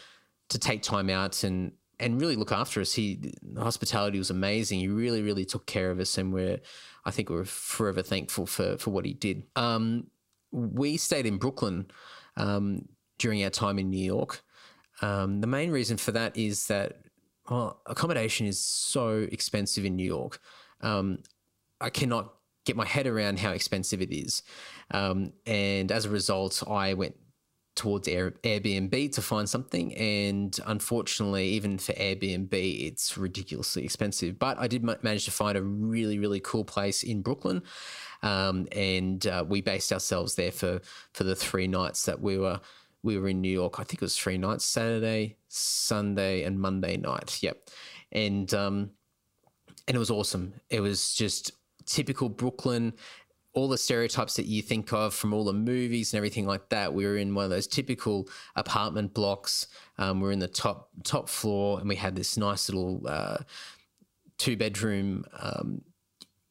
to 0.49 0.57
take 0.57 0.81
time 0.81 1.07
out 1.07 1.43
and 1.43 1.73
and 1.99 2.19
really 2.19 2.35
look 2.35 2.51
after 2.51 2.81
us. 2.81 2.93
He 2.93 3.35
hospitality 3.55 4.17
was 4.17 4.31
amazing. 4.31 4.79
He 4.79 4.87
really 4.87 5.21
really 5.21 5.45
took 5.45 5.67
care 5.67 5.91
of 5.91 5.99
us, 5.99 6.17
and 6.17 6.33
we're 6.33 6.57
I 7.05 7.11
think 7.11 7.29
we're 7.29 7.45
forever 7.45 8.01
thankful 8.01 8.47
for 8.47 8.79
for 8.79 8.89
what 8.89 9.05
he 9.05 9.13
did. 9.13 9.43
Um, 9.55 10.07
we 10.51 10.97
stayed 10.97 11.27
in 11.27 11.37
Brooklyn 11.37 11.91
um, 12.37 12.89
during 13.19 13.43
our 13.43 13.51
time 13.51 13.77
in 13.77 13.91
New 13.91 14.03
York. 14.03 14.43
Um, 15.01 15.41
the 15.41 15.47
main 15.47 15.71
reason 15.71 15.97
for 15.97 16.11
that 16.11 16.35
is 16.35 16.67
that 16.67 17.01
well, 17.49 17.81
accommodation 17.85 18.45
is 18.45 18.59
so 18.59 19.27
expensive 19.31 19.85
in 19.85 19.95
New 19.95 20.05
York. 20.05 20.39
Um, 20.81 21.19
I 21.81 21.89
cannot 21.89 22.33
get 22.65 22.75
my 22.75 22.85
head 22.85 23.07
around 23.07 23.39
how 23.39 23.51
expensive 23.51 24.01
it 24.01 24.11
is. 24.11 24.43
Um, 24.91 25.33
and 25.45 25.91
as 25.91 26.05
a 26.05 26.09
result, 26.09 26.61
I 26.67 26.93
went 26.93 27.15
towards 27.75 28.07
Air, 28.07 28.31
Airbnb 28.43 29.13
to 29.13 29.21
find 29.21 29.49
something. 29.49 29.95
And 29.95 30.57
unfortunately, 30.67 31.47
even 31.49 31.77
for 31.77 31.93
Airbnb, 31.93 32.51
it's 32.51 33.17
ridiculously 33.17 33.83
expensive. 33.83 34.37
But 34.37 34.59
I 34.59 34.67
did 34.67 34.83
manage 34.83 35.25
to 35.25 35.31
find 35.31 35.57
a 35.57 35.63
really, 35.63 36.19
really 36.19 36.41
cool 36.41 36.65
place 36.65 37.03
in 37.03 37.21
Brooklyn. 37.21 37.63
Um, 38.21 38.67
and 38.73 39.25
uh, 39.25 39.45
we 39.47 39.61
based 39.61 39.93
ourselves 39.93 40.35
there 40.35 40.51
for, 40.51 40.81
for 41.13 41.23
the 41.23 41.35
three 41.35 41.67
nights 41.67 42.05
that 42.05 42.21
we 42.21 42.37
were 42.37 42.59
we 43.03 43.17
were 43.17 43.29
in 43.29 43.41
New 43.41 43.51
York. 43.51 43.79
I 43.79 43.83
think 43.83 43.95
it 43.95 44.01
was 44.01 44.17
three 44.17 44.37
nights: 44.37 44.65
Saturday, 44.65 45.37
Sunday, 45.47 46.43
and 46.43 46.59
Monday 46.59 46.97
night. 46.97 47.41
Yep, 47.41 47.69
and 48.11 48.53
um, 48.53 48.91
and 49.87 49.95
it 49.95 49.99
was 49.99 50.11
awesome. 50.11 50.53
It 50.69 50.81
was 50.81 51.13
just 51.13 51.51
typical 51.85 52.29
Brooklyn. 52.29 52.93
All 53.53 53.67
the 53.67 53.79
stereotypes 53.79 54.35
that 54.35 54.45
you 54.45 54.61
think 54.61 54.93
of 54.93 55.13
from 55.13 55.33
all 55.33 55.43
the 55.43 55.53
movies 55.53 56.13
and 56.13 56.17
everything 56.17 56.45
like 56.45 56.69
that. 56.69 56.93
We 56.93 57.05
were 57.05 57.17
in 57.17 57.33
one 57.33 57.45
of 57.45 57.49
those 57.49 57.65
typical 57.65 58.29
apartment 58.55 59.15
blocks. 59.15 59.67
Um, 59.97 60.21
we 60.21 60.29
are 60.29 60.31
in 60.31 60.39
the 60.39 60.47
top 60.47 60.89
top 61.03 61.27
floor, 61.27 61.79
and 61.79 61.89
we 61.89 61.95
had 61.95 62.15
this 62.15 62.37
nice 62.37 62.69
little 62.69 63.01
uh, 63.07 63.37
two 64.37 64.55
bedroom 64.55 65.25
um, 65.39 65.81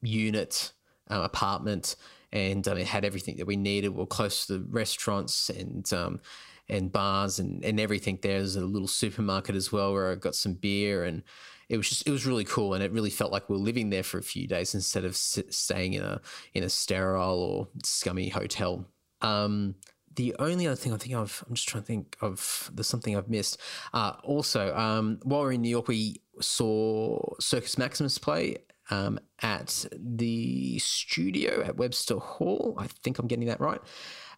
unit 0.03 0.73
uh, 1.11 1.21
apartment 1.23 1.97
and 2.33 2.67
um, 2.69 2.79
it 2.79 2.87
had 2.87 3.05
everything 3.05 3.37
that 3.37 3.47
we 3.47 3.57
needed. 3.57 3.91
We 3.91 4.03
are 4.03 4.07
close 4.07 4.47
to 4.47 4.59
the 4.59 4.67
restaurants 4.69 5.51
and 5.51 5.91
um, 5.93 6.21
and 6.69 6.93
bars 6.93 7.39
and, 7.39 7.65
and 7.65 7.81
everything. 7.81 8.19
There. 8.23 8.39
There's 8.39 8.57
a 8.57 8.61
little 8.61 8.89
supermarket 8.89 9.55
as 9.55 9.73
well 9.73 9.93
where 9.93 10.13
I 10.13 10.15
got 10.15 10.35
some 10.35 10.55
beer 10.55 11.05
and 11.05 11.23
it 11.69 11.77
was 11.77 11.89
just 11.89 12.07
it 12.07 12.11
was 12.11 12.27
really 12.27 12.45
cool 12.45 12.75
and 12.75 12.83
it 12.83 12.93
really 12.93 13.11
felt 13.11 13.33
like 13.33 13.49
we 13.49 13.57
are 13.57 13.61
living 13.61 13.91
there 13.91 14.03
for 14.03 14.19
a 14.19 14.23
few 14.23 14.47
days 14.47 14.75
instead 14.75 15.05
of 15.05 15.17
staying 15.17 15.95
in 15.95 16.03
a 16.03 16.21
in 16.55 16.65
a 16.65 16.69
sterile 16.69 17.41
or 17.41 17.69
scummy 17.85 18.29
hotel. 18.29 18.87
Um, 19.21 19.75
the 20.15 20.35
only 20.39 20.67
other 20.67 20.77
thing 20.77 20.93
I 20.93 20.97
think 20.97 21.15
of, 21.15 21.45
I'm 21.47 21.55
just 21.55 21.69
trying 21.69 21.83
to 21.83 21.87
think 21.87 22.17
of 22.21 22.71
there's 22.75 22.89
something 22.89 23.17
I've 23.17 23.29
missed. 23.29 23.61
Uh, 23.93 24.15
also, 24.25 24.75
um, 24.75 25.21
while 25.23 25.43
we 25.43 25.47
are 25.49 25.53
in 25.53 25.63
New 25.63 25.69
York, 25.69 25.87
we 25.87 26.21
saw 26.41 27.21
Circus 27.39 27.79
Maximus 27.79 28.19
play 28.19 28.57
um, 28.91 29.19
at 29.43 29.87
the 29.93 30.79
studio 30.79 31.63
at 31.65 31.77
Webster 31.77 32.17
Hall. 32.17 32.75
I 32.79 32.87
think 32.87 33.19
I'm 33.19 33.27
getting 33.27 33.49
that 33.49 33.61
right. 33.61 33.81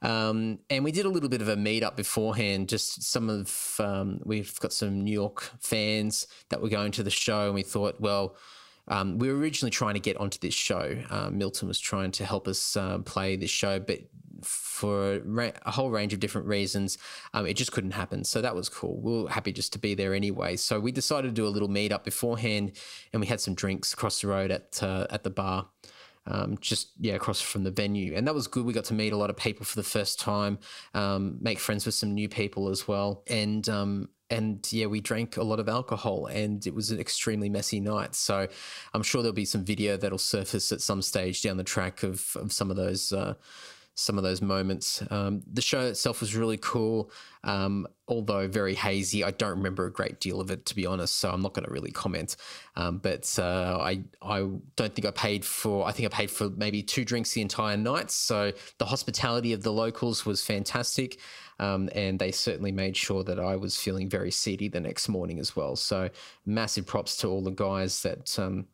Um, 0.03 0.61
and 0.71 0.85
we 0.85 0.93
did 0.93 1.05
a 1.05 1.11
little 1.11 1.29
bit 1.29 1.43
of 1.43 1.49
a 1.49 1.57
meetup 1.57 1.97
beforehand. 1.97 2.69
Just 2.69 3.03
some 3.03 3.29
of 3.29 3.77
um, 3.79 4.21
we've 4.25 4.59
got 4.61 4.73
some 4.73 5.03
New 5.03 5.13
York 5.13 5.51
fans 5.61 6.27
that 6.49 6.63
were 6.63 6.69
going 6.69 6.93
to 6.93 7.03
the 7.03 7.11
show, 7.11 7.47
and 7.47 7.55
we 7.55 7.63
thought, 7.63 8.01
well, 8.01 8.37
um, 8.91 9.19
we 9.19 9.29
were 9.33 9.39
originally 9.39 9.71
trying 9.71 9.95
to 9.95 10.01
get 10.01 10.17
onto 10.17 10.39
this 10.41 10.53
show. 10.53 10.97
Uh, 11.09 11.31
Milton 11.31 11.69
was 11.69 11.79
trying 11.79 12.11
to 12.11 12.25
help 12.25 12.49
us 12.49 12.77
uh, 12.77 12.99
play 12.99 13.37
this 13.37 13.51
show, 13.51 13.79
but 13.79 14.01
for 14.43 15.15
a, 15.15 15.19
ra- 15.21 15.53
a, 15.65 15.71
whole 15.71 15.91
range 15.91 16.13
of 16.13 16.19
different 16.19 16.47
reasons, 16.49 16.99
um, 17.33 17.47
it 17.47 17.55
just 17.55 17.71
couldn't 17.71 17.93
happen. 17.93 18.25
So 18.25 18.43
that 18.43 18.55
was 18.55 18.69
cool. 18.69 19.01
We 19.01 19.23
were 19.23 19.31
happy 19.31 19.53
just 19.53 19.73
to 19.75 19.79
be 19.79 19.95
there 19.95 20.13
anyway. 20.13 20.57
So 20.57 20.81
we 20.81 20.91
decided 20.91 21.29
to 21.29 21.35
do 21.35 21.47
a 21.47 21.49
little 21.49 21.69
meetup 21.69 22.03
beforehand, 22.03 22.73
and 23.13 23.21
we 23.21 23.29
had 23.29 23.41
some 23.41 23.55
drinks 23.55 23.93
across 23.93 24.21
the 24.21 24.29
road 24.29 24.51
at 24.51 24.83
uh, 24.83 25.07
at 25.11 25.23
the 25.23 25.31
bar. 25.31 25.69
Um, 26.27 26.59
just 26.61 26.91
yeah, 27.01 27.15
across 27.15 27.41
from 27.41 27.65
the 27.65 27.71
venue, 27.71 28.15
and 28.15 28.27
that 28.27 28.35
was 28.35 28.47
good. 28.47 28.65
We 28.65 28.73
got 28.73 28.85
to 28.87 28.95
meet 28.95 29.13
a 29.13 29.17
lot 29.17 29.31
of 29.31 29.37
people 29.37 29.65
for 29.65 29.77
the 29.77 29.83
first 29.83 30.21
time, 30.21 30.59
um, 30.95 31.39
make 31.41 31.59
friends 31.59 31.87
with 31.87 31.95
some 31.95 32.15
new 32.15 32.29
people 32.29 32.69
as 32.69 32.87
well, 32.87 33.23
and 33.27 33.67
um, 33.69 34.09
and 34.31 34.67
yeah, 34.73 34.87
we 34.87 35.01
drank 35.01 35.37
a 35.37 35.43
lot 35.43 35.61
of 35.61 35.69
alcohol, 35.69 36.27
and 36.27 36.67
it 36.67 36.75
was 36.75 36.91
an 36.91 37.01
extremely 37.01 37.49
messy 37.49 37.81
night. 37.81 38.15
So 38.15 38.47
I'm 38.95 39.03
sure 39.03 39.23
there'll 39.23 39.35
be 39.35 39.45
some 39.45 39.65
video 39.65 39.97
that'll 39.97 40.19
surface 40.19 40.73
at 40.73 40.81
some 40.81 41.03
stage 41.03 41.43
down 41.43 41.57
the 41.57 41.65
track 41.65 42.03
of 42.03 42.37
of 42.37 42.53
some 42.53 42.71
of 42.71 42.77
those. 42.77 43.13
Uh, 43.13 43.35
some 44.01 44.17
of 44.17 44.25
those 44.25 44.41
moments. 44.41 45.03
Um, 45.11 45.43
the 45.47 45.63
show 45.63 45.81
itself 45.81 46.21
was 46.21 46.35
really 46.35 46.57
cool, 46.57 47.11
um, 47.45 47.87
although 48.09 48.49
very 48.49 48.75
hazy. 48.75 49.23
I 49.23 49.31
don't 49.31 49.57
remember 49.59 49.87
a 49.87 49.93
great 49.93 50.21
deal 50.21 50.41
of 50.41 50.51
it, 50.51 50.67
to 50.67 50.75
be 50.75 50.87
honest, 50.87 51.17
so 51.17 51.31
I'm 51.31 51.43
not 51.43 51.55
going 51.55 51.67
to 51.67 51.71
really 51.71 51.91
comment. 51.91 52.37
Um, 52.77 52.99
but 52.99 53.39
uh, 53.39 53.79
I 53.81 54.03
I 54.23 54.39
don't 54.77 54.95
think 54.95 55.07
I 55.07 55.11
paid 55.11 55.45
for. 55.45 55.87
I 55.87 55.93
think 55.93 56.13
I 56.13 56.17
paid 56.17 56.31
for 56.31 56.49
maybe 56.51 56.83
two 56.83 57.05
drinks 57.05 57.33
the 57.33 57.43
entire 57.43 57.77
night. 57.77 58.11
So 58.11 58.53
the 58.79 58.87
hospitality 58.87 59.53
of 59.53 59.63
the 59.63 59.73
locals 59.73 60.25
was 60.25 60.43
fantastic. 60.43 61.19
Um, 61.59 61.91
and 61.95 62.19
they 62.19 62.33
certainly 62.33 62.73
made 62.73 62.97
sure 62.97 63.23
that 63.25 63.39
I 63.39 63.57
was 63.57 63.77
feeling 63.77 64.09
very 64.09 64.31
seedy 64.31 64.69
the 64.69 64.81
next 64.81 65.11
morning 65.11 65.39
as 65.39 65.55
well. 65.55 65.77
So 65.77 66.09
massive 66.47 66.87
props 66.87 67.19
to 67.19 67.29
all 67.29 67.43
the 67.43 67.51
guys 67.51 68.01
that 68.03 68.39
um, 68.39 68.67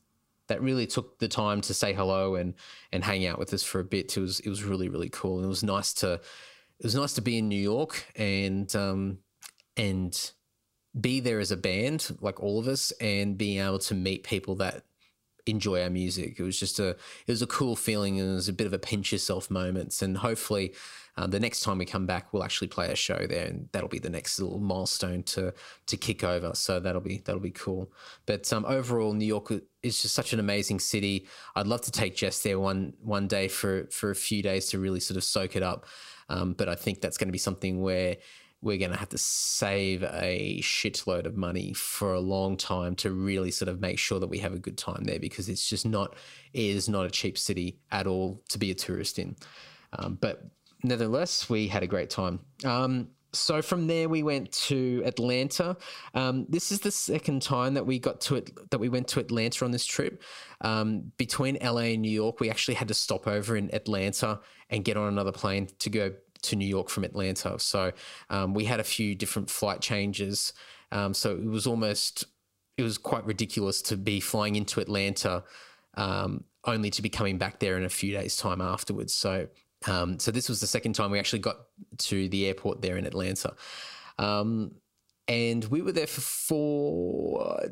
that 0.49 0.63
really 0.63 0.87
took 0.87 1.19
the 1.19 1.29
time 1.29 1.61
to 1.63 1.75
say 1.75 1.93
hello 1.93 2.35
and 2.35 2.55
and 2.93 3.05
hang 3.05 3.27
out 3.27 3.39
with 3.39 3.53
us 3.53 3.63
for 3.63 3.81
a 3.81 3.85
bit. 3.85 4.17
It 4.17 4.21
was 4.21 4.41
it 4.41 4.49
was 4.49 4.65
really 4.65 4.89
really 4.89 5.09
cool. 5.09 5.37
And 5.37 5.45
it 5.45 5.49
was 5.49 5.63
nice 5.63 5.93
to 5.95 6.21
it 6.79 6.85
was 6.85 6.95
nice 6.95 7.15
to 7.15 7.23
be 7.23 7.39
in 7.39 7.49
New 7.49 7.61
York 7.61 8.05
and 8.17 8.75
um, 8.77 9.19
and 9.77 10.33
be 10.99 11.21
there 11.21 11.41
as 11.41 11.51
a 11.51 11.57
band, 11.57 12.17
like 12.21 12.41
all 12.41 12.59
of 12.59 12.69
us, 12.69 12.91
and 12.93 13.37
being 13.37 13.61
able 13.61 13.79
to 13.81 13.95
meet 13.95 14.25
people 14.25 14.55
that 14.57 14.85
enjoy 15.47 15.83
our 15.83 15.91
music. 15.91 16.39
It 16.39 16.43
was 16.43 16.59
just 16.59 16.79
a 16.79 16.91
it 16.91 17.29
was 17.29 17.43
a 17.43 17.47
cool 17.47 17.77
feeling 17.77 18.21
and 18.21 18.31
it 18.31 18.35
was 18.35 18.49
a 18.49 18.53
bit 18.53 18.67
of 18.67 18.73
a 18.73 18.79
pinch 18.79 19.13
yourself 19.13 19.51
moments. 19.51 20.03
And 20.03 20.19
hopefully, 20.19 20.75
uh, 21.17 21.27
the 21.27 21.41
next 21.41 21.61
time 21.61 21.79
we 21.79 21.87
come 21.87 22.07
back, 22.07 22.33
we'll 22.33 22.45
actually 22.45 22.69
play 22.69 22.89
a 22.91 22.95
show 22.95 23.27
there, 23.29 23.47
and 23.47 23.69
that'll 23.73 23.89
be 23.89 23.99
the 23.99 24.11
next 24.11 24.39
little 24.39 24.59
milestone 24.59 25.23
to 25.23 25.53
to 25.87 25.97
kick 25.97 26.23
over. 26.23 26.53
So 26.55 26.79
that'll 26.79 27.01
be 27.01 27.23
that'll 27.25 27.41
be 27.41 27.51
cool. 27.51 27.91
But 28.27 28.53
um, 28.53 28.67
overall, 28.67 29.15
New 29.15 29.27
York 29.27 29.51
is 29.83 30.03
just 30.03 30.15
such 30.15 30.33
an 30.33 30.41
amazing 30.41 30.81
city. 30.81 31.27
I'd 31.55 31.67
love 31.67 31.81
to 31.83 31.91
take 31.91 32.17
Jess 32.17 32.43
there 32.43 32.61
one 32.61 32.93
one 33.01 33.29
day 33.29 33.49
for 33.49 33.87
for 33.91 34.11
a 34.11 34.17
few 34.17 34.43
days 34.43 34.67
to 34.71 34.79
really 34.79 35.01
sort 35.01 35.17
of 35.17 35.25
soak 35.25 35.57
it 35.57 35.63
up. 35.63 35.87
Um, 36.29 36.53
but 36.53 36.69
I 36.69 36.75
think 36.75 37.01
that's 37.01 37.17
going 37.17 37.29
to 37.29 37.33
be 37.33 37.39
something 37.39 37.81
where 37.81 38.17
we're 38.63 38.79
going 38.79 38.91
to 38.91 38.97
have 38.97 39.11
to 39.11 39.19
save 39.19 40.03
a 40.03 40.59
shitload 40.63 41.25
of 41.25 41.37
money 41.37 41.73
for 41.73 42.15
a 42.15 42.21
long 42.21 42.57
time 42.57 42.97
to 42.97 43.13
really 43.13 43.51
sort 43.51 43.69
of 43.69 43.81
make 43.81 43.99
sure 43.99 44.19
that 44.19 44.27
we 44.27 44.39
have 44.39 44.55
a 44.55 44.59
good 44.59 44.77
time 44.77 45.05
there 45.05 45.21
because 45.21 45.49
it's 45.49 45.69
just 45.69 45.87
not 45.87 46.15
it 46.53 46.65
is 46.65 46.89
not 46.89 47.07
a 47.07 47.11
cheap 47.11 47.39
city 47.39 47.79
at 47.93 48.07
all 48.07 48.43
to 48.49 48.59
be 48.59 48.71
a 48.71 48.75
tourist 48.75 49.19
in. 49.19 49.37
Um, 49.93 50.19
but 50.21 50.43
nevertheless, 50.87 51.49
we 51.49 51.69
had 51.69 51.83
a 51.83 51.87
great 51.87 52.11
time. 52.11 52.41
Um, 52.65 53.09
so 53.33 53.61
from 53.61 53.87
there 53.87 54.09
we 54.09 54.23
went 54.23 54.51
to 54.53 55.03
Atlanta. 55.05 55.77
Um, 56.15 56.47
this 56.49 56.73
is 56.73 56.81
the 56.81 56.91
second 56.91 57.43
time 57.43 57.75
that 57.75 57.85
we 57.85 57.99
got 57.99 58.21
to 58.23 58.37
it 58.37 58.51
that 58.71 58.79
we 58.79 58.89
went 58.89 59.09
to 59.09 59.21
Atlanta 59.21 59.65
on 59.65 59.71
this 59.71 59.85
trip. 59.85 60.23
Um, 60.63 61.13
between 61.17 61.59
LA 61.63 61.93
and 61.93 62.03
New 62.03 62.11
York, 62.11 62.41
we 62.41 62.51
actually 62.51 62.75
had 62.75 62.89
to 62.89 62.95
stop 62.95 63.27
over 63.27 63.57
in 63.57 63.73
Atlanta 63.75 64.41
and 64.71 64.85
get 64.85 64.97
on 64.97 65.09
another 65.09 65.33
plane 65.33 65.69
to 65.79 65.91
go 65.91 66.13
to 66.43 66.57
New 66.57 66.67
York 66.67 66.89
from 66.89 67.05
Atlanta. 67.05 67.59
So 67.59 67.93
um, 68.31 68.55
we 68.55 68.65
had 68.65 68.81
a 68.81 68.85
few 68.85 69.15
different 69.15 69.51
flight 69.51 69.81
changes. 69.81 70.53
Um, 70.93 71.13
so 71.13 71.33
it 71.33 71.45
was 71.45 71.67
almost 71.67 72.25
it 72.79 72.83
was 72.83 72.99
quite 72.99 73.25
ridiculous 73.25 73.81
to 73.83 73.97
be 73.97 74.21
flying 74.21 74.57
into 74.57 74.81
Atlanta 74.81 75.45
um, 75.97 76.45
only 76.65 76.91
to 76.91 77.03
be 77.03 77.09
coming 77.09 77.39
back 77.39 77.59
there 77.59 77.77
in 77.77 77.85
a 77.85 77.89
few 77.89 78.13
days' 78.13 78.37
time 78.37 78.61
afterwards. 78.61 79.15
So 79.15 79.49
um, 79.87 80.19
so 80.19 80.31
this 80.31 80.49
was 80.49 80.61
the 80.61 80.67
second 80.67 80.95
time 80.95 81.11
we 81.11 81.19
actually 81.19 81.41
got 81.41 81.57
to 81.99 82.29
the 82.29 82.47
airport 82.47 82.83
there 82.83 82.97
in 82.97 83.07
Atlanta. 83.07 83.55
Um, 84.19 84.73
and 85.29 85.65
we 85.67 85.83
were 85.83 85.93
there 85.93 86.07
for 86.07 86.21
four, 86.21 87.69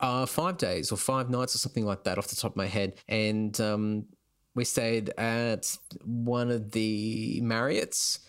uh, 0.00 0.26
five 0.26 0.58
days 0.58 0.92
or 0.92 0.96
five 0.96 1.30
nights 1.30 1.54
or 1.54 1.58
something 1.58 1.84
like 1.84 2.04
that 2.04 2.18
off 2.18 2.28
the 2.28 2.36
top 2.36 2.52
of 2.52 2.56
my 2.56 2.66
head. 2.66 2.94
And 3.08 3.58
um, 3.60 4.06
we 4.54 4.64
stayed 4.64 5.10
at 5.18 5.76
one 6.04 6.50
of 6.50 6.72
the 6.72 7.40
Marriott's. 7.42 8.20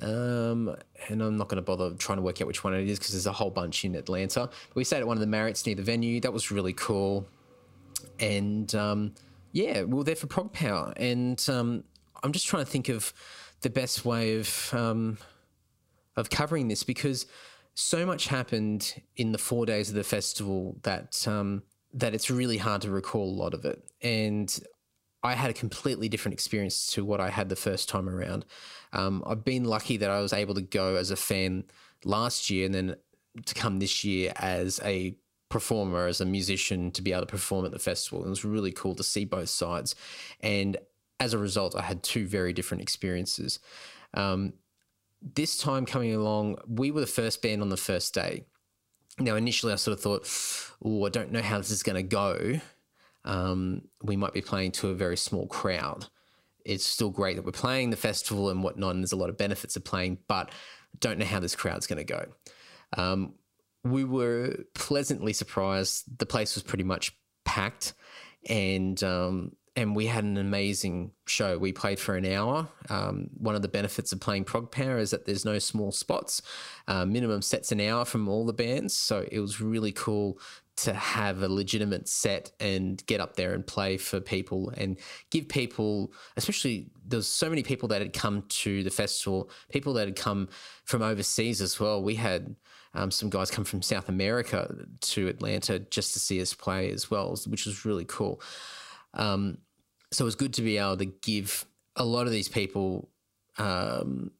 Um, 0.00 0.74
and 1.08 1.22
I'm 1.22 1.36
not 1.36 1.48
going 1.48 1.56
to 1.56 1.62
bother 1.62 1.94
trying 1.94 2.18
to 2.18 2.22
work 2.22 2.40
out 2.40 2.48
which 2.48 2.64
one 2.64 2.74
it 2.74 2.88
is 2.88 2.98
because 2.98 3.12
there's 3.12 3.26
a 3.26 3.32
whole 3.32 3.50
bunch 3.50 3.84
in 3.84 3.94
Atlanta. 3.94 4.46
But 4.68 4.76
we 4.76 4.82
stayed 4.82 5.00
at 5.00 5.06
one 5.06 5.16
of 5.16 5.20
the 5.20 5.26
Marriott's 5.26 5.64
near 5.66 5.76
the 5.76 5.82
venue. 5.82 6.20
That 6.20 6.32
was 6.32 6.50
really 6.50 6.72
cool. 6.72 7.28
And 8.18 8.74
um, 8.74 9.14
yeah, 9.52 9.82
we 9.82 9.94
were 9.94 10.04
there 10.04 10.16
for 10.16 10.26
ProgPower. 10.26 10.94
And 10.96 11.46
um, 11.48 11.84
I'm 12.24 12.32
just 12.32 12.46
trying 12.46 12.64
to 12.64 12.70
think 12.70 12.88
of 12.88 13.12
the 13.60 13.70
best 13.70 14.04
way 14.04 14.38
of 14.38 14.70
um, 14.72 15.18
of 16.16 16.30
covering 16.30 16.68
this 16.68 16.82
because 16.82 17.26
so 17.74 18.06
much 18.06 18.28
happened 18.28 18.94
in 19.16 19.32
the 19.32 19.38
four 19.38 19.66
days 19.66 19.90
of 19.90 19.94
the 19.94 20.04
festival 20.04 20.76
that 20.82 21.26
um, 21.28 21.62
that 21.92 22.14
it's 22.14 22.30
really 22.30 22.56
hard 22.56 22.82
to 22.82 22.90
recall 22.90 23.28
a 23.28 23.40
lot 23.40 23.52
of 23.52 23.64
it. 23.64 23.82
And 24.02 24.58
I 25.22 25.34
had 25.34 25.50
a 25.50 25.54
completely 25.54 26.08
different 26.08 26.34
experience 26.34 26.86
to 26.92 27.04
what 27.04 27.20
I 27.20 27.30
had 27.30 27.48
the 27.48 27.56
first 27.56 27.88
time 27.88 28.08
around. 28.08 28.44
Um, 28.92 29.22
I've 29.26 29.44
been 29.44 29.64
lucky 29.64 29.96
that 29.98 30.10
I 30.10 30.20
was 30.20 30.32
able 30.32 30.54
to 30.54 30.62
go 30.62 30.96
as 30.96 31.10
a 31.10 31.16
fan 31.16 31.64
last 32.04 32.50
year 32.50 32.66
and 32.66 32.74
then 32.74 32.96
to 33.44 33.54
come 33.54 33.78
this 33.78 34.04
year 34.04 34.32
as 34.36 34.80
a 34.84 35.16
performer, 35.48 36.06
as 36.06 36.20
a 36.20 36.26
musician, 36.26 36.90
to 36.92 37.02
be 37.02 37.12
able 37.12 37.22
to 37.22 37.26
perform 37.26 37.64
at 37.64 37.72
the 37.72 37.78
festival. 37.78 38.24
It 38.24 38.28
was 38.28 38.44
really 38.44 38.72
cool 38.72 38.94
to 38.94 39.02
see 39.02 39.24
both 39.24 39.48
sides. 39.48 39.94
And 40.40 40.76
as 41.24 41.32
a 41.32 41.38
result, 41.38 41.74
I 41.74 41.80
had 41.80 42.02
two 42.02 42.26
very 42.26 42.52
different 42.52 42.82
experiences. 42.82 43.58
Um, 44.12 44.52
this 45.34 45.56
time 45.56 45.86
coming 45.86 46.14
along, 46.14 46.58
we 46.68 46.90
were 46.90 47.00
the 47.00 47.06
first 47.06 47.40
band 47.40 47.62
on 47.62 47.70
the 47.70 47.78
first 47.78 48.12
day. 48.12 48.44
Now, 49.18 49.34
initially, 49.36 49.72
I 49.72 49.76
sort 49.76 49.96
of 49.96 50.02
thought, 50.02 50.28
oh, 50.84 51.06
I 51.06 51.08
don't 51.08 51.32
know 51.32 51.40
how 51.40 51.56
this 51.56 51.70
is 51.70 51.82
going 51.82 51.96
to 51.96 52.02
go. 52.02 52.60
Um, 53.24 53.88
we 54.02 54.16
might 54.16 54.34
be 54.34 54.42
playing 54.42 54.72
to 54.72 54.90
a 54.90 54.94
very 54.94 55.16
small 55.16 55.46
crowd. 55.46 56.08
It's 56.66 56.84
still 56.84 57.10
great 57.10 57.36
that 57.36 57.44
we're 57.46 57.52
playing 57.52 57.88
the 57.88 57.96
festival 57.96 58.50
and 58.50 58.62
whatnot, 58.62 58.94
and 58.94 59.02
there's 59.02 59.12
a 59.12 59.16
lot 59.16 59.30
of 59.30 59.38
benefits 59.38 59.76
of 59.76 59.84
playing, 59.84 60.18
but 60.28 60.50
don't 61.00 61.18
know 61.18 61.24
how 61.24 61.40
this 61.40 61.56
crowd's 61.56 61.86
going 61.86 62.04
to 62.04 62.12
go. 62.12 62.26
Um, 62.98 63.34
we 63.82 64.04
were 64.04 64.64
pleasantly 64.74 65.32
surprised. 65.32 66.18
The 66.18 66.26
place 66.26 66.54
was 66.54 66.62
pretty 66.62 66.84
much 66.84 67.16
packed, 67.46 67.94
and 68.46 69.02
um, 69.02 69.52
and 69.76 69.96
we 69.96 70.06
had 70.06 70.24
an 70.24 70.36
amazing 70.36 71.10
show. 71.26 71.58
We 71.58 71.72
played 71.72 71.98
for 71.98 72.14
an 72.14 72.26
hour. 72.26 72.68
Um, 72.88 73.28
one 73.36 73.56
of 73.56 73.62
the 73.62 73.68
benefits 73.68 74.12
of 74.12 74.20
playing 74.20 74.44
ProgPower 74.44 75.00
is 75.00 75.10
that 75.10 75.26
there's 75.26 75.44
no 75.44 75.58
small 75.58 75.90
spots. 75.90 76.42
Uh, 76.86 77.04
minimum 77.04 77.42
sets 77.42 77.72
an 77.72 77.80
hour 77.80 78.04
from 78.04 78.28
all 78.28 78.46
the 78.46 78.52
bands, 78.52 78.96
so 78.96 79.26
it 79.30 79.40
was 79.40 79.60
really 79.60 79.92
cool 79.92 80.38
to 80.76 80.92
have 80.92 81.42
a 81.42 81.48
legitimate 81.48 82.08
set 82.08 82.50
and 82.58 83.04
get 83.06 83.20
up 83.20 83.36
there 83.36 83.52
and 83.52 83.66
play 83.66 83.96
for 83.96 84.20
people 84.20 84.72
and 84.76 84.98
give 85.30 85.48
people, 85.48 86.12
especially 86.36 86.90
there's 87.06 87.28
so 87.28 87.48
many 87.48 87.62
people 87.62 87.88
that 87.88 88.00
had 88.00 88.12
come 88.12 88.42
to 88.48 88.82
the 88.82 88.90
festival, 88.90 89.50
people 89.70 89.94
that 89.94 90.08
had 90.08 90.16
come 90.16 90.48
from 90.84 91.00
overseas 91.02 91.60
as 91.60 91.78
well. 91.78 92.02
We 92.02 92.16
had 92.16 92.56
um, 92.94 93.10
some 93.10 93.30
guys 93.30 93.50
come 93.50 93.64
from 93.64 93.82
South 93.82 94.08
America 94.08 94.74
to 95.00 95.28
Atlanta 95.28 95.78
just 95.78 96.12
to 96.14 96.18
see 96.18 96.40
us 96.40 96.54
play 96.54 96.90
as 96.90 97.10
well, 97.10 97.36
which 97.46 97.66
was 97.66 97.84
really 97.84 98.04
cool. 98.04 98.40
Um, 99.14 99.58
so 100.14 100.24
it 100.24 100.26
was 100.26 100.34
good 100.34 100.54
to 100.54 100.62
be 100.62 100.78
able 100.78 100.96
to 100.96 101.06
give 101.06 101.66
a 101.96 102.04
lot 102.04 102.26
of 102.26 102.32
these 102.32 102.48
people 102.48 103.10
um, 103.58 104.30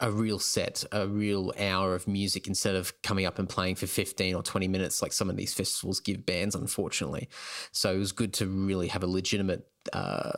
a 0.00 0.10
real 0.10 0.38
set, 0.38 0.84
a 0.92 1.06
real 1.06 1.52
hour 1.58 1.94
of 1.94 2.06
music 2.06 2.46
instead 2.46 2.74
of 2.74 3.00
coming 3.02 3.24
up 3.24 3.38
and 3.38 3.48
playing 3.48 3.76
for 3.76 3.86
15 3.86 4.34
or 4.34 4.42
20 4.42 4.68
minutes 4.68 5.00
like 5.00 5.12
some 5.12 5.30
of 5.30 5.36
these 5.36 5.54
festivals 5.54 6.00
give 6.00 6.26
bands, 6.26 6.54
unfortunately. 6.54 7.28
So 7.72 7.94
it 7.94 7.98
was 7.98 8.12
good 8.12 8.32
to 8.34 8.46
really 8.46 8.88
have 8.88 9.02
a 9.02 9.06
legitimate 9.06 9.66
uh, 9.92 10.32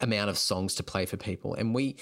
amount 0.00 0.30
of 0.30 0.38
songs 0.38 0.74
to 0.76 0.82
play 0.82 1.06
for 1.06 1.16
people. 1.16 1.54
And 1.54 1.74
we, 1.74 1.96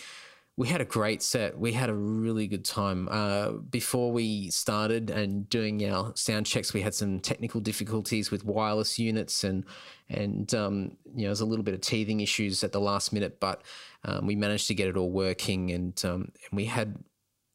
we 0.56 0.68
had 0.68 0.82
a 0.82 0.84
great 0.84 1.22
set. 1.22 1.58
We 1.58 1.72
had 1.72 1.88
a 1.88 1.94
really 1.94 2.46
good 2.46 2.64
time. 2.64 3.08
Uh, 3.10 3.52
before 3.52 4.12
we 4.12 4.50
started 4.50 5.08
and 5.08 5.48
doing 5.48 5.88
our 5.90 6.12
sound 6.14 6.44
checks, 6.44 6.74
we 6.74 6.82
had 6.82 6.94
some 6.94 7.20
technical 7.20 7.60
difficulties 7.60 8.30
with 8.30 8.44
wireless 8.44 8.98
units 8.98 9.44
and 9.44 9.64
and 10.10 10.54
um, 10.54 10.96
you 11.14 11.22
know 11.22 11.28
there's 11.28 11.40
a 11.40 11.46
little 11.46 11.64
bit 11.64 11.72
of 11.72 11.80
teething 11.80 12.20
issues 12.20 12.62
at 12.62 12.72
the 12.72 12.80
last 12.80 13.14
minute, 13.14 13.40
but 13.40 13.62
um, 14.04 14.26
we 14.26 14.36
managed 14.36 14.68
to 14.68 14.74
get 14.74 14.88
it 14.88 14.96
all 14.96 15.10
working 15.10 15.70
and 15.70 16.00
um, 16.04 16.30
and 16.44 16.52
we 16.52 16.66
had 16.66 16.98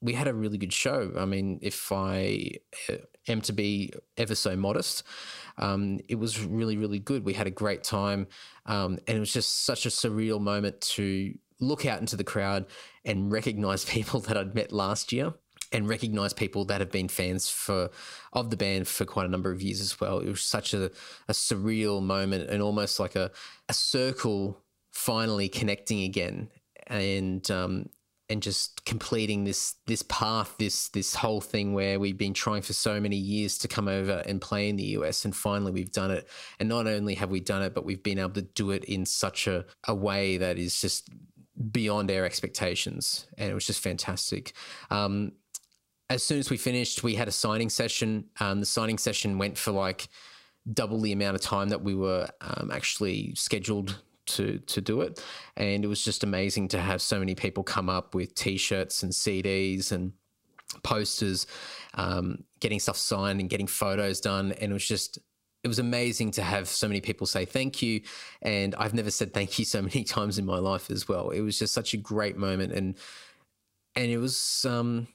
we 0.01 0.13
had 0.13 0.27
a 0.27 0.33
really 0.33 0.57
good 0.57 0.73
show. 0.73 1.11
I 1.17 1.25
mean, 1.25 1.59
if 1.61 1.91
I 1.91 2.51
uh, 2.89 2.97
am 3.27 3.41
to 3.41 3.53
be 3.53 3.91
ever 4.15 4.35
so 4.35 4.55
modest, 4.55 5.03
um, 5.57 5.99
it 6.07 6.15
was 6.15 6.43
really, 6.43 6.77
really 6.77 6.99
good. 6.99 7.25
We 7.25 7.33
had 7.33 7.47
a 7.47 7.51
great 7.51 7.83
time. 7.83 8.27
Um, 8.65 8.99
and 9.07 9.17
it 9.17 9.19
was 9.19 9.33
just 9.33 9.65
such 9.65 9.85
a 9.85 9.89
surreal 9.89 10.39
moment 10.39 10.81
to 10.81 11.33
look 11.59 11.85
out 11.85 11.99
into 11.99 12.15
the 12.15 12.23
crowd 12.23 12.65
and 13.05 13.31
recognize 13.31 13.85
people 13.97 14.19
that 14.21 14.37
I'd 14.37 14.55
met 14.55 14.71
last 14.71 15.11
year 15.11 15.33
and 15.71 15.89
recognize 15.89 16.33
people 16.33 16.65
that 16.65 16.79
have 16.79 16.91
been 16.91 17.09
fans 17.09 17.49
for 17.49 17.89
of 18.31 18.49
the 18.49 18.57
band 18.57 18.87
for 18.87 19.05
quite 19.05 19.25
a 19.25 19.29
number 19.29 19.51
of 19.51 19.61
years 19.61 19.81
as 19.81 19.99
well. 19.99 20.19
It 20.19 20.29
was 20.29 20.41
such 20.41 20.73
a, 20.73 20.85
a 21.27 21.33
surreal 21.33 22.01
moment 22.01 22.49
and 22.49 22.61
almost 22.61 22.99
like 22.99 23.15
a, 23.15 23.31
a 23.67 23.73
circle 23.73 24.63
finally 24.91 25.49
connecting 25.49 26.03
again 26.03 26.49
and 26.87 27.49
um, 27.51 27.89
and 28.29 28.41
just 28.41 28.83
completing 28.85 29.43
this 29.43 29.75
this 29.85 30.03
path, 30.03 30.55
this 30.57 30.89
this 30.89 31.15
whole 31.15 31.41
thing 31.41 31.73
where 31.73 31.99
we've 31.99 32.17
been 32.17 32.33
trying 32.33 32.61
for 32.61 32.73
so 32.73 32.99
many 32.99 33.15
years 33.15 33.57
to 33.59 33.67
come 33.67 33.87
over 33.87 34.23
and 34.25 34.41
play 34.41 34.69
in 34.69 34.75
the 34.75 34.83
US, 34.83 35.23
and 35.23 35.35
finally 35.35 35.71
we've 35.71 35.91
done 35.91 36.11
it. 36.11 36.27
And 36.59 36.67
not 36.67 36.87
only 36.87 37.15
have 37.15 37.29
we 37.29 37.39
done 37.39 37.61
it, 37.61 37.73
but 37.73 37.85
we've 37.85 38.03
been 38.03 38.19
able 38.19 38.31
to 38.31 38.41
do 38.41 38.71
it 38.71 38.83
in 38.85 39.05
such 39.05 39.47
a, 39.47 39.65
a 39.87 39.95
way 39.95 40.37
that 40.37 40.57
is 40.57 40.79
just 40.79 41.09
beyond 41.71 42.11
our 42.11 42.25
expectations, 42.25 43.27
and 43.37 43.49
it 43.49 43.53
was 43.53 43.65
just 43.65 43.81
fantastic. 43.81 44.53
Um, 44.89 45.33
as 46.09 46.23
soon 46.23 46.39
as 46.39 46.49
we 46.49 46.57
finished, 46.57 47.03
we 47.03 47.15
had 47.15 47.27
a 47.27 47.31
signing 47.31 47.69
session. 47.69 48.25
Um, 48.39 48.59
the 48.59 48.65
signing 48.65 48.97
session 48.97 49.37
went 49.37 49.57
for 49.57 49.71
like 49.71 50.07
double 50.73 50.99
the 50.99 51.11
amount 51.11 51.35
of 51.35 51.41
time 51.41 51.69
that 51.69 51.81
we 51.81 51.95
were 51.95 52.27
um, 52.41 52.71
actually 52.71 53.33
scheduled 53.35 54.01
to 54.27 54.59
to 54.59 54.81
do 54.81 55.01
it, 55.01 55.23
and 55.55 55.83
it 55.83 55.87
was 55.87 56.03
just 56.03 56.23
amazing 56.23 56.67
to 56.69 56.79
have 56.79 57.01
so 57.01 57.19
many 57.19 57.35
people 57.35 57.63
come 57.63 57.89
up 57.89 58.13
with 58.13 58.35
T-shirts 58.35 59.03
and 59.03 59.11
CDs 59.11 59.91
and 59.91 60.13
posters, 60.83 61.47
um, 61.93 62.43
getting 62.59 62.79
stuff 62.79 62.97
signed 62.97 63.39
and 63.39 63.49
getting 63.49 63.67
photos 63.67 64.21
done, 64.21 64.51
and 64.53 64.71
it 64.71 64.73
was 64.73 64.87
just 64.87 65.19
it 65.63 65.67
was 65.67 65.79
amazing 65.79 66.31
to 66.31 66.43
have 66.43 66.67
so 66.67 66.87
many 66.87 67.01
people 67.01 67.27
say 67.27 67.45
thank 67.45 67.81
you. 67.81 68.01
And 68.41 68.75
I've 68.75 68.93
never 68.93 69.11
said 69.11 69.33
thank 69.33 69.59
you 69.59 69.65
so 69.65 69.81
many 69.81 70.03
times 70.05 70.37
in 70.37 70.45
my 70.45 70.59
life 70.59 70.89
as 70.89 71.07
well. 71.07 71.29
It 71.31 71.41
was 71.41 71.59
just 71.59 71.73
such 71.73 71.93
a 71.93 71.97
great 71.97 72.37
moment. 72.37 72.73
And, 72.73 72.95
and 73.95 74.11
it 74.11 74.17
was, 74.17 74.65
um, 74.69 75.07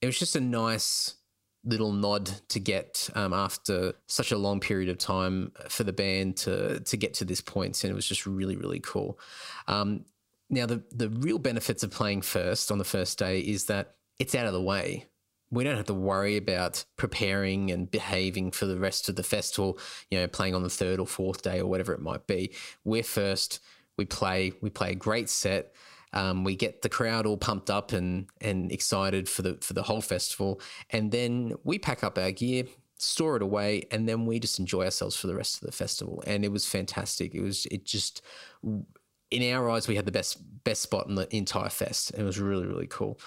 it 0.00 0.06
was 0.06 0.18
just 0.18 0.36
a 0.36 0.40
nice 0.40 1.16
little 1.64 1.92
nod 1.92 2.30
to 2.48 2.60
get 2.60 3.10
um, 3.14 3.32
after 3.32 3.94
such 4.06 4.32
a 4.32 4.38
long 4.38 4.60
period 4.60 4.88
of 4.88 4.98
time 4.98 5.52
for 5.68 5.84
the 5.84 5.92
band 5.92 6.36
to 6.36 6.80
to 6.80 6.96
get 6.96 7.14
to 7.14 7.24
this 7.24 7.40
point, 7.40 7.82
and 7.84 7.90
it 7.90 7.94
was 7.94 8.06
just 8.06 8.26
really 8.26 8.56
really 8.56 8.80
cool. 8.80 9.18
Um, 9.66 10.04
now 10.50 10.66
the 10.66 10.82
the 10.90 11.10
real 11.10 11.38
benefits 11.38 11.82
of 11.82 11.90
playing 11.90 12.22
first 12.22 12.70
on 12.70 12.78
the 12.78 12.84
first 12.84 13.18
day 13.18 13.40
is 13.40 13.66
that 13.66 13.96
it's 14.18 14.34
out 14.34 14.46
of 14.46 14.52
the 14.52 14.62
way. 14.62 15.06
We 15.50 15.64
don't 15.64 15.76
have 15.76 15.86
to 15.86 15.94
worry 15.94 16.36
about 16.36 16.84
preparing 16.96 17.70
and 17.70 17.90
behaving 17.90 18.50
for 18.50 18.66
the 18.66 18.78
rest 18.78 19.08
of 19.08 19.16
the 19.16 19.22
festival. 19.22 19.78
You 20.10 20.20
know, 20.20 20.28
playing 20.28 20.54
on 20.54 20.62
the 20.62 20.70
third 20.70 21.00
or 21.00 21.06
fourth 21.06 21.42
day 21.42 21.60
or 21.60 21.66
whatever 21.66 21.92
it 21.92 22.00
might 22.00 22.26
be. 22.26 22.54
We're 22.84 23.02
first. 23.02 23.60
We 23.96 24.04
play. 24.04 24.52
We 24.60 24.70
play 24.70 24.92
a 24.92 24.94
great 24.94 25.28
set 25.28 25.74
um, 26.12 26.44
we 26.44 26.56
get 26.56 26.82
the 26.82 26.88
crowd 26.88 27.26
all 27.26 27.36
pumped 27.36 27.70
up 27.70 27.92
and 27.92 28.26
and 28.40 28.72
excited 28.72 29.28
for 29.28 29.42
the 29.42 29.58
for 29.60 29.74
the 29.74 29.82
whole 29.82 30.00
festival, 30.00 30.60
and 30.90 31.10
then 31.10 31.54
we 31.64 31.78
pack 31.78 32.02
up 32.02 32.18
our 32.18 32.32
gear, 32.32 32.64
store 32.96 33.36
it 33.36 33.42
away, 33.42 33.86
and 33.90 34.08
then 34.08 34.26
we 34.26 34.40
just 34.40 34.58
enjoy 34.58 34.84
ourselves 34.84 35.16
for 35.16 35.26
the 35.26 35.36
rest 35.36 35.62
of 35.62 35.66
the 35.66 35.72
festival. 35.72 36.22
And 36.26 36.44
it 36.44 36.52
was 36.52 36.66
fantastic. 36.66 37.34
It 37.34 37.42
was 37.42 37.66
it 37.66 37.84
just 37.84 38.22
in 39.30 39.52
our 39.52 39.68
eyes 39.68 39.86
we 39.86 39.96
had 39.96 40.06
the 40.06 40.12
best 40.12 40.38
best 40.64 40.82
spot 40.82 41.08
in 41.08 41.14
the 41.14 41.34
entire 41.34 41.68
fest. 41.68 42.12
It 42.16 42.22
was 42.22 42.38
really 42.38 42.66
really 42.66 42.86
cool. 42.86 43.20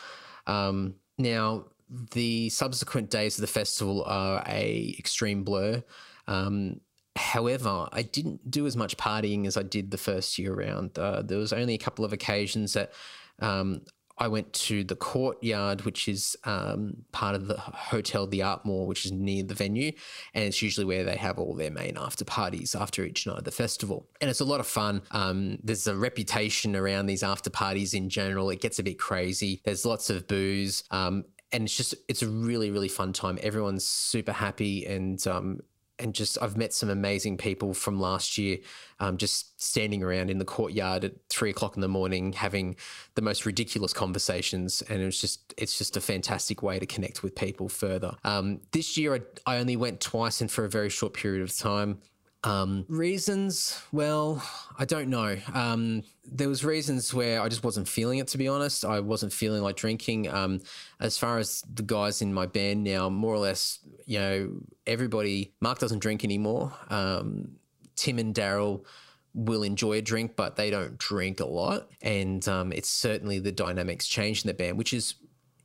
Um, 0.48 0.96
now 1.18 1.66
the 2.12 2.50
subsequent 2.50 3.10
days 3.10 3.38
of 3.38 3.42
the 3.42 3.48
festival 3.48 4.04
are 4.06 4.44
a 4.48 4.96
extreme 4.98 5.44
blur. 5.44 5.84
Um, 6.28 6.82
However, 7.18 7.90
I 7.92 8.04
didn't 8.04 8.50
do 8.50 8.66
as 8.66 8.78
much 8.78 8.96
partying 8.96 9.46
as 9.46 9.58
I 9.58 9.64
did 9.64 9.92
the 9.92 9.98
first 9.98 10.40
year 10.40 10.54
around. 10.54 10.98
Uh, 10.98 11.22
there 11.22 11.38
was 11.38 11.52
only 11.52 11.74
a 11.74 11.78
couple 11.78 12.06
of 12.06 12.14
occasions 12.14 12.72
that 12.74 12.94
um, 13.40 13.82
I 14.18 14.28
went 14.28 14.54
to 14.54 14.84
the 14.84 14.96
courtyard, 14.96 15.82
which 15.82 16.08
is 16.08 16.38
um, 16.44 16.94
part 17.12 17.36
of 17.36 17.48
the 17.48 17.58
hotel, 17.58 18.28
the 18.28 18.42
Artmore, 18.42 18.86
which 18.86 19.06
is 19.06 19.12
near 19.12 19.44
the 19.44 19.56
venue, 19.56 19.92
and 20.34 20.44
it's 20.44 20.62
usually 20.62 20.86
where 20.86 21.04
they 21.04 21.16
have 21.16 21.40
all 21.40 21.56
their 21.56 21.72
main 21.72 21.98
after 21.98 22.24
parties 22.24 22.76
after 22.76 23.04
each 23.04 23.26
night 23.26 23.40
of 23.40 23.44
the 23.46 23.52
festival. 23.52 24.08
And 24.22 24.30
it's 24.30 24.40
a 24.40 24.46
lot 24.46 24.60
of 24.60 24.68
fun. 24.68 25.02
Um, 25.10 25.58
there's 25.64 25.88
a 25.88 25.96
reputation 25.96 26.76
around 26.76 27.08
these 27.08 27.24
after 27.24 27.50
parties 27.50 27.94
in 27.94 28.10
general. 28.10 28.52
It 28.52 28.62
gets 28.62 28.78
a 28.80 28.84
bit 28.84 29.00
crazy. 29.00 29.60
There's 29.66 29.86
lots 29.86 30.10
of 30.10 30.28
booze, 30.28 30.84
um, 30.92 31.26
and 31.52 31.64
it's 31.64 31.76
just 31.76 31.96
it's 32.08 32.22
a 32.22 32.28
really 32.28 32.72
really 32.72 32.88
fun 32.88 33.14
time. 33.14 33.38
Everyone's 33.42 33.86
super 33.86 34.32
happy, 34.32 34.86
and 34.86 35.26
um, 35.28 35.62
and 36.02 36.14
just 36.14 36.38
I've 36.42 36.58
met 36.58 36.74
some 36.74 36.90
amazing 36.90 37.38
people 37.38 37.74
from 37.74 38.00
last 38.00 38.38
year, 38.38 38.58
um, 39.00 39.18
just 39.18 39.62
standing 39.62 40.04
around 40.04 40.30
in 40.30 40.40
the 40.40 40.46
courtyard 40.46 41.04
at 41.04 41.14
three 41.30 41.52
o'clock 41.52 41.76
in 41.76 41.82
the 41.82 41.88
morning, 41.88 42.34
having 42.34 42.76
the 43.16 43.22
most 43.22 43.46
ridiculous 43.46 43.94
conversations, 43.94 44.82
and 44.90 45.02
it's 45.02 45.22
just 45.22 45.54
it's 45.58 45.78
just 45.78 45.96
a 45.96 46.02
fantastic 46.02 46.64
way 46.64 46.80
to 46.80 46.86
connect 46.86 47.24
with 47.24 47.36
people 47.36 47.70
further. 47.70 48.16
Um, 48.24 48.62
this 48.72 48.98
year, 48.98 49.16
I, 49.16 49.22
I 49.46 49.58
only 49.58 49.76
went 49.76 50.02
twice 50.02 50.42
and 50.42 50.50
for 50.50 50.66
a 50.66 50.70
very 50.70 50.90
short 50.90 51.14
period 51.14 51.44
of 51.44 51.56
time. 51.56 52.00
Um, 52.44 52.86
reasons, 52.88 53.80
well, 53.92 54.44
I 54.78 54.86
don't 54.86 55.10
know. 55.10 55.38
Um, 55.54 56.04
there 56.26 56.50
was 56.50 56.66
reasons 56.66 57.14
where 57.14 57.42
I 57.42 57.48
just 57.50 57.64
wasn't 57.64 57.88
feeling 57.88 58.20
it. 58.20 58.28
To 58.30 58.38
be 58.38 58.48
honest, 58.48 58.84
I 58.84 59.00
wasn't 59.00 59.32
feeling 59.32 59.62
like 59.62 59.76
drinking. 59.76 60.28
Um, 60.28 60.62
as 61.00 61.18
far 61.18 61.38
as 61.38 61.64
the 61.72 61.84
guys 61.84 62.22
in 62.22 62.34
my 62.34 62.48
band 62.48 62.84
now, 62.84 63.10
more 63.10 63.34
or 63.34 63.40
less, 63.40 63.80
you 64.06 64.20
know, 64.20 64.50
everybody. 64.88 65.54
Mark 65.62 65.80
doesn't 65.80 66.00
drink 66.00 66.24
anymore. 66.24 66.74
Um, 66.90 67.58
Tim 67.96 68.18
and 68.18 68.34
Daryl 68.34 68.86
will 69.34 69.64
enjoy 69.64 69.94
a 69.94 70.02
drink, 70.02 70.36
but 70.36 70.56
they 70.56 70.72
don't 70.72 70.98
drink 70.98 71.40
a 71.40 71.46
lot. 71.46 71.90
And 72.02 72.46
um, 72.48 72.72
it's 72.74 72.90
certainly 72.90 73.40
the 73.40 73.52
dynamics 73.52 74.08
change 74.08 74.44
in 74.44 74.48
the 74.48 74.54
band, 74.54 74.78
which 74.78 74.94
is 74.94 75.16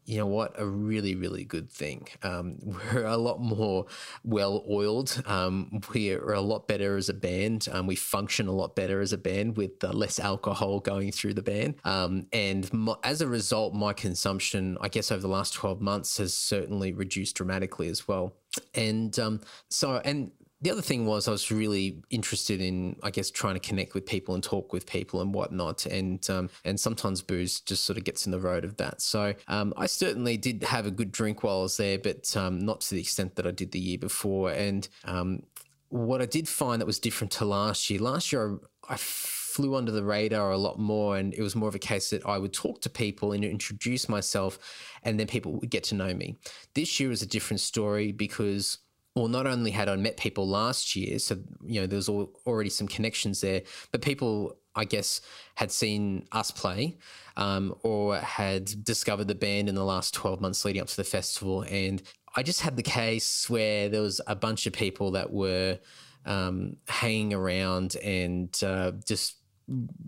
you 0.06 0.18
know 0.18 0.26
what, 0.26 0.54
a 0.56 0.64
really, 0.64 1.16
really 1.16 1.44
good 1.44 1.70
thing. 1.70 2.06
Um, 2.22 2.58
we're 2.62 3.04
a 3.04 3.16
lot 3.16 3.40
more 3.40 3.86
well 4.24 4.64
oiled. 4.70 5.22
Um, 5.26 5.80
we 5.92 6.12
are 6.12 6.32
a 6.32 6.40
lot 6.40 6.68
better 6.68 6.96
as 6.96 7.08
a 7.08 7.14
band. 7.14 7.68
Um, 7.70 7.86
we 7.86 7.96
function 7.96 8.46
a 8.46 8.52
lot 8.52 8.76
better 8.76 9.00
as 9.00 9.12
a 9.12 9.18
band 9.18 9.56
with 9.56 9.82
uh, 9.82 9.92
less 9.92 10.18
alcohol 10.20 10.80
going 10.80 11.10
through 11.10 11.34
the 11.34 11.42
band. 11.42 11.74
Um, 11.84 12.26
and 12.32 12.70
as 13.02 13.20
a 13.20 13.26
result, 13.26 13.74
my 13.74 13.92
consumption, 13.92 14.78
I 14.80 14.88
guess, 14.88 15.10
over 15.10 15.20
the 15.20 15.28
last 15.28 15.54
12 15.54 15.80
months 15.80 16.18
has 16.18 16.32
certainly 16.34 16.92
reduced 16.92 17.36
dramatically 17.36 17.88
as 17.88 18.06
well. 18.06 18.34
And 18.74 19.18
um, 19.18 19.40
so, 19.68 20.00
and 20.04 20.30
the 20.62 20.70
other 20.70 20.82
thing 20.82 21.04
was 21.04 21.28
I 21.28 21.32
was 21.32 21.50
really 21.50 22.02
interested 22.08 22.62
in, 22.62 22.96
I 23.02 23.10
guess, 23.10 23.30
trying 23.30 23.54
to 23.54 23.60
connect 23.60 23.94
with 23.94 24.06
people 24.06 24.34
and 24.34 24.42
talk 24.42 24.72
with 24.72 24.86
people 24.86 25.20
and 25.20 25.34
whatnot, 25.34 25.84
and 25.84 26.28
um, 26.30 26.48
and 26.64 26.80
sometimes 26.80 27.20
booze 27.20 27.60
just 27.60 27.84
sort 27.84 27.98
of 27.98 28.04
gets 28.04 28.24
in 28.24 28.32
the 28.32 28.40
road 28.40 28.64
of 28.64 28.76
that. 28.78 29.02
So 29.02 29.34
um, 29.48 29.74
I 29.76 29.86
certainly 29.86 30.38
did 30.38 30.62
have 30.62 30.86
a 30.86 30.90
good 30.90 31.12
drink 31.12 31.42
while 31.42 31.58
I 31.58 31.62
was 31.62 31.76
there, 31.76 31.98
but 31.98 32.34
um, 32.36 32.58
not 32.58 32.80
to 32.82 32.94
the 32.94 33.00
extent 33.00 33.36
that 33.36 33.46
I 33.46 33.50
did 33.50 33.72
the 33.72 33.78
year 33.78 33.98
before. 33.98 34.50
And 34.50 34.88
um, 35.04 35.42
what 35.90 36.22
I 36.22 36.26
did 36.26 36.48
find 36.48 36.80
that 36.80 36.86
was 36.86 36.98
different 36.98 37.32
to 37.32 37.44
last 37.44 37.90
year. 37.90 38.00
Last 38.00 38.32
year 38.32 38.58
I, 38.88 38.94
I 38.94 38.96
flew 38.96 39.74
under 39.74 39.92
the 39.92 40.04
radar 40.04 40.52
a 40.52 40.58
lot 40.58 40.78
more, 40.78 41.18
and 41.18 41.34
it 41.34 41.42
was 41.42 41.54
more 41.54 41.68
of 41.68 41.74
a 41.74 41.78
case 41.78 42.10
that 42.10 42.24
I 42.24 42.38
would 42.38 42.54
talk 42.54 42.80
to 42.80 42.90
people 42.90 43.32
and 43.32 43.44
introduce 43.44 44.08
myself, 44.08 44.58
and 45.02 45.20
then 45.20 45.26
people 45.26 45.52
would 45.52 45.70
get 45.70 45.84
to 45.84 45.94
know 45.94 46.14
me. 46.14 46.38
This 46.74 46.98
year 46.98 47.10
is 47.10 47.20
a 47.20 47.26
different 47.26 47.60
story 47.60 48.10
because 48.10 48.78
well, 49.16 49.28
not 49.28 49.46
only 49.46 49.70
had 49.70 49.88
I 49.88 49.96
met 49.96 50.18
people 50.18 50.46
last 50.46 50.94
year, 50.94 51.18
so 51.18 51.38
you 51.64 51.80
know 51.80 51.86
there 51.86 51.96
was 51.96 52.10
already 52.10 52.68
some 52.68 52.86
connections 52.86 53.40
there, 53.40 53.62
but 53.90 54.02
people 54.02 54.58
I 54.74 54.84
guess 54.84 55.22
had 55.54 55.72
seen 55.72 56.28
us 56.32 56.50
play 56.50 56.98
um, 57.38 57.74
or 57.82 58.18
had 58.18 58.84
discovered 58.84 59.26
the 59.26 59.34
band 59.34 59.70
in 59.70 59.74
the 59.74 59.84
last 59.84 60.12
twelve 60.12 60.42
months 60.42 60.64
leading 60.66 60.82
up 60.82 60.88
to 60.88 60.96
the 60.96 61.04
festival, 61.04 61.62
and 61.62 62.02
I 62.36 62.42
just 62.42 62.60
had 62.60 62.76
the 62.76 62.82
case 62.82 63.48
where 63.48 63.88
there 63.88 64.02
was 64.02 64.20
a 64.26 64.36
bunch 64.36 64.66
of 64.66 64.74
people 64.74 65.12
that 65.12 65.32
were 65.32 65.78
um, 66.26 66.76
hanging 66.86 67.32
around 67.32 67.96
and 67.96 68.54
uh, 68.62 68.92
just 69.06 69.36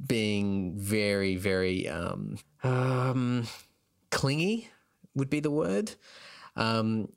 being 0.07 0.79
very, 0.79 1.37
very 1.37 1.89
um, 1.89 2.37
um 2.63 3.47
clingy 4.11 4.69
would 5.15 5.31
be 5.31 5.41
the 5.41 5.51
word. 5.51 5.93
Um, 6.57 7.09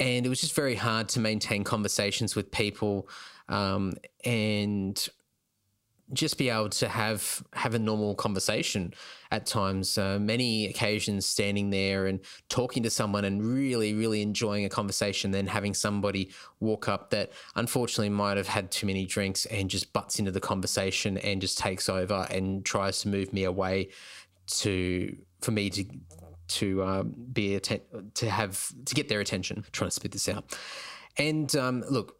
and 0.00 0.24
it 0.24 0.28
was 0.28 0.40
just 0.40 0.54
very 0.54 0.74
hard 0.74 1.08
to 1.10 1.20
maintain 1.20 1.62
conversations 1.62 2.34
with 2.34 2.50
people 2.50 3.08
um, 3.48 3.92
and 4.24 5.08
just 6.12 6.38
be 6.38 6.48
able 6.48 6.68
to 6.68 6.88
have 6.88 7.42
have 7.52 7.74
a 7.74 7.78
normal 7.78 8.16
conversation 8.16 8.92
at 9.30 9.46
times 9.46 9.96
uh, 9.96 10.18
many 10.20 10.66
occasions 10.66 11.24
standing 11.24 11.70
there 11.70 12.06
and 12.06 12.18
talking 12.48 12.82
to 12.82 12.90
someone 12.90 13.24
and 13.24 13.44
really 13.44 13.94
really 13.94 14.20
enjoying 14.20 14.64
a 14.64 14.68
conversation 14.68 15.30
then 15.30 15.46
having 15.46 15.72
somebody 15.72 16.28
walk 16.58 16.88
up 16.88 17.10
that 17.10 17.30
unfortunately 17.54 18.08
might 18.08 18.36
have 18.36 18.48
had 18.48 18.72
too 18.72 18.86
many 18.86 19.06
drinks 19.06 19.46
and 19.46 19.70
just 19.70 19.92
butts 19.92 20.18
into 20.18 20.32
the 20.32 20.40
conversation 20.40 21.16
and 21.18 21.40
just 21.40 21.58
takes 21.58 21.88
over 21.88 22.26
and 22.30 22.64
tries 22.64 23.00
to 23.00 23.08
move 23.08 23.32
me 23.32 23.44
away 23.44 23.88
to 24.48 25.16
for 25.40 25.52
me 25.52 25.70
to 25.70 25.84
to 26.50 26.82
um, 26.84 27.14
be 27.32 27.54
atten- 27.54 28.10
to 28.14 28.30
have 28.30 28.72
to 28.84 28.94
get 28.94 29.08
their 29.08 29.20
attention. 29.20 29.58
I'm 29.58 29.64
trying 29.72 29.88
to 29.90 29.94
spit 29.94 30.12
this 30.12 30.28
out, 30.28 30.56
and 31.16 31.54
um, 31.56 31.84
look, 31.90 32.16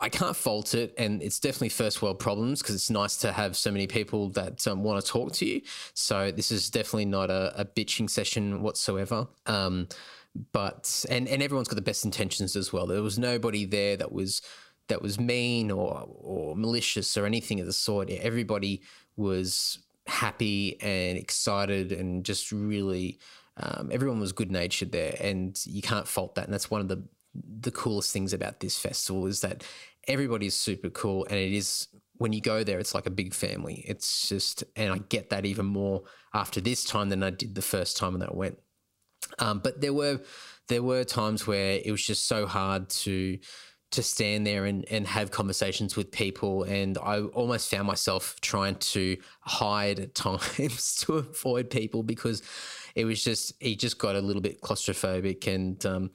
I 0.00 0.08
can't 0.08 0.36
fault 0.36 0.74
it, 0.74 0.94
and 0.98 1.22
it's 1.22 1.40
definitely 1.40 1.70
first 1.70 2.02
world 2.02 2.18
problems 2.18 2.60
because 2.60 2.74
it's 2.74 2.90
nice 2.90 3.16
to 3.18 3.32
have 3.32 3.56
so 3.56 3.70
many 3.70 3.86
people 3.86 4.28
that 4.30 4.66
um, 4.66 4.82
want 4.82 5.04
to 5.04 5.10
talk 5.10 5.32
to 5.34 5.46
you. 5.46 5.62
So 5.94 6.30
this 6.30 6.50
is 6.50 6.68
definitely 6.68 7.06
not 7.06 7.30
a, 7.30 7.52
a 7.60 7.64
bitching 7.64 8.10
session 8.10 8.62
whatsoever. 8.62 9.28
Um, 9.46 9.88
but 10.52 11.04
and 11.08 11.28
and 11.28 11.42
everyone's 11.42 11.68
got 11.68 11.76
the 11.76 11.82
best 11.82 12.04
intentions 12.04 12.56
as 12.56 12.72
well. 12.72 12.86
There 12.86 13.02
was 13.02 13.18
nobody 13.18 13.64
there 13.64 13.96
that 13.96 14.12
was 14.12 14.42
that 14.88 15.00
was 15.00 15.18
mean 15.18 15.70
or 15.70 16.08
or 16.08 16.56
malicious 16.56 17.16
or 17.16 17.24
anything 17.24 17.60
of 17.60 17.66
the 17.66 17.72
sort. 17.72 18.10
Everybody 18.10 18.82
was 19.16 19.78
happy 20.06 20.80
and 20.82 21.16
excited 21.16 21.92
and 21.92 22.24
just 22.24 22.52
really 22.52 23.18
um, 23.56 23.90
everyone 23.92 24.20
was 24.20 24.32
good 24.32 24.50
natured 24.50 24.92
there, 24.92 25.16
and 25.20 25.60
you 25.66 25.82
can't 25.82 26.08
fault 26.08 26.34
that. 26.34 26.44
And 26.44 26.54
that's 26.54 26.70
one 26.70 26.80
of 26.80 26.88
the 26.88 27.02
the 27.60 27.72
coolest 27.72 28.12
things 28.12 28.32
about 28.32 28.60
this 28.60 28.78
festival 28.78 29.26
is 29.26 29.40
that 29.40 29.64
everybody 30.06 30.46
is 30.46 30.56
super 30.56 30.90
cool, 30.90 31.24
and 31.28 31.38
it 31.38 31.52
is 31.52 31.88
when 32.16 32.32
you 32.32 32.40
go 32.40 32.62
there, 32.62 32.78
it's 32.78 32.94
like 32.94 33.06
a 33.06 33.10
big 33.10 33.34
family. 33.34 33.84
It's 33.86 34.28
just, 34.28 34.62
and 34.76 34.92
I 34.92 34.98
get 34.98 35.30
that 35.30 35.44
even 35.44 35.66
more 35.66 36.04
after 36.32 36.60
this 36.60 36.84
time 36.84 37.08
than 37.08 37.24
I 37.24 37.30
did 37.30 37.56
the 37.56 37.62
first 37.62 37.96
time 37.96 38.18
that 38.20 38.30
I 38.30 38.34
went. 38.34 38.58
Um, 39.38 39.58
but 39.58 39.80
there 39.80 39.92
were 39.92 40.20
there 40.68 40.82
were 40.82 41.04
times 41.04 41.46
where 41.46 41.80
it 41.84 41.90
was 41.90 42.04
just 42.04 42.26
so 42.26 42.46
hard 42.46 42.88
to 42.88 43.38
to 43.90 44.02
stand 44.02 44.46
there 44.46 44.64
and, 44.64 44.84
and 44.90 45.06
have 45.06 45.30
conversations 45.30 45.96
with 45.96 46.10
people. 46.10 46.64
And 46.64 46.98
I 46.98 47.20
almost 47.20 47.70
found 47.70 47.86
myself 47.86 48.36
trying 48.40 48.74
to 48.76 49.16
hide 49.40 50.00
at 50.00 50.14
times 50.14 50.96
to 51.02 51.14
avoid 51.14 51.70
people 51.70 52.02
because 52.02 52.42
it 52.94 53.04
was 53.04 53.22
just 53.22 53.54
he 53.60 53.76
just 53.76 53.98
got 53.98 54.16
a 54.16 54.20
little 54.20 54.42
bit 54.42 54.60
claustrophobic 54.60 55.46
and 55.46 55.84
um, 55.86 56.10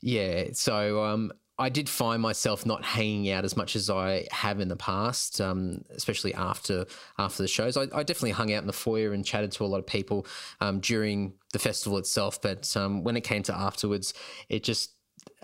yeah, 0.00 0.48
so 0.52 1.02
um, 1.04 1.32
I 1.58 1.68
did 1.68 1.88
find 1.88 2.22
myself 2.22 2.64
not 2.64 2.84
hanging 2.84 3.30
out 3.30 3.44
as 3.44 3.56
much 3.56 3.74
as 3.74 3.90
I 3.90 4.26
have 4.30 4.60
in 4.60 4.68
the 4.68 4.76
past, 4.76 5.40
um, 5.40 5.82
especially 5.90 6.32
after 6.34 6.86
after 7.18 7.42
the 7.42 7.48
shows. 7.48 7.76
I, 7.76 7.82
I, 7.92 8.04
definitely 8.04 8.30
hung 8.30 8.52
out 8.52 8.62
in 8.62 8.68
the 8.68 8.72
foyer 8.72 9.12
and 9.12 9.24
chatted 9.24 9.50
to 9.52 9.64
a 9.64 9.66
lot 9.66 9.78
of 9.78 9.86
people 9.86 10.26
um, 10.60 10.78
during 10.78 11.34
the 11.52 11.58
festival 11.58 11.98
itself, 11.98 12.40
but 12.40 12.76
um, 12.76 13.02
when 13.02 13.16
it 13.16 13.22
came 13.22 13.42
to 13.44 13.56
afterwards, 13.56 14.14
it 14.48 14.62
just 14.62 14.92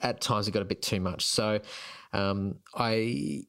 at 0.02 0.20
times 0.20 0.46
it 0.46 0.52
got 0.52 0.62
a 0.62 0.66
bit 0.66 0.82
too 0.82 1.00
much. 1.00 1.24
So 1.24 1.60
um, 2.12 2.56
I 2.76 3.42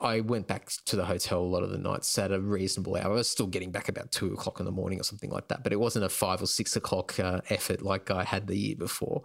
I 0.00 0.20
went 0.20 0.46
back 0.46 0.70
to 0.86 0.96
the 0.96 1.04
hotel 1.04 1.40
a 1.40 1.42
lot 1.42 1.62
of 1.62 1.70
the 1.70 1.78
nights 1.78 2.16
at 2.18 2.32
a 2.32 2.40
reasonable 2.40 2.96
hour. 2.96 3.12
I 3.12 3.14
was 3.16 3.30
still 3.30 3.46
getting 3.46 3.70
back 3.70 3.88
about 3.88 4.10
two 4.10 4.32
o'clock 4.32 4.60
in 4.60 4.66
the 4.66 4.72
morning 4.72 5.00
or 5.00 5.02
something 5.02 5.30
like 5.30 5.48
that, 5.48 5.62
but 5.62 5.72
it 5.72 5.80
wasn't 5.80 6.04
a 6.04 6.08
five 6.08 6.42
or 6.42 6.46
six 6.46 6.76
o'clock 6.76 7.18
uh, 7.18 7.40
effort 7.50 7.82
like 7.82 8.10
I 8.10 8.24
had 8.24 8.46
the 8.46 8.56
year 8.56 8.76
before. 8.76 9.22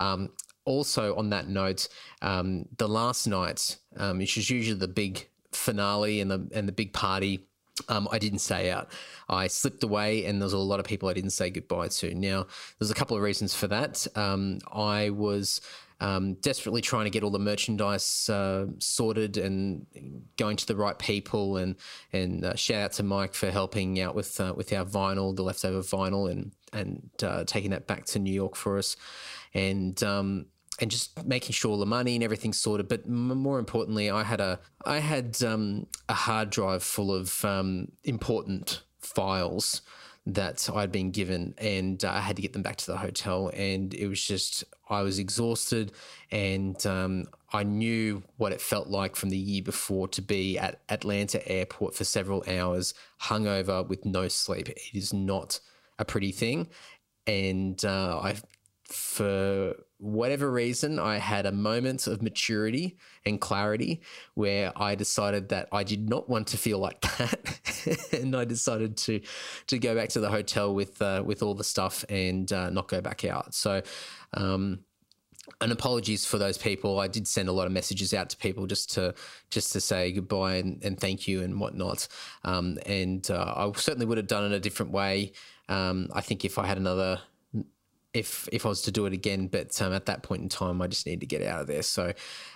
Um, 0.00 0.30
also, 0.64 1.14
on 1.16 1.30
that 1.30 1.48
note, 1.48 1.88
um, 2.22 2.66
the 2.78 2.88
last 2.88 3.26
night, 3.26 3.76
um, 3.96 4.18
which 4.18 4.36
is 4.36 4.50
usually 4.50 4.78
the 4.78 4.88
big 4.88 5.28
finale 5.52 6.20
and 6.20 6.30
the 6.30 6.48
and 6.52 6.68
the 6.68 6.72
big 6.72 6.92
party. 6.92 7.46
Um, 7.90 8.08
I 8.10 8.18
didn't 8.18 8.38
stay 8.38 8.70
out. 8.70 8.90
I 9.28 9.48
slipped 9.48 9.84
away, 9.84 10.24
and 10.24 10.40
there 10.40 10.46
was 10.46 10.54
a 10.54 10.58
lot 10.58 10.80
of 10.80 10.86
people 10.86 11.10
I 11.10 11.12
didn't 11.12 11.30
say 11.30 11.50
goodbye 11.50 11.88
to. 11.88 12.14
Now, 12.14 12.46
there's 12.78 12.90
a 12.90 12.94
couple 12.94 13.18
of 13.18 13.22
reasons 13.22 13.54
for 13.54 13.66
that. 13.68 14.06
Um, 14.16 14.60
I 14.72 15.10
was 15.10 15.60
um, 16.00 16.34
desperately 16.34 16.80
trying 16.80 17.04
to 17.04 17.10
get 17.10 17.22
all 17.22 17.30
the 17.30 17.38
merchandise 17.38 18.28
uh, 18.28 18.66
sorted 18.78 19.36
and 19.36 19.86
going 20.36 20.56
to 20.56 20.66
the 20.66 20.76
right 20.76 20.98
people. 20.98 21.56
And 21.56 21.76
and 22.12 22.44
uh, 22.44 22.54
shout 22.54 22.82
out 22.82 22.92
to 22.92 23.02
Mike 23.02 23.34
for 23.34 23.50
helping 23.50 24.00
out 24.00 24.14
with 24.14 24.40
uh, 24.40 24.54
with 24.56 24.72
our 24.72 24.84
vinyl, 24.84 25.34
the 25.34 25.42
leftover 25.42 25.80
vinyl, 25.80 26.30
and 26.30 26.52
and 26.72 27.10
uh, 27.22 27.44
taking 27.44 27.70
that 27.70 27.86
back 27.86 28.04
to 28.06 28.18
New 28.18 28.32
York 28.32 28.56
for 28.56 28.78
us. 28.78 28.96
And 29.54 30.02
um, 30.02 30.46
and 30.78 30.90
just 30.90 31.24
making 31.24 31.52
sure 31.52 31.70
all 31.70 31.78
the 31.78 31.86
money 31.86 32.14
and 32.14 32.24
everything's 32.24 32.58
sorted. 32.58 32.88
But 32.88 33.08
more 33.08 33.58
importantly, 33.58 34.10
I 34.10 34.22
had 34.22 34.40
a 34.40 34.60
I 34.84 34.98
had 34.98 35.42
um, 35.42 35.86
a 36.08 36.14
hard 36.14 36.50
drive 36.50 36.82
full 36.82 37.12
of 37.12 37.44
um, 37.44 37.92
important 38.04 38.82
files 39.00 39.82
that 40.26 40.68
I'd 40.74 40.90
been 40.90 41.12
given, 41.12 41.54
and 41.58 42.04
uh, 42.04 42.10
I 42.10 42.20
had 42.20 42.36
to 42.36 42.42
get 42.42 42.52
them 42.52 42.62
back 42.62 42.76
to 42.76 42.90
the 42.90 42.96
hotel. 42.96 43.50
And 43.54 43.94
it 43.94 44.08
was 44.08 44.22
just, 44.22 44.64
I 44.90 45.02
was 45.02 45.18
exhausted, 45.18 45.92
and 46.30 46.84
um, 46.86 47.26
I 47.52 47.62
knew 47.62 48.22
what 48.36 48.52
it 48.52 48.60
felt 48.60 48.88
like 48.88 49.14
from 49.14 49.30
the 49.30 49.36
year 49.36 49.62
before 49.62 50.08
to 50.08 50.22
be 50.22 50.58
at 50.58 50.80
Atlanta 50.88 51.46
airport 51.48 51.94
for 51.94 52.04
several 52.04 52.44
hours, 52.48 52.92
hungover 53.22 53.86
with 53.86 54.04
no 54.04 54.28
sleep. 54.28 54.68
It 54.68 54.80
is 54.92 55.12
not 55.12 55.60
a 55.98 56.04
pretty 56.04 56.32
thing. 56.32 56.68
And 57.26 57.84
uh, 57.84 58.20
I 58.22 58.36
for 58.88 59.74
whatever 59.98 60.50
reason, 60.50 60.98
I 60.98 61.18
had 61.18 61.46
a 61.46 61.52
moment 61.52 62.06
of 62.06 62.22
maturity 62.22 62.96
and 63.24 63.40
clarity 63.40 64.02
where 64.34 64.72
I 64.76 64.94
decided 64.94 65.48
that 65.48 65.68
I 65.72 65.82
did 65.82 66.08
not 66.08 66.28
want 66.28 66.48
to 66.48 66.56
feel 66.56 66.78
like 66.78 67.00
that, 67.18 68.08
and 68.12 68.36
I 68.36 68.44
decided 68.44 68.96
to 68.98 69.20
to 69.68 69.78
go 69.78 69.94
back 69.94 70.10
to 70.10 70.20
the 70.20 70.30
hotel 70.30 70.74
with 70.74 71.00
uh, 71.02 71.22
with 71.24 71.42
all 71.42 71.54
the 71.54 71.64
stuff 71.64 72.04
and 72.08 72.50
uh, 72.52 72.70
not 72.70 72.88
go 72.88 73.00
back 73.00 73.24
out. 73.24 73.54
So. 73.54 73.82
Um, 74.34 74.80
and 75.60 75.70
apologies 75.70 76.26
for 76.26 76.38
those 76.38 76.58
people. 76.58 76.98
I 76.98 77.06
did 77.06 77.26
send 77.26 77.48
a 77.48 77.52
lot 77.52 77.66
of 77.66 77.72
messages 77.72 78.12
out 78.12 78.28
to 78.30 78.36
people 78.36 78.66
just 78.66 78.92
to 78.94 79.14
just 79.48 79.72
to 79.74 79.80
say 79.80 80.10
goodbye 80.10 80.56
and, 80.56 80.82
and 80.82 80.98
thank 80.98 81.28
you 81.28 81.42
and 81.42 81.60
whatnot. 81.60 82.08
Um, 82.44 82.78
and 82.84 83.30
uh, 83.30 83.54
I 83.56 83.72
certainly 83.76 84.06
would 84.06 84.18
have 84.18 84.26
done 84.26 84.44
it 84.44 84.54
a 84.54 84.58
different 84.58 84.90
way. 84.90 85.32
Um, 85.68 86.08
I 86.12 86.20
think 86.20 86.44
if 86.44 86.58
I 86.58 86.66
had 86.66 86.78
another 86.78 87.20
if 88.16 88.48
if 88.50 88.64
I 88.64 88.70
was 88.70 88.82
to 88.82 88.90
do 88.90 89.06
it 89.06 89.12
again. 89.12 89.48
But 89.48 89.80
um, 89.82 89.92
at 89.92 90.06
that 90.06 90.22
point 90.22 90.42
in 90.42 90.48
time, 90.48 90.80
I 90.80 90.86
just 90.86 91.06
need 91.06 91.20
to 91.20 91.26
get 91.26 91.42
out 91.42 91.60
of 91.60 91.66
there. 91.66 91.82
So, 91.82 92.12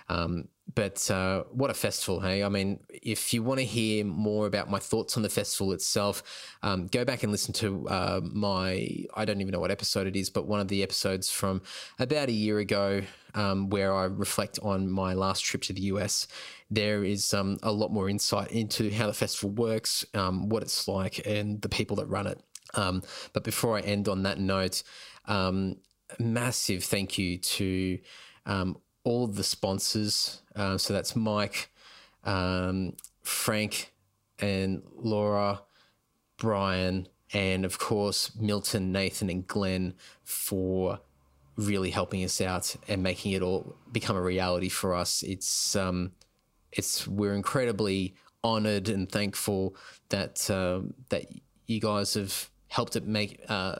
um, 0.09 0.47
but 0.73 1.09
uh, 1.11 1.43
what 1.51 1.69
a 1.69 1.73
festival, 1.73 2.19
hey! 2.19 2.43
I 2.43 2.49
mean, 2.49 2.79
if 2.89 3.33
you 3.33 3.43
want 3.43 3.59
to 3.59 3.65
hear 3.65 4.03
more 4.03 4.47
about 4.47 4.69
my 4.69 4.79
thoughts 4.79 5.17
on 5.17 5.23
the 5.23 5.29
festival 5.29 5.71
itself, 5.73 6.23
um, 6.63 6.87
go 6.87 7.05
back 7.05 7.23
and 7.23 7.31
listen 7.31 7.53
to 7.55 7.87
uh, 7.89 8.21
my 8.23 9.05
I 9.13 9.25
don't 9.25 9.41
even 9.41 9.51
know 9.51 9.59
what 9.59 9.71
episode 9.71 10.07
it 10.07 10.15
is, 10.15 10.29
but 10.29 10.47
one 10.47 10.59
of 10.59 10.67
the 10.67 10.81
episodes 10.81 11.29
from 11.29 11.61
about 11.99 12.29
a 12.29 12.33
year 12.33 12.59
ago 12.59 13.03
um, 13.35 13.69
where 13.69 13.93
I 13.93 14.05
reflect 14.05 14.59
on 14.63 14.89
my 14.89 15.13
last 15.13 15.41
trip 15.41 15.61
to 15.63 15.73
the 15.73 15.81
US. 15.81 16.27
There 16.69 17.03
is 17.03 17.33
um, 17.33 17.57
a 17.61 17.71
lot 17.71 17.91
more 17.91 18.09
insight 18.09 18.51
into 18.51 18.89
how 18.91 19.07
the 19.07 19.13
festival 19.13 19.51
works, 19.51 20.05
um, 20.13 20.49
what 20.49 20.63
it's 20.63 20.87
like, 20.87 21.25
and 21.27 21.61
the 21.61 21.69
people 21.69 21.97
that 21.97 22.07
run 22.07 22.27
it. 22.27 22.41
But 22.73 23.43
before 23.43 23.77
I 23.77 23.81
end 23.81 24.07
on 24.07 24.23
that 24.23 24.39
note, 24.39 24.83
um, 25.25 25.77
massive 26.19 26.83
thank 26.83 27.17
you 27.17 27.37
to 27.37 27.99
um, 28.45 28.77
all 29.03 29.27
the 29.27 29.43
sponsors. 29.43 30.41
Uh, 30.55 30.77
so 30.77 30.93
that's 30.93 31.15
Mike, 31.15 31.69
um, 32.23 32.93
Frank, 33.23 33.93
and 34.39 34.81
Laura, 34.95 35.61
Brian, 36.37 37.07
and 37.33 37.65
of 37.65 37.77
course 37.79 38.35
Milton, 38.35 38.91
Nathan, 38.91 39.29
and 39.29 39.47
Glenn 39.47 39.93
for 40.23 40.99
really 41.55 41.91
helping 41.91 42.23
us 42.23 42.41
out 42.41 42.75
and 42.87 43.03
making 43.03 43.33
it 43.33 43.41
all 43.41 43.75
become 43.91 44.15
a 44.15 44.21
reality 44.21 44.69
for 44.69 44.95
us. 44.95 45.23
It's 45.23 45.75
um, 45.75 46.11
it's 46.71 47.07
we're 47.07 47.33
incredibly 47.33 48.15
honored 48.43 48.89
and 48.89 49.09
thankful 49.11 49.75
that 50.09 50.49
uh, 50.49 50.81
that 51.09 51.25
you 51.67 51.79
guys 51.79 52.13
have 52.15 52.49
helped 52.67 52.95
it 52.95 53.05
make 53.05 53.41
uh, 53.49 53.75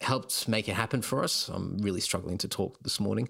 helped 0.00 0.48
make 0.48 0.68
it 0.68 0.74
happen 0.74 1.02
for 1.02 1.22
us. 1.22 1.48
I'm 1.48 1.78
really 1.78 2.00
struggling 2.00 2.38
to 2.38 2.48
talk 2.48 2.78
this 2.82 3.00
morning, 3.00 3.28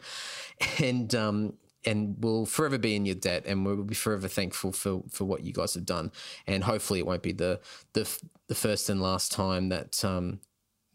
and 0.83 1.15
um, 1.15 1.55
and 1.85 2.17
we'll 2.19 2.47
forever 2.47 2.79
be 2.79 2.97
in 2.97 3.07
your 3.07 3.15
debt, 3.15 3.45
and 3.47 3.65
we'll 3.65 3.85
be 3.85 3.95
forever 3.95 4.29
thankful 4.29 4.73
for 4.73 5.03
for 5.11 5.25
what 5.25 5.45
you 5.45 5.53
guys 5.53 5.75
have 5.75 5.87
done. 5.87 6.13
And 6.47 6.65
hopefully, 6.65 6.99
it 6.99 7.07
won't 7.07 7.23
be 7.23 7.33
the 7.33 7.61
the 7.93 8.09
the 8.49 8.55
first 8.55 8.89
and 8.89 9.01
last 9.01 9.33
time 9.33 9.69
that 9.71 10.05
um, 10.05 10.41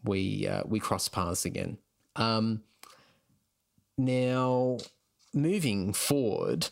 we 0.04 0.46
uh, 0.46 0.62
we 0.66 0.80
cross 0.80 1.08
paths 1.08 1.44
again. 1.44 1.78
Um, 2.16 2.62
now, 3.96 4.78
moving 5.34 5.92
forward 5.92 6.68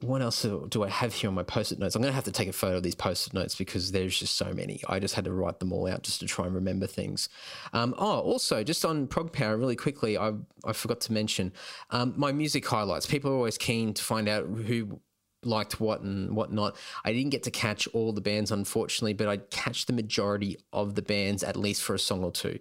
what 0.00 0.22
else 0.22 0.42
do 0.42 0.84
I 0.84 0.88
have 0.88 1.14
here 1.14 1.28
on 1.28 1.34
my 1.34 1.42
post-it 1.42 1.78
notes? 1.78 1.94
I'm 1.94 2.02
going 2.02 2.10
to 2.10 2.14
have 2.14 2.24
to 2.24 2.32
take 2.32 2.48
a 2.48 2.52
photo 2.52 2.76
of 2.76 2.82
these 2.82 2.94
post-it 2.94 3.32
notes 3.32 3.54
because 3.54 3.92
there's 3.92 4.18
just 4.18 4.36
so 4.36 4.52
many. 4.52 4.80
I 4.88 4.98
just 4.98 5.14
had 5.14 5.24
to 5.24 5.32
write 5.32 5.58
them 5.58 5.72
all 5.72 5.86
out 5.86 6.02
just 6.02 6.20
to 6.20 6.26
try 6.26 6.46
and 6.46 6.54
remember 6.54 6.86
things. 6.86 7.28
Um, 7.72 7.94
oh, 7.98 8.20
also, 8.20 8.62
just 8.62 8.84
on 8.84 9.06
ProgPower, 9.06 9.58
really 9.58 9.76
quickly, 9.76 10.18
I, 10.18 10.32
I 10.64 10.72
forgot 10.72 11.00
to 11.02 11.12
mention 11.12 11.52
um, 11.90 12.14
my 12.16 12.32
music 12.32 12.66
highlights. 12.66 13.06
People 13.06 13.30
are 13.30 13.34
always 13.34 13.58
keen 13.58 13.94
to 13.94 14.02
find 14.02 14.28
out 14.28 14.46
who 14.46 15.00
liked 15.44 15.80
what 15.80 16.00
and 16.00 16.34
whatnot. 16.36 16.76
I 17.04 17.12
didn't 17.12 17.30
get 17.30 17.44
to 17.44 17.50
catch 17.50 17.86
all 17.88 18.12
the 18.12 18.20
bands, 18.20 18.50
unfortunately, 18.50 19.14
but 19.14 19.28
I'd 19.28 19.50
catch 19.50 19.86
the 19.86 19.92
majority 19.92 20.58
of 20.72 20.94
the 20.94 21.02
bands 21.02 21.42
at 21.42 21.56
least 21.56 21.82
for 21.82 21.94
a 21.94 21.98
song 21.98 22.24
or 22.24 22.32
two. 22.32 22.58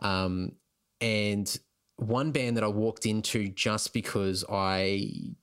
Um, 0.00 0.52
and 1.00 1.58
one 1.96 2.30
band 2.30 2.56
that 2.56 2.64
I 2.64 2.68
walked 2.68 3.06
into 3.06 3.48
just 3.48 3.92
because 3.92 4.44
I 4.48 5.34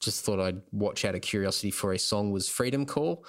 just 0.00 0.24
thought 0.24 0.40
I'd 0.40 0.62
watch 0.72 1.04
out 1.04 1.14
of 1.14 1.20
curiosity 1.20 1.70
for 1.70 1.92
a 1.92 1.98
song 1.98 2.30
was 2.30 2.48
Freedom 2.48 2.84
Call. 2.86 3.24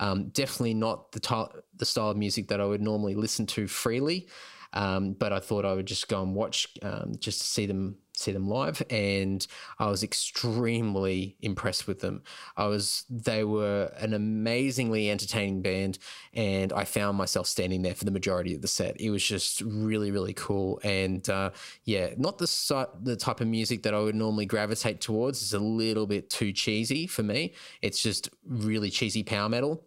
Um, 0.00 0.28
definitely 0.28 0.74
not 0.74 1.12
the, 1.12 1.20
t- 1.20 1.60
the 1.76 1.84
style 1.84 2.10
of 2.10 2.16
music 2.16 2.48
that 2.48 2.60
I 2.60 2.64
would 2.64 2.82
normally 2.82 3.14
listen 3.14 3.46
to 3.46 3.66
freely, 3.66 4.28
um, 4.72 5.14
but 5.14 5.32
I 5.32 5.40
thought 5.40 5.64
I 5.64 5.72
would 5.72 5.86
just 5.86 6.08
go 6.08 6.22
and 6.22 6.34
watch 6.34 6.68
um, 6.82 7.12
just 7.18 7.40
to 7.40 7.46
see 7.46 7.64
them 7.64 7.96
see 8.16 8.32
them 8.32 8.48
live, 8.48 8.82
and 8.90 9.46
I 9.78 9.86
was 9.86 10.02
extremely 10.02 11.36
impressed 11.40 11.86
with 11.86 12.00
them. 12.00 12.22
I 12.56 12.66
was 12.66 13.04
they 13.10 13.44
were 13.44 13.92
an 13.98 14.14
amazingly 14.14 15.10
entertaining 15.10 15.62
band, 15.62 15.98
and 16.34 16.72
I 16.72 16.84
found 16.84 17.18
myself 17.18 17.46
standing 17.46 17.82
there 17.82 17.94
for 17.94 18.04
the 18.04 18.10
majority 18.10 18.54
of 18.54 18.62
the 18.62 18.68
set. 18.68 19.00
It 19.00 19.10
was 19.10 19.22
just 19.22 19.60
really 19.60 20.10
really 20.10 20.34
cool, 20.34 20.80
and 20.82 21.28
uh, 21.28 21.50
yeah, 21.84 22.10
not 22.16 22.38
the 22.38 22.88
the 23.02 23.16
type 23.16 23.40
of 23.40 23.46
music 23.48 23.82
that 23.84 23.94
I 23.94 24.00
would 24.00 24.14
normally 24.14 24.46
gravitate 24.46 25.00
towards. 25.00 25.42
It's 25.42 25.52
a 25.52 25.58
little 25.58 26.06
bit 26.06 26.30
too 26.30 26.52
cheesy 26.52 27.06
for 27.06 27.22
me. 27.22 27.54
It's 27.82 28.02
just 28.02 28.30
really 28.46 28.90
cheesy 28.90 29.22
power 29.22 29.48
metal, 29.48 29.84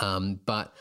um, 0.00 0.40
but 0.44 0.74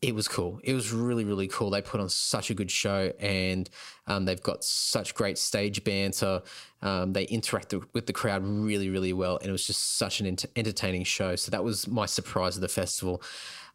it 0.00 0.14
was 0.14 0.28
cool. 0.28 0.60
It 0.62 0.74
was 0.74 0.92
really, 0.92 1.24
really 1.24 1.48
cool. 1.48 1.70
They 1.70 1.82
put 1.82 2.00
on 2.00 2.08
such 2.08 2.50
a 2.50 2.54
good 2.54 2.70
show 2.70 3.12
and 3.18 3.68
um, 4.06 4.24
they've 4.24 4.42
got 4.42 4.62
such 4.62 5.14
great 5.14 5.38
stage 5.38 5.82
banter. 5.82 6.42
Um, 6.82 7.12
they 7.12 7.24
interact 7.24 7.74
with 7.92 8.06
the 8.06 8.12
crowd 8.12 8.44
really, 8.44 8.90
really 8.90 9.12
well. 9.12 9.38
And 9.38 9.48
it 9.48 9.52
was 9.52 9.66
just 9.66 9.96
such 9.96 10.20
an 10.20 10.26
ent- 10.26 10.46
entertaining 10.54 11.02
show. 11.02 11.34
So 11.34 11.50
that 11.50 11.64
was 11.64 11.88
my 11.88 12.06
surprise 12.06 12.54
of 12.56 12.60
the 12.60 12.68
festival. 12.68 13.22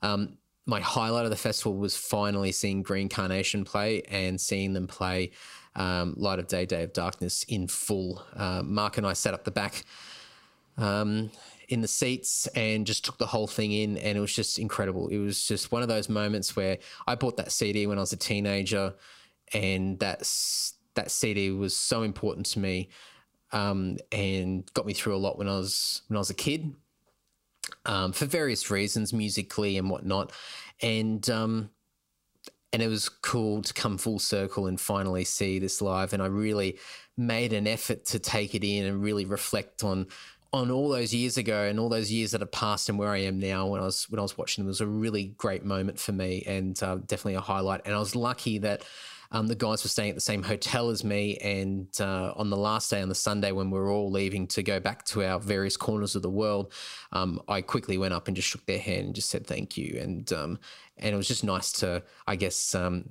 Um, 0.01 0.37
my 0.65 0.79
highlight 0.79 1.25
of 1.25 1.29
the 1.29 1.37
festival 1.37 1.75
was 1.75 1.97
finally 1.97 2.53
seeing 2.53 2.83
Green 2.83 3.09
Carnation 3.09 3.65
play 3.65 4.01
and 4.03 4.39
seeing 4.39 4.71
them 4.71 4.87
play 4.87 5.31
um, 5.75 6.13
Light 6.15 6.39
of 6.39 6.47
Day, 6.47 6.65
Day 6.65 6.83
of 6.83 6.93
Darkness 6.93 7.43
in 7.43 7.67
full. 7.67 8.23
Uh, 8.33 8.61
Mark 8.63 8.97
and 8.97 9.05
I 9.05 9.11
sat 9.11 9.33
up 9.33 9.43
the 9.43 9.51
back. 9.51 9.83
In 11.69 11.81
the 11.81 11.87
seats 11.87 12.47
and 12.47 12.85
just 12.85 13.05
took 13.05 13.17
the 13.17 13.25
whole 13.25 13.47
thing 13.47 13.71
in 13.71 13.97
and 13.97 14.17
it 14.17 14.21
was 14.21 14.33
just 14.33 14.59
incredible. 14.59 15.07
It 15.07 15.17
was 15.17 15.45
just 15.45 15.71
one 15.71 15.81
of 15.81 15.87
those 15.87 16.09
moments 16.09 16.55
where 16.55 16.77
I 17.07 17.15
bought 17.15 17.37
that 17.37 17.51
CD 17.51 17.87
when 17.87 17.97
I 17.97 18.01
was 18.01 18.13
a 18.13 18.17
teenager 18.17 18.93
and 19.53 19.99
that 19.99 20.19
that 20.95 21.11
CD 21.11 21.51
was 21.51 21.75
so 21.75 22.03
important 22.03 22.45
to 22.47 22.59
me 22.59 22.89
um, 23.51 23.97
and 24.11 24.71
got 24.73 24.85
me 24.85 24.93
through 24.93 25.15
a 25.15 25.17
lot 25.17 25.37
when 25.37 25.47
I 25.47 25.55
was 25.55 26.01
when 26.07 26.17
I 26.17 26.19
was 26.19 26.29
a 26.29 26.35
kid 26.35 26.73
um, 27.85 28.11
for 28.11 28.25
various 28.25 28.69
reasons, 28.69 29.13
musically 29.13 29.77
and 29.77 29.89
whatnot. 29.89 30.31
And 30.81 31.27
um, 31.29 31.69
and 32.73 32.81
it 32.81 32.87
was 32.87 33.07
cool 33.07 33.61
to 33.61 33.73
come 33.73 33.97
full 33.97 34.19
circle 34.19 34.65
and 34.65 34.81
finally 34.81 35.23
see 35.23 35.59
this 35.59 35.81
live. 35.81 36.11
And 36.11 36.23
I 36.23 36.25
really 36.25 36.79
made 37.15 37.53
an 37.53 37.67
effort 37.67 38.05
to 38.05 38.17
take 38.17 38.55
it 38.55 38.63
in 38.63 38.85
and 38.85 39.03
really 39.03 39.25
reflect 39.25 39.83
on 39.83 40.07
on 40.53 40.69
all 40.69 40.87
those 40.87 41.13
years 41.13 41.35
ago 41.37 41.63
and 41.63 41.79
all 41.79 41.89
those 41.89 42.11
years 42.11 42.31
that 42.31 42.41
have 42.41 42.51
passed 42.51 42.87
and 42.87 42.97
where 42.97 43.09
I 43.09 43.17
am 43.17 43.39
now 43.39 43.65
when 43.65 43.81
I 43.81 43.85
was 43.85 44.07
when 44.09 44.19
I 44.19 44.21
was 44.21 44.37
watching 44.37 44.63
them 44.63 44.67
was 44.67 44.81
a 44.81 44.87
really 44.87 45.33
great 45.37 45.65
moment 45.65 45.99
for 45.99 46.11
me 46.11 46.43
and 46.45 46.81
uh, 46.83 46.97
definitely 46.97 47.33
a 47.33 47.41
highlight. 47.41 47.81
And 47.85 47.95
I 47.95 47.99
was 47.99 48.15
lucky 48.15 48.59
that 48.59 48.83
um, 49.31 49.47
the 49.47 49.55
guys 49.55 49.83
were 49.83 49.89
staying 49.89 50.09
at 50.09 50.15
the 50.15 50.21
same 50.21 50.43
hotel 50.43 50.89
as 50.89 51.03
me. 51.03 51.37
And 51.37 51.87
uh, 51.99 52.33
on 52.35 52.51
the 52.51 52.57
last 52.57 52.91
day, 52.91 53.01
on 53.01 53.09
the 53.09 53.15
Sunday, 53.15 53.51
when 53.51 53.71
we 53.71 53.79
were 53.79 53.89
all 53.89 54.11
leaving 54.11 54.45
to 54.49 54.61
go 54.61 54.79
back 54.79 55.03
to 55.05 55.23
our 55.25 55.39
various 55.39 55.75
corners 55.75 56.15
of 56.15 56.21
the 56.21 56.29
world, 56.29 56.71
um, 57.11 57.41
I 57.47 57.61
quickly 57.61 57.97
went 57.97 58.13
up 58.13 58.27
and 58.27 58.35
just 58.37 58.47
shook 58.47 58.65
their 58.67 58.79
hand 58.79 59.07
and 59.07 59.15
just 59.15 59.31
said 59.31 59.47
thank 59.47 59.75
you. 59.75 59.99
And 59.99 60.31
um, 60.31 60.59
and 60.97 61.15
it 61.15 61.17
was 61.17 61.27
just 61.27 61.43
nice 61.43 61.71
to, 61.73 62.03
I 62.27 62.35
guess, 62.35 62.75
um, 62.75 63.09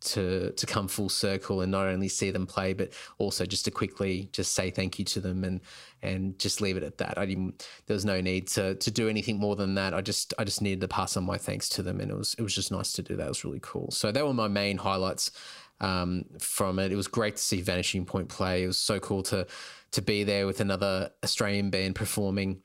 to 0.00 0.52
to 0.52 0.66
come 0.66 0.88
full 0.88 1.08
circle 1.08 1.60
and 1.60 1.72
not 1.72 1.86
only 1.86 2.08
see 2.08 2.30
them 2.30 2.46
play, 2.46 2.72
but 2.72 2.92
also 3.18 3.44
just 3.44 3.64
to 3.64 3.70
quickly 3.70 4.28
just 4.32 4.54
say 4.54 4.70
thank 4.70 4.98
you 4.98 5.04
to 5.06 5.20
them 5.20 5.44
and 5.44 5.60
and 6.02 6.38
just 6.38 6.60
leave 6.60 6.76
it 6.76 6.82
at 6.82 6.98
that. 6.98 7.18
I 7.18 7.26
didn't. 7.26 7.66
There 7.86 7.94
was 7.94 8.04
no 8.04 8.20
need 8.20 8.48
to 8.48 8.74
to 8.76 8.90
do 8.90 9.08
anything 9.08 9.38
more 9.38 9.56
than 9.56 9.74
that. 9.74 9.94
I 9.94 10.00
just 10.00 10.34
I 10.38 10.44
just 10.44 10.62
needed 10.62 10.80
to 10.82 10.88
pass 10.88 11.16
on 11.16 11.24
my 11.24 11.38
thanks 11.38 11.68
to 11.70 11.82
them, 11.82 12.00
and 12.00 12.10
it 12.10 12.16
was 12.16 12.34
it 12.38 12.42
was 12.42 12.54
just 12.54 12.70
nice 12.70 12.92
to 12.92 13.02
do 13.02 13.16
that. 13.16 13.24
It 13.24 13.28
was 13.28 13.44
really 13.44 13.60
cool. 13.62 13.90
So 13.90 14.12
they 14.12 14.22
were 14.22 14.34
my 14.34 14.48
main 14.48 14.78
highlights 14.78 15.30
um, 15.80 16.24
from 16.38 16.78
it. 16.78 16.92
It 16.92 16.96
was 16.96 17.08
great 17.08 17.36
to 17.36 17.42
see 17.42 17.60
Vanishing 17.60 18.04
Point 18.04 18.28
play. 18.28 18.64
It 18.64 18.66
was 18.66 18.78
so 18.78 19.00
cool 19.00 19.22
to 19.24 19.46
to 19.90 20.02
be 20.02 20.24
there 20.24 20.46
with 20.46 20.60
another 20.60 21.10
Australian 21.24 21.70
band 21.70 21.94
performing 21.94 22.62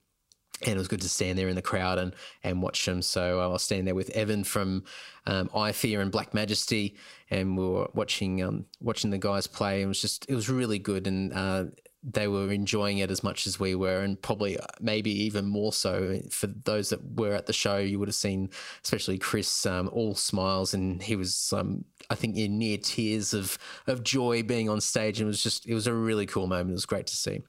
and 0.61 0.75
it 0.75 0.77
was 0.77 0.87
good 0.87 1.01
to 1.01 1.09
stand 1.09 1.37
there 1.37 1.49
in 1.49 1.55
the 1.55 1.61
crowd 1.61 1.99
and 1.99 2.15
and 2.43 2.61
watch 2.61 2.85
them. 2.85 3.01
So 3.01 3.39
I 3.39 3.47
was 3.47 3.63
standing 3.63 3.85
there 3.85 3.95
with 3.95 4.09
Evan 4.11 4.43
from 4.43 4.83
um, 5.25 5.49
I 5.55 5.71
Fear 5.71 6.01
and 6.01 6.11
Black 6.11 6.33
Majesty, 6.33 6.95
and 7.29 7.57
we 7.57 7.67
were 7.67 7.89
watching 7.93 8.43
um, 8.43 8.65
watching 8.79 9.09
the 9.09 9.17
guys 9.17 9.47
play. 9.47 9.81
It 9.81 9.87
was 9.87 10.01
just 10.01 10.25
it 10.29 10.35
was 10.35 10.49
really 10.49 10.79
good, 10.79 11.07
and 11.07 11.33
uh, 11.33 11.65
they 12.03 12.27
were 12.27 12.51
enjoying 12.51 12.97
it 12.97 13.09
as 13.09 13.23
much 13.23 13.47
as 13.47 13.59
we 13.59 13.75
were, 13.75 14.01
and 14.01 14.21
probably 14.21 14.57
uh, 14.57 14.65
maybe 14.81 15.11
even 15.11 15.45
more 15.45 15.71
so 15.71 16.19
for 16.29 16.47
those 16.47 16.89
that 16.89 17.17
were 17.17 17.33
at 17.33 17.45
the 17.45 17.53
show. 17.53 17.77
You 17.77 17.97
would 17.99 18.09
have 18.09 18.15
seen, 18.15 18.49
especially 18.83 19.17
Chris, 19.17 19.65
um, 19.65 19.89
all 19.93 20.13
smiles, 20.13 20.73
and 20.73 21.01
he 21.01 21.15
was, 21.15 21.53
um, 21.53 21.85
I 22.09 22.15
think, 22.15 22.35
in 22.35 22.57
near 22.57 22.77
tears 22.77 23.33
of 23.33 23.57
of 23.87 24.03
joy 24.03 24.43
being 24.43 24.69
on 24.69 24.81
stage, 24.81 25.19
and 25.19 25.27
it 25.27 25.27
was 25.27 25.41
just 25.41 25.65
it 25.65 25.73
was 25.73 25.87
a 25.87 25.93
really 25.93 26.25
cool 26.25 26.47
moment. 26.47 26.71
It 26.71 26.73
was 26.73 26.85
great 26.85 27.07
to 27.07 27.15
see, 27.15 27.41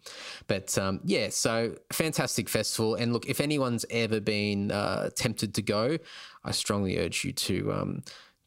but 0.47 0.76
um, 0.78 1.01
yeah, 1.05 1.31
so 1.31 1.74
fantastic 1.93 2.48
festival. 2.48 2.94
And 2.94 3.12
look, 3.12 3.26
if 3.26 3.40
anyone's 3.40 3.85
ever 3.90 4.20
been 4.20 4.70
uh, 4.70 5.10
tempted 5.16 5.55
to 5.55 5.62
go, 5.62 5.98
I 6.44 6.52
strongly 6.52 6.98
urge 6.98 7.24
you 7.24 7.32
to 7.32 7.72
um, 7.72 8.02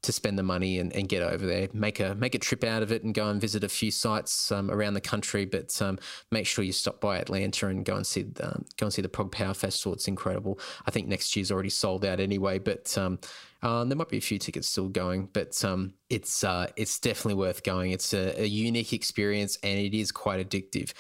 to 0.07 0.13
spend 0.13 0.39
the 0.39 0.43
money 0.43 0.79
and, 0.79 0.93
and, 0.93 1.09
get 1.09 1.21
over 1.21 1.45
there. 1.45 1.67
Make 1.73 1.99
a 1.99 2.15
make 2.15 2.33
a 2.33 2.39
trip 2.39 2.63
out 2.63 2.81
of 2.81 2.93
it 2.93 3.03
and 3.03 3.13
go 3.13 3.29
and 3.29 3.39
visit 3.41 3.63
a 3.63 3.69
few 3.69 3.91
sites 3.91 4.51
um, 4.53 4.71
around 4.71 4.93
the 4.93 5.01
country. 5.01 5.45
But 5.45 5.79
um, 5.81 5.99
make 6.31 6.47
sure 6.47 6.63
you 6.63 6.71
stop 6.71 7.01
by 7.01 7.17
Atlanta 7.17 7.67
and 7.67 7.83
go 7.83 7.95
and 7.95 8.07
see 8.07 8.23
the, 8.23 8.47
um, 8.47 8.65
go 8.77 8.85
and 8.85 8.93
see 8.93 9.01
the 9.01 9.09
ProgPower 9.09 9.55
Festival. 9.55 9.93
It's 9.93 10.07
incredible. 10.07 10.59
I 10.85 10.91
think 10.91 11.07
next 11.07 11.35
year's 11.35 11.51
already 11.51 11.69
sold 11.69 12.05
out 12.05 12.21
anyway, 12.21 12.57
but 12.57 12.97
um, 12.97 13.19
uh, 13.61 13.83
there 13.83 13.97
might 13.97 14.07
be 14.07 14.17
a 14.17 14.21
few 14.21 14.39
tickets 14.39 14.69
still 14.69 14.87
going. 14.87 15.27
But 15.33 15.63
um, 15.65 15.93
it's 16.09 16.43
uh, 16.43 16.67
it's 16.77 16.99
definitely 16.99 17.35
worth 17.35 17.63
going. 17.63 17.91
It's 17.91 18.13
a, 18.13 18.41
a 18.41 18.45
unique 18.45 18.93
experience 18.93 19.57
and 19.61 19.77
it 19.77 19.93
is 19.93 20.13
quite 20.13 20.39
addictive. 20.49 20.93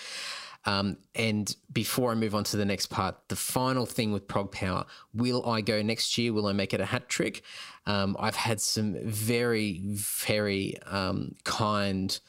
Um, 0.67 0.97
and 1.15 1.55
before 1.71 2.11
I 2.11 2.15
move 2.15 2.35
on 2.35 2.43
to 2.43 2.57
the 2.57 2.65
next 2.65 2.87
part, 2.87 3.15
the 3.29 3.37
final 3.37 3.85
thing 3.85 4.11
with 4.11 4.27
ProgPower 4.27 4.85
will 5.13 5.49
I 5.49 5.61
go 5.61 5.81
next 5.81 6.17
year? 6.17 6.33
Will 6.33 6.45
I 6.45 6.51
make 6.51 6.73
it 6.73 6.81
a 6.81 6.85
hat 6.85 7.07
trick? 7.07 7.41
Um, 7.85 8.17
I've 8.19 8.35
had 8.35 8.59
some 8.59 8.97
very, 9.05 9.81
very 9.85 10.77
um, 10.83 11.35
kind 11.45 12.19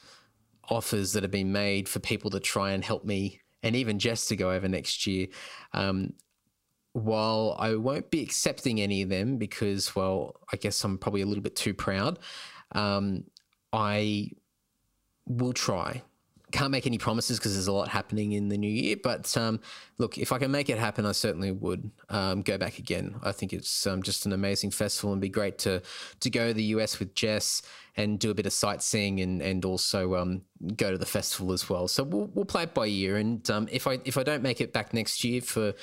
offers 0.69 1.11
that 1.13 1.23
have 1.23 1.31
been 1.31 1.51
made 1.51 1.89
for 1.89 1.99
people 1.99 2.29
to 2.29 2.39
try 2.39 2.71
and 2.71 2.83
help 2.83 3.03
me 3.03 3.41
and 3.61 3.75
even 3.75 3.99
Jess 3.99 4.27
to 4.27 4.37
go 4.37 4.51
over 4.51 4.69
next 4.69 5.05
year. 5.05 5.27
Um, 5.73 6.13
while 6.93 7.57
I 7.59 7.75
won't 7.75 8.09
be 8.09 8.21
accepting 8.21 8.79
any 8.79 9.01
of 9.01 9.09
them 9.09 9.37
because, 9.37 9.95
well, 9.97 10.37
I 10.53 10.55
guess 10.55 10.81
I'm 10.85 10.97
probably 10.97 11.21
a 11.21 11.25
little 11.25 11.43
bit 11.43 11.57
too 11.57 11.73
proud, 11.73 12.19
um, 12.71 13.25
I 13.73 14.31
will 15.25 15.53
try 15.53 16.03
can't 16.51 16.71
make 16.71 16.87
any 16.87 16.97
promises 16.97 17.37
because 17.37 17.53
there's 17.53 17.67
a 17.67 17.71
lot 17.73 17.87
happening 17.87 18.31
in 18.33 18.49
the 18.49 18.57
new 18.57 18.69
year. 18.69 18.95
But 19.01 19.35
um, 19.37 19.59
look, 19.97 20.17
if 20.17 20.31
I 20.31 20.37
can 20.37 20.51
make 20.51 20.69
it 20.69 20.77
happen, 20.77 21.05
I 21.05 21.11
certainly 21.11 21.51
would 21.51 21.91
um, 22.09 22.41
go 22.41 22.57
back 22.57 22.79
again. 22.79 23.15
I 23.23 23.31
think 23.31 23.53
it's 23.53 23.85
um, 23.85 24.01
just 24.01 24.25
an 24.25 24.33
amazing 24.33 24.71
festival 24.71 25.11
and 25.11 25.21
be 25.21 25.29
great 25.29 25.57
to 25.59 25.81
to 26.19 26.29
go 26.29 26.47
to 26.47 26.53
the 26.53 26.63
US 26.75 26.99
with 26.99 27.13
Jess 27.13 27.61
and 27.97 28.19
do 28.19 28.31
a 28.31 28.33
bit 28.33 28.45
of 28.45 28.53
sightseeing 28.53 29.19
and 29.21 29.41
and 29.41 29.65
also 29.65 30.15
um, 30.15 30.41
go 30.75 30.91
to 30.91 30.97
the 30.97 31.05
festival 31.05 31.51
as 31.53 31.69
well. 31.69 31.87
So 31.87 32.03
we'll 32.03 32.29
we'll 32.33 32.45
play 32.45 32.63
it 32.63 32.73
by 32.73 32.87
ear. 32.87 33.17
And 33.17 33.47
um, 33.49 33.67
if 33.71 33.87
I 33.87 33.99
if 34.05 34.17
I 34.17 34.23
don't 34.23 34.43
make 34.43 34.61
it 34.61 34.73
back 34.73 34.93
next 34.93 35.23
year 35.23 35.41
for 35.41 35.73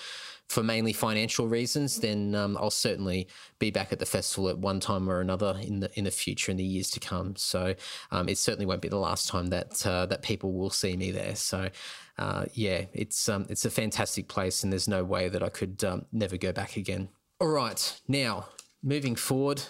for 0.48 0.62
mainly 0.62 0.93
financial 0.93 1.48
reasons, 1.48 1.98
then 1.98 2.35
um, 2.35 2.56
I'll 2.60 2.70
certainly 2.70 3.28
be 3.59 3.70
back 3.70 3.93
at 3.93 3.98
the 3.98 4.06
festival 4.06 4.48
at 4.48 4.59
one 4.59 4.81
time 4.81 5.10
or 5.10 5.20
another 5.20 5.59
in 5.60 5.81
the 5.81 5.90
in 5.98 6.05
the 6.05 6.10
future 6.10 6.51
in 6.51 6.56
the 6.56 6.64
years 6.64 6.90
to 6.93 7.01
come. 7.01 7.35
So 7.36 7.74
um, 8.10 8.28
it 8.28 8.39
certainly 8.39 8.66
won't 8.66 8.82
be 8.82 8.89
the 8.89 8.97
last 8.98 9.28
time 9.28 9.48
that 9.48 9.86
uh, 9.86 10.06
that 10.06 10.23
people 10.23 10.52
will 10.52 10.70
see 10.70 10.97
me 10.97 11.10
there. 11.10 11.35
So 11.35 11.68
uh, 12.18 12.47
yeah, 12.55 12.85
it's 12.93 13.28
um, 13.28 13.47
it's 13.48 13.64
a 13.64 13.70
fantastic 13.70 14.28
place, 14.28 14.62
and 14.62 14.73
there's 14.73 14.89
no 14.89 15.05
way 15.05 15.28
that 15.28 15.43
I 15.43 15.48
could 15.48 15.82
um, 15.85 16.06
never 16.12 16.36
go 16.36 16.52
back 16.52 16.77
again. 16.77 17.09
All 17.40 17.48
right, 17.48 18.01
now 18.09 18.47
moving 18.82 19.16
forward, 19.16 19.62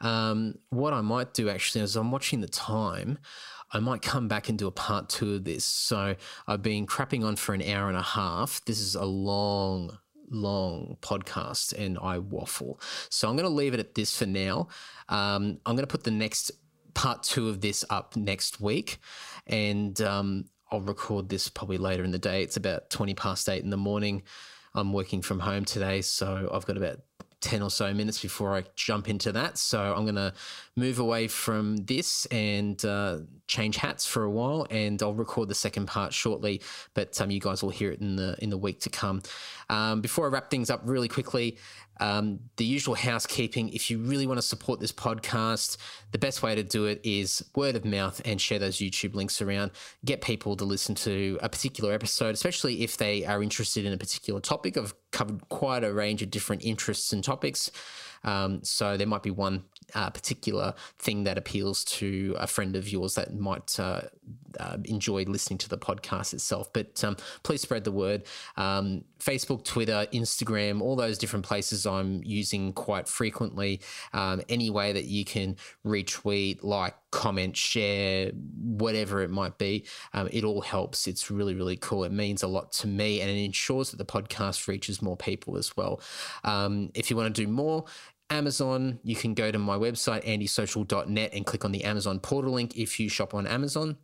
um, 0.00 0.56
what 0.70 0.92
I 0.92 1.00
might 1.00 1.32
do 1.32 1.48
actually 1.48 1.82
is 1.82 1.96
I'm 1.96 2.10
watching 2.10 2.40
the 2.40 2.48
time. 2.48 3.18
I 3.70 3.80
might 3.80 4.00
come 4.00 4.28
back 4.28 4.48
and 4.48 4.58
do 4.58 4.66
a 4.66 4.70
part 4.70 5.10
two 5.10 5.34
of 5.34 5.44
this. 5.44 5.64
So 5.64 6.16
I've 6.46 6.62
been 6.62 6.86
crapping 6.86 7.24
on 7.24 7.36
for 7.36 7.54
an 7.54 7.62
hour 7.62 7.88
and 7.88 7.98
a 7.98 8.02
half. 8.02 8.64
This 8.64 8.80
is 8.80 8.94
a 8.94 9.04
long, 9.04 9.98
long 10.30 10.96
podcast 11.00 11.72
and 11.72 11.98
I 12.00 12.18
waffle. 12.18 12.80
So 13.08 13.28
I'm 13.28 13.36
going 13.36 13.48
to 13.48 13.54
leave 13.54 13.74
it 13.74 13.80
at 13.80 13.94
this 13.94 14.16
for 14.16 14.26
now. 14.26 14.68
Um, 15.08 15.60
I'm 15.66 15.74
going 15.74 15.86
to 15.86 15.86
put 15.86 16.04
the 16.04 16.10
next 16.10 16.50
part 16.94 17.22
two 17.22 17.48
of 17.48 17.60
this 17.60 17.84
up 17.90 18.16
next 18.16 18.60
week. 18.60 18.98
And 19.46 20.00
um, 20.00 20.46
I'll 20.70 20.80
record 20.80 21.28
this 21.28 21.48
probably 21.48 21.78
later 21.78 22.04
in 22.04 22.10
the 22.10 22.18
day. 22.18 22.42
It's 22.42 22.56
about 22.56 22.90
20 22.90 23.14
past 23.14 23.48
eight 23.48 23.62
in 23.62 23.70
the 23.70 23.76
morning. 23.76 24.22
I'm 24.74 24.92
working 24.92 25.22
from 25.22 25.40
home 25.40 25.64
today, 25.64 26.02
so 26.02 26.50
I've 26.52 26.66
got 26.66 26.76
about 26.76 27.00
10 27.40 27.62
or 27.62 27.70
so 27.70 27.94
minutes 27.94 28.20
before 28.20 28.56
I 28.56 28.64
jump 28.74 29.08
into 29.08 29.32
that. 29.32 29.58
So 29.58 29.94
I'm 29.94 30.04
going 30.04 30.16
to 30.16 30.32
move 30.76 30.98
away 30.98 31.28
from 31.28 31.76
this 31.78 32.26
and 32.26 32.82
uh, 32.84 33.18
change 33.46 33.76
hats 33.76 34.06
for 34.06 34.24
a 34.24 34.30
while, 34.30 34.66
and 34.70 35.02
I'll 35.02 35.14
record 35.14 35.48
the 35.48 35.54
second 35.54 35.86
part 35.86 36.12
shortly. 36.12 36.62
But 36.94 37.20
um, 37.20 37.30
you 37.30 37.40
guys 37.40 37.62
will 37.62 37.70
hear 37.70 37.90
it 37.92 38.00
in 38.00 38.16
the 38.16 38.36
in 38.40 38.50
the 38.50 38.58
week 38.58 38.80
to 38.80 38.90
come. 38.90 39.22
Um, 39.70 40.00
before 40.00 40.26
I 40.26 40.28
wrap 40.30 40.50
things 40.50 40.70
up 40.70 40.82
really 40.84 41.08
quickly, 41.08 41.58
um, 42.00 42.40
the 42.56 42.64
usual 42.64 42.94
housekeeping. 42.94 43.68
If 43.70 43.90
you 43.90 43.98
really 43.98 44.26
want 44.26 44.38
to 44.38 44.42
support 44.42 44.80
this 44.80 44.92
podcast, 44.92 45.76
the 46.12 46.18
best 46.18 46.42
way 46.42 46.54
to 46.54 46.62
do 46.62 46.86
it 46.86 47.00
is 47.02 47.44
word 47.54 47.76
of 47.76 47.84
mouth 47.84 48.20
and 48.24 48.40
share 48.40 48.58
those 48.58 48.78
YouTube 48.78 49.14
links 49.14 49.42
around. 49.42 49.72
Get 50.04 50.20
people 50.20 50.56
to 50.56 50.64
listen 50.64 50.94
to 50.96 51.38
a 51.42 51.48
particular 51.48 51.92
episode, 51.92 52.34
especially 52.34 52.82
if 52.82 52.96
they 52.96 53.24
are 53.24 53.42
interested 53.42 53.84
in 53.84 53.92
a 53.92 53.98
particular 53.98 54.40
topic. 54.40 54.76
I've 54.76 54.94
covered 55.10 55.48
quite 55.48 55.84
a 55.84 55.92
range 55.92 56.22
of 56.22 56.30
different 56.30 56.64
interests 56.64 57.12
and 57.12 57.22
topics. 57.22 57.70
Um, 58.24 58.64
so 58.64 58.96
there 58.96 59.06
might 59.06 59.22
be 59.22 59.30
one 59.30 59.64
uh, 59.94 60.10
particular 60.10 60.74
thing 60.98 61.24
that 61.24 61.38
appeals 61.38 61.84
to 61.84 62.34
a 62.38 62.46
friend 62.46 62.76
of 62.76 62.90
yours 62.90 63.14
that 63.14 63.34
might 63.34 63.78
uh, 63.80 64.02
uh, 64.58 64.76
enjoy 64.84 65.24
listening 65.24 65.58
to 65.58 65.68
the 65.68 65.78
podcast 65.78 66.32
itself. 66.34 66.72
But 66.72 67.02
um, 67.04 67.16
please 67.42 67.62
spread 67.62 67.84
the 67.84 67.92
word. 67.92 68.24
Um, 68.56 69.04
Facebook, 69.18 69.64
Twitter, 69.64 70.06
Instagram, 70.12 70.80
all 70.80 70.96
those 70.96 71.18
different 71.18 71.44
places 71.44 71.86
I'm 71.86 72.22
using 72.24 72.72
quite 72.72 73.08
frequently. 73.08 73.80
Um, 74.12 74.42
any 74.48 74.70
way 74.70 74.92
that 74.92 75.04
you 75.04 75.24
can 75.24 75.56
retweet, 75.84 76.62
like, 76.62 76.94
comment, 77.10 77.56
share, 77.56 78.30
whatever 78.32 79.22
it 79.22 79.30
might 79.30 79.56
be, 79.58 79.86
um, 80.12 80.28
it 80.32 80.44
all 80.44 80.60
helps. 80.60 81.06
It's 81.06 81.30
really, 81.30 81.54
really 81.54 81.76
cool. 81.76 82.04
It 82.04 82.12
means 82.12 82.42
a 82.42 82.48
lot 82.48 82.72
to 82.72 82.86
me 82.86 83.20
and 83.20 83.30
it 83.30 83.42
ensures 83.42 83.90
that 83.90 83.96
the 83.96 84.04
podcast 84.04 84.68
reaches 84.68 85.00
more 85.00 85.16
people 85.16 85.56
as 85.56 85.76
well. 85.76 86.00
Um, 86.44 86.90
if 86.94 87.10
you 87.10 87.16
want 87.16 87.34
to 87.34 87.44
do 87.44 87.50
more, 87.50 87.86
Amazon, 88.30 89.00
you 89.02 89.16
can 89.16 89.34
go 89.34 89.50
to 89.50 89.58
my 89.58 89.76
website, 89.76 90.24
andysocial.net, 90.24 91.32
and 91.32 91.46
click 91.46 91.64
on 91.64 91.72
the 91.72 91.84
Amazon 91.84 92.20
portal 92.20 92.52
link 92.52 92.76
if 92.76 93.00
you 93.00 93.08
shop 93.08 93.34
on 93.34 93.46
Amazon. 93.46 93.96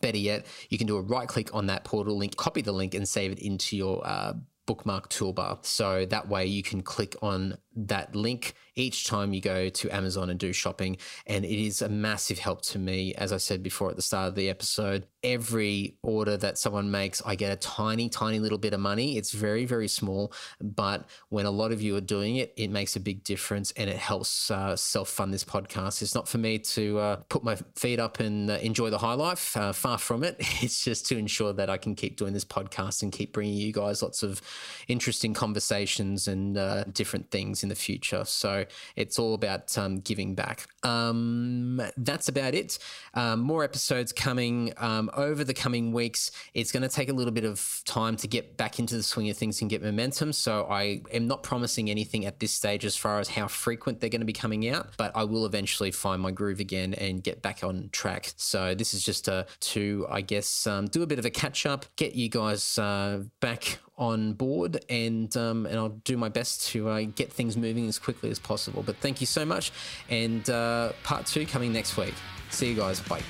Better 0.00 0.18
yet, 0.18 0.46
you 0.68 0.78
can 0.78 0.86
do 0.86 0.96
a 0.96 1.02
right 1.02 1.28
click 1.28 1.54
on 1.54 1.66
that 1.66 1.84
portal 1.84 2.16
link, 2.16 2.36
copy 2.36 2.62
the 2.62 2.72
link, 2.72 2.94
and 2.94 3.08
save 3.08 3.32
it 3.32 3.38
into 3.38 3.76
your 3.76 4.06
uh, 4.06 4.34
bookmark 4.66 5.10
toolbar. 5.10 5.64
So 5.64 6.06
that 6.06 6.28
way 6.28 6.46
you 6.46 6.62
can 6.62 6.82
click 6.82 7.16
on 7.22 7.58
that 7.74 8.14
link 8.14 8.54
each 8.80 9.06
time 9.06 9.32
you 9.32 9.40
go 9.40 9.68
to 9.68 9.90
Amazon 9.94 10.30
and 10.30 10.38
do 10.38 10.52
shopping. 10.52 10.96
And 11.26 11.44
it 11.44 11.64
is 11.64 11.82
a 11.82 11.88
massive 11.88 12.38
help 12.38 12.62
to 12.62 12.78
me. 12.78 13.14
As 13.14 13.32
I 13.32 13.36
said 13.36 13.62
before 13.62 13.90
at 13.90 13.96
the 13.96 14.02
start 14.02 14.28
of 14.28 14.34
the 14.34 14.48
episode, 14.48 15.06
every 15.22 15.96
order 16.02 16.36
that 16.38 16.56
someone 16.56 16.90
makes, 16.90 17.20
I 17.24 17.34
get 17.34 17.52
a 17.52 17.56
tiny, 17.56 18.08
tiny 18.08 18.38
little 18.38 18.58
bit 18.58 18.72
of 18.72 18.80
money. 18.80 19.16
It's 19.18 19.32
very, 19.32 19.66
very 19.66 19.88
small. 19.88 20.32
But 20.60 21.04
when 21.28 21.46
a 21.46 21.50
lot 21.50 21.72
of 21.72 21.82
you 21.82 21.96
are 21.96 22.00
doing 22.00 22.36
it, 22.36 22.54
it 22.56 22.70
makes 22.70 22.96
a 22.96 23.00
big 23.00 23.22
difference 23.22 23.72
and 23.72 23.90
it 23.90 23.96
helps 23.96 24.50
uh, 24.50 24.76
self 24.76 25.08
fund 25.08 25.34
this 25.34 25.44
podcast. 25.44 26.02
It's 26.02 26.14
not 26.14 26.28
for 26.28 26.38
me 26.38 26.58
to 26.58 26.98
uh, 26.98 27.16
put 27.28 27.44
my 27.44 27.56
feet 27.76 28.00
up 28.00 28.20
and 28.20 28.50
uh, 28.50 28.54
enjoy 28.54 28.90
the 28.90 28.98
high 28.98 29.14
life. 29.14 29.56
Uh, 29.56 29.72
far 29.72 29.98
from 29.98 30.24
it. 30.24 30.36
It's 30.62 30.84
just 30.84 31.06
to 31.06 31.16
ensure 31.16 31.54
that 31.54 31.70
I 31.70 31.78
can 31.78 31.94
keep 31.94 32.16
doing 32.16 32.34
this 32.34 32.44
podcast 32.44 33.02
and 33.02 33.10
keep 33.10 33.32
bringing 33.32 33.54
you 33.54 33.72
guys 33.72 34.02
lots 34.02 34.22
of 34.22 34.42
interesting 34.88 35.32
conversations 35.32 36.28
and 36.28 36.58
uh, 36.58 36.84
different 36.84 37.30
things 37.30 37.62
in 37.62 37.70
the 37.70 37.74
future. 37.74 38.24
So 38.26 38.66
it's 38.96 39.18
all 39.18 39.34
about 39.34 39.76
um, 39.78 40.00
giving 40.00 40.34
back. 40.34 40.66
Um, 40.82 41.80
that's 41.96 42.28
about 42.28 42.54
it. 42.54 42.78
Um, 43.14 43.40
more 43.40 43.64
episodes 43.64 44.12
coming 44.12 44.72
um, 44.78 45.10
over 45.14 45.44
the 45.44 45.54
coming 45.54 45.92
weeks. 45.92 46.30
It's 46.54 46.72
going 46.72 46.82
to 46.82 46.88
take 46.88 47.08
a 47.08 47.12
little 47.12 47.32
bit 47.32 47.44
of 47.44 47.82
time 47.84 48.16
to 48.16 48.28
get 48.28 48.56
back 48.56 48.78
into 48.78 48.96
the 48.96 49.02
swing 49.02 49.30
of 49.30 49.36
things 49.36 49.60
and 49.60 49.70
get 49.70 49.82
momentum. 49.82 50.32
So 50.32 50.66
I 50.70 51.02
am 51.12 51.26
not 51.26 51.42
promising 51.42 51.90
anything 51.90 52.26
at 52.26 52.40
this 52.40 52.52
stage 52.52 52.84
as 52.84 52.96
far 52.96 53.20
as 53.20 53.28
how 53.28 53.48
frequent 53.48 54.00
they're 54.00 54.10
going 54.10 54.20
to 54.20 54.26
be 54.26 54.32
coming 54.32 54.68
out, 54.68 54.88
but 54.96 55.12
I 55.14 55.24
will 55.24 55.46
eventually 55.46 55.90
find 55.90 56.20
my 56.20 56.30
groove 56.30 56.60
again 56.60 56.94
and 56.94 57.22
get 57.22 57.42
back 57.42 57.62
on 57.62 57.88
track. 57.92 58.32
So 58.36 58.74
this 58.74 58.94
is 58.94 59.04
just 59.04 59.28
a, 59.28 59.46
to, 59.60 60.06
I 60.10 60.20
guess, 60.20 60.66
um, 60.66 60.86
do 60.86 61.02
a 61.02 61.06
bit 61.06 61.18
of 61.18 61.24
a 61.24 61.30
catch 61.30 61.66
up, 61.66 61.86
get 61.96 62.14
you 62.14 62.28
guys 62.28 62.78
uh, 62.78 63.22
back 63.40 63.78
on 64.00 64.32
board, 64.32 64.84
and 64.88 65.36
um, 65.36 65.66
and 65.66 65.76
I'll 65.76 65.90
do 65.90 66.16
my 66.16 66.30
best 66.30 66.66
to 66.70 66.88
uh, 66.88 67.02
get 67.14 67.32
things 67.32 67.56
moving 67.56 67.86
as 67.86 67.98
quickly 67.98 68.30
as 68.30 68.40
possible. 68.40 68.82
But 68.82 68.96
thank 68.96 69.20
you 69.20 69.26
so 69.26 69.44
much, 69.44 69.70
and 70.08 70.48
uh, 70.50 70.92
part 71.04 71.26
two 71.26 71.46
coming 71.46 71.72
next 71.72 71.96
week. 71.96 72.14
See 72.50 72.70
you 72.70 72.74
guys. 72.74 73.00
Bye. 73.00 73.22